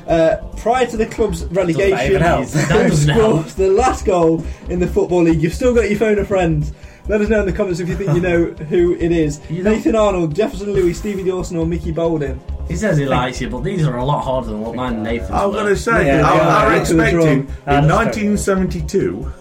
Uh, 0.08 0.38
prior 0.56 0.86
to 0.86 0.96
the 0.96 1.06
club's 1.06 1.44
relegation, 1.46 2.12
who 2.14 2.18
That 2.18 2.68
doesn't 2.68 3.14
scored 3.14 3.46
the 3.50 3.68
last 3.68 4.04
goal 4.04 4.44
in 4.68 4.80
the 4.80 4.86
football 4.88 5.22
league? 5.22 5.40
You've 5.40 5.54
still 5.54 5.74
got 5.74 5.88
your 5.88 5.98
phone 5.98 6.18
a 6.18 6.24
friend. 6.24 6.68
Let 7.06 7.20
us 7.20 7.28
know 7.28 7.40
in 7.40 7.46
the 7.46 7.52
comments 7.52 7.80
if 7.80 7.88
you 7.88 7.96
think 7.96 8.14
you 8.14 8.20
know 8.20 8.44
who 8.68 8.94
it 8.96 9.12
is. 9.12 9.40
You 9.50 9.62
don't- 9.62 9.74
Nathan 9.74 9.94
Arnold, 9.96 10.34
Jefferson 10.34 10.72
Louis, 10.72 10.94
Stevie 10.94 11.24
Dawson, 11.24 11.56
or 11.58 11.66
Mickey 11.66 11.92
Boulding. 11.92 12.40
He 12.68 12.76
says 12.76 12.96
he 12.98 13.04
likes 13.04 13.40
you, 13.40 13.48
but 13.50 13.62
these 13.64 13.84
are 13.86 13.96
a 13.96 14.04
lot 14.04 14.22
harder 14.22 14.48
than 14.48 14.60
what 14.60 14.74
mine 14.76 15.02
Nathan. 15.02 15.32
I'm 15.34 15.50
going 15.52 15.66
to 15.66 15.76
say, 15.76 16.06
Yeah, 16.06 16.24
I, 16.28 16.32
they 16.38 16.40
I 16.40 16.76
are. 16.76 16.78
was 16.80 16.92
Look 16.92 17.06
at 17.06 17.12
the 17.12 17.18
expecting. 17.18 17.56
Ah, 17.66 17.78
in 17.78 17.88
1972. 17.88 19.32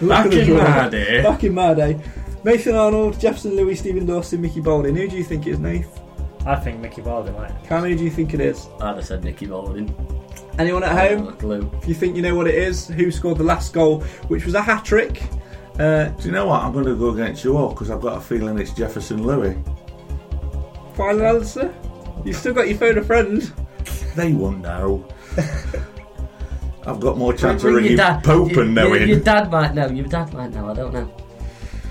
Back 0.08 0.32
in 0.32 0.56
my 0.56 0.88
day. 0.88 1.22
Back 1.22 1.44
in 1.44 1.54
my 1.54 1.74
day. 1.74 2.00
Nathan 2.44 2.74
Arnold, 2.74 3.20
Jefferson 3.20 3.54
Louis, 3.56 3.76
Stephen 3.76 4.06
Dawson, 4.06 4.40
Mickey 4.40 4.60
Boulding. 4.60 4.96
Who 4.96 5.06
do 5.08 5.16
you 5.16 5.24
think 5.24 5.46
it 5.46 5.50
is, 5.52 5.58
Nath? 5.58 6.00
I 6.46 6.56
think 6.56 6.80
Mickey 6.80 7.02
Baldwin 7.02 7.34
might. 7.34 7.52
Cam, 7.64 7.82
who 7.84 7.94
do 7.94 8.02
you 8.02 8.10
think 8.10 8.32
it 8.32 8.40
is? 8.40 8.66
I'd 8.80 8.96
have 8.96 9.04
said 9.04 9.22
Nicky 9.22 9.44
Baldwin. 9.44 9.94
Anyone 10.58 10.82
at 10.84 11.10
home? 11.10 11.28
a 11.28 11.32
clue. 11.32 11.70
If 11.82 11.86
you 11.88 11.94
think 11.94 12.16
you 12.16 12.22
know 12.22 12.34
what 12.34 12.46
it 12.48 12.54
is, 12.54 12.88
who 12.88 13.10
scored 13.10 13.36
the 13.38 13.44
last 13.44 13.74
goal, 13.74 14.00
which 14.28 14.46
was 14.46 14.54
a 14.54 14.62
hat 14.62 14.84
trick? 14.84 15.22
Uh, 15.78 16.06
Do 16.08 16.24
you 16.26 16.32
know 16.32 16.46
what? 16.46 16.62
I'm 16.62 16.72
going 16.72 16.86
to 16.86 16.94
go 16.96 17.10
against 17.10 17.44
you 17.44 17.56
all 17.58 17.70
because 17.70 17.90
I've 17.90 18.00
got 18.00 18.16
a 18.16 18.20
feeling 18.20 18.58
it's 18.58 18.72
Jefferson 18.72 19.22
Louis. 19.26 19.56
final 20.94 21.26
answer? 21.26 21.74
You've 22.24 22.36
still 22.36 22.54
got 22.54 22.68
your 22.68 22.78
phone 22.78 22.96
a 22.98 23.02
friend. 23.02 23.42
They 24.16 24.32
won't 24.32 24.60
know. 24.62 25.06
I've 26.86 27.00
got 27.00 27.18
more 27.18 27.34
chance 27.34 27.62
of 27.62 27.66
Ring 27.66 27.74
ringing 27.76 27.90
your 27.92 27.96
dad. 27.98 28.24
Pope 28.24 28.50
Your- 28.52 28.62
and 28.62 28.74
your- 28.74 28.84
knowing. 28.88 29.08
Your 29.08 29.20
dad 29.20 29.50
might 29.50 29.74
know. 29.74 29.88
Your 29.88 30.06
dad 30.06 30.32
might 30.32 30.52
know. 30.52 30.70
I 30.70 30.74
don't 30.74 30.92
know. 30.94 31.14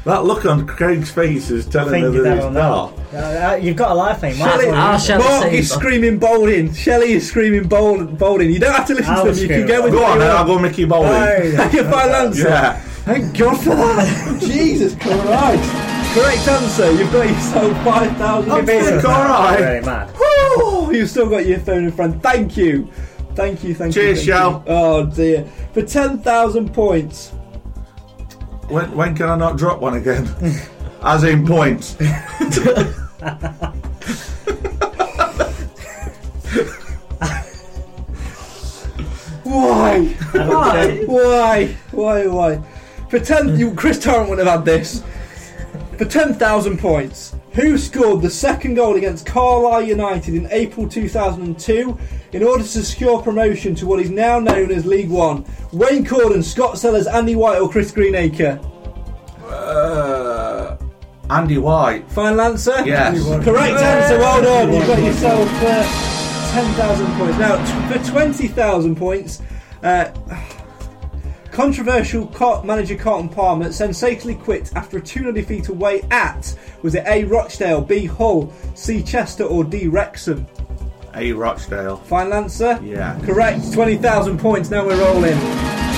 That 0.06 0.24
look 0.24 0.46
on 0.46 0.66
Craig's 0.66 1.12
face 1.12 1.52
is 1.52 1.66
telling 1.66 1.92
think 1.92 2.06
her 2.06 2.12
that 2.24 2.24
dad 2.24 2.38
it's 2.46 2.54
not. 2.54 2.94
Uh, 3.14 3.56
you've 3.62 3.76
got 3.76 3.92
a 3.92 3.94
life 3.94 4.22
Might 4.22 4.36
Shelley, 4.36 4.66
as 4.68 4.72
well 4.72 4.76
Ah. 4.82 4.98
Shelley. 4.98 5.24
Mark 5.24 5.44
Saber. 5.44 5.56
is 5.56 5.72
screaming 5.72 6.18
Boulding. 6.20 6.74
Shelley 6.74 7.12
is 7.14 7.28
screaming 7.28 7.68
Bold- 7.68 8.18
Boulding. 8.18 8.50
You 8.50 8.60
don't 8.60 8.74
have 8.74 8.88
to 8.88 8.94
listen 8.96 9.14
I'll 9.14 9.26
to 9.26 9.32
them. 9.32 9.42
You 9.42 9.48
can 9.50 9.68
go 9.68 9.84
with 9.84 9.94
Go 9.94 10.04
on, 10.06 10.20
then 10.20 10.32
I'll 10.32 10.38
want. 10.38 10.48
go 10.48 10.60
Mickey 10.60 10.86
Bowling. 10.86 11.12
Hey. 11.12 11.52
Your 11.74 11.84
final 11.86 12.16
answer. 12.16 12.48
Yeah. 12.48 12.80
Thank 13.06 13.38
God 13.38 13.58
for 13.58 13.70
that. 13.76 14.38
Jesus 14.42 14.96
Christ. 14.96 16.14
Correct 16.14 16.48
answer. 16.48 16.92
You've 16.92 17.12
got 17.12 17.28
yourself 17.28 17.84
5,000. 17.84 18.52
I'm 18.52 18.66
Basically, 18.66 18.92
think 19.02 19.06
all 19.10 19.24
right. 19.26 19.60
Really 19.60 19.86
mad. 19.86 20.12
Woo! 20.58 20.94
You've 20.96 21.10
still 21.10 21.30
got 21.30 21.46
your 21.46 21.60
phone 21.60 21.84
in 21.86 21.92
front. 21.92 22.22
Thank 22.24 22.56
you. 22.58 22.88
Thank 23.36 23.64
you, 23.64 23.74
thank 23.76 23.94
Cheers, 23.94 24.26
you. 24.26 24.34
thank 24.34 24.42
Shell. 24.42 24.64
Oh 24.68 25.06
dear. 25.06 25.46
For 25.74 25.82
10,000 25.82 26.74
points. 26.74 27.32
When, 28.70 28.96
when 28.96 29.16
can 29.16 29.30
I 29.30 29.36
not 29.36 29.58
drop 29.58 29.82
one 29.82 29.96
again? 29.96 30.30
As 31.02 31.24
in 31.24 31.46
points. 31.48 31.96
Why? 39.44 40.06
Why? 40.34 41.04
Why? 41.06 41.78
Why? 41.92 42.28
Why? 42.28 42.62
For 43.10 43.20
10. 43.20 43.58
You, 43.58 43.74
Chris 43.74 43.98
Tarrant 43.98 44.30
would 44.30 44.38
have 44.38 44.48
had 44.48 44.66
this. 44.66 45.04
For 45.98 46.06
10,000 46.06 46.78
points. 46.78 47.36
Who 47.60 47.78
scored 47.78 48.22
the 48.22 48.30
second 48.30 48.76
goal 48.76 48.96
against 48.96 49.26
Carlisle 49.26 49.82
United 49.82 50.34
in 50.34 50.48
April 50.50 50.88
2002 50.88 52.00
in 52.32 52.42
order 52.42 52.64
to 52.64 52.70
secure 52.70 53.22
promotion 53.22 53.76
to 53.76 53.86
what 53.86 54.00
is 54.00 54.10
now 54.10 54.40
known 54.40 54.72
as 54.72 54.86
League 54.86 55.10
One? 55.10 55.44
Wayne 55.74 56.06
Corden, 56.06 56.42
Scott 56.42 56.78
Sellars, 56.78 57.06
Andy 57.06 57.36
White, 57.36 57.60
or 57.60 57.70
Chris 57.70 57.92
Greenacre? 57.92 58.62
Uh, 59.44 60.78
Andy 61.30 61.58
White. 61.58 62.10
Final 62.12 62.40
answer? 62.40 62.82
Yes. 62.86 63.22
Correct 63.44 63.78
answer, 63.78 64.20
well 64.20 64.42
done. 64.42 64.74
You've 64.74 64.88
got 64.88 65.04
yourself 65.04 65.50
uh, 65.56 66.54
10,000 66.54 67.08
points. 67.18 67.40
Now, 67.40 67.92
t- 67.92 68.00
for 68.00 68.12
20,000 68.12 68.96
points, 68.96 69.42
uh, 69.84 70.12
controversial 71.60 72.26
Car- 72.28 72.64
manager 72.64 72.96
Carlton 72.96 73.28
Palmer 73.28 73.74
sensationally 73.74 74.36
quit 74.36 74.72
after 74.78 74.98
a 74.98 75.02
2 75.02 75.20
0 75.20 75.32
defeat 75.34 75.68
away 75.68 76.02
at, 76.10 76.58
was 76.84 76.96
it 76.96 77.04
A. 77.06 77.26
Rochdale, 77.26 77.82
B. 77.82 78.06
Hull, 78.06 78.54
C. 78.76 79.04
Chester, 79.04 79.44
or 79.44 79.66
D. 79.66 79.90
Wrexham? 79.90 80.48
A. 81.16 81.34
Rochdale. 81.34 81.98
Final 81.98 82.36
answer? 82.36 82.80
Yeah. 82.82 83.20
Correct, 83.26 83.74
20,000 83.74 84.40
points. 84.40 84.70
Now 84.70 84.86
we're 84.86 85.02
rolling. 85.02 85.38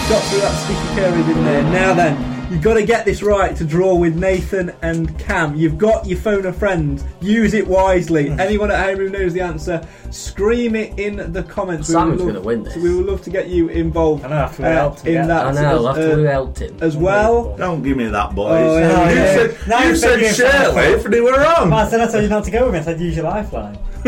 Got 0.09 0.23
through 0.23 0.41
that 0.41 0.55
sticky 0.63 0.95
period 0.95 1.37
in 1.37 1.45
there. 1.45 1.63
Now 1.65 1.93
then, 1.93 2.40
you've 2.51 2.61
got 2.61 2.73
to 2.75 2.85
get 2.85 3.05
this 3.05 3.23
right 3.23 3.55
to 3.55 3.63
draw 3.65 3.95
with 3.95 4.15
Nathan 4.15 4.73
and 4.81 5.17
Cam. 5.17 5.55
You've 5.55 5.77
got 5.77 6.05
your 6.05 6.19
phone 6.19 6.45
a 6.45 6.53
friend. 6.53 7.03
Use 7.21 7.53
it 7.53 7.65
wisely. 7.65 8.29
Hmm. 8.29 8.39
Anyone 8.39 8.69
at 8.71 8.83
home 8.85 8.97
who 8.97 9.09
knows 9.09 9.33
the 9.33 9.41
answer, 9.41 9.81
scream 10.11 10.75
it 10.75 10.99
in 10.99 11.31
the 11.33 11.43
comments. 11.43 11.87
We 11.87 11.93
Simon's 11.93 12.21
would 12.21 12.27
gonna 12.27 12.39
love- 12.39 12.45
win 12.45 12.63
this. 12.63 12.75
We 12.75 12.93
would 12.95 13.05
love 13.05 13.21
to 13.23 13.29
get 13.29 13.47
you 13.47 13.69
involved 13.69 14.23
uh, 14.23 14.27
I 14.27 14.29
know, 14.29 14.35
after 14.35 14.63
we 14.63 14.69
helped 14.69 14.99
him 15.01 15.21
in 15.21 15.27
that 15.27 15.45
I 15.47 15.51
know. 15.53 15.79
as, 15.79 15.85
After 15.97 16.11
uh, 16.13 16.17
we 16.17 16.23
helped 16.23 16.59
him. 16.61 16.77
as 16.81 16.97
well. 16.97 17.55
Don't 17.57 17.81
give 17.81 17.97
me 17.97 18.05
that, 18.07 18.35
boys. 18.35 18.51
Oh, 18.51 18.77
yeah, 18.77 19.09
you 19.09 19.15
yeah. 19.15 19.33
said, 19.35 19.67
Now 19.67 19.79
you 19.79 19.87
you're 19.87 19.95
said 19.95 20.19
thinking 20.19 20.33
Shirley, 20.33 21.03
and 21.05 21.13
you 21.13 21.23
were 21.23 21.31
Well, 21.31 21.61
wrong. 21.67 21.73
I 21.73 21.87
said 21.89 22.01
I 22.01 22.11
told 22.11 22.23
you 22.23 22.29
not 22.29 22.43
to 22.45 22.51
go 22.51 22.65
with 22.65 22.73
me. 22.73 22.79
I 22.79 22.83
said 22.83 22.99
use 22.99 23.15
your 23.15 23.25
lifeline. 23.25 23.75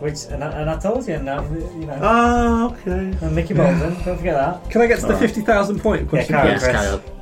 Which 0.00 0.24
and 0.30 0.44
I, 0.44 0.50
and 0.60 0.68
I 0.70 0.78
told 0.78 1.08
you, 1.08 1.14
and 1.14 1.24
now 1.24 1.42
you 1.42 1.86
know. 1.86 1.98
Ah, 2.02 2.64
okay. 2.66 3.16
and 3.20 3.34
Mickey 3.34 3.54
Bolton, 3.54 3.80
don't 4.04 4.16
forget 4.18 4.34
that. 4.34 4.70
Can 4.70 4.82
I 4.82 4.86
get 4.86 4.96
to 5.00 5.06
the 5.06 5.14
Alright. 5.14 5.30
50,000 5.30 5.80
point 5.80 6.08
question? 6.08 6.34
carry 6.34 6.50
yes, 6.50 6.62
please? 6.64 6.72
Kyle. 6.72 7.17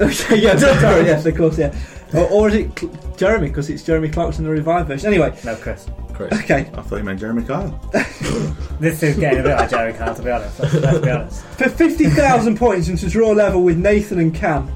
Okay, 0.00 0.36
yeah, 0.42 0.56
sorry, 0.56 1.06
yes, 1.06 1.24
of 1.26 1.36
course, 1.36 1.58
yeah. 1.58 1.74
Or, 2.14 2.26
or 2.30 2.48
is 2.48 2.54
it 2.54 2.78
Cl- 2.78 2.92
Jeremy? 3.16 3.48
Because 3.48 3.68
it's 3.70 3.82
Jeremy 3.82 4.08
Clarkson, 4.08 4.44
the 4.44 4.50
revived 4.50 4.88
version. 4.88 5.08
Anyway, 5.08 5.36
No, 5.44 5.56
Chris. 5.56 5.86
Chris. 6.12 6.32
okay. 6.32 6.70
I 6.74 6.82
thought 6.82 6.96
you 6.96 7.02
meant 7.04 7.20
Jeremy 7.20 7.44
Kyle. 7.44 7.78
This 8.78 9.02
is 9.02 9.16
getting 9.16 9.38
a 9.40 9.42
bit 9.42 9.56
like 9.56 9.70
Jerry 9.70 9.94
Kyle, 9.94 10.14
to 10.14 10.22
be 10.22 10.30
honest. 10.30 10.60
Let's, 10.60 10.74
let's 10.74 10.98
be 10.98 11.10
honest. 11.10 11.42
For 11.44 11.66
50,000 11.70 12.58
points 12.58 12.88
and 12.88 12.98
to 12.98 13.08
draw 13.08 13.30
level 13.30 13.62
with 13.62 13.78
Nathan 13.78 14.18
and 14.18 14.34
Cam, 14.34 14.70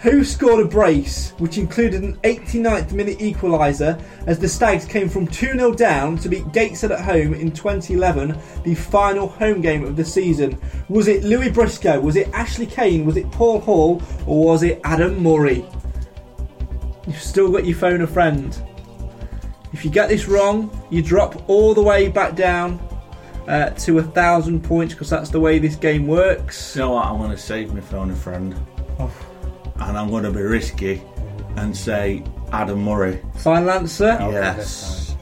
who 0.00 0.24
scored 0.24 0.64
a 0.64 0.68
brace 0.68 1.32
which 1.38 1.58
included 1.58 2.02
an 2.02 2.16
89th 2.20 2.92
minute 2.92 3.18
equaliser 3.18 4.02
as 4.26 4.38
the 4.38 4.48
Stags 4.48 4.86
came 4.86 5.10
from 5.10 5.26
2 5.26 5.52
0 5.52 5.72
down 5.74 6.16
to 6.18 6.28
beat 6.28 6.50
Gateshead 6.52 6.90
at 6.90 7.02
home 7.02 7.34
in 7.34 7.52
2011, 7.52 8.38
the 8.64 8.74
final 8.74 9.28
home 9.28 9.60
game 9.60 9.84
of 9.84 9.96
the 9.96 10.04
season? 10.04 10.58
Was 10.88 11.06
it 11.06 11.22
Louis 11.22 11.50
Briscoe? 11.50 12.00
Was 12.00 12.16
it 12.16 12.28
Ashley 12.32 12.66
Kane? 12.66 13.04
Was 13.04 13.18
it 13.18 13.30
Paul 13.30 13.60
Hall? 13.60 14.02
Or 14.26 14.46
was 14.46 14.62
it 14.62 14.80
Adam 14.84 15.22
Murray? 15.22 15.66
You've 17.06 17.22
still 17.22 17.50
got 17.50 17.66
your 17.66 17.76
phone 17.76 18.00
a 18.00 18.06
friend. 18.06 18.58
If 19.74 19.84
you 19.84 19.90
get 19.90 20.08
this 20.08 20.26
wrong, 20.26 20.70
you 20.90 21.02
drop 21.02 21.48
all 21.48 21.74
the 21.74 21.82
way 21.82 22.08
back 22.08 22.34
down 22.34 22.80
uh, 23.46 23.70
to 23.70 23.98
a 23.98 24.02
thousand 24.02 24.64
points 24.64 24.94
because 24.94 25.10
that's 25.10 25.28
the 25.28 25.40
way 25.40 25.58
this 25.58 25.76
game 25.76 26.06
works. 26.06 26.74
You 26.74 26.82
know 26.82 26.92
what? 26.92 27.04
I'm 27.04 27.18
going 27.18 27.30
to 27.30 27.38
save 27.38 27.74
my 27.74 27.80
phone 27.80 28.10
a 28.10 28.16
friend. 28.16 28.54
And 29.80 29.96
I'm 29.98 30.10
going 30.10 30.24
to 30.24 30.30
be 30.30 30.42
risky 30.42 31.02
and 31.56 31.76
say 31.76 32.22
Adam 32.52 32.82
Murray. 32.82 33.20
Final 33.36 33.70
answer 33.70 34.16
Yes. 34.30 35.16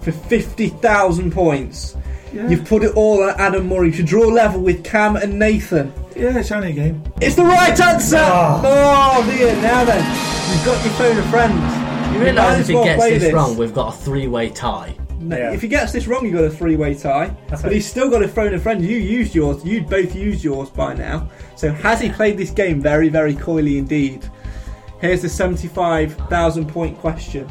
for 0.00 0.12
50,000 0.12 1.32
points. 1.32 1.96
You've 2.32 2.66
put 2.66 2.82
it 2.82 2.94
all 2.96 3.22
on 3.22 3.30
Adam 3.40 3.66
Murray 3.68 3.90
to 3.92 4.02
draw 4.02 4.26
level 4.26 4.60
with 4.60 4.84
Cam 4.84 5.16
and 5.16 5.38
Nathan. 5.38 5.92
Yeah, 6.14 6.38
it's 6.38 6.52
only 6.52 6.70
a 6.70 6.72
game. 6.72 7.02
It's 7.20 7.34
the 7.34 7.44
right 7.44 7.78
answer! 7.80 8.18
Ah. 8.20 8.60
Oh, 8.62 9.30
dear, 9.30 9.54
now 9.62 9.84
then, 9.84 10.04
you've 10.52 10.64
got 10.64 10.84
your 10.84 10.92
phone 10.94 11.18
a 11.18 11.22
friend. 11.30 11.54
You 12.14 12.20
might 12.20 12.24
realise 12.24 12.60
if 12.60 12.66
he 12.68 12.72
gets 12.74 13.00
play 13.02 13.18
this, 13.18 13.32
wrong, 13.32 13.56
we've 13.56 13.72
got 13.74 13.94
a 13.94 13.96
three-way 13.96 14.50
tie. 14.50 14.94
No, 15.18 15.36
Yeah. 15.36 15.52
If 15.52 15.62
he 15.62 15.68
gets 15.68 15.92
this 15.92 16.06
wrong, 16.06 16.24
you've 16.24 16.34
got 16.34 16.44
a 16.44 16.50
three 16.50 16.76
way 16.76 16.94
tie. 16.94 17.34
That's 17.48 17.62
but 17.62 17.68
right. 17.68 17.72
he's 17.74 17.86
still 17.86 18.10
got 18.10 18.22
a 18.22 18.28
phone 18.28 18.54
a 18.54 18.58
friend. 18.58 18.84
You 18.84 18.96
used 18.96 19.34
yours. 19.34 19.64
You'd 19.64 19.88
both 19.88 20.14
used 20.14 20.44
yours 20.44 20.70
by 20.70 20.94
now. 20.94 21.28
So 21.56 21.72
has 21.72 22.00
he 22.00 22.10
played 22.10 22.36
this 22.36 22.50
game 22.50 22.80
very, 22.80 23.08
very 23.08 23.34
coyly 23.34 23.78
indeed? 23.78 24.28
Here's 25.00 25.22
the 25.22 25.28
75,000 25.28 26.66
point 26.68 26.98
question. 26.98 27.50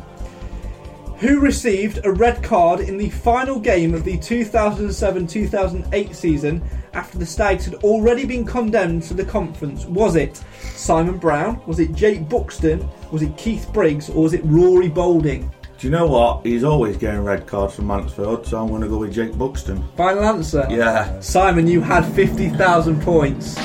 Who 1.20 1.39
received 1.39 2.05
a 2.05 2.11
red 2.11 2.43
card 2.43 2.82
in 2.82 2.97
the 2.97 3.09
final 3.09 3.57
game 3.59 3.93
of 3.93 4.03
the 4.03 4.18
2007 4.18 5.28
2008 5.28 6.13
season 6.16 6.61
after 6.93 7.18
the 7.18 7.26
Stags 7.26 7.63
had 7.66 7.76
already 7.76 8.26
been 8.26 8.45
condemned 8.45 9.03
to 9.03 9.13
the 9.13 9.24
conference? 9.24 9.86
Was 9.86 10.18
it 10.18 10.43
Simon 10.76 11.18
Brown? 11.18 11.61
Was 11.68 11.80
it 11.80 11.93
Jake 11.93 12.28
Buxton? 12.28 12.88
Was 13.11 13.22
it 13.22 13.38
Keith 13.38 13.70
Briggs? 13.72 14.09
Or 14.09 14.24
was 14.24 14.34
it 14.34 14.41
Rory 14.43 14.89
Boulding? 14.89 15.49
Do 15.78 15.88
you 15.88 15.91
know 15.91 16.07
what? 16.07 16.45
He's 16.45 16.63
always 16.63 16.95
getting 16.95 17.23
red 17.23 17.45
cards 17.47 17.76
from 17.76 17.88
Mansfield, 17.88 18.47
so 18.47 18.61
I'm 18.61 18.69
going 18.69 18.82
to 18.82 18.88
go 18.88 18.97
with 18.97 19.13
Jake 19.13 19.38
Buxton. 19.38 19.84
Final 19.97 20.23
answer? 20.23 20.65
Yeah. 20.69 21.19
Simon, 21.19 21.67
you 21.67 21.82
had 21.82 22.05
50,000 22.13 23.01
points. 23.01 23.57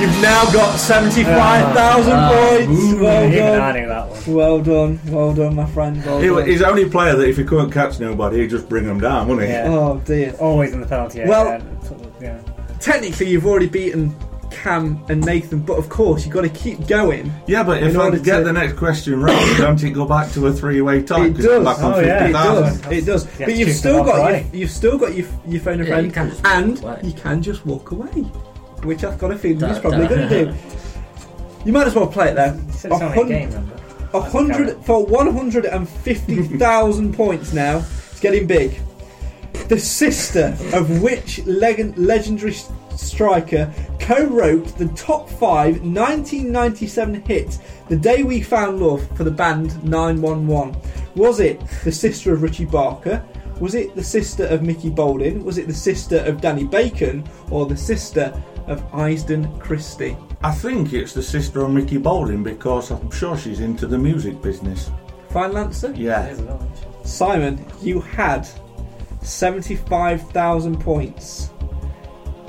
You've 0.00 0.22
now 0.22 0.44
got 0.52 0.78
75,000 0.78 2.12
ah. 2.12 2.28
points. 2.30 2.94
Well 3.00 3.26
Even 3.26 3.42
I 3.42 3.72
done. 3.72 3.74
knew 3.74 3.88
that 3.88 4.08
one. 4.08 4.34
Well 4.34 4.62
done. 4.62 5.00
Well 5.06 5.34
done, 5.34 5.54
my 5.56 5.66
friend. 5.66 6.02
Well 6.04 6.20
He, 6.20 6.28
done. 6.28 6.46
he's 6.46 6.60
the 6.60 6.68
only 6.68 6.88
player 6.88 7.14
that 7.16 7.28
if 7.28 7.36
he 7.36 7.44
couldn't 7.44 7.72
catch 7.72 7.98
nobody, 8.00 8.38
he'd 8.38 8.50
just 8.50 8.68
bring 8.68 8.86
them 8.86 9.00
down, 9.00 9.28
wouldn't 9.28 9.46
he? 9.48 9.52
Yeah. 9.52 9.66
Oh, 9.66 10.00
dear. 10.04 10.32
Always 10.38 10.72
in 10.72 10.80
the 10.80 10.86
penalty 10.86 11.20
area. 11.20 11.30
Well- 11.30 11.62
yeah. 12.20 12.40
Technically, 12.80 13.28
you've 13.28 13.44
already 13.44 13.66
beaten 13.68 14.14
Cam 14.50 15.04
and 15.08 15.24
Nathan, 15.24 15.60
but 15.60 15.78
of 15.78 15.88
course, 15.88 16.24
you've 16.24 16.34
got 16.34 16.42
to 16.42 16.48
keep 16.48 16.86
going. 16.86 17.32
Yeah, 17.46 17.62
but 17.62 17.82
In 17.82 17.90
if 17.90 17.98
I 17.98 18.04
order 18.06 18.18
get 18.18 18.38
to- 18.38 18.44
the 18.44 18.52
next 18.52 18.74
question 18.76 19.20
right, 19.20 19.54
don't 19.58 19.82
it 19.82 19.90
go 19.90 20.04
back 20.06 20.30
to 20.32 20.46
a 20.46 20.52
three-way 20.52 21.02
tie? 21.02 21.26
It 21.26 21.36
'Cause 21.36 21.44
I'm 21.46 21.64
does. 21.64 21.76
back 21.76 21.84
on 21.84 21.94
Oh, 21.94 22.00
yeah, 22.00 22.24
It 22.28 22.32
does. 22.32 22.86
It 22.90 23.04
does. 23.06 23.24
You 23.24 23.30
have 23.30 23.38
But 23.38 23.46
to 23.46 23.52
you've 23.52 23.68
choose 23.68 23.74
to 23.74 23.78
still 23.78 24.04
got 24.04 24.16
your, 24.16 24.24
away. 24.28 24.46
you've 24.52 24.70
still 24.70 24.98
got 24.98 25.14
your, 25.16 25.26
your 25.46 25.60
phone 25.60 25.80
a 25.80 25.84
Yeah, 25.84 25.90
friend, 25.90 26.06
you 26.06 26.12
can 26.12 26.30
just 26.30 26.44
walk 26.44 26.52
and 26.56 26.82
away. 26.82 27.00
you 27.04 27.12
can 27.12 27.42
just 27.42 27.66
walk 27.66 27.90
away, 27.92 28.08
which 28.84 29.04
I've 29.04 29.18
got 29.18 29.30
a 29.32 29.36
feeling 29.38 29.68
he's 29.68 29.78
probably 29.78 30.06
going 30.06 30.28
to 30.28 30.44
do. 30.46 30.54
You 31.64 31.72
might 31.72 31.86
as 31.86 31.94
well 31.94 32.06
play 32.06 32.30
it 32.30 32.34
though. 32.34 32.58
It's 32.68 32.84
A 32.84 32.90
only 32.90 33.06
a 33.06 33.10
hun- 33.10 33.28
game. 33.28 33.70
A 34.14 34.20
hundred 34.20 34.76
for 34.84 35.04
one 35.04 35.32
hundred 35.34 35.66
and 35.66 35.86
fifty 35.86 36.42
thousand 36.42 37.12
points 37.16 37.52
now. 37.52 37.78
It's 38.10 38.20
getting 38.20 38.46
big. 38.46 38.80
The 39.68 39.78
sister 39.78 40.56
of 40.72 41.02
which 41.02 41.44
leg- 41.44 41.98
legendary 41.98 42.56
s- 42.98 43.08
striker 43.08 43.72
co-wrote 43.98 44.76
the 44.78 44.88
top 44.88 45.28
five 45.28 45.82
1997 45.82 47.22
hit 47.22 47.58
"The 47.88 47.96
Day 47.96 48.22
We 48.22 48.40
Found 48.42 48.80
Love" 48.80 49.06
for 49.16 49.24
the 49.24 49.30
band 49.30 49.82
911? 49.84 50.76
Was 51.16 51.40
it 51.40 51.60
the 51.84 51.92
sister 51.92 52.32
of 52.32 52.42
Richie 52.42 52.64
Barker? 52.64 53.22
Was 53.60 53.74
it 53.74 53.94
the 53.96 54.04
sister 54.04 54.46
of 54.46 54.62
Mickey 54.62 54.88
Baldwin? 54.90 55.44
Was 55.44 55.58
it 55.58 55.66
the 55.66 55.74
sister 55.74 56.18
of 56.18 56.40
Danny 56.40 56.64
Bacon? 56.64 57.24
Or 57.50 57.66
the 57.66 57.76
sister 57.76 58.32
of 58.68 58.80
Iyseden 58.92 59.58
Christie? 59.58 60.16
I 60.42 60.52
think 60.52 60.92
it's 60.92 61.12
the 61.12 61.22
sister 61.22 61.64
of 61.64 61.72
Mickey 61.72 61.96
Baldwin 61.96 62.44
because 62.44 62.92
I'm 62.92 63.10
sure 63.10 63.36
she's 63.36 63.58
into 63.58 63.88
the 63.88 63.98
music 63.98 64.40
business. 64.40 64.90
Final 65.30 65.58
answer? 65.58 65.92
Yeah. 65.96 66.24
It 66.26 66.32
is 66.34 66.38
a 66.38 66.42
lot, 66.44 66.56
isn't 66.62 66.72
it? 67.02 67.06
Simon, 67.08 67.64
you 67.82 68.00
had 68.00 68.46
75,000 69.22 70.78
points. 70.80 71.50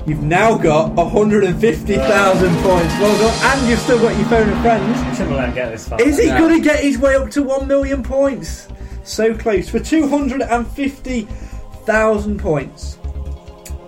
You've 0.06 0.22
now 0.22 0.56
got 0.56 0.92
150,000 0.94 2.56
points. 2.62 2.94
Well 2.98 3.18
done. 3.18 3.34
And 3.58 3.68
you've 3.68 3.78
still 3.80 4.00
got 4.00 4.16
your 4.16 4.26
phone 4.28 4.48
and 4.48 4.62
friends. 4.62 4.98
Shouldn't 5.16 5.36
let 5.36 5.48
him 5.50 5.54
get 5.54 5.70
this 5.70 5.86
far. 5.88 6.00
Is 6.00 6.18
he 6.18 6.26
Yeah. 6.26 6.38
going 6.38 6.56
to 6.56 6.60
get 6.64 6.80
his 6.80 6.98
way 6.98 7.14
up 7.16 7.28
to 7.30 7.42
1 7.42 7.66
million 7.68 8.02
points? 8.02 8.68
So 9.04 9.34
close. 9.34 9.68
For 9.68 9.78
250,000 9.78 12.38
points. 12.38 12.96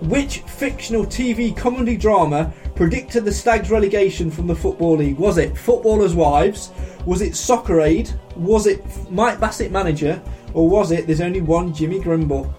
Which 0.01 0.39
fictional 0.39 1.05
TV 1.05 1.51
comedy 1.55 1.95
drama 1.97 2.51
predicted 2.75 3.23
the 3.25 3.31
Stags 3.31 3.71
relegation 3.71 4.29
from 4.29 4.45
the 4.47 4.55
Football 4.55 4.97
League? 4.97 5.17
Was 5.17 5.37
it 5.37 5.57
Footballers' 5.57 6.13
Wives? 6.13 6.71
Was 7.05 7.21
it 7.21 7.35
Soccer 7.35 7.79
Aid? 7.81 8.09
Was 8.35 8.67
it 8.67 8.83
Mike 9.09 9.39
Bassett 9.39 9.71
Manager? 9.71 10.21
Or 10.53 10.69
was 10.69 10.91
it 10.91 11.07
There's 11.07 11.21
Only 11.21 11.41
One 11.41 11.73
Jimmy 11.73 11.99
Grimble? 11.99 12.53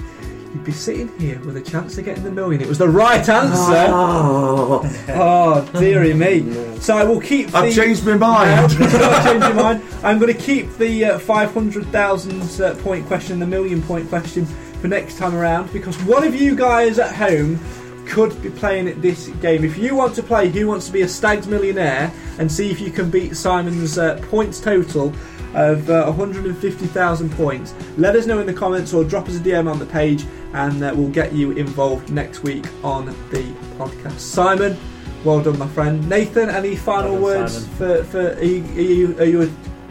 You'd 0.53 0.63
be 0.63 0.71
sitting 0.71 1.07
here 1.19 1.39
with 1.39 1.57
a 1.57 1.61
chance 1.61 1.97
of 1.97 2.05
getting 2.05 2.23
the 2.23 2.29
million. 2.31 2.61
It 2.61 2.67
was 2.67 2.77
the 2.77 2.87
right 2.87 3.27
answer. 3.27 3.87
Oh, 3.89 5.69
dearie 5.79 6.13
me. 6.13 6.69
So 6.83 6.97
I 6.97 7.05
will 7.05 7.21
keep. 7.21 7.47
The, 7.51 7.57
I've 7.59 7.73
changed 7.73 8.05
my 8.05 8.11
No, 8.11 8.17
mind. 8.17 8.71
you've 8.73 8.91
changed 8.91 9.45
your 9.47 9.53
mind. 9.53 9.81
I'm 10.03 10.19
going 10.19 10.33
to 10.33 10.37
keep 10.39 10.69
the 10.75 11.05
uh, 11.05 11.19
500,000 11.19 12.61
uh, 12.61 12.75
point 12.83 13.05
question, 13.07 13.39
the 13.39 13.47
million 13.47 13.81
point 13.81 14.09
question, 14.09 14.45
for 14.45 14.89
next 14.89 15.17
time 15.17 15.33
around 15.33 15.71
because 15.71 15.97
one 16.03 16.25
of 16.27 16.35
you 16.35 16.57
guys 16.57 16.99
at 16.99 17.15
home 17.15 17.57
could 18.05 18.39
be 18.41 18.49
playing 18.49 18.99
this 18.99 19.29
game. 19.41 19.63
If 19.63 19.77
you 19.77 19.95
want 19.95 20.13
to 20.15 20.23
play 20.23 20.49
Who 20.49 20.67
Wants 20.67 20.87
to 20.87 20.91
Be 20.91 21.03
a 21.03 21.07
Stags 21.07 21.47
Millionaire 21.47 22.11
and 22.37 22.51
see 22.51 22.69
if 22.69 22.81
you 22.81 22.91
can 22.91 23.09
beat 23.09 23.37
Simon's 23.37 23.97
uh, 23.97 24.19
points 24.29 24.59
total 24.59 25.13
of 25.53 25.89
uh, 25.89 26.05
150,000 26.05 27.31
points, 27.31 27.73
let 27.97 28.15
us 28.15 28.25
know 28.25 28.39
in 28.39 28.47
the 28.47 28.53
comments 28.53 28.93
or 28.93 29.03
drop 29.03 29.27
us 29.27 29.37
a 29.37 29.39
DM 29.39 29.69
on 29.71 29.79
the 29.79 29.85
page 29.85 30.25
and 30.53 30.83
uh, 30.83 30.93
we'll 30.95 31.09
get 31.09 31.33
you 31.33 31.51
involved 31.51 32.09
next 32.11 32.43
week 32.43 32.65
on 32.83 33.05
the 33.05 33.43
podcast. 33.77 34.19
Simon, 34.19 34.77
well 35.23 35.41
done, 35.41 35.57
my 35.57 35.67
friend. 35.67 36.07
Nathan, 36.09 36.49
any 36.49 36.75
final 36.75 37.13
Well 37.13 37.21
done, 37.21 37.41
words 37.41 37.53
Simon. 37.53 37.77
for, 37.77 38.03
for 38.05 38.27
are 38.33 38.43
you, 38.43 38.63
are 38.63 38.81
you, 38.81 39.17
are 39.19 39.25
you 39.25 39.41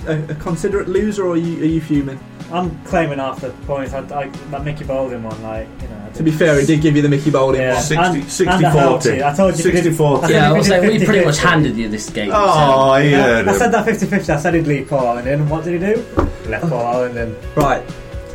a, 0.07 0.13
a, 0.13 0.25
a 0.31 0.35
considerate 0.37 0.89
loser 0.89 1.25
or 1.27 1.33
are 1.33 1.37
you, 1.37 1.63
are 1.63 1.67
you 1.67 1.81
fuming? 1.81 2.19
I'm 2.53 2.85
claiming 2.85 3.19
half 3.19 3.41
the 3.41 3.51
points. 3.67 3.93
I, 3.95 3.99
I, 4.01 4.29
that 4.29 4.65
Mickey 4.65 4.85
Baldwin 4.85 5.23
one, 5.23 5.43
like 5.43 5.67
you 5.81 5.89
know. 5.89 6.11
To 6.15 6.23
be 6.23 6.31
fair, 6.31 6.61
he 6.61 6.67
did 6.67 6.83
give 6.83 6.95
you 6.95 7.01
the 7.03 7.09
Mickey 7.09 7.31
Bowling 7.31 7.61
Yeah. 7.63 7.75
one. 7.75 7.83
60, 7.83 7.97
And- 8.21 8.31
60 8.31 8.47
and 8.55 8.67
I 8.67 8.71
helped 8.71 9.05
40. 9.05 9.17
you. 9.19 9.25
I 9.25 9.35
told 9.35 9.55
you 9.55 9.59
if 9.61 9.65
you 9.65 9.73
60 9.73 9.89
did- 9.91 9.97
40. 9.97 10.25
I 10.27 10.29
Yeah, 10.29 10.49
I 10.49 10.53
was 10.53 10.67
you 10.67 10.73
saying 10.75 10.99
we 11.01 11.05
pretty 11.07 11.25
much 11.25 11.39
handed 11.39 11.77
you 11.77 11.89
this 11.89 12.11
game. 12.11 12.31
Oh, 12.35 12.97
Yeah, 12.97 13.41
yeah. 13.43 13.51
I 13.51 13.57
said 13.57 13.73
that 13.73 13.87
50-50. 13.87 14.29
I 14.35 14.37
said 14.39 14.55
he'd 14.55 14.67
leave 14.67 14.89
Paul 14.89 15.07
Allen 15.07 15.27
in. 15.27 15.49
What 15.49 15.65
did 15.65 15.81
he 15.81 15.95
do? 15.95 16.05
Left 16.51 16.69
Paul 16.69 16.87
Allen 16.87 17.17
in. 17.17 17.37
Right. 17.57 17.83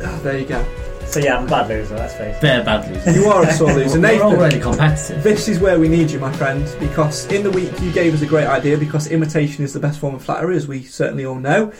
Ah, 0.04 0.18
there 0.24 0.38
you 0.38 0.46
go. 0.46 0.64
So 1.06 1.20
yeah, 1.20 1.38
I'm 1.38 1.46
a 1.46 1.48
bad 1.48 1.68
loser. 1.68 1.94
Let's 1.96 2.14
face 2.14 2.36
it. 2.36 2.42
Bare 2.42 2.62
bad 2.64 2.90
loser. 2.92 3.12
You 3.18 3.28
are 3.28 3.42
a 3.44 3.52
sore 3.52 3.72
loser. 3.72 3.98
We're 4.00 4.20
already 4.20 4.60
competitive. 4.60 5.22
This 5.22 5.48
is 5.48 5.58
where 5.58 5.78
we 5.78 5.88
need 5.88 6.10
you, 6.10 6.18
my 6.18 6.30
friend, 6.32 6.68
because 6.80 7.24
in 7.32 7.42
the 7.44 7.50
week 7.50 7.70
you 7.80 7.90
gave 7.92 8.12
us 8.12 8.20
a 8.20 8.26
great 8.26 8.46
idea 8.46 8.76
because 8.76 9.06
imitation 9.06 9.64
is 9.64 9.72
the 9.72 9.80
best 9.80 10.00
form 10.00 10.14
of 10.16 10.22
flattery, 10.22 10.56
as 10.56 10.66
we 10.68 10.82
certainly 10.82 11.24
all 11.24 11.36
know. 11.36 11.72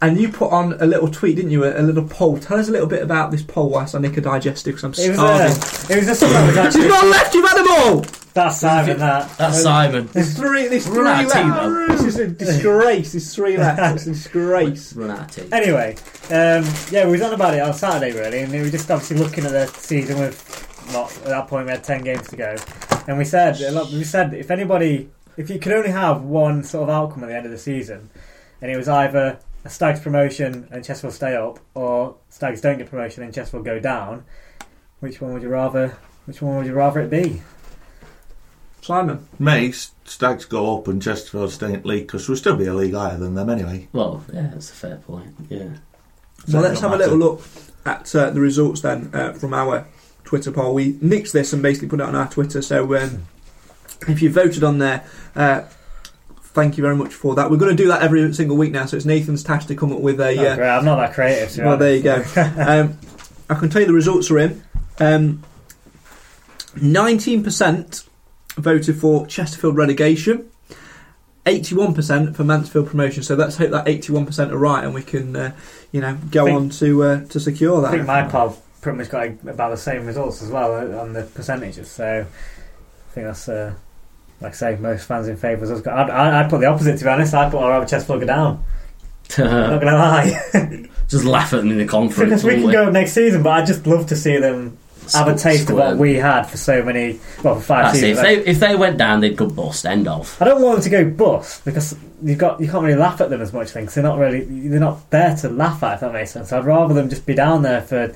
And 0.00 0.20
you 0.20 0.28
put 0.28 0.52
on 0.52 0.74
a 0.80 0.86
little 0.86 1.10
tweet, 1.10 1.34
didn't 1.36 1.50
you? 1.50 1.64
A, 1.64 1.80
a 1.80 1.82
little 1.82 2.04
poll. 2.04 2.38
Tell 2.38 2.56
us 2.58 2.68
a 2.68 2.70
little 2.72 2.86
bit 2.86 3.02
about 3.02 3.32
this 3.32 3.42
poll 3.42 3.68
whilst 3.70 3.96
I 3.96 3.98
nick 3.98 4.16
a 4.16 4.20
digestive 4.20 4.76
because 4.76 4.84
I'm 4.84 5.04
It 5.04 5.08
was, 5.08 5.18
starving. 5.18 5.46
uh, 5.52 5.92
it 5.92 5.96
was 5.96 6.06
just 6.06 6.20
something 6.20 6.54
that 6.54 6.64
was 6.66 6.74
She's 6.74 6.84
not 6.86 7.04
left. 7.06 7.34
You've 7.34 7.48
had 7.48 7.58
them 7.58 7.66
all. 7.70 8.04
That's 8.32 8.58
Simon. 8.58 8.98
That. 8.98 9.36
That's 9.38 9.60
Simon. 9.62 10.08
There's 10.12 10.34
three. 10.36 10.68
There's 10.68 10.86
three 10.86 10.98
Run 10.98 11.06
out 11.08 11.24
of 11.24 11.32
tea, 11.32 11.38
left. 11.42 11.62
though. 11.64 11.86
This 11.88 12.04
is 12.04 12.18
a 12.20 12.28
disgrace. 12.28 13.10
There's 13.12 13.34
three 13.34 13.56
left. 13.56 13.96
It's 13.96 14.06
a 14.06 14.10
disgrace. 14.12 14.92
Run 14.92 15.10
out 15.10 15.36
of 15.36 15.44
tea. 15.44 15.52
Anyway, 15.52 15.96
um, 16.30 16.64
yeah, 16.92 17.04
we 17.06 17.12
was 17.12 17.22
on 17.22 17.32
about 17.34 17.54
it 17.54 17.60
on 17.60 17.74
Saturday 17.74 18.16
really, 18.16 18.40
and 18.42 18.52
we 18.52 18.60
were 18.62 18.70
just 18.70 18.88
obviously 18.92 19.16
looking 19.16 19.44
at 19.46 19.50
the 19.50 19.66
season 19.66 20.20
with 20.20 20.38
not 20.92 21.10
at 21.18 21.24
that 21.24 21.48
point 21.48 21.66
we 21.66 21.72
had 21.72 21.82
ten 21.82 22.02
games 22.04 22.28
to 22.28 22.36
go, 22.36 22.54
and 23.08 23.18
we 23.18 23.24
said 23.24 23.60
a 23.60 23.72
lot- 23.72 23.90
we 23.90 24.04
said 24.04 24.32
if 24.32 24.52
anybody 24.52 25.10
if 25.36 25.50
you 25.50 25.58
could 25.58 25.72
only 25.72 25.90
have 25.90 26.22
one 26.22 26.62
sort 26.62 26.84
of 26.88 26.90
outcome 26.90 27.24
at 27.24 27.30
the 27.30 27.34
end 27.36 27.46
of 27.46 27.50
the 27.50 27.58
season, 27.58 28.08
and 28.62 28.70
it 28.70 28.76
was 28.76 28.88
either 28.88 29.18
a 29.18 29.38
Stags 29.68 30.00
promotion 30.00 30.68
and 30.70 30.84
Chesterfield 30.84 31.14
stay 31.14 31.36
up, 31.36 31.58
or 31.74 32.16
Stags 32.30 32.60
don't 32.60 32.78
get 32.78 32.90
promotion 32.90 33.22
and 33.22 33.34
Chesterfield 33.34 33.64
go 33.64 33.78
down, 33.78 34.24
which 35.00 35.20
one 35.20 35.32
would 35.32 35.42
you 35.42 35.48
rather? 35.48 35.96
Which 36.26 36.42
one 36.42 36.56
would 36.56 36.66
you 36.66 36.74
rather 36.74 37.00
it 37.00 37.10
be? 37.10 37.42
Simon. 38.80 39.28
Me, 39.38 39.72
Stags 40.04 40.44
go 40.44 40.78
up 40.78 40.88
and 40.88 41.02
Chesterfield 41.02 41.52
stay 41.52 41.74
in 41.74 41.82
league 41.82 42.06
because 42.06 42.28
we'll 42.28 42.36
still 42.36 42.56
be 42.56 42.66
a 42.66 42.74
league 42.74 42.94
higher 42.94 43.18
than 43.18 43.34
them 43.34 43.50
anyway. 43.50 43.88
Well, 43.92 44.24
yeah, 44.32 44.48
that's 44.52 44.70
a 44.70 44.74
fair 44.74 44.96
point. 44.96 45.34
Yeah. 45.48 45.68
Well, 46.52 46.62
let's 46.62 46.80
have 46.80 46.92
Don't 46.92 47.00
a 47.00 47.04
little 47.04 47.18
look 47.18 47.42
at 47.84 48.14
uh, 48.14 48.30
the 48.30 48.40
results 48.40 48.80
then 48.80 49.10
uh, 49.12 49.32
from 49.34 49.52
our 49.52 49.86
Twitter 50.24 50.50
poll. 50.50 50.74
We 50.74 50.94
nixed 50.94 51.32
this 51.32 51.52
and 51.52 51.62
basically 51.62 51.88
put 51.88 52.00
it 52.00 52.06
on 52.06 52.14
our 52.14 52.28
Twitter. 52.28 52.62
So 52.62 52.96
um, 52.96 53.24
if 54.06 54.22
you 54.22 54.30
voted 54.30 54.64
on 54.64 54.78
there, 54.78 55.04
uh, 55.34 55.62
thank 56.58 56.76
you 56.76 56.82
very 56.82 56.96
much 56.96 57.14
for 57.14 57.34
that. 57.36 57.50
We're 57.50 57.56
going 57.56 57.76
to 57.76 57.82
do 57.82 57.88
that 57.88 58.02
every 58.02 58.32
single 58.34 58.56
week 58.56 58.72
now. 58.72 58.86
So 58.86 58.96
it's 58.96 59.06
Nathan's 59.06 59.42
task 59.44 59.68
to 59.68 59.74
come 59.76 59.92
up 59.92 60.00
with 60.00 60.20
a. 60.20 60.36
Oh, 60.38 60.62
Uh, 60.62 60.78
I'm 60.78 60.84
not 60.84 60.96
that 60.96 61.14
creative. 61.14 61.64
well, 61.64 61.76
there 61.76 61.94
you 61.96 62.02
go. 62.02 62.24
um, 62.58 62.98
I 63.48 63.54
can 63.54 63.70
tell 63.70 63.80
you 63.82 63.86
the 63.86 63.92
results 63.94 64.30
are 64.30 64.38
in. 64.38 64.62
Um, 64.98 65.42
19% 66.76 68.08
voted 68.56 69.00
for 69.00 69.26
Chesterfield 69.26 69.76
relegation. 69.76 70.50
81% 71.46 72.36
for 72.36 72.44
Mansfield 72.44 72.88
promotion. 72.88 73.22
So 73.22 73.34
let's 73.34 73.56
hope 73.56 73.70
that 73.70 73.86
81% 73.86 74.50
are 74.52 74.58
right, 74.58 74.84
and 74.84 74.92
we 74.92 75.02
can, 75.02 75.34
uh, 75.34 75.52
you 75.92 76.00
know, 76.00 76.18
go 76.30 76.44
Think- 76.44 76.56
on 76.56 76.68
to 76.70 77.02
uh, 77.04 77.24
to 77.26 77.40
secure 77.40 77.80
that. 77.80 77.88
I 77.88 77.90
think 77.92 78.06
my 78.06 78.22
pal 78.24 78.60
pretty 78.82 78.98
much 78.98 79.08
got 79.10 79.26
about 79.48 79.70
the 79.70 79.76
same 79.76 80.04
results 80.04 80.42
as 80.42 80.50
well 80.50 80.74
uh, 80.74 81.00
on 81.00 81.14
the 81.14 81.22
percentages. 81.22 81.90
So 81.90 82.26
I 82.26 83.12
think 83.14 83.26
that's 83.28 83.48
uh, 83.48 83.72
like 84.40 84.52
I 84.52 84.54
say, 84.54 84.76
most 84.76 85.06
fans 85.06 85.28
in 85.28 85.36
favour 85.36 85.64
of 85.64 85.70
us. 85.70 85.86
I'd, 85.86 86.10
I- 86.10 86.40
I'd 86.42 86.50
put 86.50 86.60
the 86.60 86.66
opposite 86.66 86.98
to 86.98 87.04
be 87.04 87.10
honest. 87.10 87.34
I'd 87.34 87.50
put 87.50 87.60
our 87.62 87.84
Chesterfield 87.84 88.20
go 88.20 88.26
down. 88.26 88.64
Not 89.38 89.80
gonna 89.82 89.96
lie, 89.96 90.86
Just 91.08 91.24
laugh 91.24 91.52
at 91.52 91.58
them 91.58 91.70
in 91.70 91.78
the 91.78 91.86
conference. 91.86 92.30
because 92.30 92.44
we 92.44 92.62
can 92.62 92.70
go 92.70 92.86
up 92.86 92.92
next 92.92 93.12
season. 93.12 93.42
But 93.42 93.50
I'd 93.50 93.66
just 93.66 93.86
love 93.86 94.06
to 94.08 94.16
see 94.16 94.38
them 94.38 94.78
have 95.14 95.28
a 95.28 95.34
taste 95.36 95.70
of 95.70 95.76
what 95.76 95.96
we 95.96 96.14
had 96.16 96.42
for 96.44 96.56
so 96.58 96.82
many, 96.82 97.18
well, 97.42 97.54
for 97.56 97.60
five 97.62 97.84
That's 97.86 98.00
seasons. 98.00 98.18
If 98.18 98.44
they, 98.44 98.50
if 98.50 98.60
they 98.60 98.76
went 98.76 98.98
down, 98.98 99.20
they'd 99.20 99.36
go 99.36 99.48
bust. 99.48 99.86
End 99.86 100.06
of. 100.08 100.36
I 100.40 100.44
don't 100.44 100.60
want 100.62 100.82
them 100.82 100.84
to 100.84 100.90
go 100.90 101.10
bust 101.10 101.64
because 101.64 101.96
you've 102.22 102.38
got 102.38 102.60
you 102.60 102.68
can't 102.68 102.84
really 102.84 102.98
laugh 102.98 103.20
at 103.20 103.30
them 103.30 103.40
as 103.40 103.52
much. 103.52 103.70
Things 103.70 103.94
they're 103.94 104.04
not 104.04 104.18
really 104.18 104.44
they're 104.44 104.80
not 104.80 105.10
there 105.10 105.34
to 105.36 105.48
laugh 105.50 105.82
at. 105.82 105.94
If 105.94 106.00
that 106.00 106.12
makes 106.12 106.30
sense. 106.30 106.52
I'd 106.52 106.64
rather 106.64 106.94
them 106.94 107.08
just 107.10 107.26
be 107.26 107.34
down 107.34 107.62
there 107.62 107.82
for 107.82 108.14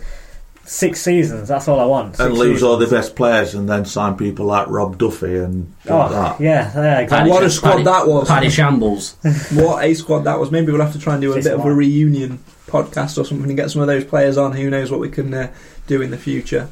six 0.65 1.01
seasons. 1.01 1.49
That's 1.49 1.69
all 1.69 1.81
I 1.81 1.85
want. 1.85 2.19
And 2.21 2.29
Six 2.35 2.39
lose 2.39 2.63
all 2.63 2.77
the 2.77 2.87
best 2.87 3.15
players 3.17 3.55
and 3.55 3.69
then 3.69 3.85
sign 3.85 4.17
people 4.17 4.47
like 4.47 4.69
Rob 4.69 4.99
Duffy 4.99 5.37
and 5.37 5.73
Oh, 5.89 6.09
that. 6.09 6.41
yeah, 6.41 6.73
yeah, 6.75 6.99
exactly. 7.01 7.31
What 7.31 7.43
a 7.43 7.51
squad 7.51 7.71
Paddy- 7.73 7.85
that 7.85 8.07
was. 8.07 8.29
Paddy 8.29 8.49
Shambles. 8.51 9.17
What 9.53 9.85
a 9.85 9.95
squad 9.95 10.21
that 10.21 10.39
was. 10.39 10.51
Maybe 10.51 10.73
we'll 10.73 10.81
have 10.83 10.93
to 10.93 10.99
try 10.99 11.15
and 11.15 11.23
do 11.23 11.33
a 11.33 11.35
This 11.37 11.45
bit 11.45 11.55
of 11.55 11.65
a 11.65 11.75
reunion 11.75 12.39
podcast 12.67 13.19
or 13.19 13.25
something 13.25 13.49
and 13.49 13.57
get 13.57 13.71
some 13.71 13.83
of 13.83 13.89
those 13.89 14.05
players 14.05 14.39
on. 14.39 14.53
Who 14.53 14.71
knows 14.71 14.91
what 14.91 15.01
we 15.01 15.09
can 15.11 15.33
uh, 15.35 15.53
do 15.87 16.01
in 16.01 16.11
the 16.11 16.19
future? 16.19 16.69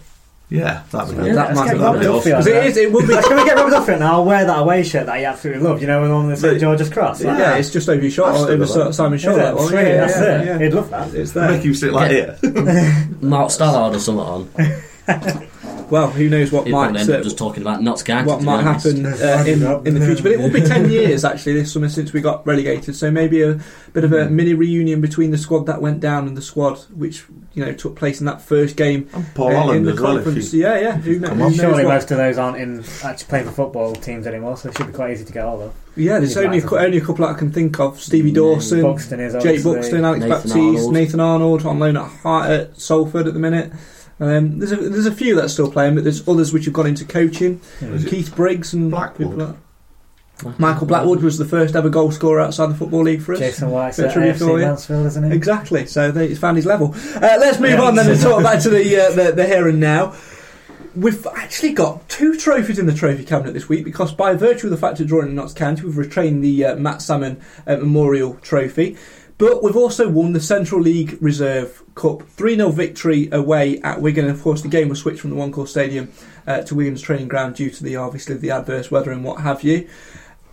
Yeah, 0.51 0.83
that'd 0.91 1.11
be 1.17 1.23
Yeah, 1.23 1.29
good. 1.29 1.37
that 1.37 1.55
might 1.55 1.73
be 1.73 1.79
Rob 1.79 1.95
that'd 1.95 2.01
be 2.01 2.07
Duffy 2.07 2.33
on 2.33 2.43
Because 2.45 2.77
it 2.77 2.83
It 2.83 2.93
would 2.93 3.07
be. 3.07 3.15
Like, 3.15 3.25
can 3.25 3.37
we 3.37 3.45
get 3.45 3.57
Rob 3.57 3.71
Duffy 3.71 3.93
and 3.93 4.03
I'll 4.03 4.25
wear 4.25 4.45
that 4.45 4.59
away 4.59 4.83
shirt 4.83 5.07
that 5.07 5.21
you 5.21 5.27
absolutely 5.27 5.63
love? 5.63 5.81
You 5.81 5.87
know, 5.87 6.13
on 6.13 6.29
the 6.29 6.37
St 6.37 6.59
George's 6.61 6.91
Cross. 6.91 7.23
Yeah, 7.23 7.29
Like 7.31 7.39
that. 7.39 7.61
it's 7.61 7.71
just 7.71 7.89
over 7.89 8.03
your 8.03 8.11
shoulder. 8.11 8.33
I've 8.33 8.39
still 8.41 8.51
Over 8.81 8.85
that. 8.89 8.95
Simon 8.95 9.15
Is 9.15 9.21
Shaw. 9.23 9.37
that 9.37 9.55
one. 9.55 9.73
Yeah, 9.73 9.83
that's 10.07 10.17
yeah, 10.19 10.41
it. 10.41 10.47
yeah. 10.47 10.59
He'd 10.59 10.75
love 10.75 10.91
that. 10.91 11.15
It's 11.15 11.31
there. 11.33 11.51
Make 11.53 11.65
you 11.65 11.73
sit 11.73 11.93
like 11.93 12.11
Yeah. 12.11 12.35
here. 12.41 13.09
Mark 13.23 13.51
Stallard 13.51 13.95
or 13.95 13.99
something 14.01 14.25
on. 14.25 15.47
Well, 15.91 16.11
who 16.11 16.29
knows 16.29 16.53
what 16.53 16.67
He'd 16.67 16.73
might 16.73 16.85
probably 16.87 17.01
end 17.01 17.11
uh, 17.11 17.15
up 17.19 17.23
just 17.25 17.39
talking 17.39 17.63
about 17.63 17.83
Notts 17.83 18.03
County. 18.03 18.29
what 18.29 18.43
might 18.43 18.63
happen 18.63 19.07
uh, 19.07 19.45
in 19.47 19.63
in 19.87 19.95
the 19.95 20.07
future. 20.07 20.23
But 20.23 20.33
it 20.33 20.39
will 20.41 20.51
be 20.51 20.61
ten 20.67 20.91
years 20.91 21.25
actually 21.25 21.55
this 21.55 21.73
summer 21.73 21.89
since 21.89 22.13
we 22.13 22.21
got 22.21 22.47
relegated. 22.47 22.95
So 22.97 23.11
maybe 23.11 23.43
a 23.43 23.59
bit 23.93 24.05
of 24.05 24.13
a 24.13 24.27
Hmm. 24.27 24.37
mini 24.37 24.55
reunion 24.55 25.01
between 25.01 25.31
the 25.31 25.39
squad 25.39 25.67
that 25.67 25.81
went 25.83 26.01
down 26.01 26.29
and 26.29 26.37
the 26.37 26.43
squad 26.43 26.79
which 26.95 27.25
you 27.55 27.65
know 27.65 27.73
took 27.73 27.97
place 27.97 28.21
in 28.21 28.27
that 28.27 28.41
first 28.41 28.77
game 28.77 29.09
And 29.13 29.27
Paul 29.35 29.49
uh, 29.49 29.51
in 29.51 29.57
Holland 29.57 29.87
the 29.87 29.93
as 29.93 30.01
well. 30.01 30.17
If 30.19 30.25
conference. 30.25 30.55
you, 30.55 30.61
yeah, 30.63 30.79
yeah. 30.79 30.97
Who, 30.97 31.19
kno- 31.19 31.29
Come 31.29 31.39
who 31.39 31.45
on. 31.45 31.51
knows 31.51 31.61
Surely 31.61 31.85
what- 31.85 31.95
most 31.95 32.11
of 32.11 32.17
those 32.19 32.39
aren't 32.39 32.57
in 32.59 32.85
actually 33.05 33.27
playing 33.29 33.45
for 33.47 33.53
football 33.53 33.95
teams 33.95 34.27
anymore, 34.27 34.57
so 34.57 34.69
it 34.69 34.77
should 34.77 34.87
be 34.87 34.93
quite 34.93 35.11
easy 35.13 35.25
to 35.25 35.33
get 35.33 35.45
hold 35.45 35.63
of. 35.63 35.69
Them. 35.71 35.77
Yeah, 35.97 36.19
there's 36.21 36.37
only 36.37 36.59
a, 36.59 36.61
like 36.61 36.71
cou- 36.71 36.77
to- 36.79 36.85
only 36.85 36.99
a 36.99 37.01
couple 37.01 37.27
that 37.27 37.35
I 37.35 37.39
can 37.39 37.51
think 37.51 37.81
of: 37.81 38.01
Stevie 38.01 38.31
Mm, 38.31 38.35
Dawson, 38.37 38.83
Buxton 38.83 39.21
is 39.21 39.33
Jake 39.35 39.43
obviously- 39.45 39.75
Buxton, 39.75 40.05
Alex 40.05 40.21
Nathan 40.21 40.31
Baptiste, 40.37 40.57
Arnold. 40.57 40.93
Nathan 40.93 41.21
Arnold 41.21 41.67
on 41.67 41.79
loan 41.81 41.97
at, 41.97 42.07
Hart, 42.07 42.51
at 42.51 42.81
Salford 42.81 43.27
at 43.27 43.35
the 43.35 43.41
minute. 43.41 43.73
Um, 44.21 44.59
there's 44.59 44.73
a 44.73 44.77
there's 44.77 45.07
a 45.07 45.13
few 45.13 45.35
that's 45.35 45.53
still 45.55 45.71
playing, 45.71 45.95
but 45.95 46.05
there's 46.05 46.27
others 46.29 46.53
which 46.53 46.67
have 46.67 46.75
gone 46.75 46.87
into 46.87 47.05
coaching. 47.05 47.61
Is 47.81 48.05
it 48.05 48.11
Keith 48.11 48.35
Briggs 48.37 48.73
and 48.75 48.91
Blackwood? 48.91 49.31
people 49.31 49.47
like 49.47 49.57
Michael 50.59 50.87
Blackwood 50.87 51.23
was 51.23 51.37
the 51.37 51.45
first 51.45 51.75
ever 51.77 51.89
goal 51.91 52.11
scorer 52.11 52.41
outside 52.41 52.67
the 52.69 52.75
football 52.75 53.03
league 53.03 53.21
for 53.23 53.35
us. 53.35 53.39
Jason 53.41 53.71
White's 53.71 53.99
Bit 53.99 54.07
at 54.07 54.17
AFC. 54.17 54.61
Mansfield, 54.61 55.07
isn't 55.07 55.31
he? 55.31 55.37
Exactly. 55.37 55.85
So 55.87 56.11
they, 56.11 56.29
he's 56.29 56.39
found 56.39 56.57
his 56.57 56.65
level. 56.67 56.95
Uh, 57.15 57.21
let's 57.41 57.61
move 57.61 57.73
Yeah. 57.73 57.83
on 57.83 57.95
then 57.95 58.11
and 58.11 58.21
talk 58.23 58.43
back 58.43 58.61
to 58.63 58.71
the, 58.71 58.97
uh, 58.97 59.11
the 59.11 59.33
the 59.33 59.47
here 59.47 59.69
and 59.69 59.81
now. 59.81 60.15
We've 60.97 61.25
actually 61.37 61.73
got 61.73 62.09
two 62.09 62.37
trophies 62.37 62.79
in 62.79 62.87
the 62.87 62.93
trophy 62.95 63.25
cabinet 63.25 63.53
this 63.53 63.69
week 63.69 63.85
because, 63.85 64.13
by 64.13 64.35
virtue 64.35 64.67
of 64.67 64.71
the 64.73 64.77
fact 64.77 64.99
of 64.99 65.07
drawing 65.07 65.29
in 65.29 65.35
Notts 65.37 65.53
County, 65.55 65.85
we've 65.85 65.97
retained 65.97 66.43
the 66.43 66.65
uh, 66.65 66.77
Matt 66.77 67.01
Salmon 67.01 67.41
uh, 67.67 67.77
Memorial 67.77 68.35
Trophy. 68.43 68.97
But 69.41 69.63
we've 69.63 69.75
also 69.75 70.07
won 70.07 70.35
the 70.35 70.41
Central 70.41 70.83
League 70.83 71.17
Reserve 71.19 71.83
Cup 71.95 72.29
3 72.29 72.57
0 72.57 72.69
victory 72.73 73.31
away 73.33 73.81
at 73.81 74.03
Wigan. 74.03 74.27
And 74.27 74.35
of 74.35 74.43
course, 74.43 74.61
the 74.61 74.69
game 74.69 74.91
was 74.91 75.01
switched 75.01 75.21
from 75.21 75.31
the 75.31 75.37
One 75.37 75.51
Call 75.51 75.65
Stadium 75.65 76.13
uh, 76.47 76.61
to 76.61 76.75
Wigan's 76.75 77.01
training 77.01 77.29
ground 77.29 77.55
due 77.55 77.71
to 77.71 77.83
the 77.83 77.97
obviously 77.97 78.37
the 78.37 78.51
adverse 78.51 78.91
weather 78.91 79.11
and 79.11 79.25
what 79.25 79.41
have 79.41 79.63
you. 79.63 79.89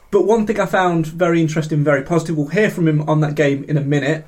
But 0.10 0.26
one 0.26 0.48
thing 0.48 0.58
I 0.62 0.66
found 0.68 1.06
very 1.06 1.42
interesting, 1.42 1.84
very 1.84 2.02
positive, 2.02 2.38
we'll 2.38 2.48
hear 2.48 2.70
from 2.70 2.88
him 2.88 3.10
on 3.10 3.20
that 3.20 3.36
game 3.36 3.66
in 3.66 3.76
a 3.76 3.82
minute, 3.82 4.26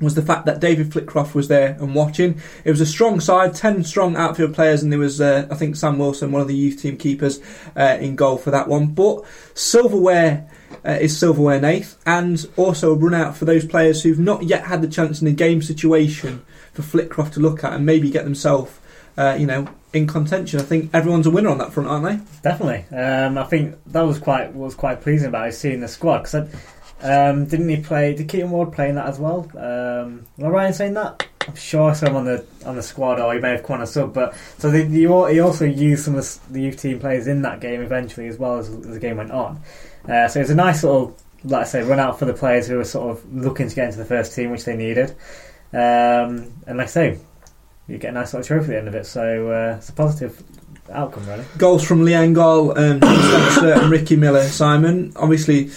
was 0.00 0.16
the 0.16 0.22
fact 0.22 0.46
that 0.46 0.58
David 0.58 0.90
Flitcroft 0.90 1.36
was 1.36 1.46
there 1.46 1.76
and 1.78 1.94
watching. 1.94 2.40
It 2.64 2.72
was 2.72 2.80
a 2.80 2.86
strong 2.86 3.20
side, 3.20 3.54
10 3.54 3.84
strong 3.84 4.16
outfield 4.16 4.54
players, 4.54 4.82
and 4.82 4.90
there 4.90 4.98
was, 4.98 5.20
uh, 5.20 5.46
I 5.52 5.54
think, 5.54 5.76
Sam 5.76 6.00
Wilson, 6.00 6.32
one 6.32 6.42
of 6.42 6.48
the 6.48 6.56
youth 6.56 6.82
team 6.82 6.96
keepers, 6.96 7.40
uh, 7.76 7.96
in 8.00 8.16
goal 8.16 8.38
for 8.38 8.50
that 8.50 8.66
one. 8.66 8.86
But 8.86 9.22
silverware 9.54 10.50
uh, 10.84 10.92
is 10.92 11.18
silverware, 11.18 11.60
Nath, 11.60 11.98
and 12.06 12.44
also 12.56 12.92
a 12.92 12.94
run 12.94 13.14
out 13.14 13.36
for 13.36 13.44
those 13.44 13.64
players 13.64 14.02
who've 14.02 14.18
not 14.18 14.44
yet 14.44 14.64
had 14.64 14.82
the 14.82 14.88
chance 14.88 15.20
in 15.20 15.28
a 15.28 15.32
game 15.32 15.62
situation 15.62 16.44
for 16.72 16.82
Flitcroft 16.82 17.34
to 17.34 17.40
look 17.40 17.64
at 17.64 17.72
and 17.72 17.84
maybe 17.84 18.10
get 18.10 18.24
themselves, 18.24 18.78
uh, 19.16 19.36
you 19.38 19.46
know, 19.46 19.68
in 19.92 20.06
contention. 20.06 20.60
I 20.60 20.62
think 20.62 20.90
everyone's 20.92 21.26
a 21.26 21.30
winner 21.30 21.50
on 21.50 21.58
that 21.58 21.72
front, 21.72 21.88
aren't 21.88 22.04
they? 22.04 22.40
Definitely. 22.42 22.96
Um, 22.96 23.38
I 23.38 23.44
think 23.44 23.76
that 23.86 24.02
was 24.02 24.18
quite 24.18 24.54
was 24.54 24.74
quite 24.74 25.00
pleasing 25.00 25.28
about 25.28 25.48
it, 25.48 25.52
seeing 25.52 25.80
the 25.80 25.88
squad 25.88 26.18
because 26.18 26.48
um, 27.00 27.46
didn't 27.46 27.68
he 27.68 27.76
play? 27.78 28.14
Did 28.14 28.28
Keaton 28.28 28.50
Ward 28.50 28.72
play 28.72 28.88
in 28.88 28.96
that 28.96 29.06
as 29.06 29.18
well? 29.18 29.50
Um, 29.56 30.26
am 30.38 30.46
I 30.46 30.48
right 30.48 30.66
in 30.66 30.72
saying 30.72 30.94
that? 30.94 31.26
I'm 31.46 31.54
sure 31.54 31.94
some 31.94 32.14
on 32.14 32.24
the 32.24 32.44
on 32.66 32.76
the 32.76 32.82
squad, 32.82 33.20
or 33.20 33.32
he 33.32 33.40
may 33.40 33.52
have 33.52 33.62
come 33.62 33.76
on 33.76 33.82
a 33.82 33.86
sub. 33.86 34.12
But 34.12 34.34
so 34.58 34.70
he 34.70 35.06
also 35.06 35.64
used 35.64 36.04
some 36.04 36.16
of 36.16 36.52
the 36.52 36.60
youth 36.60 36.80
team 36.80 36.98
players 36.98 37.26
in 37.26 37.42
that 37.42 37.60
game 37.60 37.80
eventually, 37.80 38.28
as 38.28 38.36
well 38.36 38.58
as, 38.58 38.68
as 38.68 38.86
the 38.86 39.00
game 39.00 39.16
went 39.16 39.30
on. 39.30 39.62
Uh, 40.08 40.28
so 40.28 40.40
it 40.40 40.44
was 40.44 40.50
a 40.50 40.54
nice 40.54 40.82
little, 40.82 41.16
like 41.44 41.62
I 41.62 41.64
say, 41.64 41.82
run 41.82 42.00
out 42.00 42.18
for 42.18 42.24
the 42.24 42.32
players 42.32 42.66
who 42.66 42.76
were 42.76 42.84
sort 42.84 43.10
of 43.10 43.34
looking 43.34 43.68
to 43.68 43.74
get 43.74 43.86
into 43.86 43.98
the 43.98 44.04
first 44.04 44.34
team, 44.34 44.50
which 44.50 44.64
they 44.64 44.76
needed. 44.76 45.10
Um, 45.72 46.52
and 46.66 46.78
like 46.78 46.86
I 46.86 46.86
say, 46.86 47.18
you 47.86 47.98
get 47.98 48.10
a 48.10 48.12
nice 48.12 48.32
little 48.32 48.46
trophy 48.46 48.64
at 48.64 48.68
the 48.68 48.78
end 48.78 48.88
of 48.88 48.94
it. 48.94 49.06
So 49.06 49.50
uh, 49.50 49.76
it's 49.76 49.88
a 49.88 49.92
positive 49.92 50.42
outcome, 50.90 51.26
really. 51.26 51.44
Goals 51.56 51.84
from 51.84 52.04
Lee 52.04 52.12
Angol, 52.12 52.76
um, 52.76 53.02
and 53.82 53.90
Ricky 53.90 54.16
Miller. 54.16 54.44
Simon, 54.44 55.12
obviously, 55.16 55.70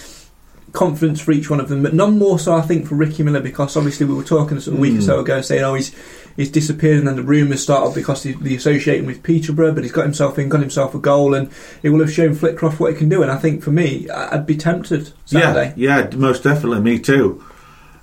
confidence 0.71 1.19
for 1.19 1.31
each 1.31 1.49
one 1.49 1.59
of 1.59 1.69
them, 1.69 1.83
but 1.83 1.93
none 1.93 2.17
more 2.17 2.39
so, 2.39 2.53
I 2.53 2.61
think, 2.61 2.87
for 2.87 2.95
Ricky 2.95 3.23
Miller 3.23 3.41
because 3.41 3.75
obviously 3.75 4.05
we 4.05 4.13
were 4.13 4.23
talking 4.23 4.57
a 4.57 4.61
sort 4.61 4.75
of 4.75 4.79
week 4.79 4.97
or 4.97 5.01
so 5.01 5.19
ago 5.19 5.41
saying, 5.41 5.63
oh, 5.63 5.73
he's 5.73 5.93
he's 6.35 6.49
disappeared, 6.51 6.99
and 6.99 7.07
then 7.07 7.15
the 7.15 7.23
rumours 7.23 7.61
started 7.63 7.93
because 7.95 8.23
the, 8.23 8.33
the 8.33 8.55
associating 8.55 9.05
with 9.05 9.23
Peterborough, 9.23 9.73
but 9.73 9.83
he's 9.83 9.91
got 9.91 10.03
himself 10.03 10.37
in, 10.39 10.49
got 10.49 10.61
himself 10.61 10.93
a 10.95 10.99
goal, 10.99 11.33
and 11.33 11.49
it 11.83 11.89
will 11.89 11.99
have 11.99 12.11
shown 12.11 12.33
Flitcroft 12.35 12.79
what 12.79 12.91
he 12.93 12.97
can 12.97 13.09
do. 13.09 13.21
And 13.21 13.31
I 13.31 13.37
think 13.37 13.63
for 13.63 13.71
me, 13.71 14.09
I- 14.09 14.35
I'd 14.35 14.45
be 14.45 14.55
tempted 14.57 15.11
Saturday. 15.25 15.73
Yeah, 15.75 16.09
yeah, 16.09 16.15
most 16.17 16.43
definitely. 16.43 16.81
Me 16.81 16.99
too. 16.99 17.43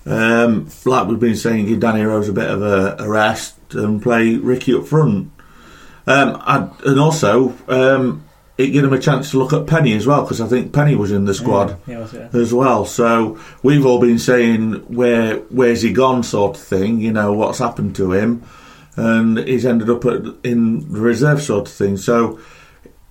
Um, 0.06 0.68
like 0.86 1.06
we've 1.08 1.20
been 1.20 1.36
saying, 1.36 1.66
give 1.66 1.80
Danny 1.80 2.02
Rose 2.02 2.28
a 2.28 2.32
bit 2.32 2.48
of 2.48 2.62
a, 2.62 2.96
a 2.98 3.08
rest 3.08 3.56
and 3.74 4.02
play 4.02 4.36
Ricky 4.36 4.74
up 4.74 4.86
front. 4.86 5.30
Um, 6.06 6.40
I'd, 6.46 6.70
and 6.86 6.98
also, 6.98 7.54
um, 7.68 8.24
it 8.58 8.68
gave 8.70 8.84
him 8.84 8.92
a 8.92 8.98
chance 8.98 9.30
to 9.30 9.38
look 9.38 9.52
at 9.52 9.66
Penny 9.66 9.94
as 9.94 10.06
well 10.06 10.22
because 10.22 10.40
I 10.40 10.48
think 10.48 10.72
Penny 10.72 10.94
was 10.96 11.12
in 11.12 11.24
the 11.24 11.32
squad 11.32 11.78
Yeah, 11.86 12.00
was 12.00 12.12
it? 12.12 12.34
as 12.34 12.52
well. 12.52 12.84
So 12.84 13.38
we've 13.62 13.86
all 13.86 14.00
been 14.00 14.18
saying 14.18 14.72
where 14.94 15.36
where's 15.50 15.82
he 15.82 15.92
gone, 15.92 16.22
sort 16.24 16.56
of 16.56 16.62
thing. 16.62 17.00
You 17.00 17.12
know 17.12 17.32
what's 17.32 17.58
happened 17.60 17.94
to 17.96 18.12
him, 18.12 18.42
and 18.96 19.38
he's 19.38 19.64
ended 19.64 19.88
up 19.88 20.04
at, 20.04 20.22
in 20.44 20.92
the 20.92 21.00
reserve, 21.00 21.40
sort 21.40 21.68
of 21.68 21.72
thing. 21.72 21.96
So 21.96 22.40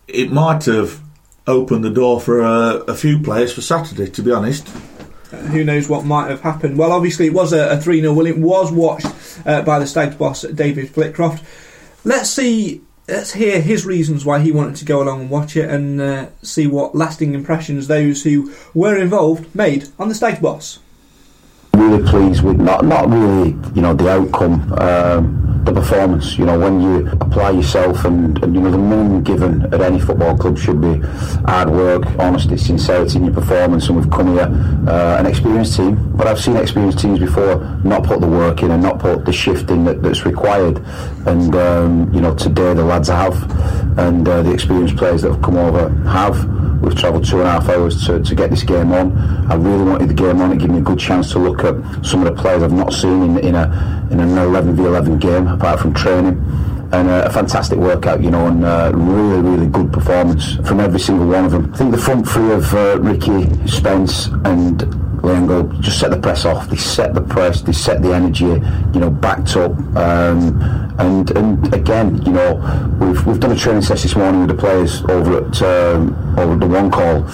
it 0.08 0.32
might 0.32 0.66
have 0.66 1.00
opened 1.48 1.84
the 1.86 1.90
door 1.92 2.20
for 2.20 2.42
a, 2.42 2.84
a 2.90 2.94
few 2.94 3.20
players 3.20 3.54
for 3.54 3.62
Saturday. 3.62 4.10
To 4.12 4.22
be 4.22 4.32
honest. 4.34 4.68
who 5.52 5.64
knows 5.64 5.88
what 5.90 6.04
might 6.06 6.30
have 6.30 6.42
happened. 6.42 6.78
Well, 6.78 6.92
obviously, 6.92 7.28
it 7.28 7.34
was 7.34 7.54
a, 7.54 7.70
a 7.72 7.78
3 7.78 8.02
0 8.02 8.14
win. 8.14 8.28
It 8.28 8.38
was 8.38 8.70
watched 8.72 9.08
uh, 9.46 9.62
by 9.62 9.80
the 9.80 9.88
Stags 9.88 10.16
boss, 10.16 10.42
David 10.42 10.90
Flitcroft. 10.90 11.42
Let's 12.04 12.30
see, 12.30 12.82
let's 13.08 13.34
hear 13.34 13.62
his 13.62 13.86
reasons 13.86 14.26
why 14.26 14.40
he 14.40 14.52
wanted 14.52 14.76
to 14.76 14.86
go 14.86 15.02
along 15.02 15.22
and 15.22 15.30
watch 15.30 15.56
it 15.56 15.70
and 15.70 16.02
uh, 16.02 16.28
see 16.42 16.68
what 16.68 16.96
lasting 16.96 17.34
impressions 17.34 17.88
those 17.88 18.24
who 18.24 18.54
were 18.74 18.98
involved 18.98 19.54
made 19.56 19.88
on 19.98 20.10
the 20.10 20.16
Stags 20.16 20.40
boss. 20.40 20.80
really 21.74 22.04
pleased 22.08 22.44
with 22.44 22.60
not 22.60 22.84
not 22.86 23.10
really 23.10 23.50
you 23.74 23.82
know 23.82 23.94
the 23.94 24.10
outcome 24.10 24.74
um, 24.74 25.47
the 25.66 25.72
performance 25.72 26.38
you 26.38 26.46
know 26.46 26.58
when 26.58 26.82
you 26.82 27.08
apply 27.22 27.52
yourself 27.52 28.06
and, 28.06 28.42
and 28.44 28.56
you 28.56 28.62
know 28.62 28.72
the 28.72 28.78
minimum 28.78 29.24
given 29.24 29.62
at 29.74 29.82
any 29.82 30.00
football 30.00 30.38
club 30.38 30.58
should 30.58 30.82
be 30.82 30.98
hard 31.46 31.70
work 31.70 32.06
honesty 32.20 32.58
sincerity 32.58 33.18
in 33.18 33.26
your 33.26 33.34
performance. 33.34 33.88
And 33.88 33.98
we've 33.98 34.10
come 34.10 34.34
here 34.34 34.50
uh, 34.88 35.18
an 35.20 35.26
experienced 35.26 35.76
team 35.76 35.96
but 36.18 36.28
I've 36.28 36.40
seen 36.40 36.56
experienced 36.58 37.00
teams 37.00 37.20
before 37.20 37.56
not 37.84 38.04
put 38.04 38.22
the 38.22 38.28
work 38.28 38.64
in 38.64 38.72
and 38.72 38.82
not 38.82 39.00
put 39.00 39.26
the 39.26 39.34
shift 39.34 39.70
in 39.70 39.86
that, 39.86 40.02
that's 40.02 40.26
required. 40.26 40.78
And 41.26 41.56
um, 41.56 42.14
you 42.14 42.22
know 42.22 42.34
today 42.36 42.74
the 42.74 42.84
lads 42.84 43.10
have 43.10 43.36
and 43.98 44.28
uh, 44.28 44.44
the 44.44 44.52
experienced 44.52 44.96
players 44.96 45.22
that 45.24 45.32
have 45.32 45.42
come 45.42 45.58
over 45.58 45.90
have 46.10 46.36
We've 46.82 46.96
travelled 46.96 47.26
two 47.26 47.40
and 47.40 47.48
a 47.48 47.52
half 47.52 47.70
hours 47.70 48.06
to, 48.06 48.22
to 48.22 48.36
get 48.36 48.50
this 48.50 48.64
game 48.64 48.92
on. 48.92 49.18
I 49.50 49.56
really 49.56 49.84
wanted 49.84 50.10
the 50.10 50.14
game 50.14 50.42
on. 50.42 50.52
It 50.52 50.60
gave 50.60 50.70
me 50.70 50.80
a 50.80 50.82
good 50.82 51.00
chance 51.00 51.32
to 51.32 51.40
look 51.40 51.64
at 51.64 51.76
some 52.06 52.26
of 52.26 52.36
the 52.36 52.42
players 52.42 52.64
I've 52.64 52.72
not 52.72 52.94
seen 52.94 53.24
in, 53.24 53.38
in 53.40 53.56
a 53.56 54.08
in 54.12 54.20
an 54.20 54.38
11 54.38 54.76
v 54.76 54.84
11 54.84 55.20
game, 55.20 55.48
apart 55.48 55.80
from 55.80 55.94
training. 55.94 56.38
And 56.92 57.10
uh, 57.10 57.24
a 57.26 57.30
fantastic 57.30 57.78
workout, 57.78 58.24
you 58.24 58.32
know, 58.32 58.48
and 58.48 58.64
uh, 58.64 58.92
really, 58.94 59.42
really 59.42 59.68
good 59.68 59.92
performance 59.92 60.56
from 60.66 60.80
every 60.80 61.00
single 61.00 61.28
one 61.28 61.44
of 61.44 61.52
them. 61.52 61.74
I 61.74 61.78
think 61.78 61.92
the 61.92 61.98
front 61.98 62.28
three 62.28 62.52
of 62.52 62.74
uh, 62.74 62.98
Ricky, 63.02 63.68
Spence, 63.68 64.28
and 64.46 64.80
Lee 65.24 65.34
Angol 65.34 65.80
just 65.82 66.00
set 66.00 66.12
the 66.12 66.20
press 66.20 66.46
off. 66.46 66.70
They 66.70 66.78
set 66.78 67.14
the 67.14 67.22
press, 67.22 67.62
they 67.62 67.74
set 67.74 68.02
the 68.02 68.14
energy, 68.14 68.46
you 68.46 69.00
know, 69.00 69.10
backed 69.10 69.56
up. 69.56 69.72
Um, 69.96 70.62
and 71.00 71.30
and 71.32 71.74
again, 71.74 72.22
you 72.24 72.32
know, 72.32 72.56
we've 73.00 73.26
we've 73.26 73.40
done 73.40 73.52
a 73.52 73.56
training 73.56 73.82
session 73.82 74.08
this 74.08 74.16
morning 74.16 74.42
with 74.42 74.56
the 74.56 74.62
players 74.62 75.04
over 75.04 75.46
at 75.46 75.62
um, 75.62 76.38
over 76.40 76.54
at 76.54 76.60
the 76.60 76.68
one 76.68 76.90
call, 76.90 77.26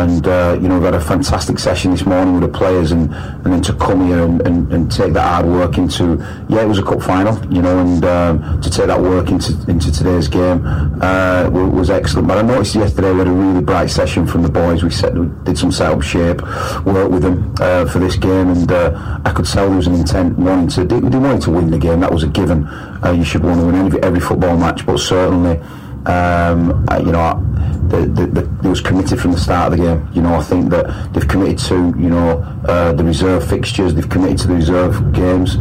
and 0.00 0.26
uh, 0.26 0.56
you 0.60 0.68
know, 0.68 0.76
we've 0.76 0.84
had 0.84 0.94
a 0.94 1.00
fantastic 1.00 1.58
session 1.58 1.90
this 1.90 2.06
morning 2.06 2.34
with 2.34 2.50
the 2.50 2.58
players, 2.58 2.92
and, 2.92 3.12
and 3.12 3.46
then 3.46 3.60
to 3.62 3.72
come 3.74 4.06
here 4.06 4.24
and, 4.24 4.40
and, 4.46 4.72
and 4.72 4.92
take 4.92 5.12
that 5.14 5.26
hard 5.26 5.46
work 5.46 5.78
into 5.78 6.16
yeah, 6.48 6.62
it 6.62 6.68
was 6.68 6.78
a 6.78 6.82
cup 6.82 7.02
final, 7.02 7.34
you 7.52 7.60
know, 7.60 7.78
and 7.78 8.04
um, 8.04 8.60
to 8.60 8.70
take 8.70 8.86
that 8.86 9.00
work 9.00 9.30
into 9.30 9.52
into 9.68 9.90
today's 9.90 10.28
game 10.28 10.64
uh, 11.02 11.48
was 11.50 11.90
excellent. 11.90 12.28
But 12.28 12.38
I 12.38 12.42
noticed 12.42 12.74
yesterday 12.74 13.12
we 13.12 13.18
had 13.18 13.28
a 13.28 13.32
really 13.32 13.62
bright 13.62 13.90
session 13.90 14.26
from 14.26 14.42
the 14.42 14.48
boys. 14.48 14.84
We 14.84 14.90
set 14.90 15.14
we 15.14 15.26
did 15.44 15.58
some 15.58 15.72
setup 15.72 16.02
shape 16.02 16.40
work 16.84 17.10
with 17.10 17.24
them 17.28 17.54
uh, 17.60 17.86
for 17.86 17.98
this 17.98 18.16
game, 18.16 18.48
and 18.48 18.70
uh, 18.70 19.20
I 19.24 19.32
could 19.32 19.46
tell 19.46 19.68
there 19.68 19.76
was 19.76 19.86
an 19.86 19.94
intent 19.94 20.38
wanting 20.38 20.68
to 20.68 20.84
they, 20.84 21.00
they 21.00 21.18
wanted 21.18 21.42
to 21.42 21.50
win 21.50 21.70
the 21.70 21.78
game. 21.78 22.00
That 22.00 22.12
was 22.12 22.22
a 22.22 22.28
given. 22.28 22.66
Uh, 22.66 23.14
you 23.16 23.24
should 23.24 23.42
want 23.42 23.60
to 23.60 23.66
win 23.66 23.74
every, 23.76 24.02
every 24.02 24.20
football 24.20 24.56
match, 24.56 24.84
but 24.86 24.98
certainly, 24.98 25.60
um, 26.08 26.86
you 26.98 27.12
know, 27.12 27.44
the, 27.88 28.00
the, 28.06 28.26
the, 28.26 28.42
they 28.62 28.68
was 28.68 28.80
committed 28.80 29.20
from 29.20 29.32
the 29.32 29.38
start 29.38 29.72
of 29.72 29.78
the 29.78 29.84
game. 29.84 30.08
You 30.12 30.22
know, 30.22 30.34
I 30.34 30.42
think 30.42 30.70
that 30.70 31.12
they've 31.12 31.26
committed 31.26 31.58
to 31.68 31.74
you 31.98 32.10
know 32.10 32.40
uh, 32.66 32.92
the 32.92 33.04
reserve 33.04 33.48
fixtures. 33.48 33.94
They've 33.94 34.08
committed 34.08 34.38
to 34.38 34.48
the 34.48 34.54
reserve 34.54 35.12
games. 35.12 35.56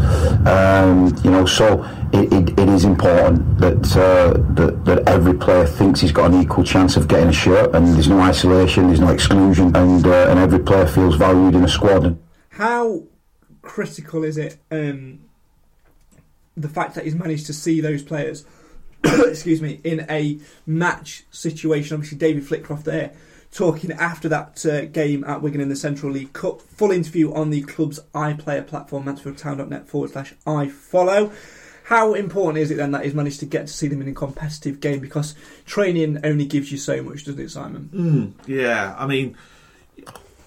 Um, 0.48 1.16
you 1.24 1.32
know, 1.32 1.46
so 1.46 1.84
it, 2.14 2.32
it, 2.34 2.60
it 2.60 2.70
is 2.70 2.86
important 2.86 3.60
that, 3.60 3.98
uh, 3.98 4.38
that 4.54 4.86
that 4.86 5.08
every 5.08 5.34
player 5.34 5.66
thinks 5.66 6.00
he's 6.02 6.12
got 6.12 6.32
an 6.32 6.42
equal 6.42 6.64
chance 6.64 6.98
of 6.98 7.08
getting 7.08 7.30
a 7.30 7.34
shirt, 7.34 7.76
and 7.76 7.88
there's 7.88 8.10
no 8.10 8.20
isolation, 8.20 8.88
there's 8.88 9.00
no 9.00 9.10
exclusion, 9.10 9.76
and 9.76 10.06
uh, 10.06 10.28
and 10.30 10.40
every 10.40 10.60
player 10.60 10.88
feels 10.88 11.16
valued 11.16 11.56
in 11.56 11.64
a 11.64 11.70
squad. 11.70 12.18
How 12.50 13.04
critical 13.62 14.24
is 14.24 14.38
it 14.38 14.58
um, 14.72 15.20
the 16.56 16.70
fact 16.70 16.96
that 16.96 17.04
he's 17.04 17.16
managed 17.16 17.46
to 17.46 17.54
see 17.54 17.82
those 17.82 18.02
players, 18.02 18.46
excuse 19.04 19.62
me, 19.62 19.80
in 19.84 20.06
a 20.10 20.40
match 20.66 21.26
situation? 21.32 21.96
Obviously, 21.96 22.18
David 22.18 22.44
Flitcroft 22.44 22.84
there 22.84 23.14
talking 23.52 23.92
after 23.94 24.30
that 24.30 24.66
uh, 24.66 24.86
game 24.86 25.24
at 25.24 25.42
Wigan 25.42 25.62
in 25.62 25.70
the 25.70 25.76
Central 25.76 26.12
League 26.12 26.34
Cup. 26.34 26.62
Full 26.62 26.92
interview 26.92 27.34
on 27.34 27.50
the 27.50 27.62
club's 27.64 28.00
iPlayer 28.14 28.66
platform, 28.66 29.06
mansfieldtown.net 29.06 29.88
forward 29.88 30.12
slash 30.12 30.34
iFollow. 30.46 31.34
How 31.86 32.14
important 32.14 32.58
is 32.58 32.70
it 32.70 32.76
then 32.76 32.92
that 32.92 33.06
he's 33.06 33.14
managed 33.14 33.40
to 33.40 33.46
get 33.46 33.68
to 33.68 33.74
see 33.74 33.88
them 33.88 34.02
in 34.02 34.10
a 34.10 34.14
competitive 34.14 34.82
game? 34.82 35.00
Because 35.00 35.36
training 35.66 36.20
only 36.24 36.46
gives 36.46 36.72
you 36.72 36.78
so 36.78 37.02
much, 37.02 37.24
doesn't 37.24 37.40
it, 37.40 37.50
Simon? 37.50 37.90
Mm, 37.94 38.48
yeah, 38.48 38.94
I 38.98 39.08
mean, 39.08 39.38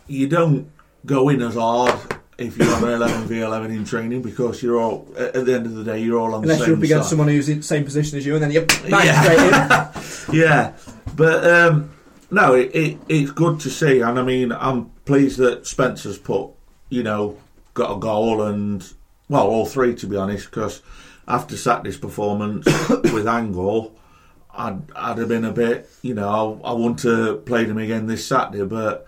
you 0.07 0.29
don't 0.29 0.71
go 1.07 1.31
in 1.31 1.41
as 1.41 1.55
hard 1.55 1.99
if 2.41 2.57
you're 2.57 2.75
on 2.75 2.83
11 2.85 3.29
v 3.29 3.41
11 3.41 3.71
in 3.71 3.85
training 3.85 4.23
because 4.23 4.63
you're 4.63 4.81
all 4.81 5.07
at 5.19 5.35
the 5.35 5.55
end 5.55 5.67
of 5.67 5.75
the 5.75 5.85
day 5.85 6.01
you're 6.03 6.19
all 6.19 6.35
on 6.35 6.43
Unless 6.43 6.61
the 6.61 6.67
you're 6.67 6.75
same 6.75 6.79
up 6.79 6.85
against 6.85 7.05
side. 7.05 7.11
someone 7.11 7.29
who's 7.29 7.49
in 7.49 7.59
the 7.59 7.63
same 7.63 7.85
position 7.85 8.19
as 8.19 8.27
you, 8.27 8.35
and 8.35 8.43
then 8.43 8.51
you're 8.51 8.67
Yeah. 8.89 9.23
straight 9.23 10.33
in. 10.33 10.41
yeah, 10.41 10.73
but 11.15 11.45
um, 11.49 11.91
no, 12.31 12.55
it, 12.55 12.75
it, 12.75 12.99
it's 13.09 13.31
good 13.31 13.61
to 13.61 13.71
see, 13.71 14.01
and 14.01 14.19
I 14.19 14.23
mean, 14.23 14.53
I'm 14.53 14.87
pleased 15.05 15.39
that 15.39 15.67
Spencer's 15.67 16.17
put, 16.19 16.51
you 16.89 17.03
know, 17.03 17.37
got 17.75 17.95
a 17.97 17.99
goal 18.01 18.43
and 18.43 18.87
well, 19.29 19.47
all 19.47 19.67
three 19.67 19.95
to 19.97 20.07
be 20.07 20.17
honest, 20.17 20.51
because 20.51 20.83
after 21.29 21.57
Saturday's 21.57 21.99
performance 21.99 22.65
with 22.89 23.27
Angol, 23.27 23.93
I'd 24.53 24.81
I'd 24.97 25.19
have 25.19 25.29
been 25.29 25.45
a 25.45 25.53
bit, 25.53 25.91
you 26.03 26.15
know, 26.15 26.61
I, 26.65 26.71
I 26.71 26.73
want 26.73 27.01
to 27.01 27.37
play 27.47 27.65
him 27.67 27.79
again 27.79 28.07
this 28.07 28.27
Saturday, 28.27 28.65
but 28.65 29.07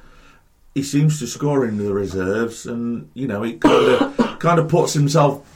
he 0.75 0.83
seems 0.83 1.19
to 1.19 1.27
score 1.27 1.67
in 1.67 1.79
the 1.79 1.93
reserves, 1.93 2.67
and 2.67 3.11
you 3.15 3.27
know, 3.27 3.43
he 3.43 3.55
kind 3.55 4.03
of 4.03 4.39
kind 4.39 4.59
of 4.59 4.69
puts 4.69 4.93
himself 4.93 5.49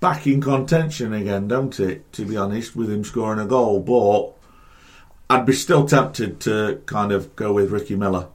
back 0.00 0.26
in 0.26 0.40
contention 0.40 1.12
again, 1.12 1.48
don't 1.48 1.78
it? 1.80 2.10
To 2.14 2.24
be 2.24 2.36
honest, 2.36 2.76
with 2.76 2.90
him 2.90 3.04
scoring 3.04 3.38
a 3.38 3.46
goal, 3.46 3.80
but 3.80 4.32
I'd 5.28 5.46
be 5.46 5.52
still 5.52 5.86
tempted 5.86 6.40
to 6.40 6.82
kind 6.86 7.12
of 7.12 7.34
go 7.36 7.52
with 7.52 7.70
Ricky 7.70 7.96
Miller. 7.96 8.28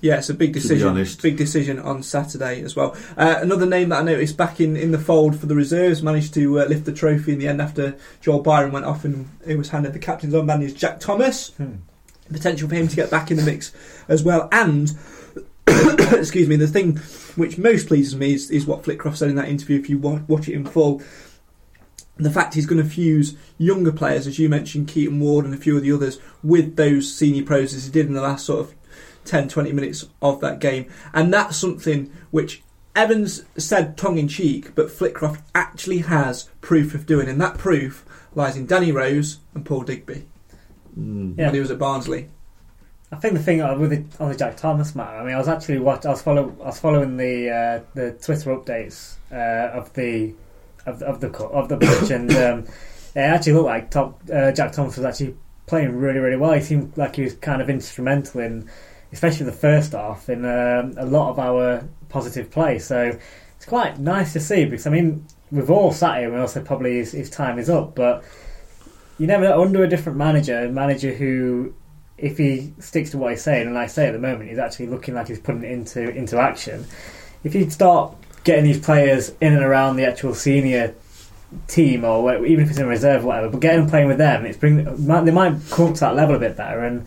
Yeah, 0.00 0.18
it's 0.18 0.30
a 0.30 0.34
big 0.34 0.52
decision. 0.52 0.88
honest. 0.88 1.20
Big 1.22 1.36
decision 1.36 1.78
on 1.78 2.02
Saturday 2.02 2.62
as 2.62 2.76
well. 2.76 2.96
Uh, 3.16 3.38
another 3.40 3.66
name 3.66 3.88
that 3.88 4.00
I 4.00 4.02
noticed 4.04 4.36
back 4.36 4.60
in, 4.60 4.76
in 4.76 4.92
the 4.92 4.98
fold 4.98 5.38
for 5.38 5.46
the 5.46 5.56
reserves 5.56 6.02
managed 6.02 6.34
to 6.34 6.60
uh, 6.60 6.66
lift 6.66 6.84
the 6.84 6.92
trophy 6.92 7.32
in 7.32 7.38
the 7.40 7.48
end 7.48 7.60
after 7.60 7.96
Joel 8.20 8.42
Byrom 8.42 8.70
went 8.70 8.84
off 8.84 9.04
and 9.04 9.28
it 9.44 9.58
was 9.58 9.70
handed 9.70 9.92
the 9.94 9.98
captain's 9.98 10.34
armband 10.34 10.62
is 10.62 10.72
Jack 10.72 11.00
Thomas. 11.00 11.52
Potential 12.30 12.68
for 12.68 12.74
him 12.74 12.86
to 12.86 12.94
get 12.94 13.10
back 13.10 13.30
in 13.30 13.38
the 13.38 13.42
mix 13.42 13.72
as 14.06 14.22
well. 14.22 14.48
And 14.52 14.96
excuse 16.18 16.48
me, 16.48 16.56
the 16.56 16.66
thing 16.66 16.96
which 17.36 17.58
most 17.58 17.86
pleases 17.88 18.16
me 18.16 18.34
is, 18.34 18.50
is 18.50 18.66
what 18.66 18.82
Flitcroft 18.84 19.16
said 19.16 19.28
in 19.30 19.36
that 19.36 19.48
interview. 19.48 19.78
If 19.78 19.88
you 19.90 19.98
wa- 19.98 20.20
watch 20.26 20.48
it 20.48 20.54
in 20.54 20.64
full, 20.64 21.02
the 22.16 22.30
fact 22.30 22.54
he's 22.54 22.66
going 22.66 22.82
to 22.82 22.88
fuse 22.88 23.36
younger 23.58 23.92
players, 23.92 24.26
as 24.26 24.38
you 24.38 24.48
mentioned, 24.48 24.88
Keaton 24.88 25.20
Ward 25.20 25.44
and 25.44 25.54
a 25.54 25.58
few 25.58 25.76
of 25.76 25.82
the 25.82 25.92
others, 25.92 26.18
with 26.42 26.76
those 26.76 27.12
senior 27.14 27.44
pros 27.44 27.74
as 27.74 27.84
he 27.86 27.90
did 27.92 28.06
in 28.06 28.14
the 28.14 28.22
last 28.22 28.46
sort 28.46 28.60
of 28.60 28.74
10, 29.24 29.48
20 29.48 29.72
minutes 29.72 30.06
of 30.22 30.40
that 30.40 30.58
game. 30.58 30.90
And 31.12 31.32
that's 31.32 31.56
something 31.56 32.10
which 32.30 32.62
Evans 32.96 33.44
said 33.56 33.96
tongue 33.96 34.18
in 34.18 34.26
cheek, 34.26 34.74
but 34.74 34.90
Flitcroft 34.90 35.42
actually 35.54 35.98
has 35.98 36.44
proof 36.60 36.94
of 36.94 37.06
doing. 37.06 37.28
And 37.28 37.40
that 37.40 37.58
proof 37.58 38.04
lies 38.34 38.56
in 38.56 38.66
Danny 38.66 38.90
Rose 38.90 39.38
and 39.54 39.64
Paul 39.64 39.82
Digby 39.82 40.26
Yeah. 40.96 41.46
when 41.46 41.54
he 41.54 41.60
was 41.60 41.70
at 41.70 41.78
Barnsley. 41.78 42.30
I 43.10 43.16
think 43.16 43.34
the 43.34 43.42
thing 43.42 43.58
with 43.80 43.90
the, 43.90 44.22
on 44.22 44.30
the 44.30 44.36
Jack 44.36 44.56
Thomas 44.56 44.94
matter. 44.94 45.16
I 45.16 45.24
mean, 45.24 45.34
I 45.34 45.38
was 45.38 45.48
actually 45.48 45.78
watch, 45.78 46.04
I 46.04 46.10
was 46.10 46.20
follow, 46.20 46.54
I 46.60 46.66
was 46.66 46.78
following 46.78 47.16
the 47.16 47.50
uh, 47.50 47.84
the 47.94 48.12
Twitter 48.12 48.54
updates 48.54 49.16
uh, 49.32 49.78
of 49.78 49.92
the 49.94 50.34
of 50.84 50.98
the 50.98 51.06
of 51.06 51.20
the, 51.20 51.44
of 51.44 51.68
the 51.68 51.78
pitch, 51.78 52.10
and 52.10 52.30
um, 52.32 52.58
it 53.14 53.20
actually 53.20 53.54
looked 53.54 53.66
like 53.66 53.90
top, 53.90 54.20
uh, 54.32 54.52
Jack 54.52 54.72
Thomas 54.72 54.96
was 54.96 55.06
actually 55.06 55.36
playing 55.66 55.96
really 55.96 56.18
really 56.18 56.36
well. 56.36 56.52
He 56.52 56.60
seemed 56.60 56.96
like 56.98 57.16
he 57.16 57.22
was 57.22 57.34
kind 57.34 57.62
of 57.62 57.70
instrumental 57.70 58.40
in 58.40 58.68
especially 59.12 59.46
the 59.46 59.52
first 59.52 59.92
half, 59.92 60.28
in 60.28 60.44
um, 60.44 60.94
a 60.98 61.06
lot 61.06 61.30
of 61.30 61.38
our 61.38 61.88
positive 62.10 62.50
play. 62.50 62.78
So 62.78 63.18
it's 63.56 63.66
quite 63.66 63.98
nice 63.98 64.34
to 64.34 64.40
see 64.40 64.66
because 64.66 64.86
I 64.86 64.90
mean 64.90 65.26
we've 65.50 65.70
all 65.70 65.92
sat 65.92 66.18
here 66.18 66.34
and 66.34 66.50
said 66.50 66.66
probably 66.66 66.96
his, 66.96 67.12
his 67.12 67.30
time 67.30 67.58
is 67.58 67.70
up, 67.70 67.94
but 67.94 68.22
you 69.18 69.26
never 69.26 69.44
know 69.44 69.62
under 69.62 69.82
a 69.82 69.88
different 69.88 70.18
manager, 70.18 70.66
a 70.66 70.68
manager 70.68 71.14
who. 71.14 71.74
If 72.18 72.38
he 72.38 72.72
sticks 72.80 73.10
to 73.10 73.18
what 73.18 73.30
he's 73.30 73.42
saying, 73.42 73.66
and 73.66 73.78
I 73.78 73.86
say 73.86 74.08
at 74.08 74.12
the 74.12 74.18
moment, 74.18 74.50
he's 74.50 74.58
actually 74.58 74.88
looking 74.88 75.14
like 75.14 75.28
he's 75.28 75.38
putting 75.38 75.62
it 75.62 75.70
into 75.70 76.10
into 76.10 76.38
action. 76.38 76.86
If 77.44 77.52
he'd 77.52 77.72
start 77.72 78.14
getting 78.44 78.64
these 78.64 78.80
players 78.80 79.32
in 79.40 79.52
and 79.52 79.62
around 79.62 79.96
the 79.96 80.04
actual 80.04 80.34
senior 80.34 80.94
team, 81.66 82.04
or 82.04 82.44
even 82.44 82.64
if 82.64 82.70
it's 82.70 82.78
in 82.78 82.86
reserve, 82.86 83.24
or 83.24 83.28
whatever, 83.28 83.50
but 83.50 83.60
getting 83.60 83.88
playing 83.88 84.08
with 84.08 84.18
them, 84.18 84.44
it's 84.44 84.58
bring 84.58 84.84
they 84.84 85.30
might 85.30 85.54
come 85.70 85.94
to 85.94 86.00
that 86.00 86.16
level 86.16 86.34
a 86.34 86.38
bit 86.38 86.56
better 86.56 86.80
and 86.80 87.06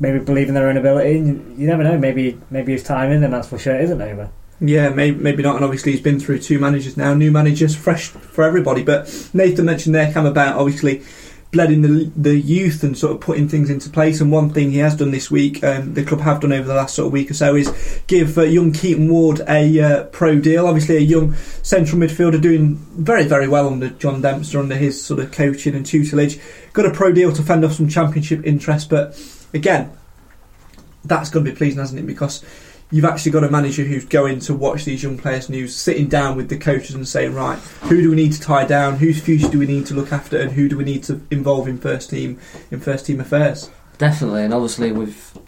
maybe 0.00 0.18
believe 0.18 0.48
in 0.48 0.54
their 0.54 0.68
own 0.68 0.76
ability. 0.76 1.18
And 1.18 1.58
you 1.58 1.66
never 1.66 1.84
know. 1.84 1.98
Maybe 1.98 2.40
maybe 2.50 2.72
his 2.72 2.82
time 2.82 3.12
in 3.12 3.20
the 3.20 3.28
Mansfield 3.28 3.60
shirt 3.60 3.80
isn't 3.82 4.00
over. 4.00 4.30
Yeah, 4.60 4.88
maybe, 4.88 5.16
maybe 5.16 5.42
not. 5.42 5.54
And 5.56 5.64
obviously, 5.64 5.92
he's 5.92 6.00
been 6.00 6.18
through 6.18 6.40
two 6.40 6.58
managers 6.58 6.96
now, 6.96 7.14
new 7.14 7.30
managers, 7.30 7.76
fresh 7.76 8.08
for 8.08 8.42
everybody. 8.42 8.82
But 8.82 9.30
Nathan 9.32 9.64
mentioned 9.64 9.94
there, 9.94 10.12
came 10.12 10.26
about 10.26 10.56
obviously 10.56 11.02
bled 11.50 11.72
in 11.72 11.80
the 11.80 12.12
the 12.14 12.38
youth 12.38 12.82
and 12.82 12.96
sort 12.96 13.12
of 13.12 13.20
putting 13.20 13.48
things 13.48 13.70
into 13.70 13.88
place. 13.90 14.20
And 14.20 14.30
one 14.30 14.50
thing 14.50 14.70
he 14.70 14.78
has 14.78 14.96
done 14.96 15.10
this 15.10 15.30
week, 15.30 15.62
um, 15.64 15.94
the 15.94 16.04
club 16.04 16.20
have 16.20 16.40
done 16.40 16.52
over 16.52 16.66
the 16.66 16.74
last 16.74 16.94
sort 16.94 17.06
of 17.06 17.12
week 17.12 17.30
or 17.30 17.34
so, 17.34 17.54
is 17.54 18.02
give 18.06 18.36
uh, 18.38 18.42
young 18.42 18.72
Keaton 18.72 19.08
Ward 19.08 19.40
a 19.48 19.80
uh, 19.80 20.04
pro 20.04 20.38
deal. 20.38 20.66
Obviously, 20.66 20.96
a 20.96 21.00
young 21.00 21.34
central 21.62 22.00
midfielder 22.00 22.40
doing 22.40 22.76
very 22.96 23.24
very 23.24 23.48
well 23.48 23.68
under 23.68 23.88
John 23.90 24.20
Dempster 24.20 24.58
under 24.58 24.76
his 24.76 25.02
sort 25.02 25.20
of 25.20 25.32
coaching 25.32 25.74
and 25.74 25.86
tutelage. 25.86 26.38
Got 26.72 26.86
a 26.86 26.90
pro 26.90 27.12
deal 27.12 27.32
to 27.32 27.42
fend 27.42 27.64
off 27.64 27.72
some 27.72 27.88
championship 27.88 28.44
interest, 28.44 28.90
but 28.90 29.18
again, 29.54 29.90
that's 31.04 31.30
going 31.30 31.44
to 31.44 31.50
be 31.50 31.56
pleasing, 31.56 31.80
hasn't 31.80 32.00
it? 32.00 32.06
Because 32.06 32.44
you've 32.90 33.04
actually 33.04 33.32
got 33.32 33.44
a 33.44 33.50
manager 33.50 33.84
who's 33.84 34.04
going 34.04 34.40
to 34.40 34.54
watch 34.54 34.84
these 34.84 35.02
young 35.02 35.18
players 35.18 35.46
and 35.46 35.54
who's 35.54 35.76
sitting 35.76 36.08
down 36.08 36.36
with 36.36 36.48
the 36.48 36.56
coaches 36.56 36.94
and 36.94 37.06
saying, 37.06 37.34
right, 37.34 37.58
who 37.58 38.00
do 38.00 38.10
we 38.10 38.16
need 38.16 38.32
to 38.32 38.40
tie 38.40 38.64
down? 38.64 38.96
Whose 38.96 39.20
future 39.20 39.48
do 39.48 39.58
we 39.58 39.66
need 39.66 39.86
to 39.86 39.94
look 39.94 40.12
after? 40.12 40.38
And 40.38 40.52
who 40.52 40.68
do 40.68 40.76
we 40.76 40.84
need 40.84 41.02
to 41.04 41.20
involve 41.30 41.68
in 41.68 41.78
first 41.78 42.10
team 42.10 42.38
in 42.70 42.80
first 42.80 43.06
team 43.06 43.20
affairs? 43.20 43.70
Definitely, 43.98 44.44
and 44.44 44.54
obviously 44.54 44.92
with 44.92 45.38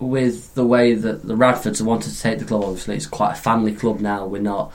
with 0.00 0.54
the 0.54 0.66
way 0.66 0.94
that 0.94 1.26
the 1.26 1.34
Radfords 1.34 1.78
have 1.78 1.86
wanted 1.86 2.12
to 2.12 2.20
take 2.20 2.38
the 2.38 2.44
club, 2.44 2.64
obviously 2.64 2.96
it's 2.96 3.06
quite 3.06 3.32
a 3.32 3.36
family 3.36 3.74
club 3.74 4.00
now. 4.00 4.26
We're 4.26 4.42
not 4.42 4.72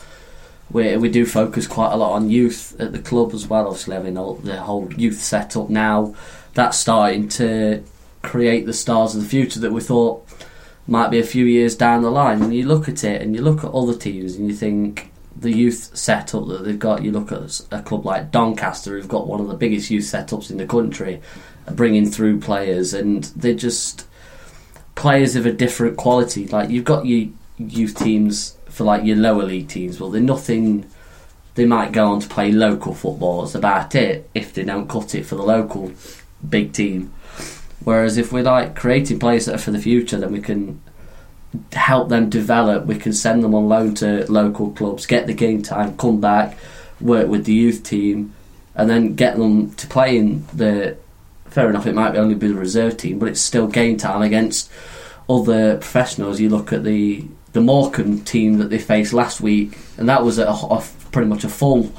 we 0.72 0.96
we 0.98 1.10
do 1.10 1.26
focus 1.26 1.68
quite 1.68 1.92
a 1.92 1.98
lot 1.98 2.14
on 2.14 2.30
youth 2.30 2.80
at 2.80 2.94
the 2.94 3.00
club 3.00 3.34
as 3.34 3.48
well. 3.48 3.68
Obviously, 3.68 3.96
having 3.96 4.18
all, 4.18 4.36
the 4.36 4.58
whole 4.62 4.92
youth 4.94 5.20
setup 5.20 5.70
now, 5.70 6.16
that's 6.54 6.78
starting 6.78 7.28
to 7.30 7.84
create 8.22 8.66
the 8.66 8.74
stars 8.74 9.16
of 9.16 9.22
the 9.22 9.30
future 9.30 9.60
that 9.60 9.72
we 9.72 9.82
thought 9.82 10.29
might 10.90 11.12
be 11.12 11.20
a 11.20 11.24
few 11.24 11.46
years 11.46 11.76
down 11.76 12.02
the 12.02 12.12
line. 12.12 12.42
And 12.42 12.54
you 12.54 12.66
look 12.66 12.90
at 12.90 13.04
it, 13.04 13.22
and 13.22 13.36
you 13.36 13.42
look 13.42 13.64
at 13.64 13.72
other 13.72 13.96
teams, 13.96 14.36
and 14.36 14.48
you 14.48 14.56
think 14.56 15.12
the 15.36 15.52
youth 15.52 15.96
setup 15.96 16.48
that 16.48 16.66
they've 16.66 16.80
got. 16.80 17.04
You 17.04 17.12
look 17.12 17.32
at 17.32 17.62
a 17.72 17.82
club 17.82 18.06
like 18.06 18.32
Doncaster, 18.32 18.92
who've 18.98 19.08
got 19.08 19.28
one 19.28 19.40
of 19.40 19.48
the 19.48 19.54
biggest 19.54 19.90
youth 19.90 20.06
setups 20.06 20.52
in 20.52 20.58
the 20.58 20.66
country, 20.66 21.22
bringing 21.72 22.10
through 22.10 22.40
players, 22.40 22.94
and 22.94 23.24
they're 23.36 23.54
just 23.54 24.06
players 24.96 25.36
of 25.36 25.46
a 25.46 25.52
different 25.52 25.98
quality. 25.98 26.48
Like 26.48 26.70
you've 26.70 26.84
got 26.84 27.06
your 27.06 27.30
youth 27.58 27.98
teams 27.98 28.58
for 28.68 28.84
like 28.84 29.04
your 29.04 29.18
lower 29.18 29.44
league 29.44 29.70
teams. 29.70 30.00
Well, 30.00 30.10
they're 30.10 30.22
nothing. 30.22 30.90
They 31.56 31.66
might 31.66 31.92
go 31.92 32.12
on 32.12 32.20
to 32.20 32.28
play 32.28 32.52
local 32.52 32.94
football. 32.94 33.42
That's 33.42 33.56
about 33.56 33.96
it. 33.96 34.30
If 34.34 34.54
they 34.54 34.64
don't 34.64 34.90
cut 34.90 35.16
it 35.16 35.26
for 35.26 35.36
the 35.36 35.44
local 35.44 35.92
big 36.48 36.74
team. 36.74 37.14
Whereas 37.84 38.18
if 38.18 38.32
we're 38.32 38.44
like 38.44 38.76
creating 38.76 39.20
players 39.20 39.46
that 39.46 39.56
are 39.56 39.60
for 39.60 39.72
the 39.72 39.80
future, 39.80 40.18
then 40.18 40.32
we 40.32 40.42
can 40.42 40.82
help 41.74 42.10
them 42.10 42.30
develop. 42.30 42.86
We 42.86 42.98
can 42.98 43.14
send 43.14 43.44
them 43.44 43.56
on 43.56 43.68
loan 43.68 43.96
to 43.96 44.30
local 44.32 44.72
clubs, 44.72 45.06
get 45.06 45.28
the 45.28 45.34
game 45.34 45.62
time, 45.62 45.98
come 45.98 46.20
back, 46.20 46.58
work 47.00 47.28
with 47.28 47.46
the 47.46 47.54
youth 47.54 47.84
team, 47.84 48.34
and 48.76 48.90
then 48.90 49.16
get 49.16 49.38
them 49.38 49.74
to 49.76 49.88
play 49.88 50.18
in 50.18 50.46
the. 50.54 50.98
Fair 51.46 51.70
enough, 51.70 51.88
it 51.88 51.96
might 51.96 52.16
only 52.16 52.36
be 52.36 52.48
the 52.48 52.54
reserve 52.54 52.98
team, 52.98 53.18
but 53.18 53.28
it's 53.28 53.42
still 53.42 53.66
game 53.66 53.98
time 53.98 54.22
against 54.22 54.72
other 55.28 55.78
professionals. 55.78 56.40
You 56.40 56.50
look 56.50 56.72
at 56.72 56.84
the 56.84 57.26
the 57.54 57.62
Morecambe 57.62 58.22
team 58.22 58.60
that 58.60 58.70
they 58.70 58.78
faced 58.78 59.14
last 59.14 59.42
week, 59.42 59.78
and 59.98 60.08
that 60.10 60.24
was 60.24 60.38
a, 60.38 60.48
a 60.48 60.84
pretty 61.12 61.28
much 61.28 61.44
a 61.44 61.50
full. 61.50 61.92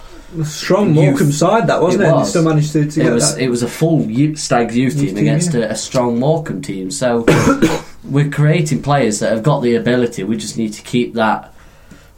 Strong. 0.45 0.93
Morecambe 0.93 1.33
side, 1.33 1.67
that 1.67 1.83
wasn't 1.83 2.05
it? 2.05 2.07
They 2.07 2.13
was. 2.13 2.31
still 2.31 2.45
managed 2.45 2.73
to, 2.73 2.89
to 2.89 3.01
it 3.01 3.11
was 3.11 3.35
that. 3.35 3.43
it 3.43 3.49
was 3.49 3.63
a 3.63 3.69
full 3.69 4.03
youth, 4.03 4.39
Stags 4.39 4.77
youth 4.77 4.95
Youth 4.95 5.03
team 5.03 5.15
team, 5.17 5.25
against 5.25 5.55
yeah. 5.55 5.63
a, 5.63 5.71
a 5.71 5.75
strong 5.75 6.21
Morecambe 6.21 6.63
team. 6.63 6.91
So 6.91 7.25
we're 8.05 8.31
creating 8.31 8.83
players 8.83 9.19
that 9.19 9.33
have 9.33 9.43
got 9.43 9.61
the 9.61 9.75
ability. 9.75 10.23
We 10.25 10.37
just 10.37 10.57
need 10.57 10.73
to 10.75 10.83
keep 10.83 11.15
that 11.15 11.53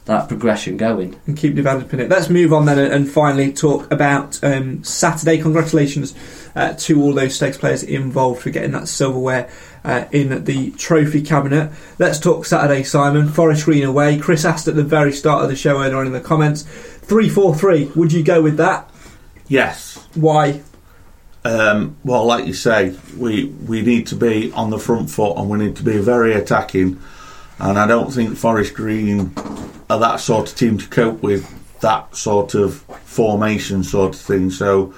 that 0.05 0.27
progression 0.27 0.75
going. 0.75 1.19
and 1.27 1.37
keep 1.37 1.55
developing 1.55 1.99
it. 1.99 2.09
Let's 2.09 2.29
move 2.29 2.51
on 2.51 2.65
then 2.65 2.77
and, 2.77 2.93
and 2.93 3.09
finally 3.09 3.53
talk 3.53 3.89
about 3.91 4.43
um, 4.43 4.83
Saturday. 4.83 5.37
Congratulations 5.37 6.13
uh, 6.55 6.73
to 6.79 7.01
all 7.01 7.13
those 7.13 7.35
Stags 7.35 7.57
players 7.57 7.83
involved 7.83 8.41
for 8.41 8.49
getting 8.49 8.71
that 8.71 8.87
silverware 8.87 9.49
uh, 9.85 10.05
in 10.11 10.43
the 10.43 10.71
trophy 10.71 11.21
cabinet. 11.21 11.71
Let's 11.99 12.19
talk 12.19 12.45
Saturday, 12.45 12.83
Simon. 12.83 13.29
Forest 13.29 13.65
Green 13.65 13.83
away. 13.83 14.19
Chris 14.19 14.43
asked 14.43 14.67
at 14.67 14.75
the 14.75 14.83
very 14.83 15.13
start 15.13 15.43
of 15.43 15.49
the 15.49 15.55
show 15.55 15.81
earlier 15.81 15.97
on 15.97 16.07
in 16.07 16.13
the 16.13 16.21
comments. 16.21 16.63
Three 16.63 17.29
four 17.29 17.55
three. 17.55 17.85
Would 17.95 18.11
you 18.11 18.23
go 18.23 18.41
with 18.41 18.57
that? 18.57 18.89
Yes. 19.47 20.05
Why? 20.15 20.61
Um, 21.45 21.97
well, 22.05 22.25
like 22.25 22.45
you 22.45 22.53
say, 22.53 22.95
we 23.17 23.45
we 23.45 23.81
need 23.81 24.07
to 24.07 24.15
be 24.15 24.51
on 24.53 24.69
the 24.69 24.79
front 24.79 25.09
foot 25.09 25.37
and 25.37 25.49
we 25.49 25.57
need 25.57 25.75
to 25.77 25.83
be 25.83 25.97
very 25.97 26.33
attacking. 26.33 27.01
And 27.59 27.77
I 27.77 27.87
don't 27.87 28.11
think 28.11 28.37
Forest 28.37 28.73
Green 28.73 29.33
are 29.89 29.99
that 29.99 30.19
sort 30.19 30.49
of 30.49 30.57
team 30.57 30.77
to 30.77 30.87
cope 30.87 31.21
with 31.21 31.47
that 31.81 32.15
sort 32.15 32.55
of 32.55 32.77
formation 33.05 33.83
sort 33.83 34.15
of 34.15 34.21
thing. 34.21 34.49
So, 34.49 34.93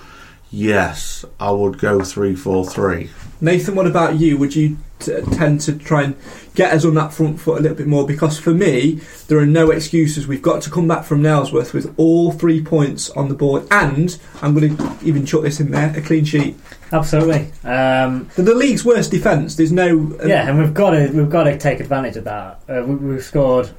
yes, 0.51 1.25
I 1.39 1.51
would 1.51 1.77
go 1.79 2.01
three 2.01 2.35
four 2.35 2.65
three. 2.65 3.09
Nathan, 3.41 3.75
what 3.75 3.87
about 3.87 4.19
you? 4.19 4.37
Would 4.37 4.55
you 4.55 4.77
t- 5.05 5.21
tend 5.35 5.61
to 5.61 5.77
try 5.77 6.03
and 6.03 6.15
get 6.55 6.73
us 6.73 6.85
on 6.85 6.93
that 6.95 7.13
front 7.13 7.39
foot 7.39 7.59
a 7.59 7.61
little 7.61 7.77
bit 7.77 7.87
more? 7.87 8.05
Because 8.05 8.39
for 8.39 8.53
me, 8.53 8.99
there 9.27 9.37
are 9.39 9.45
no 9.45 9.71
excuses. 9.71 10.27
We've 10.27 10.41
got 10.41 10.61
to 10.63 10.69
come 10.69 10.87
back 10.87 11.05
from 11.05 11.21
Nailsworth 11.21 11.73
with 11.73 11.93
all 11.97 12.31
three 12.31 12.63
points 12.63 13.09
on 13.11 13.29
the 13.29 13.35
board, 13.35 13.67
and 13.71 14.17
I'm 14.41 14.53
going 14.53 14.75
to 14.77 14.97
even 15.03 15.25
chuck 15.25 15.43
this 15.43 15.59
in 15.59 15.71
there: 15.71 15.93
a 15.95 16.01
clean 16.01 16.25
sheet. 16.25 16.55
Absolutely. 16.91 17.51
Um, 17.63 18.29
The, 18.35 18.43
the 18.43 18.55
league's 18.55 18.85
worst 18.85 19.11
defence. 19.11 19.55
There's 19.55 19.71
no. 19.71 20.15
uh, 20.21 20.27
yeah, 20.27 20.47
and 20.49 20.59
we've 20.59 20.73
got 20.73 20.91
to 20.91 21.09
we've 21.13 21.29
got 21.29 21.45
to 21.45 21.57
take 21.57 21.79
advantage 21.79 22.15
of 22.17 22.23
that. 22.25 22.61
Uh, 22.69 22.83
we, 22.85 22.95
we've 22.95 23.23
scored, 23.23 23.69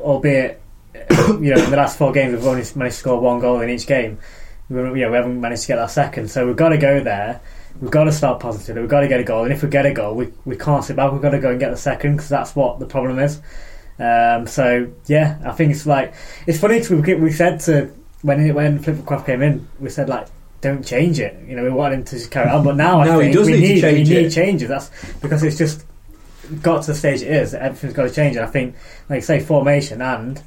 albeit 0.00 0.60
you 1.10 1.54
know 1.54 1.62
in 1.62 1.70
the 1.70 1.76
last 1.76 1.98
four 1.98 2.12
games 2.12 2.32
we've 2.32 2.46
only 2.46 2.64
managed 2.74 2.96
to 2.96 3.00
score 3.00 3.20
one 3.20 3.40
goal 3.40 3.60
in 3.60 3.68
each 3.70 3.86
game. 3.86 4.18
We, 4.68 4.76
you 4.78 4.82
know, 4.82 5.10
we 5.10 5.16
haven't 5.16 5.40
managed 5.40 5.62
to 5.62 5.68
get 5.68 5.78
our 5.78 5.88
second, 5.88 6.28
so 6.30 6.46
we've 6.46 6.56
got 6.56 6.70
to 6.70 6.78
go 6.78 7.00
there. 7.00 7.40
We've 7.80 7.90
got 7.90 8.04
to 8.04 8.12
start 8.12 8.40
positively. 8.40 8.82
We've 8.82 8.90
got 8.90 9.00
to 9.00 9.08
get 9.08 9.20
a 9.20 9.24
goal, 9.24 9.44
and 9.44 9.52
if 9.52 9.62
we 9.62 9.68
get 9.68 9.86
a 9.86 9.92
goal, 9.92 10.14
we, 10.14 10.32
we 10.44 10.56
can't 10.56 10.84
sit 10.84 10.96
back. 10.96 11.12
We've 11.12 11.22
got 11.22 11.30
to 11.30 11.38
go 11.38 11.50
and 11.50 11.60
get 11.60 11.70
the 11.70 11.76
second 11.76 12.16
because 12.16 12.28
that's 12.28 12.56
what 12.56 12.78
the 12.78 12.86
problem 12.86 13.18
is. 13.18 13.40
Um, 13.98 14.46
so 14.46 14.90
yeah, 15.06 15.38
I 15.44 15.52
think 15.52 15.72
it's 15.72 15.86
like 15.86 16.14
it's 16.46 16.60
funny. 16.60 16.82
we 16.90 17.14
we 17.14 17.32
said 17.32 17.60
to 17.60 17.86
when 18.22 18.52
when 18.54 18.78
Flitcroft 18.78 19.26
came 19.26 19.42
in, 19.42 19.66
we 19.80 19.88
said 19.88 20.08
like 20.08 20.28
don't 20.60 20.84
change 20.84 21.18
it. 21.20 21.38
You 21.46 21.56
know, 21.56 21.62
we 21.64 21.70
want 21.70 21.94
him 21.94 22.04
to 22.04 22.16
just 22.16 22.30
carry 22.30 22.50
on, 22.50 22.64
but 22.64 22.76
now 22.76 23.02
No, 23.04 23.20
I 23.20 23.32
think 23.32 23.36
we 23.46 23.52
need 23.52 23.60
to 23.60 23.60
need 23.60 23.80
change 23.80 24.08
we 24.08 24.22
need 24.22 24.32
changes. 24.32 24.68
That's 24.68 24.90
because 25.20 25.42
it's 25.42 25.56
just 25.56 25.84
got 26.62 26.82
to 26.82 26.92
the 26.92 26.94
stage 26.94 27.22
it 27.22 27.30
is. 27.30 27.54
Everything's 27.54 27.94
got 27.94 28.04
to 28.04 28.14
change, 28.14 28.36
and 28.36 28.44
I 28.44 28.48
think 28.48 28.74
like 29.08 29.22
say 29.22 29.40
formation 29.40 30.02
and 30.02 30.42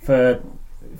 for 0.00 0.42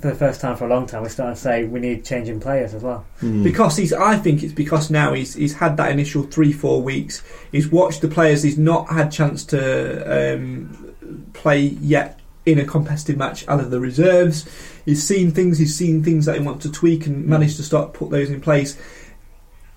for 0.07 0.13
the 0.13 0.19
first 0.19 0.41
time 0.41 0.57
for 0.57 0.67
a 0.67 0.69
long 0.69 0.87
time, 0.87 1.03
we're 1.03 1.09
starting 1.09 1.35
to 1.35 1.41
say 1.41 1.65
we 1.65 1.81
need 1.81 2.05
changing 2.05 2.39
players 2.39 2.75
as 2.75 2.83
well. 2.83 3.05
Because 3.43 3.77
he's, 3.77 3.93
I 3.93 4.17
think 4.17 4.43
it's 4.43 4.53
because 4.53 4.91
now 4.91 5.15
he's 5.15 5.35
he's 5.35 5.55
had 5.55 5.77
that 5.79 5.91
initial 5.91 6.23
three 6.23 6.53
four 6.53 6.81
weeks. 6.81 7.23
He's 7.51 7.69
watched 7.69 8.03
the 8.03 8.09
players. 8.09 8.43
He's 8.43 8.59
not 8.59 8.89
had 8.89 9.11
chance 9.11 9.45
to 9.47 10.35
um, 10.35 11.27
play 11.33 11.61
yet 11.61 12.21
in 12.45 12.61
a 12.61 12.65
competitive 12.65 13.17
match 13.17 13.47
out 13.49 13.59
of 13.59 13.71
the 13.71 13.81
reserves. 13.81 14.49
He's 14.85 15.03
seen 15.03 15.33
things. 15.33 15.59
He's 15.59 15.77
seen 15.77 16.05
things 16.05 16.27
that 16.27 16.37
he 16.37 16.41
wants 16.41 16.65
to 16.65 16.73
tweak 16.73 17.07
and 17.07 17.27
managed 17.27 17.57
to 17.57 17.65
start 17.65 17.93
put 17.93 18.11
those 18.11 18.31
in 18.31 18.41
place. 18.41 18.79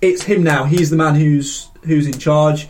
It's 0.01 0.23
him 0.23 0.43
now. 0.43 0.65
He's 0.65 0.91
the 0.91 0.95
man 0.95 1.15
who's 1.15 1.69
who's 1.83 2.05
in 2.05 2.19
charge. 2.19 2.67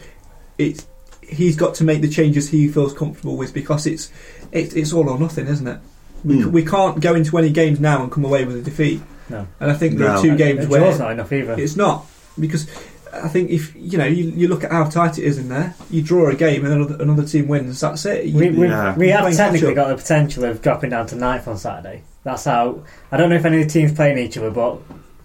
It's 0.57 0.87
he's 1.21 1.57
got 1.57 1.75
to 1.75 1.83
make 1.83 2.01
the 2.01 2.09
changes 2.09 2.49
he 2.49 2.69
feels 2.69 2.93
comfortable 2.93 3.35
with 3.35 3.53
because 3.53 3.85
it's 3.85 4.11
it's, 4.53 4.73
it's 4.73 4.93
all 4.93 5.09
or 5.09 5.19
nothing, 5.19 5.47
isn't 5.47 5.67
it? 5.67 5.79
We, 6.23 6.41
Hmm. 6.41 6.51
we 6.51 6.65
can't 6.65 6.99
go 6.99 7.15
into 7.15 7.37
any 7.37 7.49
games 7.49 7.79
now 7.79 8.03
and 8.03 8.11
come 8.11 8.25
away 8.25 8.43
with 8.45 8.57
a 8.57 8.61
defeat. 8.61 9.01
No. 9.29 9.47
And 9.59 9.71
I 9.71 9.75
think 9.75 9.97
there 9.97 10.09
are 10.09 10.21
two 10.21 10.35
games 10.35 10.65
A 10.65 10.67
where 10.67 10.79
draw's 10.81 10.99
not 10.99 11.11
enough 11.11 11.31
either. 11.31 11.53
it's 11.57 11.75
not 11.75 12.05
because 12.39 12.67
I 13.13 13.27
think 13.27 13.49
if 13.51 13.75
you 13.75 13.97
know 13.97 14.05
you, 14.05 14.25
you 14.31 14.47
look 14.47 14.63
at 14.63 14.71
how 14.71 14.83
tight 14.85 15.17
it 15.17 15.23
is 15.23 15.37
in 15.37 15.49
there, 15.49 15.73
you 15.89 16.01
draw 16.01 16.29
a 16.29 16.35
game 16.35 16.63
and 16.65 16.73
another, 16.73 17.01
another 17.01 17.25
team 17.25 17.47
wins. 17.47 17.79
That's 17.79 18.05
it. 18.05 18.25
You- 18.25 18.37
We, 18.37 18.49
we, 18.51 18.67
Yeah. 18.67 18.95
we 18.97 19.09
have 19.09 19.33
technically 19.35 19.73
got 19.73 19.87
the 19.89 19.95
potential 19.95 20.43
of 20.45 20.61
dropping 20.61 20.89
down 20.91 21.07
to 21.07 21.15
ninth 21.15 21.47
on 21.47 21.57
Saturday. 21.57 22.01
That's 22.23 22.43
how. 22.45 22.81
I 23.11 23.17
don't 23.17 23.29
know 23.29 23.35
if 23.37 23.45
any 23.45 23.61
of 23.61 23.67
the 23.67 23.73
teams 23.73 23.93
playing 23.93 24.17
each 24.17 24.37
other, 24.37 24.51
but 24.51 24.79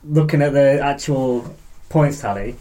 looking 0.08 0.42
at 0.42 0.52
the 0.52 0.80
actual 0.82 1.54
points 1.88 2.20
tally, 2.20 2.56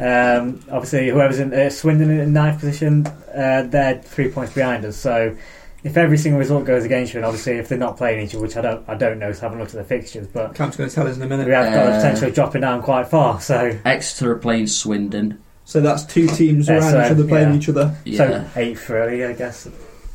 Um, 0.00 0.60
obviously, 0.70 1.10
whoever's 1.10 1.38
in 1.38 1.52
uh, 1.54 1.70
Swindon 1.70 2.10
in 2.10 2.32
ninth 2.32 2.58
position, 2.60 3.06
uh, 3.36 3.62
they're 3.68 4.00
three 4.02 4.28
points 4.28 4.52
behind 4.52 4.84
us. 4.84 4.96
So, 4.96 5.36
if 5.84 5.96
every 5.96 6.16
single 6.18 6.38
result 6.38 6.64
goes 6.64 6.84
against 6.84 7.12
you, 7.12 7.18
and 7.18 7.26
obviously 7.26 7.54
if 7.54 7.68
they're 7.68 7.78
not 7.78 7.96
playing 7.96 8.24
each 8.24 8.34
other, 8.34 8.42
which 8.42 8.56
I 8.56 8.60
don't, 8.60 8.88
I 8.88 8.94
don't 8.94 9.18
know, 9.18 9.32
so 9.32 9.40
I 9.40 9.42
haven't 9.44 9.58
looked 9.58 9.74
at 9.74 9.78
the 9.78 9.84
fixtures, 9.84 10.26
but 10.28 10.54
Camp's 10.54 10.76
going 10.76 10.88
to 10.88 10.94
tell 10.94 11.06
us 11.08 11.16
in 11.16 11.22
a 11.22 11.26
minute. 11.26 11.46
we 11.46 11.52
have 11.52 11.72
got 11.74 11.86
the 11.86 11.92
Uh, 11.92 11.96
potential 11.96 12.28
of 12.28 12.34
dropping 12.34 12.60
down 12.60 12.82
quite 12.82 13.08
far. 13.08 13.40
So, 13.40 13.76
Exeter 13.84 14.32
are 14.32 14.38
playing 14.38 14.66
Swindon. 14.68 15.38
So 15.64 15.80
that's 15.80 16.04
two 16.04 16.26
teams 16.26 16.68
Yeah, 16.68 16.74
around 16.78 16.90
so, 16.92 17.04
each 17.04 17.10
other 17.12 17.24
playing 17.24 17.50
yeah. 17.50 17.56
each 17.56 17.68
other. 17.68 17.96
Yeah. 18.04 18.18
so 18.18 18.60
eighth 18.60 18.88
really, 18.90 19.24
I 19.24 19.32
guess, 19.32 19.68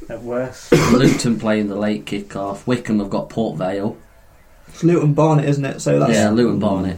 at 0.09 0.21
worst. 0.21 0.71
Luton 0.93 1.39
playing 1.39 1.67
the 1.67 1.75
late 1.75 2.05
kick-off. 2.05 2.65
Wycombe 2.67 2.99
have 2.99 3.09
got 3.09 3.29
Port 3.29 3.57
Vale. 3.57 3.97
It's 4.67 4.83
Luton 4.83 5.13
Barnet, 5.13 5.45
isn't 5.45 5.63
it? 5.65 5.79
So 5.81 5.99
that's 5.99 6.13
yeah, 6.13 6.29
Luton 6.29 6.59
Barnet. 6.59 6.97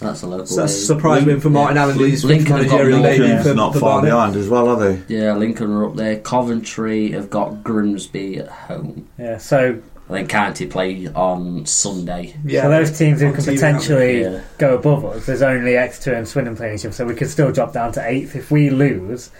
That's 0.00 0.22
a 0.22 0.26
local. 0.26 0.46
so 0.46 0.60
that's 0.62 0.72
a 0.74 0.76
league. 0.78 0.86
surprise 0.86 1.24
win 1.26 1.40
for 1.40 1.50
Martin 1.50 1.76
Allen. 1.78 1.98
His 1.98 2.24
Lincoln 2.24 2.46
have 2.56 2.66
got 2.68 2.72
managerial 2.72 3.00
Lincoln. 3.00 3.10
debut 3.20 3.26
Lincoln's 3.26 3.48
for, 3.48 3.54
not 3.54 3.72
for 3.74 3.78
far 3.80 3.90
Barnet. 4.02 4.10
behind 4.10 4.36
as 4.36 4.48
well, 4.48 4.68
are 4.68 4.78
they? 4.92 5.02
Yeah, 5.14 5.34
Lincoln 5.36 5.70
are 5.70 5.86
up 5.88 5.96
there. 5.96 6.18
Coventry 6.20 7.10
have 7.12 7.28
got 7.30 7.62
Grimsby 7.62 8.38
at 8.38 8.48
home. 8.48 9.08
Yeah, 9.18 9.38
so 9.38 9.78
And 10.08 10.16
then 10.16 10.26
County 10.26 10.66
play 10.66 11.06
on 11.14 11.66
Sunday. 11.66 12.34
Yeah, 12.44 12.62
so 12.62 12.70
those 12.70 12.98
teams 12.98 13.20
who 13.20 13.32
can 13.32 13.44
potentially 13.44 14.22
Yeah. 14.22 14.40
go 14.58 14.74
above 14.74 15.04
us, 15.04 15.26
there's 15.26 15.42
only 15.42 15.76
Exeter 15.76 16.14
and 16.14 16.26
Swindon 16.26 16.56
playing 16.56 16.74
each 16.76 16.84
other, 16.84 16.92
so 16.94 17.04
we 17.04 17.14
could 17.14 17.30
still 17.30 17.52
drop 17.52 17.72
down 17.72 17.92
to 17.92 18.04
eighth 18.04 18.34
if 18.34 18.50
we 18.50 18.70
lose. 18.70 19.30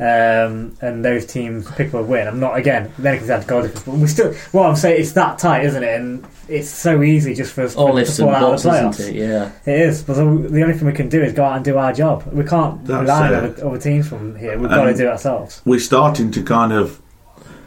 Um, 0.00 0.78
and 0.80 1.04
those 1.04 1.26
teams 1.26 1.70
pick 1.72 1.88
up 1.88 1.94
a 1.94 2.02
win. 2.02 2.26
I'm 2.26 2.40
not 2.40 2.56
again. 2.56 2.90
Then 2.98 3.14
it 3.14 3.16
comes 3.18 3.28
down 3.28 3.40
to 3.42 3.46
goal 3.46 3.62
difference, 3.62 3.84
but 3.84 3.94
we 3.96 4.06
still. 4.06 4.32
What 4.52 4.66
I'm 4.70 4.76
saying, 4.76 4.98
it's 4.98 5.12
that 5.12 5.38
tight, 5.38 5.66
isn't 5.66 5.82
it? 5.82 6.00
And 6.00 6.26
it's 6.48 6.70
so 6.70 7.02
easy 7.02 7.34
just 7.34 7.52
for 7.52 7.64
us 7.64 7.76
All 7.76 7.94
to 7.94 8.04
fall 8.06 8.30
out 8.30 8.54
of 8.54 8.62
the 8.62 8.68
playoffs. 8.70 9.00
isn't 9.00 9.14
it? 9.14 9.28
Yeah. 9.28 9.52
It 9.66 9.80
is, 9.80 10.02
but 10.02 10.14
the 10.14 10.24
the 10.24 10.62
only 10.62 10.72
thing 10.74 10.86
we 10.86 10.94
can 10.94 11.10
do 11.10 11.22
is 11.22 11.34
go 11.34 11.44
out 11.44 11.56
and 11.56 11.64
do 11.64 11.76
our 11.76 11.92
job. 11.92 12.24
We 12.32 12.44
can't 12.44 12.82
That's 12.86 13.02
rely 13.02 13.28
on 13.28 13.34
other, 13.34 13.66
other 13.66 13.78
teams 13.78 14.08
from 14.08 14.36
here. 14.36 14.58
We've 14.58 14.70
got 14.70 14.84
to 14.84 14.94
do 14.94 15.04
it 15.06 15.10
ourselves. 15.10 15.60
We're 15.66 15.78
starting 15.80 16.30
to 16.30 16.42
kind 16.42 16.72
of, 16.72 17.02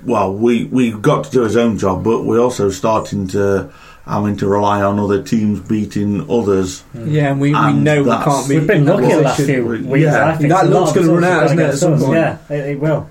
well, 0.03 0.34
we 0.34 0.65
we've 0.65 1.03
got 1.03 1.26
to 1.26 1.30
do 1.31 1.43
his 1.43 1.55
own 1.55 1.77
job, 1.77 2.03
but 2.03 2.23
we're 2.23 2.41
also 2.41 2.72
starting 2.72 3.27
to 3.27 3.72
having 4.05 4.35
to 4.38 4.47
rely 4.47 4.81
on 4.81 4.99
other 4.99 5.23
teams 5.23 5.59
beating 5.61 6.30
others. 6.30 6.84
Yeah, 6.93 7.31
and 7.31 7.39
we, 7.41 7.53
we 7.53 7.73
know 7.73 8.03
we 8.03 8.09
that's- 8.09 8.25
can't 8.25 8.49
be. 8.49 8.57
We've 8.59 8.67
been 8.67 8.85
lucky 8.85 9.07
the 9.07 9.21
last 9.21 9.38
position, 9.38 9.55
few 9.63 9.65
we- 9.65 9.77
weeks. 9.81 10.03
yeah. 10.05 10.27
I 10.30 10.35
think 10.35 10.49
That 10.49 10.65
A 10.65 10.69
luck's 10.69 10.91
gonna 10.93 11.13
run 11.13 11.23
out, 11.23 11.45
isn't 11.45 11.59
it, 11.59 11.63
at 11.63 11.77
some 11.77 11.97
point? 11.99 12.13
Yeah, 12.13 12.38
it, 12.49 12.69
it 12.71 12.80
will. 12.80 13.09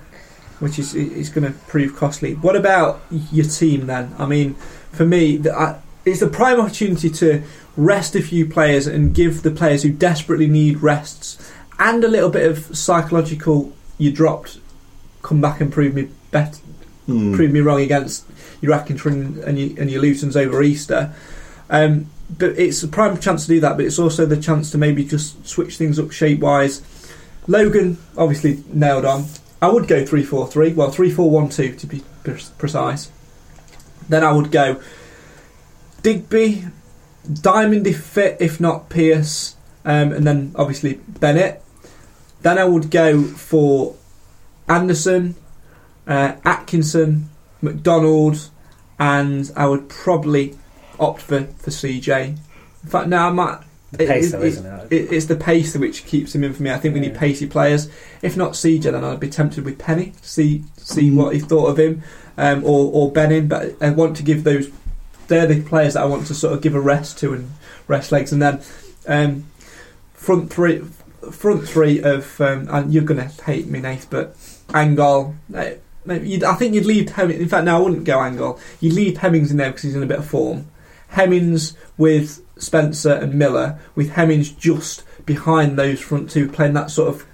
which 0.61 0.79
is 0.79 0.95
is 0.95 1.29
going 1.29 1.51
to 1.51 1.59
prove 1.67 1.97
costly. 1.97 2.35
What 2.35 2.55
about 2.57 3.01
your 3.11 3.47
team 3.47 3.87
then? 3.87 4.15
I 4.19 4.27
mean, 4.27 4.55
for 4.93 5.05
me, 5.05 5.37
the, 5.39 5.53
I, 5.53 5.79
it's 6.05 6.21
the 6.21 6.29
prime 6.29 6.61
opportunity 6.61 7.11
to 7.11 7.43
rest 7.77 8.15
a 8.15 8.21
few 8.23 8.47
players 8.47 8.87
and 8.87 9.15
give 9.15 9.43
the 9.43 9.51
players 9.51 9.83
who 9.83 9.91
desperately 9.91 10.47
need 10.47 10.81
rests 10.83 11.39
and 11.79 12.05
a 12.05 12.09
little 12.09 12.29
bit 12.31 12.49
of 12.51 12.77
psychological. 12.77 13.73
You 13.99 14.13
dropped, 14.13 14.59
come 15.23 15.41
back 15.41 15.61
and 15.61 15.73
prove 15.73 15.95
me 15.95 16.11
bet, 16.31 16.61
Hmm. 17.07 17.35
prove 17.35 17.51
me 17.51 17.61
wrong 17.61 17.81
against 17.81 18.25
your 18.63 18.73
Atkinson 18.73 19.43
and 19.45 19.59
your, 19.59 19.79
and 19.79 19.91
your 19.91 20.01
Lutons 20.01 20.37
over 20.37 20.63
Easter. 20.63 21.13
Um, 21.69 22.07
but 22.39 22.59
it's 22.59 22.83
a 22.83 22.89
prime 22.89 23.19
chance 23.19 23.43
to 23.43 23.49
do 23.49 23.61
that. 23.61 23.77
But 23.77 23.85
it's 23.85 23.99
also 23.99 24.25
the 24.25 24.41
chance 24.41 24.71
to 24.71 24.79
maybe 24.79 25.05
just 25.05 25.47
switch 25.47 25.77
things 25.77 25.99
up 25.99 26.11
shape 26.13 26.41
wise. 26.41 26.81
Logan 27.47 27.99
obviously 28.17 28.65
nailed 28.73 29.05
on. 29.05 29.27
I 29.61 29.69
would 29.69 29.87
go 29.87 30.07
three 30.07 30.25
four 30.25 30.47
three. 30.47 30.73
Well, 30.73 30.91
three 30.91 31.11
four 31.11 31.31
one 31.31 31.51
two 31.51 31.75
to 31.75 31.87
be 31.87 32.03
precise. 32.25 33.11
Then 34.09 34.25
I 34.25 34.33
would 34.33 34.51
go 34.51 34.81
Digby, 36.03 36.65
Diamond 37.33 37.87
if 37.87 38.03
fit, 38.03 38.37
if 38.41 38.61
not 38.61 38.89
Pearce, 38.89 39.57
um, 39.85 40.13
and 40.13 40.27
then 40.27 40.53
obviously 40.57 40.95
Bennett. 40.95 41.63
Then 42.43 42.59
I 42.59 42.65
would 42.65 42.91
go 42.91 43.23
for 43.23 43.95
Anderson, 44.69 45.37
uh, 46.09 46.35
Atkinson, 46.45 47.31
McDonald, 47.61 48.51
and 49.03 49.51
I 49.57 49.67
would 49.67 49.89
probably 49.89 50.57
opt 51.01 51.23
for, 51.23 51.45
for 51.45 51.71
CJ. 51.71 52.29
In 52.85 52.89
fact, 52.89 53.09
no, 53.09 53.19
I 53.19 53.31
might. 53.31 53.59
The 53.91 54.07
pace, 54.07 54.29
it- 54.29 54.33
though, 54.39 54.43
isn't 54.43 54.67
it? 54.67 54.93
it, 54.93 55.13
it's 55.13 55.27
the 55.27 55.37
pace 55.37 55.77
which 55.77 56.07
keeps 56.07 56.35
him 56.35 56.45
in 56.45 56.55
for 56.55 56.63
me. 56.63 56.71
I 56.71 56.79
think 56.79 56.95
we 56.95 57.01
need 57.01 57.15
pacey 57.15 57.47
players. 57.47 57.89
If 58.23 58.37
not 58.37 58.53
CJ, 58.53 58.85
then 58.85 59.05
I'd 59.05 59.21
be 59.21 59.29
tempted 59.29 59.65
with 59.65 59.79
Penny. 59.79 60.13
See 60.23 60.65
see 60.77 61.11
Mm. 61.11 61.15
what 61.17 61.35
he 61.35 61.41
thought 61.41 61.67
of 61.67 61.79
him, 61.79 62.03
um, 62.39 62.65
or 62.65 62.91
or 62.93 63.11
Benning. 63.13 63.49
But 63.49 63.75
I 63.83 63.91
want 63.91 64.17
to 64.19 64.23
give 64.23 64.45
those. 64.45 64.71
They're 65.29 65.47
the 65.47 65.61
players 65.63 65.95
that 65.95 66.03
I 66.03 66.07
want 66.07 66.27
to 66.29 66.35
sort 66.35 66.55
of 66.55 66.63
give 66.63 66.75
a 66.75 66.81
rest 66.81 67.19
to 67.21 67.33
and 67.35 67.51
rest 67.89 68.13
legs, 68.13 68.33
and 68.33 68.41
then 68.41 68.61
um, 69.07 69.45
front 70.15 70.53
three. 70.53 70.83
Front 71.31 71.69
three 71.69 72.03
of, 72.03 72.41
um, 72.41 72.67
and 72.71 72.93
you're 72.93 73.05
going 73.05 73.21
to 73.21 73.45
hate 73.45 73.69
me, 73.69 73.79
Nate, 73.81 74.07
but 74.11 74.35
Angol. 74.71 75.35
Uh, 75.55 75.55
maybe 75.55 75.79
you'd, 76.07 76.45
I 76.45 76.55
think 76.55 76.75
you'd 76.75 76.85
leave 76.87 77.11
Hemmings. 77.11 77.41
In 77.41 77.49
fact, 77.49 77.65
no, 77.65 77.77
I 77.77 77.81
wouldn't 77.81 78.05
go 78.05 78.19
Angol. 78.19 78.59
You'd 78.81 78.95
leave 78.95 79.19
Hemmings 79.19 79.51
in 79.51 79.57
there 79.57 79.69
because 79.71 79.83
he's 79.83 79.95
in 79.97 80.03
a 80.03 80.07
bit 80.07 80.19
of 80.19 80.27
form. 80.27 80.67
Hemmings 81.09 81.77
with 81.99 82.41
Spencer 82.59 83.13
and 83.13 83.35
Miller, 83.35 83.79
with 83.95 84.11
Hemmings 84.11 84.51
just 84.51 85.05
behind 85.27 85.79
those 85.79 86.01
front 86.01 86.31
two, 86.31 86.49
playing 86.49 86.73
that 86.75 86.91
sort 86.91 87.09
of 87.15 87.27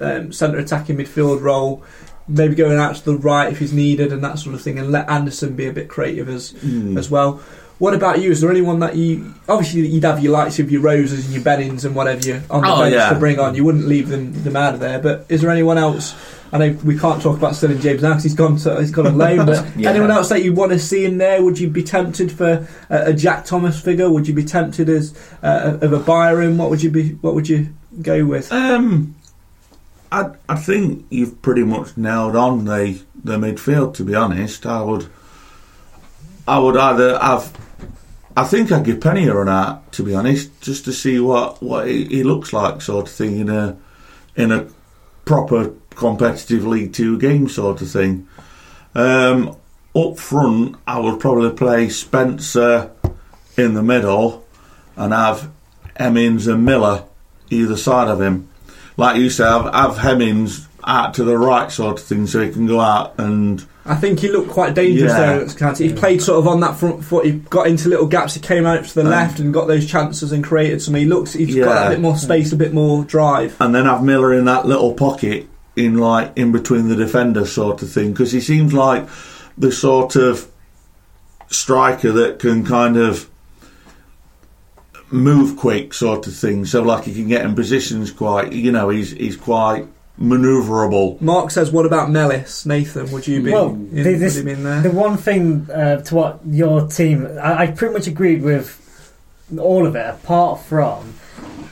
um, 0.00 0.32
centre 0.32 0.58
attacking 0.58 0.96
midfield 0.96 1.40
role, 1.42 1.82
maybe 2.26 2.54
going 2.54 2.78
out 2.78 2.96
to 2.96 3.04
the 3.04 3.16
right 3.16 3.52
if 3.52 3.58
he's 3.58 3.72
needed 3.72 4.12
and 4.12 4.22
that 4.24 4.38
sort 4.38 4.54
of 4.54 4.62
thing, 4.62 4.78
and 4.78 4.90
let 4.90 5.08
Anderson 5.10 5.54
be 5.56 5.66
a 5.66 5.72
bit 5.72 5.88
creative 5.88 6.28
as 6.28 6.50
Hmm. 6.50 6.96
as 6.96 7.10
well. 7.10 7.40
What 7.78 7.94
about 7.94 8.20
you? 8.20 8.32
Is 8.32 8.40
there 8.40 8.50
anyone 8.50 8.80
that 8.80 8.96
you 8.96 9.34
obviously 9.48 9.86
you'd 9.86 10.02
have 10.02 10.20
your 10.20 10.32
likes 10.32 10.58
of 10.58 10.68
your 10.68 10.80
Roses 10.80 11.24
and 11.26 11.32
your 11.34 11.44
Bennings 11.44 11.84
and 11.84 11.94
whatever 11.94 12.26
you 12.26 12.42
on 12.50 12.62
the 12.62 12.68
Oh, 12.74 12.80
bench 12.80 12.94
yeah. 12.94 13.10
to 13.10 13.14
bring 13.20 13.38
on? 13.38 13.54
You 13.54 13.64
wouldn't 13.64 13.86
leave 13.86 14.08
them 14.08 14.32
them 14.42 14.56
out 14.56 14.74
of 14.74 14.80
there. 14.80 14.98
But 14.98 15.26
is 15.28 15.42
there 15.42 15.50
anyone 15.50 15.78
else? 15.78 16.12
I 16.52 16.58
know 16.58 16.70
we 16.84 16.98
can't 16.98 17.20
talk 17.22 17.36
about 17.36 17.54
Sterling 17.54 17.80
James 17.80 18.02
now 18.02 18.10
because 18.10 18.22
he's 18.24 18.34
gone 18.34 18.56
to, 18.58 18.80
he's 18.80 18.90
gone 18.90 19.06
on 19.06 19.18
loan. 19.18 19.46
But 19.46 19.66
Yeah. 19.76 19.90
anyone 19.90 20.10
else 20.10 20.28
that 20.30 20.42
you 20.42 20.52
want 20.54 20.72
to 20.72 20.78
see 20.78 21.04
in 21.04 21.18
there? 21.18 21.42
Would 21.42 21.58
you 21.58 21.68
be 21.68 21.82
tempted 21.82 22.32
for 22.32 22.66
a, 22.88 23.10
a 23.10 23.12
Jack 23.12 23.44
Thomas 23.44 23.80
figure? 23.80 24.10
Would 24.10 24.26
you 24.26 24.34
be 24.34 24.44
tempted 24.44 24.88
as 24.88 25.14
uh, 25.42 25.78
of 25.80 25.92
a 25.92 25.98
Byrom? 26.00 26.56
What 26.56 26.70
would 26.70 26.82
you 26.82 26.90
be? 26.90 27.10
What 27.14 27.34
would 27.34 27.48
you 27.48 27.68
go 28.00 28.24
with? 28.24 28.50
Um, 28.52 29.14
I 30.10 30.30
I 30.48 30.56
think 30.56 31.04
you've 31.10 31.42
pretty 31.42 31.64
much 31.64 31.96
nailed 31.96 32.34
on 32.36 32.64
the 32.64 33.00
the 33.22 33.36
midfield. 33.36 33.94
To 33.94 34.04
be 34.04 34.14
honest, 34.14 34.64
I 34.64 34.80
would 34.82 35.06
I 36.46 36.58
would 36.58 36.76
either 36.76 37.18
have. 37.18 37.52
I 38.36 38.44
think 38.44 38.70
I'd 38.70 38.84
give 38.84 39.00
Penny 39.00 39.26
a 39.26 39.34
run 39.34 39.48
out. 39.48 39.92
To 39.92 40.02
be 40.02 40.14
honest, 40.14 40.58
just 40.62 40.84
to 40.86 40.92
see 40.92 41.20
what 41.20 41.62
what 41.62 41.88
he, 41.88 42.04
he 42.06 42.22
looks 42.22 42.52
like, 42.52 42.80
sort 42.80 43.08
of 43.08 43.12
thing 43.14 43.38
in 43.38 43.50
a 43.50 43.76
in 44.36 44.50
a 44.52 44.66
proper 45.24 45.74
competitive 45.98 46.66
League 46.66 46.92
Two 46.94 47.18
game, 47.18 47.48
sort 47.48 47.82
of 47.82 47.90
thing. 47.90 48.26
Um, 48.94 49.56
up 49.94 50.18
front, 50.18 50.76
I 50.86 50.98
would 50.98 51.20
probably 51.20 51.50
play 51.50 51.88
Spencer 51.90 52.90
in 53.56 53.74
the 53.74 53.82
middle 53.82 54.46
and 54.96 55.12
have 55.12 55.50
Hemmings 55.96 56.46
and 56.46 56.64
Miller 56.64 57.04
either 57.50 57.76
side 57.76 58.08
of 58.08 58.20
him. 58.20 58.48
Like 58.96 59.16
you 59.16 59.30
say, 59.30 59.44
have, 59.44 59.72
have 59.74 59.98
Hemmings 59.98 60.66
out 60.84 61.14
to 61.14 61.24
the 61.24 61.36
right 61.36 61.70
sort 61.70 61.98
of 62.00 62.04
thing 62.06 62.26
so 62.26 62.40
he 62.42 62.50
can 62.50 62.66
go 62.66 62.80
out 62.80 63.14
and 63.18 63.64
I 63.84 63.94
think 63.96 64.20
he 64.20 64.28
looked 64.28 64.50
quite 64.50 64.74
dangerous 64.74 65.10
Yeah. 65.12 65.18
there 65.38 65.44
at 65.44 65.56
County. 65.56 65.88
He 65.88 65.94
played 65.94 66.22
sort 66.22 66.38
of 66.38 66.46
on 66.46 66.60
that 66.60 66.76
front 66.76 67.02
foot. 67.04 67.24
He 67.24 67.32
got 67.32 67.66
into 67.66 67.88
little 67.88 68.06
gaps. 68.06 68.34
He 68.34 68.40
came 68.40 68.66
out 68.66 68.84
to 68.84 68.94
the 68.94 69.00
Um, 69.00 69.08
left 69.08 69.38
and 69.40 69.52
got 69.52 69.66
those 69.66 69.86
chances 69.86 70.30
and 70.30 70.44
created 70.44 70.82
some. 70.82 70.94
He 70.94 71.04
looks. 71.06 71.32
He's 71.32 71.54
got 71.56 71.86
a 71.86 71.90
bit 71.90 72.00
more 72.00 72.16
space, 72.16 72.52
a 72.52 72.56
bit 72.56 72.74
more 72.74 73.02
drive. 73.04 73.56
and 73.60 73.74
then 73.74 73.86
have 73.86 74.02
Miller 74.04 74.34
in 74.34 74.44
that 74.44 74.66
little 74.66 74.92
pocket 74.92 75.48
in 75.78 75.96
like 75.98 76.32
in 76.36 76.52
between 76.52 76.88
the 76.88 76.96
defenders 76.96 77.52
sort 77.52 77.82
of 77.82 77.90
thing 77.90 78.10
because 78.12 78.32
he 78.32 78.40
seems 78.40 78.72
like 78.74 79.06
the 79.56 79.70
sort 79.72 80.16
of 80.16 80.46
striker 81.48 82.12
that 82.12 82.38
can 82.38 82.64
kind 82.64 82.96
of 82.96 83.28
move 85.10 85.56
quick 85.56 85.94
sort 85.94 86.26
of 86.26 86.34
thing 86.36 86.64
so 86.66 86.82
like 86.82 87.04
he 87.04 87.14
can 87.14 87.28
get 87.28 87.44
in 87.44 87.54
positions 87.54 88.10
quite 88.10 88.52
you 88.52 88.70
know 88.70 88.90
he's 88.90 89.12
he's 89.12 89.36
quite 89.36 89.86
maneuverable 90.20 91.18
Mark 91.20 91.50
says, 91.52 91.70
"What 91.70 91.86
about 91.86 92.10
Mellis, 92.10 92.66
Nathan? 92.66 93.08
Would 93.12 93.28
you 93.28 93.40
be 93.40 93.52
Well, 93.52 93.68
in, 93.68 93.90
the- 93.94 94.14
this- 94.16 94.36
would 94.36 94.48
in 94.48 94.64
there?" 94.64 94.80
The 94.82 94.90
one 94.90 95.16
thing 95.16 95.68
uh, 95.72 95.98
to 96.02 96.14
what 96.16 96.40
your 96.44 96.88
team, 96.88 97.24
I, 97.40 97.62
I 97.62 97.66
pretty 97.68 97.94
much 97.94 98.08
agreed 98.08 98.42
with 98.42 99.14
all 99.56 99.86
of 99.86 99.94
it, 99.94 100.04
apart 100.10 100.60
from 100.62 101.14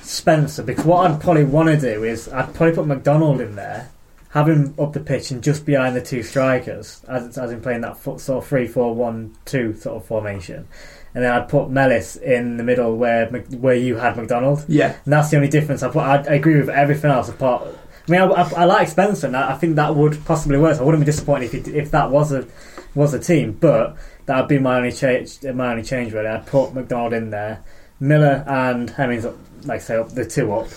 Spencer. 0.02 0.62
Because 0.62 0.84
what 0.84 1.10
I'd 1.10 1.20
probably 1.20 1.42
want 1.44 1.70
to 1.70 1.76
do 1.94 2.04
is 2.04 2.28
I'd 2.28 2.54
probably 2.54 2.76
put 2.76 2.86
McDonald 2.86 3.40
in 3.40 3.56
there, 3.56 3.90
have 4.36 4.50
him 4.50 4.74
up 4.78 4.92
the 4.92 5.00
pitch 5.00 5.30
and 5.30 5.42
just 5.42 5.64
behind 5.64 5.96
the 5.96 6.02
two 6.02 6.22
strikers, 6.22 7.02
as 7.08 7.38
as 7.38 7.50
in 7.50 7.62
playing 7.62 7.80
that 7.80 7.96
foot 7.96 8.20
sort 8.20 8.44
of 8.44 8.48
three, 8.48 8.66
four, 8.66 8.94
one, 8.94 9.34
two 9.46 9.74
sort 9.76 9.96
of 9.96 10.04
formation. 10.04 10.68
And 11.14 11.24
then 11.24 11.32
I'd 11.32 11.48
put 11.48 11.70
Mellis 11.70 12.16
in 12.16 12.58
the 12.58 12.62
middle 12.62 12.98
where 12.98 13.26
where 13.28 13.74
you 13.74 13.96
had 13.96 14.14
McDonald. 14.18 14.66
yeah, 14.68 14.94
And 15.04 15.12
that's 15.12 15.30
the 15.30 15.36
only 15.36 15.48
difference. 15.48 15.82
I, 15.82 15.88
put, 15.88 16.02
I, 16.02 16.16
I 16.16 16.34
agree 16.34 16.58
with 16.58 16.68
everything 16.68 17.10
else 17.10 17.30
apart. 17.30 17.66
I 18.06 18.10
mean, 18.10 18.20
I, 18.20 18.26
I, 18.26 18.52
I 18.52 18.64
like 18.66 18.88
Spencer, 18.88 19.26
and 19.26 19.34
I, 19.34 19.52
I 19.52 19.54
think 19.54 19.76
that 19.76 19.96
would 19.96 20.22
possibly 20.26 20.58
work. 20.58 20.78
I 20.78 20.82
wouldn't 20.82 21.00
be 21.00 21.06
disappointed 21.06 21.54
if, 21.54 21.68
it, 21.68 21.74
if 21.74 21.90
that 21.92 22.10
was 22.10 22.32
a 22.32 22.46
was 22.94 23.14
a 23.14 23.18
team, 23.18 23.52
but 23.52 23.96
that 24.26 24.38
would 24.38 24.48
be 24.48 24.58
my 24.58 24.76
only 24.76 24.92
change. 24.92 25.42
My 25.42 25.70
only 25.70 25.82
change 25.82 26.12
really. 26.12 26.28
I'd 26.28 26.46
put 26.46 26.74
McDonald 26.74 27.14
in 27.14 27.30
there, 27.30 27.64
Miller 28.00 28.44
and 28.46 28.90
Hemmings, 28.90 29.24
up, 29.24 29.36
like 29.64 29.80
I 29.80 29.84
say, 29.84 29.96
up 29.96 30.10
the 30.10 30.26
two 30.26 30.52
up, 30.52 30.68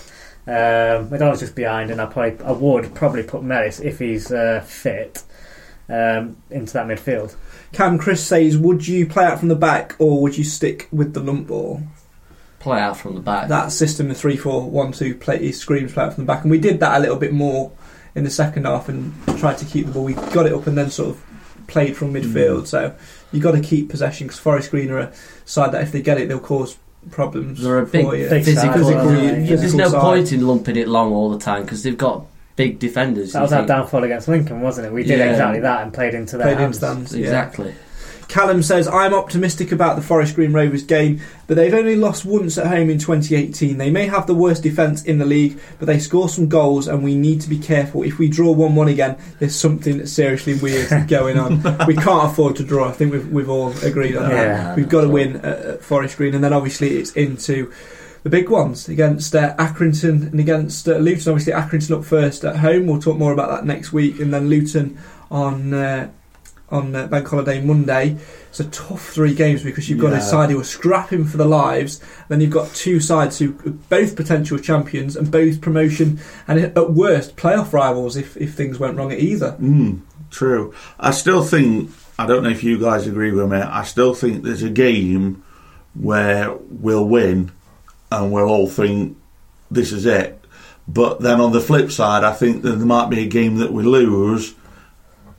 Um, 0.50 1.10
McDonald's 1.10 1.40
just 1.40 1.54
behind, 1.54 1.92
and 1.92 2.00
I 2.00 2.06
probably 2.06 2.44
I 2.44 2.50
would 2.50 2.92
probably 2.94 3.22
put 3.22 3.44
Mellis 3.44 3.78
if 3.78 4.00
he's 4.00 4.32
uh, 4.32 4.64
fit 4.66 5.22
um, 5.88 6.36
into 6.50 6.72
that 6.72 6.86
midfield. 6.86 7.36
Cam 7.72 7.98
Chris 7.98 8.24
says, 8.24 8.56
would 8.56 8.86
you 8.86 9.06
play 9.06 9.24
out 9.24 9.38
from 9.38 9.48
the 9.48 9.54
back 9.54 9.94
or 9.98 10.20
would 10.22 10.36
you 10.36 10.44
stick 10.44 10.88
with 10.90 11.14
the 11.14 11.20
lump 11.20 11.48
ball? 11.48 11.82
Play 12.58 12.80
out 12.80 12.96
from 12.96 13.14
the 13.14 13.20
back. 13.20 13.48
That 13.48 13.72
system, 13.72 14.08
the 14.08 14.14
3 14.14 14.36
4 14.36 14.68
1 14.68 14.92
2 14.92 15.14
play, 15.16 15.38
he 15.38 15.52
screams 15.52 15.92
play 15.92 16.04
out 16.04 16.14
from 16.14 16.24
the 16.24 16.32
back. 16.32 16.42
And 16.42 16.50
we 16.50 16.58
did 16.58 16.80
that 16.80 16.98
a 16.98 17.00
little 17.00 17.16
bit 17.16 17.32
more 17.32 17.72
in 18.14 18.24
the 18.24 18.30
second 18.30 18.66
half 18.66 18.88
and 18.88 19.14
tried 19.38 19.58
to 19.58 19.64
keep 19.64 19.86
the 19.86 19.92
ball. 19.92 20.04
We 20.04 20.14
got 20.14 20.46
it 20.46 20.52
up 20.52 20.66
and 20.66 20.76
then 20.76 20.90
sort 20.90 21.10
of 21.10 21.24
played 21.68 21.96
from 21.96 22.12
midfield. 22.12 22.66
So 22.66 22.94
you 23.32 23.40
have 23.40 23.42
got 23.42 23.52
to 23.52 23.66
keep 23.66 23.88
possession 23.88 24.26
because 24.26 24.40
Forest 24.40 24.72
Green 24.72 24.90
are 24.90 24.98
a 24.98 25.12
side 25.44 25.72
that 25.72 25.82
if 25.82 25.92
they 25.92 26.02
get 26.02 26.18
it, 26.18 26.28
they'll 26.28 26.40
cause 26.40 26.76
problems 27.10 27.62
They're 27.62 27.78
a 27.78 27.86
for 27.86 27.92
big, 27.92 28.04
you. 28.06 28.28
big 28.28 28.44
physical. 28.44 28.72
Physical, 28.72 28.98
aren't 29.08 29.10
physical 29.48 29.56
There's 29.56 29.74
no 29.74 29.88
side. 29.88 30.00
point 30.00 30.32
in 30.32 30.46
lumping 30.46 30.76
it 30.76 30.88
long 30.88 31.12
all 31.12 31.30
the 31.30 31.38
time 31.38 31.62
because 31.62 31.82
they've 31.82 31.96
got 31.96 32.26
big 32.56 32.78
defenders. 32.78 33.32
That 33.32 33.42
was 33.42 33.52
our 33.52 33.60
think- 33.60 33.68
downfall 33.68 34.04
against 34.04 34.28
Lincoln, 34.28 34.60
wasn't 34.60 34.86
it? 34.88 34.92
We 34.92 35.02
did 35.04 35.18
Yeah. 35.18 35.30
exactly 35.30 35.60
that 35.60 35.82
and 35.82 35.92
played 35.92 36.14
into 36.14 36.36
their 36.36 36.46
Played 36.48 36.58
hands. 36.58 36.82
into 36.82 36.86
them. 37.14 37.20
Yeah. 37.20 37.26
Exactly. 37.26 37.74
Callum 38.30 38.62
says, 38.62 38.86
I'm 38.86 39.12
optimistic 39.12 39.72
about 39.72 39.96
the 39.96 40.02
Forest 40.02 40.36
Green 40.36 40.52
Rovers 40.52 40.84
game, 40.84 41.20
but 41.48 41.56
they've 41.56 41.74
only 41.74 41.96
lost 41.96 42.24
once 42.24 42.58
at 42.58 42.68
home 42.68 42.88
in 42.88 43.00
2018. 43.00 43.76
They 43.76 43.90
may 43.90 44.06
have 44.06 44.28
the 44.28 44.36
worst 44.36 44.62
defence 44.62 45.02
in 45.02 45.18
the 45.18 45.26
league, 45.26 45.60
but 45.80 45.86
they 45.86 45.98
score 45.98 46.28
some 46.28 46.48
goals 46.48 46.86
and 46.86 47.02
we 47.02 47.16
need 47.16 47.40
to 47.40 47.48
be 47.48 47.58
careful. 47.58 48.04
If 48.04 48.20
we 48.20 48.28
draw 48.28 48.52
1 48.52 48.76
1 48.76 48.86
again, 48.86 49.18
there's 49.40 49.56
something 49.56 50.06
seriously 50.06 50.54
weird 50.54 51.08
going 51.08 51.38
on. 51.38 51.60
We 51.88 51.96
can't 51.96 52.30
afford 52.30 52.54
to 52.56 52.64
draw. 52.64 52.88
I 52.88 52.92
think 52.92 53.12
we've, 53.12 53.28
we've 53.32 53.50
all 53.50 53.76
agreed 53.82 54.16
on 54.16 54.28
that. 54.28 54.32
Yeah. 54.32 54.74
We've 54.76 54.88
got 54.88 55.00
to 55.00 55.08
win 55.08 55.36
at, 55.38 55.44
at 55.44 55.82
Forest 55.82 56.16
Green, 56.16 56.32
and 56.32 56.44
then 56.44 56.52
obviously 56.52 56.98
it's 56.98 57.10
into 57.12 57.72
the 58.22 58.30
big 58.30 58.48
ones 58.48 58.88
against 58.88 59.34
uh, 59.34 59.56
Accrington 59.56 60.30
and 60.30 60.38
against 60.38 60.86
uh, 60.88 60.98
Luton. 60.98 61.32
Obviously, 61.32 61.52
Accrington 61.52 61.98
up 61.98 62.04
first 62.04 62.44
at 62.44 62.56
home. 62.56 62.86
We'll 62.86 63.00
talk 63.00 63.18
more 63.18 63.32
about 63.32 63.50
that 63.50 63.64
next 63.64 63.92
week, 63.92 64.20
and 64.20 64.32
then 64.32 64.48
Luton 64.48 64.98
on 65.32 65.74
uh, 65.74 66.10
on 66.70 66.94
uh, 66.94 67.06
Bank 67.06 67.26
Holiday 67.26 67.60
Monday. 67.60 68.16
It's 68.48 68.60
a 68.60 68.64
tough 68.64 69.08
three 69.10 69.34
games 69.34 69.62
because 69.62 69.88
you've 69.88 69.98
got 70.00 70.12
a 70.12 70.16
Yeah. 70.16 70.20
side 70.20 70.50
who 70.50 70.60
are 70.60 70.64
scrapping 70.64 71.24
for 71.24 71.36
their 71.36 71.46
lives. 71.46 72.00
Then 72.28 72.40
you've 72.40 72.50
got 72.50 72.72
two 72.74 73.00
sides 73.00 73.38
who 73.38 73.50
are 73.66 73.70
both 73.70 74.16
potential 74.16 74.58
champions 74.58 75.16
and 75.16 75.30
both 75.30 75.60
promotion 75.60 76.20
and 76.48 76.60
at 76.60 76.90
worst 76.92 77.36
playoff 77.36 77.72
rivals 77.72 78.16
if, 78.16 78.36
if 78.36 78.54
things 78.54 78.78
went 78.78 78.96
wrong 78.96 79.12
at 79.12 79.18
either. 79.18 79.56
Mm, 79.60 80.00
true. 80.30 80.74
I 80.98 81.10
still 81.12 81.42
think, 81.44 81.90
I 82.18 82.26
don't 82.26 82.42
know 82.42 82.50
if 82.50 82.62
you 82.64 82.78
guys 82.78 83.06
agree 83.06 83.32
with 83.32 83.50
me, 83.50 83.58
I 83.58 83.84
still 83.84 84.14
think 84.14 84.42
there's 84.42 84.62
a 84.62 84.70
game 84.70 85.42
where 85.94 86.52
we'll 86.70 87.04
win 87.04 87.50
and 88.12 88.32
we'll 88.32 88.48
all 88.48 88.68
think 88.68 89.16
this 89.70 89.92
is 89.92 90.06
it. 90.06 90.36
But 90.88 91.20
then 91.20 91.40
on 91.40 91.52
the 91.52 91.60
flip 91.60 91.92
side, 91.92 92.24
I 92.24 92.32
think 92.32 92.62
that 92.62 92.72
there 92.76 92.86
might 92.86 93.10
be 93.10 93.20
a 93.22 93.26
game 93.28 93.56
that 93.58 93.72
we 93.72 93.84
lose 93.84 94.54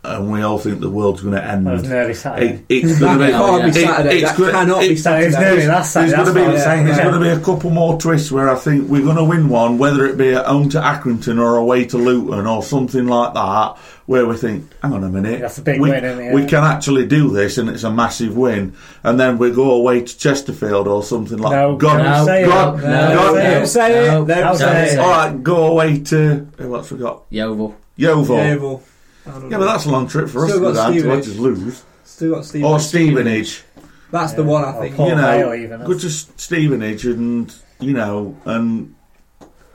Uh, 0.03 0.15
and 0.17 0.31
we 0.31 0.41
all 0.41 0.57
think 0.57 0.79
the 0.79 0.89
world's 0.89 1.21
going 1.21 1.35
to 1.35 1.43
end. 1.45 1.67
That 1.67 1.73
was 1.73 1.83
nearly 1.87 2.15
Saturday. 2.15 2.63
It, 2.69 2.83
it's 2.85 2.99
going 2.99 3.19
to 3.19 3.25
be. 3.27 3.31
can't 3.31 3.63
be 3.63 3.69
it- 3.69 3.85
Saturday. 3.85 4.15
it's 4.21 4.31
That 4.31 4.37
gonna- 4.39 4.51
cannot 4.51 4.83
it- 4.83 4.89
be 4.89 4.95
So 4.95 5.15
it 5.15 5.31
nearly 5.39 5.67
last 5.67 5.93
Saturday. 5.93 6.11
There's 6.15 6.23
going 6.23 6.33
to 6.35 6.41
be 6.41 6.47
what 6.47 6.65
there's 6.85 6.97
going 6.97 7.13
to 7.13 7.19
be 7.19 7.29
a 7.29 7.39
couple 7.39 7.69
more 7.69 7.99
twists 7.99 8.31
where 8.31 8.49
I 8.49 8.55
think 8.55 8.89
we're 8.89 9.03
going 9.03 9.17
to 9.17 9.23
win 9.23 9.47
one, 9.47 9.77
whether 9.77 10.05
it 10.07 10.17
be 10.17 10.33
at 10.33 10.47
home 10.47 10.69
to 10.69 10.79
Accrington 10.81 11.39
or 11.39 11.57
away 11.57 11.85
to 11.85 11.99
Luton 11.99 12.47
or 12.47 12.63
something 12.63 13.05
like 13.05 13.35
that, 13.35 13.77
where 14.07 14.25
we 14.25 14.37
think, 14.37 14.71
hang 14.81 14.93
on 14.93 15.03
a 15.03 15.09
minute, 15.09 15.39
That's 15.39 15.59
a 15.59 15.61
big 15.61 15.79
we, 15.79 15.91
win, 15.91 16.03
isn't 16.03 16.25
it? 16.25 16.33
we 16.33 16.45
can 16.47 16.63
actually 16.63 17.05
do 17.05 17.29
this, 17.29 17.59
and 17.59 17.69
it's 17.69 17.83
a 17.83 17.91
massive 17.91 18.35
win, 18.35 18.73
and 19.03 19.19
then 19.19 19.37
we 19.37 19.51
go 19.51 19.69
away 19.69 20.01
to 20.01 20.17
Chesterfield 20.17 20.87
or 20.87 21.03
something 21.03 21.37
like. 21.37 21.51
No, 21.51 21.75
God, 21.77 21.97
don't 22.01 22.25
say 22.25 22.43
it. 22.43 22.47
God, 22.47 22.77
No, 22.77 22.81
God, 22.81 23.33
don't 23.35 23.35
Don't 23.53 23.67
say 23.67 24.03
it. 24.03 24.07
No, 24.11 24.25
Don't 24.25 24.27
don't 24.41 24.57
say 24.57 24.63
say 24.65 24.89
it. 24.89 24.93
it. 24.93 24.99
all 24.99 25.09
right, 25.11 25.43
go 25.43 25.67
away 25.67 25.99
to 25.99 26.47
who 26.57 26.75
else 26.75 26.91
we 26.91 26.97
got? 26.97 27.21
Yeovil. 27.29 27.75
Yeovil. 27.97 28.37
Yeah, 28.37 28.77
Yeah, 29.25 29.37
well, 29.37 29.49
but 29.59 29.65
that's 29.65 29.85
a 29.85 29.89
long 29.91 30.07
trip 30.07 30.29
for 30.29 30.45
us 30.45 30.51
Still 30.51 30.59
to 30.59 30.65
go 30.67 30.73
got 30.73 30.85
down 30.87 30.93
to 30.93 30.99
Stevenage. 30.99 31.25
just 31.25 31.39
lose. 31.39 31.83
Still 32.03 32.35
got 32.35 32.45
Steve. 32.45 32.65
Or 32.65 32.79
Stevenage. 32.79 33.63
That's 34.11 34.33
the 34.33 34.43
one 34.43 34.65
I 34.65 34.73
think. 34.73 34.95
Port 34.95 35.09
you 35.09 35.15
know, 35.15 35.21
Vale 35.21 35.53
even, 35.53 35.83
go 35.85 35.97
to 35.97 36.09
Stevenage 36.09 37.05
and 37.05 37.53
you 37.79 37.93
know, 37.93 38.35
and 38.45 38.95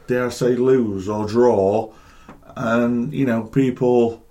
dare 0.06 0.26
I 0.26 0.28
say 0.28 0.56
lose 0.56 1.08
or 1.08 1.26
draw, 1.26 1.92
and 2.54 3.12
you 3.12 3.24
know, 3.24 3.44
people. 3.44 4.22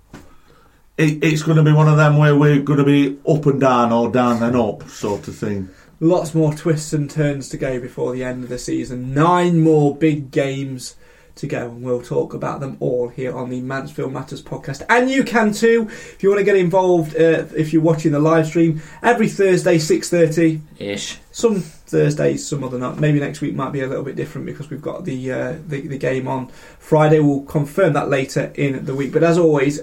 It, 0.97 1.21
it's 1.21 1.43
going 1.43 1.57
to 1.57 1.63
be 1.63 1.73
one 1.73 1.89
of 1.89 1.97
them 1.97 2.17
where 2.17 2.37
we're 2.37 2.61
going 2.61 2.79
to 2.79 2.85
be 2.85 3.19
up 3.27 3.45
and 3.47 3.59
down 3.59 3.91
or 3.91 4.09
down 4.09 4.41
and 4.41 4.55
up 4.55 4.87
sort 4.87 5.27
of 5.27 5.35
thing. 5.35 5.69
Lots 5.99 6.33
more 6.33 6.53
twists 6.53 6.93
and 6.93 7.09
turns 7.09 7.49
to 7.49 7.57
go 7.57 7.81
before 7.81 8.13
the 8.13 8.23
end 8.23 8.43
of 8.43 8.49
the 8.49 8.57
season. 8.57 9.13
Nine 9.13 9.59
more 9.59 9.93
big 9.93 10.31
games 10.31 10.95
to 11.35 11.47
go, 11.47 11.69
and 11.69 11.83
we'll 11.83 12.01
talk 12.01 12.33
about 12.33 12.59
them 12.59 12.77
all 12.79 13.09
here 13.09 13.35
on 13.35 13.49
the 13.49 13.61
Mansfield 13.61 14.13
Matters 14.13 14.41
podcast. 14.41 14.85
And 14.89 15.09
you 15.09 15.23
can 15.23 15.51
too, 15.51 15.87
if 15.89 16.23
you 16.23 16.29
want 16.29 16.39
to 16.39 16.45
get 16.45 16.55
involved. 16.55 17.15
Uh, 17.15 17.45
if 17.55 17.73
you're 17.73 17.81
watching 17.81 18.11
the 18.11 18.19
live 18.19 18.47
stream 18.47 18.81
every 19.03 19.27
Thursday, 19.27 19.77
six 19.77 20.09
thirty. 20.09 20.61
Ish. 20.79 21.19
Some 21.31 21.61
Thursdays, 21.61 22.47
some 22.47 22.63
other 22.63 22.79
not. 22.79 22.99
Maybe 22.99 23.19
next 23.19 23.41
week 23.41 23.53
might 23.53 23.71
be 23.71 23.81
a 23.81 23.87
little 23.87 24.03
bit 24.03 24.15
different 24.15 24.47
because 24.47 24.69
we've 24.69 24.81
got 24.81 25.05
the 25.05 25.31
uh, 25.31 25.55
the, 25.67 25.81
the 25.81 25.97
game 25.97 26.27
on 26.27 26.47
Friday. 26.79 27.19
We'll 27.19 27.43
confirm 27.43 27.93
that 27.93 28.09
later 28.09 28.51
in 28.55 28.85
the 28.85 28.95
week. 28.95 29.11
But 29.11 29.23
as 29.23 29.37
always, 29.37 29.81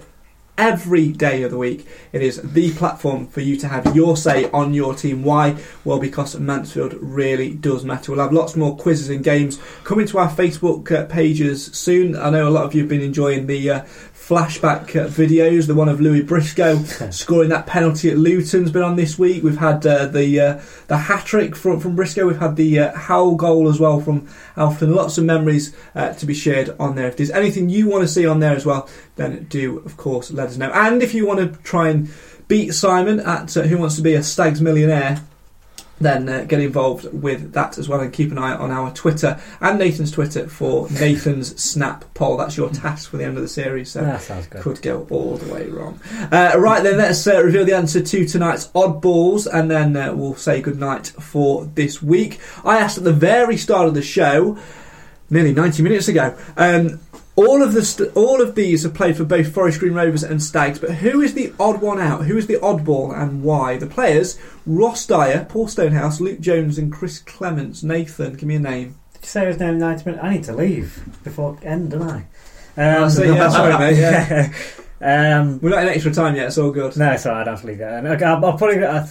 every 0.59 1.09
day 1.09 1.43
of 1.43 1.51
the 1.51 1.59
week. 1.59 1.87
It 2.13 2.23
is 2.23 2.41
the 2.43 2.73
platform 2.75 3.27
for 3.27 3.41
you 3.41 3.57
to 3.59 3.69
have 3.69 3.97
your 3.97 4.17
say 4.17 4.51
on 4.51 4.75
your 4.75 4.95
team. 4.95 5.23
Why? 5.25 5.57
Well, 5.85 5.99
because 5.99 6.39
Mansfield 6.39 6.95
really 7.01 7.55
does 7.55 7.85
matter. 7.85 8.13
We'll 8.13 8.21
have 8.21 8.33
lots 8.33 8.57
more 8.57 8.77
quizzes 8.77 9.09
and 9.09 9.25
games 9.25 9.59
coming 9.85 10.07
to 10.07 10.19
our 10.19 10.31
Facebook 10.31 10.91
uh, 10.93 11.07
pages 11.07 11.67
soon. 11.67 12.17
I 12.17 12.31
know 12.31 12.49
a 12.49 12.51
lot 12.51 12.65
of 12.65 12.75
you 12.75 12.83
have 12.83 12.89
been 12.89 13.01
enjoying 13.01 13.47
the 13.47 13.71
uh, 13.71 13.85
flashback 14.23 14.95
uh, 14.95 15.09
videos. 15.09 15.67
The 15.67 15.75
one 15.75 15.89
of 15.89 16.01
Louis 16.01 16.23
Briscoe 16.23 16.83
scoring 17.11 17.49
that 17.49 17.67
penalty 17.67 18.11
at 18.11 18.19
Luton's 18.19 18.71
been 18.71 18.83
on 18.83 18.97
this 18.97 19.19
week. 19.19 19.43
We've 19.43 19.59
had 19.59 19.85
uh, 19.85 20.07
the 20.07 20.41
uh, 20.41 20.61
the 20.87 20.97
hat 20.97 21.27
trick 21.27 21.57
from 21.57 21.81
from 21.81 21.97
Briscoe. 21.97 22.27
We've 22.27 22.39
had 22.39 22.57
the 22.57 22.79
uh, 22.79 22.97
Howell 22.97 23.35
goal 23.35 23.69
as 23.69 23.81
well 23.81 24.01
from 24.01 24.29
Alfton. 24.57 24.95
Lots 24.95 25.19
of 25.19 25.25
memories 25.25 25.75
uh, 25.95 26.13
to 26.15 26.27
be 26.27 26.35
shared 26.35 26.75
on 26.79 26.95
there. 26.95 27.09
If 27.09 27.17
there's 27.17 27.31
anything 27.31 27.69
you 27.69 27.89
want 27.89 28.03
to 28.03 28.09
see 28.09 28.27
on 28.27 28.39
there 28.39 28.55
as 28.55 28.65
well, 28.65 28.89
then 29.23 29.45
do 29.45 29.79
of 29.79 29.97
course 29.97 30.31
let 30.31 30.49
us 30.49 30.57
know. 30.57 30.71
And 30.73 31.03
if 31.03 31.15
you 31.15 31.27
want 31.27 31.41
to 31.41 31.63
try 31.63 31.89
and 31.89 32.11
beat 32.49 32.73
Simon 32.75 33.21
at 33.21 33.57
uh, 33.57 33.63
Who 33.63 33.79
Wants 33.79 33.97
to 33.97 34.03
Be 34.03 34.15
a 34.15 34.23
Stags 34.23 34.61
Millionaire, 34.61 35.23
then 36.01 36.29
uh, 36.29 36.45
get 36.45 36.59
involved 36.61 37.05
with 37.13 37.53
that 37.53 37.79
as 37.79 37.89
well 37.89 38.01
and 38.01 38.13
keep 38.13 38.33
an 38.33 38.39
eye 38.39 38.55
on 38.57 38.73
our 38.73 38.93
Twitter 38.93 39.41
and 39.61 39.79
Nathan's 39.79 40.11
Twitter 40.11 40.49
for 40.49 40.91
Nathan's 40.91 41.63
Snap 41.63 42.05
poll. 42.15 42.37
That's 42.37 42.57
your 42.57 42.71
task 42.71 43.09
for 43.09 43.19
the 43.19 43.25
end 43.25 43.37
of 43.37 43.43
the 43.43 43.49
series. 43.49 43.93
So 43.93 44.01
That 44.01 44.21
sounds 44.21 44.49
good. 44.49 44.63
could 44.63 44.83
go 44.83 45.07
all 45.11 45.37
the 45.37 45.53
way 45.53 45.69
wrong. 45.69 46.01
Uh, 46.33 46.55
right 46.59 46.83
then, 46.83 46.99
let's 46.99 47.25
uh, 47.27 47.41
reveal 47.45 47.65
the 47.65 47.75
answer 47.77 48.01
to 48.03 48.27
tonight's 48.27 48.67
oddballs, 48.69 49.47
and 49.47 49.71
then 49.71 49.97
uh, 49.97 50.13
we'll 50.13 50.35
say 50.35 50.61
goodnight 50.61 51.07
for 51.07 51.67
this 51.67 52.03
week. 52.03 52.41
I 52.65 52.79
asked 52.79 52.99
at 52.99 53.05
the 53.05 53.13
very 53.13 53.57
start 53.57 53.87
of 53.87 53.95
the 53.95 54.03
show, 54.03 54.59
nearly 55.31 55.55
90 55.55 55.85
minutes 55.85 56.09
ago. 56.09 56.37
Um, 56.57 56.99
all 57.37 57.63
of 57.63 57.73
the 57.73 57.85
st- 57.85 58.15
all 58.17 58.41
of 58.43 58.55
these 58.55 58.83
have 58.83 58.95
played 58.95 59.17
for 59.17 59.25
both 59.25 59.53
Forest 59.55 59.81
Green 59.81 59.95
Rovers 59.95 60.23
and 60.23 60.43
Stags, 60.43 60.79
but 60.79 60.91
who 60.97 61.21
is 61.21 61.35
the 61.35 61.53
odd 61.59 61.81
one 61.81 61.99
out? 62.01 62.27
Who 62.27 62.37
is 62.37 62.47
the 62.47 62.57
oddball 62.57 63.17
and 63.19 63.43
why? 63.43 63.77
The 63.79 63.87
players: 63.87 64.39
Ross 64.67 65.07
Dyer, 65.07 65.47
Paul 65.49 65.69
Stonehouse, 65.69 66.21
Luke 66.21 66.41
Jones, 66.41 66.77
and 66.79 66.93
Chris 66.93 67.19
Clements. 67.21 67.83
Nathan, 67.83 68.35
give 68.35 68.45
me 68.45 68.57
a 68.57 68.61
name. 68.61 68.97
Did 69.15 69.23
you 69.23 69.27
say 69.29 69.47
his 69.47 69.59
name 69.59 69.79
90 69.79 70.05
minutes? 70.05 70.25
I 70.25 70.35
need 70.35 70.45
to 70.45 70.53
leave 70.55 71.03
before 71.25 71.57
end, 71.63 71.93
don't 71.93 72.03
I? 72.03 72.27
Oh, 72.77 73.05
Um, 73.05 73.11
so, 73.11 73.23
yeah, 73.23 73.49
sorry, 73.49 73.79
mate, 73.79 73.99
yeah. 73.99 74.53
um, 75.41 75.61
We're 75.61 75.71
not 75.71 75.83
in 75.83 75.89
extra 75.91 76.13
time 76.13 76.35
yet. 76.37 76.47
It's 76.49 76.59
all 76.59 76.71
good. 76.73 76.97
no, 76.97 77.17
sorry, 77.17 77.41
I 77.41 77.45
don't 77.45 77.55
have 77.55 77.61
to 77.61 77.67
leave 77.69 77.79
yet. 77.79 78.05
Okay, 78.05 78.25
I'll, 78.25 78.45
I'll 78.45 78.59
probably. 78.59 78.85
I, 78.85 79.09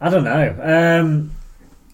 I 0.00 0.08
don't 0.08 0.24
know. 0.24 0.56
Um, 1.02 1.32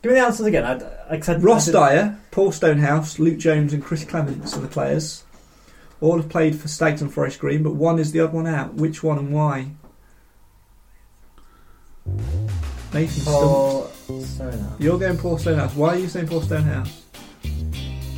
give 0.02 0.12
me 0.12 0.18
the 0.20 0.24
answers 0.24 0.46
again. 0.46 0.64
I, 0.64 1.14
I 1.16 1.20
said 1.20 1.42
Ross 1.42 1.68
I 1.68 1.72
Dyer, 1.72 2.18
Paul 2.30 2.52
Stonehouse, 2.52 3.18
Luke 3.18 3.38
Jones, 3.38 3.72
and 3.72 3.82
Chris 3.82 4.04
Clements 4.04 4.56
are 4.56 4.60
the 4.60 4.68
players. 4.68 5.24
All 6.01 6.16
have 6.18 6.28
played 6.28 6.59
for 6.59 6.68
Stags 6.68 7.01
and 7.01 7.12
Forest 7.12 7.40
Green, 7.40 7.62
but 7.62 7.74
one 7.74 7.98
is 7.98 8.12
the 8.12 8.20
odd 8.20 8.32
one 8.32 8.47
out. 8.47 8.74
Which 8.74 9.02
one 9.02 9.18
and 9.18 9.32
why? 9.32 9.68
Nathan. 12.93 13.24
Paul 13.24 13.89
Stonehouse. 14.20 14.81
You're 14.81 14.98
going 14.98 15.18
Paul 15.18 15.39
Stonehouse. 15.39 15.74
Why 15.74 15.94
are 15.94 15.98
you 15.98 16.09
saying 16.09 16.28
Paul 16.28 16.43
Stonehouse? 16.43 17.02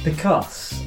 Because 0.05 0.85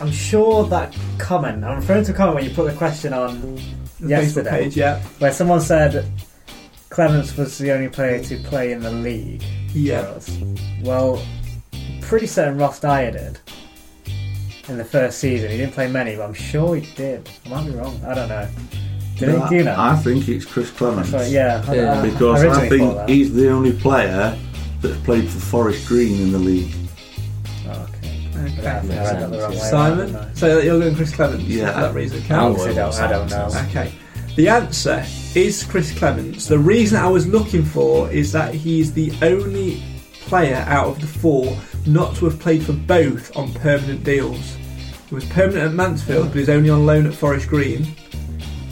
I'm 0.00 0.12
sure 0.12 0.64
that 0.68 0.96
comment, 1.18 1.64
I'm 1.64 1.76
referring 1.76 2.04
to 2.04 2.12
a 2.12 2.14
comment 2.14 2.36
when 2.36 2.44
you 2.44 2.54
put 2.54 2.70
the 2.70 2.76
question 2.76 3.12
on 3.12 3.56
The 4.00 4.08
Yesterday. 4.08 4.50
Page, 4.50 4.76
yeah. 4.76 5.00
where 5.18 5.32
someone 5.32 5.60
said 5.60 6.10
Clements 6.90 7.36
was 7.36 7.58
the 7.58 7.72
only 7.72 7.88
player 7.88 8.22
to 8.24 8.36
play 8.38 8.72
in 8.72 8.80
the 8.80 8.90
league 8.90 9.42
Yeah. 9.74 10.18
Well, 10.82 11.24
I'm 11.72 12.00
pretty 12.00 12.26
certain 12.26 12.58
Ross 12.58 12.80
Dyer 12.80 13.10
did 13.10 13.40
in 14.68 14.78
the 14.78 14.84
first 14.84 15.18
season. 15.18 15.50
He 15.50 15.56
didn't 15.56 15.72
play 15.74 15.88
many, 15.90 16.16
but 16.16 16.22
I'm 16.24 16.34
sure 16.34 16.76
he 16.76 16.90
did. 16.94 17.28
I 17.46 17.48
might 17.48 17.64
be 17.66 17.70
wrong. 17.72 18.00
I 18.06 18.14
don't 18.14 18.28
know. 18.28 18.48
Did 19.16 19.28
No, 19.30 19.40
he? 19.44 19.48
Do 19.48 19.54
you 19.56 19.64
know? 19.64 19.74
I 19.78 19.96
think 19.96 20.28
it's 20.28 20.44
Chris 20.44 20.70
Clements. 20.70 21.10
Sorry, 21.10 21.28
yeah, 21.28 21.72
Yeah, 21.72 22.00
I- 22.00 22.10
because 22.10 22.42
I, 22.42 22.46
originally 22.46 22.68
think 22.78 23.08
he's 23.08 23.32
the 23.34 23.48
only 23.50 23.72
player 23.72 24.36
that's 24.80 24.96
played 24.98 25.28
for 25.28 25.38
Forest 25.40 25.88
Green 25.88 26.20
in 26.20 26.32
the 26.32 26.38
league. 26.38 26.74
Oh, 27.68 27.88
okay. 27.88 28.28
Yeah, 28.62 28.76
I 28.76 28.80
think 28.80 28.92
I 28.92 29.04
read 29.04 29.20
that 29.20 29.30
the 29.30 29.38
wrong 29.38 29.50
way. 29.50 29.56
Simon? 29.58 30.12
No. 30.12 30.28
So 30.34 30.58
you're 30.60 30.78
going 30.78 30.94
Chris 30.94 31.14
Clements 31.14 31.44
Yeah. 31.44 31.72
for 31.72 31.80
that 31.80 31.94
reason, 31.94 32.22
I 32.22 32.26
Cal? 32.26 32.46
honestly 32.46 32.74
don't, 32.74 32.94
I 33.00 33.06
don't 33.10 33.30
know. 33.30 33.50
Okay. 33.68 33.92
The 34.36 34.48
answer 34.48 35.04
is 35.34 35.64
Chris 35.64 35.96
Clements. 35.98 36.46
The 36.46 36.58
reason 36.58 36.96
I 37.00 37.08
was 37.08 37.26
looking 37.26 37.64
for 37.64 38.08
is 38.12 38.30
that 38.32 38.54
he's 38.54 38.92
the 38.92 39.12
only 39.22 39.82
player 40.26 40.64
out 40.68 40.86
of 40.88 41.00
the 41.00 41.06
four 41.08 41.56
not 41.86 42.14
to 42.16 42.26
have 42.26 42.38
played 42.38 42.62
for 42.62 42.74
both 42.74 43.34
on 43.36 43.52
permanent 43.54 44.04
deals. 44.04 44.56
He 45.08 45.14
was 45.14 45.24
permanent 45.26 45.64
at 45.68 45.72
Mansfield, 45.72 46.28
but 46.28 46.36
he's 46.36 46.48
only 46.48 46.70
on 46.70 46.84
loan 46.86 47.06
at 47.06 47.14
Forest 47.14 47.48
Green. 47.48 47.86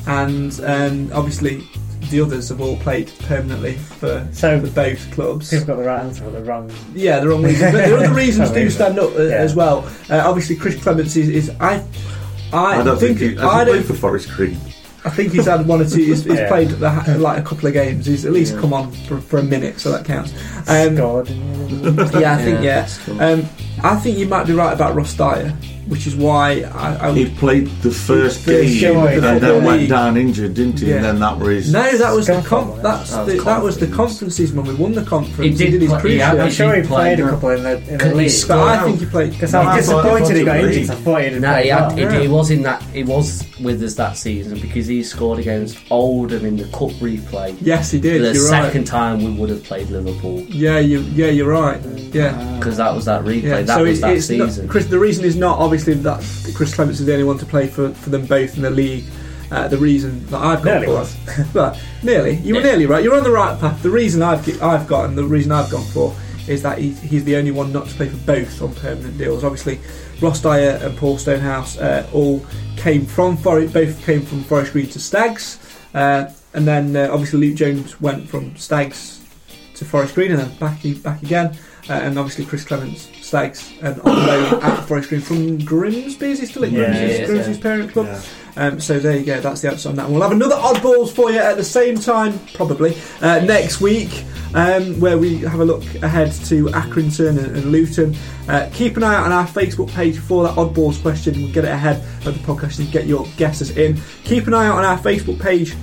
And 0.07 0.59
um, 0.65 1.11
obviously, 1.13 1.67
the 2.11 2.21
others 2.21 2.49
have 2.51 2.61
all 2.61 2.77
played 2.77 3.11
permanently 3.21 3.75
for, 3.75 4.27
So- 4.33 4.61
for 4.61 4.71
both 4.71 5.11
clubs. 5.13 5.51
People 5.51 5.67
got 5.67 5.77
the 5.79 5.85
right 5.85 6.01
answer, 6.05 6.25
but 6.25 6.33
the 6.35 6.45
wrong. 6.45 6.71
Yeah, 6.95 7.21
the 7.21 7.29
wrong 7.29 7.43
reasons. 7.43 7.73
But 7.73 7.87
the 7.89 7.97
other 7.97 8.15
reasons 8.15 8.51
do 8.51 8.69
stand 8.71 8.99
up 8.99 9.15
uh, 9.17 9.23
Yeah. 9.23 9.35
as 9.37 9.55
well. 9.57 9.89
Uh, 10.11 10.23
obviously, 10.25 10.57
Chris 10.57 10.81
Clements 10.83 11.17
is, 11.17 11.29
is 11.29 11.51
I. 11.61 11.85
I, 12.53 12.81
I 12.81 12.85
don't 12.85 12.99
think, 12.99 13.19
he, 13.19 13.37
I 13.39 13.47
I 13.47 13.65
don't 13.65 13.75
played 13.75 13.87
for 13.87 13.95
Forest 13.95 14.29
Green. 14.31 14.57
I 15.05 15.11
think 15.11 15.33
he's 15.33 15.47
had 15.47 15.67
one 15.67 15.81
or 15.81 15.85
two. 15.85 15.97
He's, 15.99 16.23
he's 16.25 16.35
Yeah. 16.39 16.49
played 16.49 16.69
the, 16.69 17.19
like 17.19 17.39
a 17.39 17.43
couple 17.43 17.67
of 17.67 17.73
games. 17.73 18.07
He's 18.07 18.25
at 18.25 18.33
least 18.33 18.57
come 18.59 18.73
on 18.73 18.93
for, 18.93 19.21
for 19.21 19.39
a 19.39 19.43
minute, 19.43 19.81
so 19.81 19.91
that 19.91 20.05
counts. 20.05 20.33
Um, 20.69 20.97
Scored. 20.97 21.29
yeah, 22.21 22.35
I 22.35 22.43
think 22.43 22.63
yeah. 22.63 22.81
that's 22.81 22.99
cool. 23.05 23.21
Um, 23.21 23.41
I 23.83 23.97
think 23.97 24.17
you 24.19 24.27
might 24.29 24.47
be 24.47 24.53
right 24.53 24.73
about 24.73 24.95
Ross 24.95 25.13
Dyer, 25.15 25.53
which 25.89 26.07
is 26.07 26.17
why 26.17 26.63
I. 26.75 27.09
I 27.09 27.13
He 27.13 27.27
played 27.31 27.67
the 27.83 27.91
first 27.91 28.41
First 28.45 28.47
game 28.47 28.81
game 28.81 28.97
of 28.99 29.25
and 29.25 29.41
the 29.41 29.47
then 29.47 29.65
went 29.65 29.81
league. 29.83 29.89
down 29.91 30.17
injured, 30.17 30.55
didn't 30.55 30.81
he? 30.81 30.87
Yeah. 30.91 30.97
And 30.97 31.05
then 31.05 31.19
that 31.21 31.39
was 31.39 31.73
no, 31.73 31.97
that 31.99 32.13
was 32.15 32.27
the 32.27 32.33
Scunthorpe, 32.35 32.45
com- 32.47 32.83
that's 32.83 33.11
That 33.13 33.27
the, 33.27 33.35
was 33.37 33.45
that 33.45 33.63
was 33.63 33.77
the 33.79 33.87
conference. 33.87 33.97
conferences 34.17 34.53
when 34.53 34.67
we 34.67 34.75
won 34.75 34.93
the 34.93 35.05
conference. 35.05 35.39
He 35.59 35.71
did 35.71 35.81
his 35.81 35.91
play- 35.91 36.01
he 36.03 36.09
cruciate. 36.19 36.21
had- 36.21 36.39
I'm 36.41 36.51
sure 36.51 36.75
he 36.75 36.83
He 36.83 36.87
played 36.89 37.21
a 37.21 37.29
couple 37.31 37.51
in 37.51 37.63
the, 37.63 37.77
in 37.93 37.99
the 37.99 38.15
league. 38.15 38.33
But 38.49 38.59
I 38.59 38.85
think 38.85 39.01
he 39.01 39.07
played. 39.07 39.31
Because 39.33 39.53
No, 39.53 39.61
I 39.61 39.63
I 39.65 39.77
was 39.77 39.87
disappointed 39.87 40.37
he 40.37 40.45
got 40.45 40.57
injured. 40.59 40.91
I 40.91 40.95
thought 40.97 41.23
he 41.23 41.31
did 41.31 41.43
No, 41.43 41.55
he, 41.55 41.69
had, 41.69 41.81
well. 41.81 41.91
he, 41.97 42.03
Yeah. 42.03 42.21
he 42.21 42.29
was 42.29 42.51
in 42.51 42.63
that. 42.63 42.83
He 42.93 43.03
was 43.05 43.45
with 43.61 43.83
us 43.83 43.95
that 43.95 44.17
season 44.17 44.59
because 44.59 44.87
he 44.87 45.03
scored 45.03 45.39
against 45.39 45.79
Oldham 45.91 46.45
in 46.45 46.57
the 46.57 46.65
cup 46.65 46.91
replay. 47.01 47.57
Yes, 47.61 47.91
he 47.91 48.01
did. 48.01 48.23
the 48.23 48.33
You're 48.35 48.49
second 48.49 48.81
right. 48.83 48.87
time 48.87 49.25
we 49.25 49.31
would 49.39 49.51
have 49.51 49.63
played 49.65 49.89
Liverpool 49.91 50.41
Yeah, 50.49 50.79
you. 50.79 51.01
Yeah, 51.15 51.29
you're 51.29 51.51
right. 51.51 51.81
Yeah. 52.13 52.33
because 52.59 52.77
that 52.79 52.95
was 52.95 53.05
that 53.07 53.23
replay. 53.25 53.65
That 53.67 53.81
was 53.81 54.01
that 54.01 54.21
season. 54.23 54.69
Chris, 54.69 54.87
the 54.87 54.99
reason 54.99 55.25
is 55.25 55.37
not 55.37 55.59
obviously 55.77 56.03
that 56.03 56.55
Chris 56.57 56.75
Clements 56.75 57.01
is 57.01 57.07
the 57.07 57.13
only 57.13 57.25
one 57.25 57.37
to 57.39 57.45
play 57.47 57.67
for, 57.67 57.91
for 57.91 58.11
them 58.11 58.25
both 58.25 58.57
in 58.57 58.63
the 58.63 58.71
league. 58.71 59.05
Uh, 59.51 59.69
the 59.69 59.77
reason 59.77 60.27
that 60.27 60.43
I've 60.43 60.63
got 60.63 60.81
Nearly 60.81 60.87
for, 60.87 60.93
was. 60.95 61.17
but 61.53 61.81
nearly, 62.03 62.37
you 62.39 62.55
were 62.57 62.63
nearly 62.63 62.87
right. 62.87 63.05
You're 63.05 63.17
on 63.17 63.23
the 63.23 63.31
right 63.31 63.59
path. 63.61 63.81
The 63.81 63.91
reason 63.91 64.21
I've 64.21 64.61
I've 64.61 64.89
got 64.89 65.05
and 65.05 65.17
the 65.17 65.23
reason 65.23 65.53
I've 65.53 65.71
gone 65.71 65.85
for 65.85 66.17
is 66.49 66.63
that 66.63 66.79
he, 66.79 66.91
he's 66.93 67.23
the 67.25 67.37
only 67.37 67.53
one 67.53 67.73
not 67.73 67.87
to 67.87 67.95
play 67.95 68.09
for 68.09 68.17
both 68.27 68.61
on 68.61 68.75
permanent 68.75 69.19
deals. 69.19 69.45
Obviously, 69.45 69.79
Ross 70.21 70.41
Dyer 70.41 70.81
and 70.83 70.97
Paul 70.99 71.17
Stonehouse 71.17 71.79
uh, 71.79 72.09
all 72.13 72.45
came 72.77 73.07
from 73.07 73.37
Forest, 73.37 73.73
both 73.73 74.05
came 74.05 74.23
from 74.23 74.43
Forest 74.43 74.73
Green 74.73 74.89
to 74.89 74.99
Stags, 74.99 75.61
uh, 75.95 76.29
and 76.55 76.67
then 76.67 76.97
uh, 76.97 77.09
obviously 77.13 77.39
Luke 77.39 77.57
Jones 77.57 78.01
went 78.01 78.29
from 78.29 78.57
Stags 78.57 79.23
to 79.75 79.85
Forest 79.85 80.17
Green 80.17 80.33
and 80.33 80.41
then 80.41 80.59
back 80.59 80.81
back 81.05 81.23
again. 81.23 81.57
Uh, 81.89 81.93
and 81.93 82.19
obviously 82.19 82.45
Chris 82.45 82.65
Clements 82.65 83.09
Stags 83.27 83.73
and 83.83 84.01
on 84.03 84.27
loan 84.27 84.63
at 84.63 84.85
Forest 84.87 85.09
Green 85.09 85.21
from 85.21 85.59
Grimsby. 85.65 86.27
Is 86.31 86.39
he 86.39 86.47
still 86.47 86.65
at 86.65 86.71
Yeah, 86.71 86.93
he 86.95 87.05
is, 87.07 87.29
Grimsby's 87.29 87.57
yeah. 87.57 87.63
parent 87.63 87.93
club? 87.93 88.07
Yeah. 88.07 88.23
Um, 88.59 88.81
so 88.81 89.01
there 89.01 89.17
you 89.17 89.25
go. 89.25 89.41
That's 89.41 89.63
the 89.63 89.71
answer 89.71 89.89
on 89.89 89.97
that. 89.97 90.05
one. 90.05 90.13
We'll 90.15 90.23
have 90.23 90.31
another 90.33 90.55
oddballs 90.55 91.11
for 91.11 91.31
you 91.33 91.39
at 91.39 91.57
the 91.57 91.65
same 91.65 91.97
time, 91.99 92.39
probably 92.55 92.97
uh, 93.21 93.41
next 93.41 93.81
week, 93.81 94.25
um, 94.55 94.99
where 95.01 95.19
we 95.19 95.39
have 95.39 95.59
a 95.59 95.65
look 95.65 95.83
ahead 95.97 96.31
to 96.47 96.67
Accrington 96.67 97.31
and, 97.31 97.57
and 97.57 97.73
Luton. 97.73 98.17
Uh, 98.49 98.71
keep 98.73 98.97
an 98.97 99.03
eye 99.03 99.17
out 99.17 99.27
on 99.27 99.33
our 99.33 99.47
Facebook 99.47 99.91
page 99.93 100.19
for 100.19 100.45
that 100.45 100.55
oddballs 100.55 101.03
question. 101.03 101.35
We'll 101.35 101.53
get 101.53 101.65
it 101.65 101.71
ahead 101.73 101.97
of 102.27 102.35
the 102.35 102.53
podcast 102.53 102.79
and 102.79 102.91
get 102.93 103.07
your 103.07 103.27
guesses 103.37 103.77
in. 103.77 104.01
Keep 104.23 104.47
an 104.47 104.55
eye 104.55 104.69
out 104.69 104.79
on 104.79 104.85
our 104.85 104.99
Facebook 104.99 105.41
page 105.41 105.75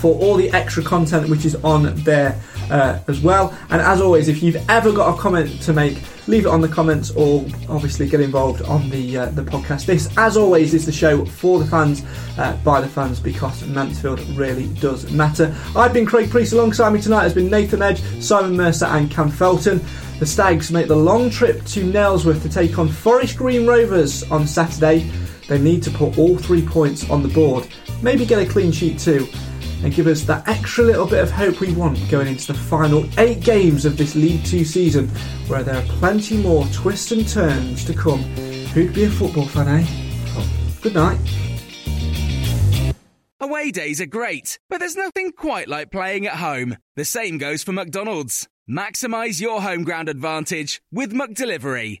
for 0.00 0.14
all 0.20 0.36
the 0.36 0.50
extra 0.52 0.82
content 0.82 1.28
which 1.28 1.44
is 1.44 1.56
on 1.56 1.94
there 2.04 2.40
uh, 2.70 3.00
as 3.08 3.20
well. 3.20 3.56
And 3.70 3.80
as 3.82 4.00
always, 4.00 4.28
if 4.28 4.42
you've 4.42 4.64
ever 4.68 4.92
got 4.92 5.14
a 5.14 5.20
comment 5.20 5.60
to 5.62 5.72
make, 5.72 5.98
leave 6.26 6.46
it 6.46 6.48
on 6.48 6.60
the 6.60 6.68
comments 6.68 7.10
or 7.10 7.44
obviously 7.68 8.08
get 8.08 8.20
involved 8.20 8.62
on 8.62 8.88
the 8.90 9.18
uh, 9.18 9.26
the 9.26 9.42
podcast. 9.42 9.86
This, 9.86 10.08
as 10.16 10.36
always, 10.36 10.72
is 10.72 10.86
the 10.86 10.92
show 10.92 11.24
for 11.24 11.58
the 11.58 11.66
fans, 11.66 12.02
uh, 12.38 12.56
by 12.64 12.80
the 12.80 12.88
fans, 12.88 13.20
because 13.20 13.64
Mansfield 13.66 14.20
really 14.36 14.68
does 14.74 15.10
matter. 15.10 15.54
I've 15.76 15.92
been 15.92 16.06
Craig 16.06 16.30
Priest. 16.30 16.52
Alongside 16.52 16.90
me 16.90 17.00
tonight 17.00 17.22
has 17.22 17.34
been 17.34 17.50
Nathan 17.50 17.82
Edge, 17.82 18.00
Simon 18.22 18.56
Mercer, 18.56 18.86
and 18.86 19.10
Cam 19.10 19.30
Felton. 19.30 19.80
The 20.18 20.26
Stags 20.26 20.70
make 20.70 20.86
the 20.86 20.96
long 20.96 21.30
trip 21.30 21.64
to 21.64 21.80
Nailsworth 21.82 22.42
to 22.42 22.48
take 22.48 22.78
on 22.78 22.88
Forest 22.88 23.38
Green 23.38 23.66
Rovers 23.66 24.22
on 24.30 24.46
Saturday. 24.46 25.10
They 25.48 25.58
need 25.58 25.82
to 25.84 25.90
put 25.90 26.18
all 26.18 26.36
three 26.36 26.64
points 26.64 27.08
on 27.10 27.22
the 27.22 27.28
board, 27.28 27.66
maybe 28.02 28.24
get 28.24 28.38
a 28.38 28.48
clean 28.48 28.70
sheet 28.70 28.98
too 28.98 29.26
and 29.82 29.94
give 29.94 30.06
us 30.06 30.22
that 30.22 30.46
extra 30.48 30.84
little 30.84 31.06
bit 31.06 31.22
of 31.22 31.30
hope 31.30 31.60
we 31.60 31.72
want 31.72 31.98
going 32.10 32.26
into 32.28 32.46
the 32.52 32.58
final 32.58 33.04
eight 33.18 33.40
games 33.40 33.84
of 33.84 33.96
this 33.96 34.14
League 34.14 34.44
Two 34.44 34.64
season, 34.64 35.08
where 35.46 35.62
there 35.62 35.76
are 35.76 35.86
plenty 35.98 36.36
more 36.36 36.66
twists 36.66 37.12
and 37.12 37.26
turns 37.26 37.84
to 37.84 37.94
come. 37.94 38.22
Who'd 38.72 38.94
be 38.94 39.04
a 39.04 39.10
football 39.10 39.46
fan, 39.46 39.68
eh? 39.68 39.86
Good 40.80 40.94
night. 40.94 41.18
Away 43.40 43.70
days 43.70 44.00
are 44.00 44.06
great, 44.06 44.58
but 44.68 44.78
there's 44.78 44.96
nothing 44.96 45.32
quite 45.32 45.68
like 45.68 45.90
playing 45.90 46.26
at 46.26 46.36
home. 46.36 46.76
The 46.96 47.04
same 47.04 47.38
goes 47.38 47.62
for 47.62 47.72
McDonald's. 47.72 48.48
Maximise 48.70 49.40
your 49.40 49.62
home 49.62 49.82
ground 49.82 50.08
advantage 50.08 50.80
with 50.92 51.12
McDelivery. 51.12 52.00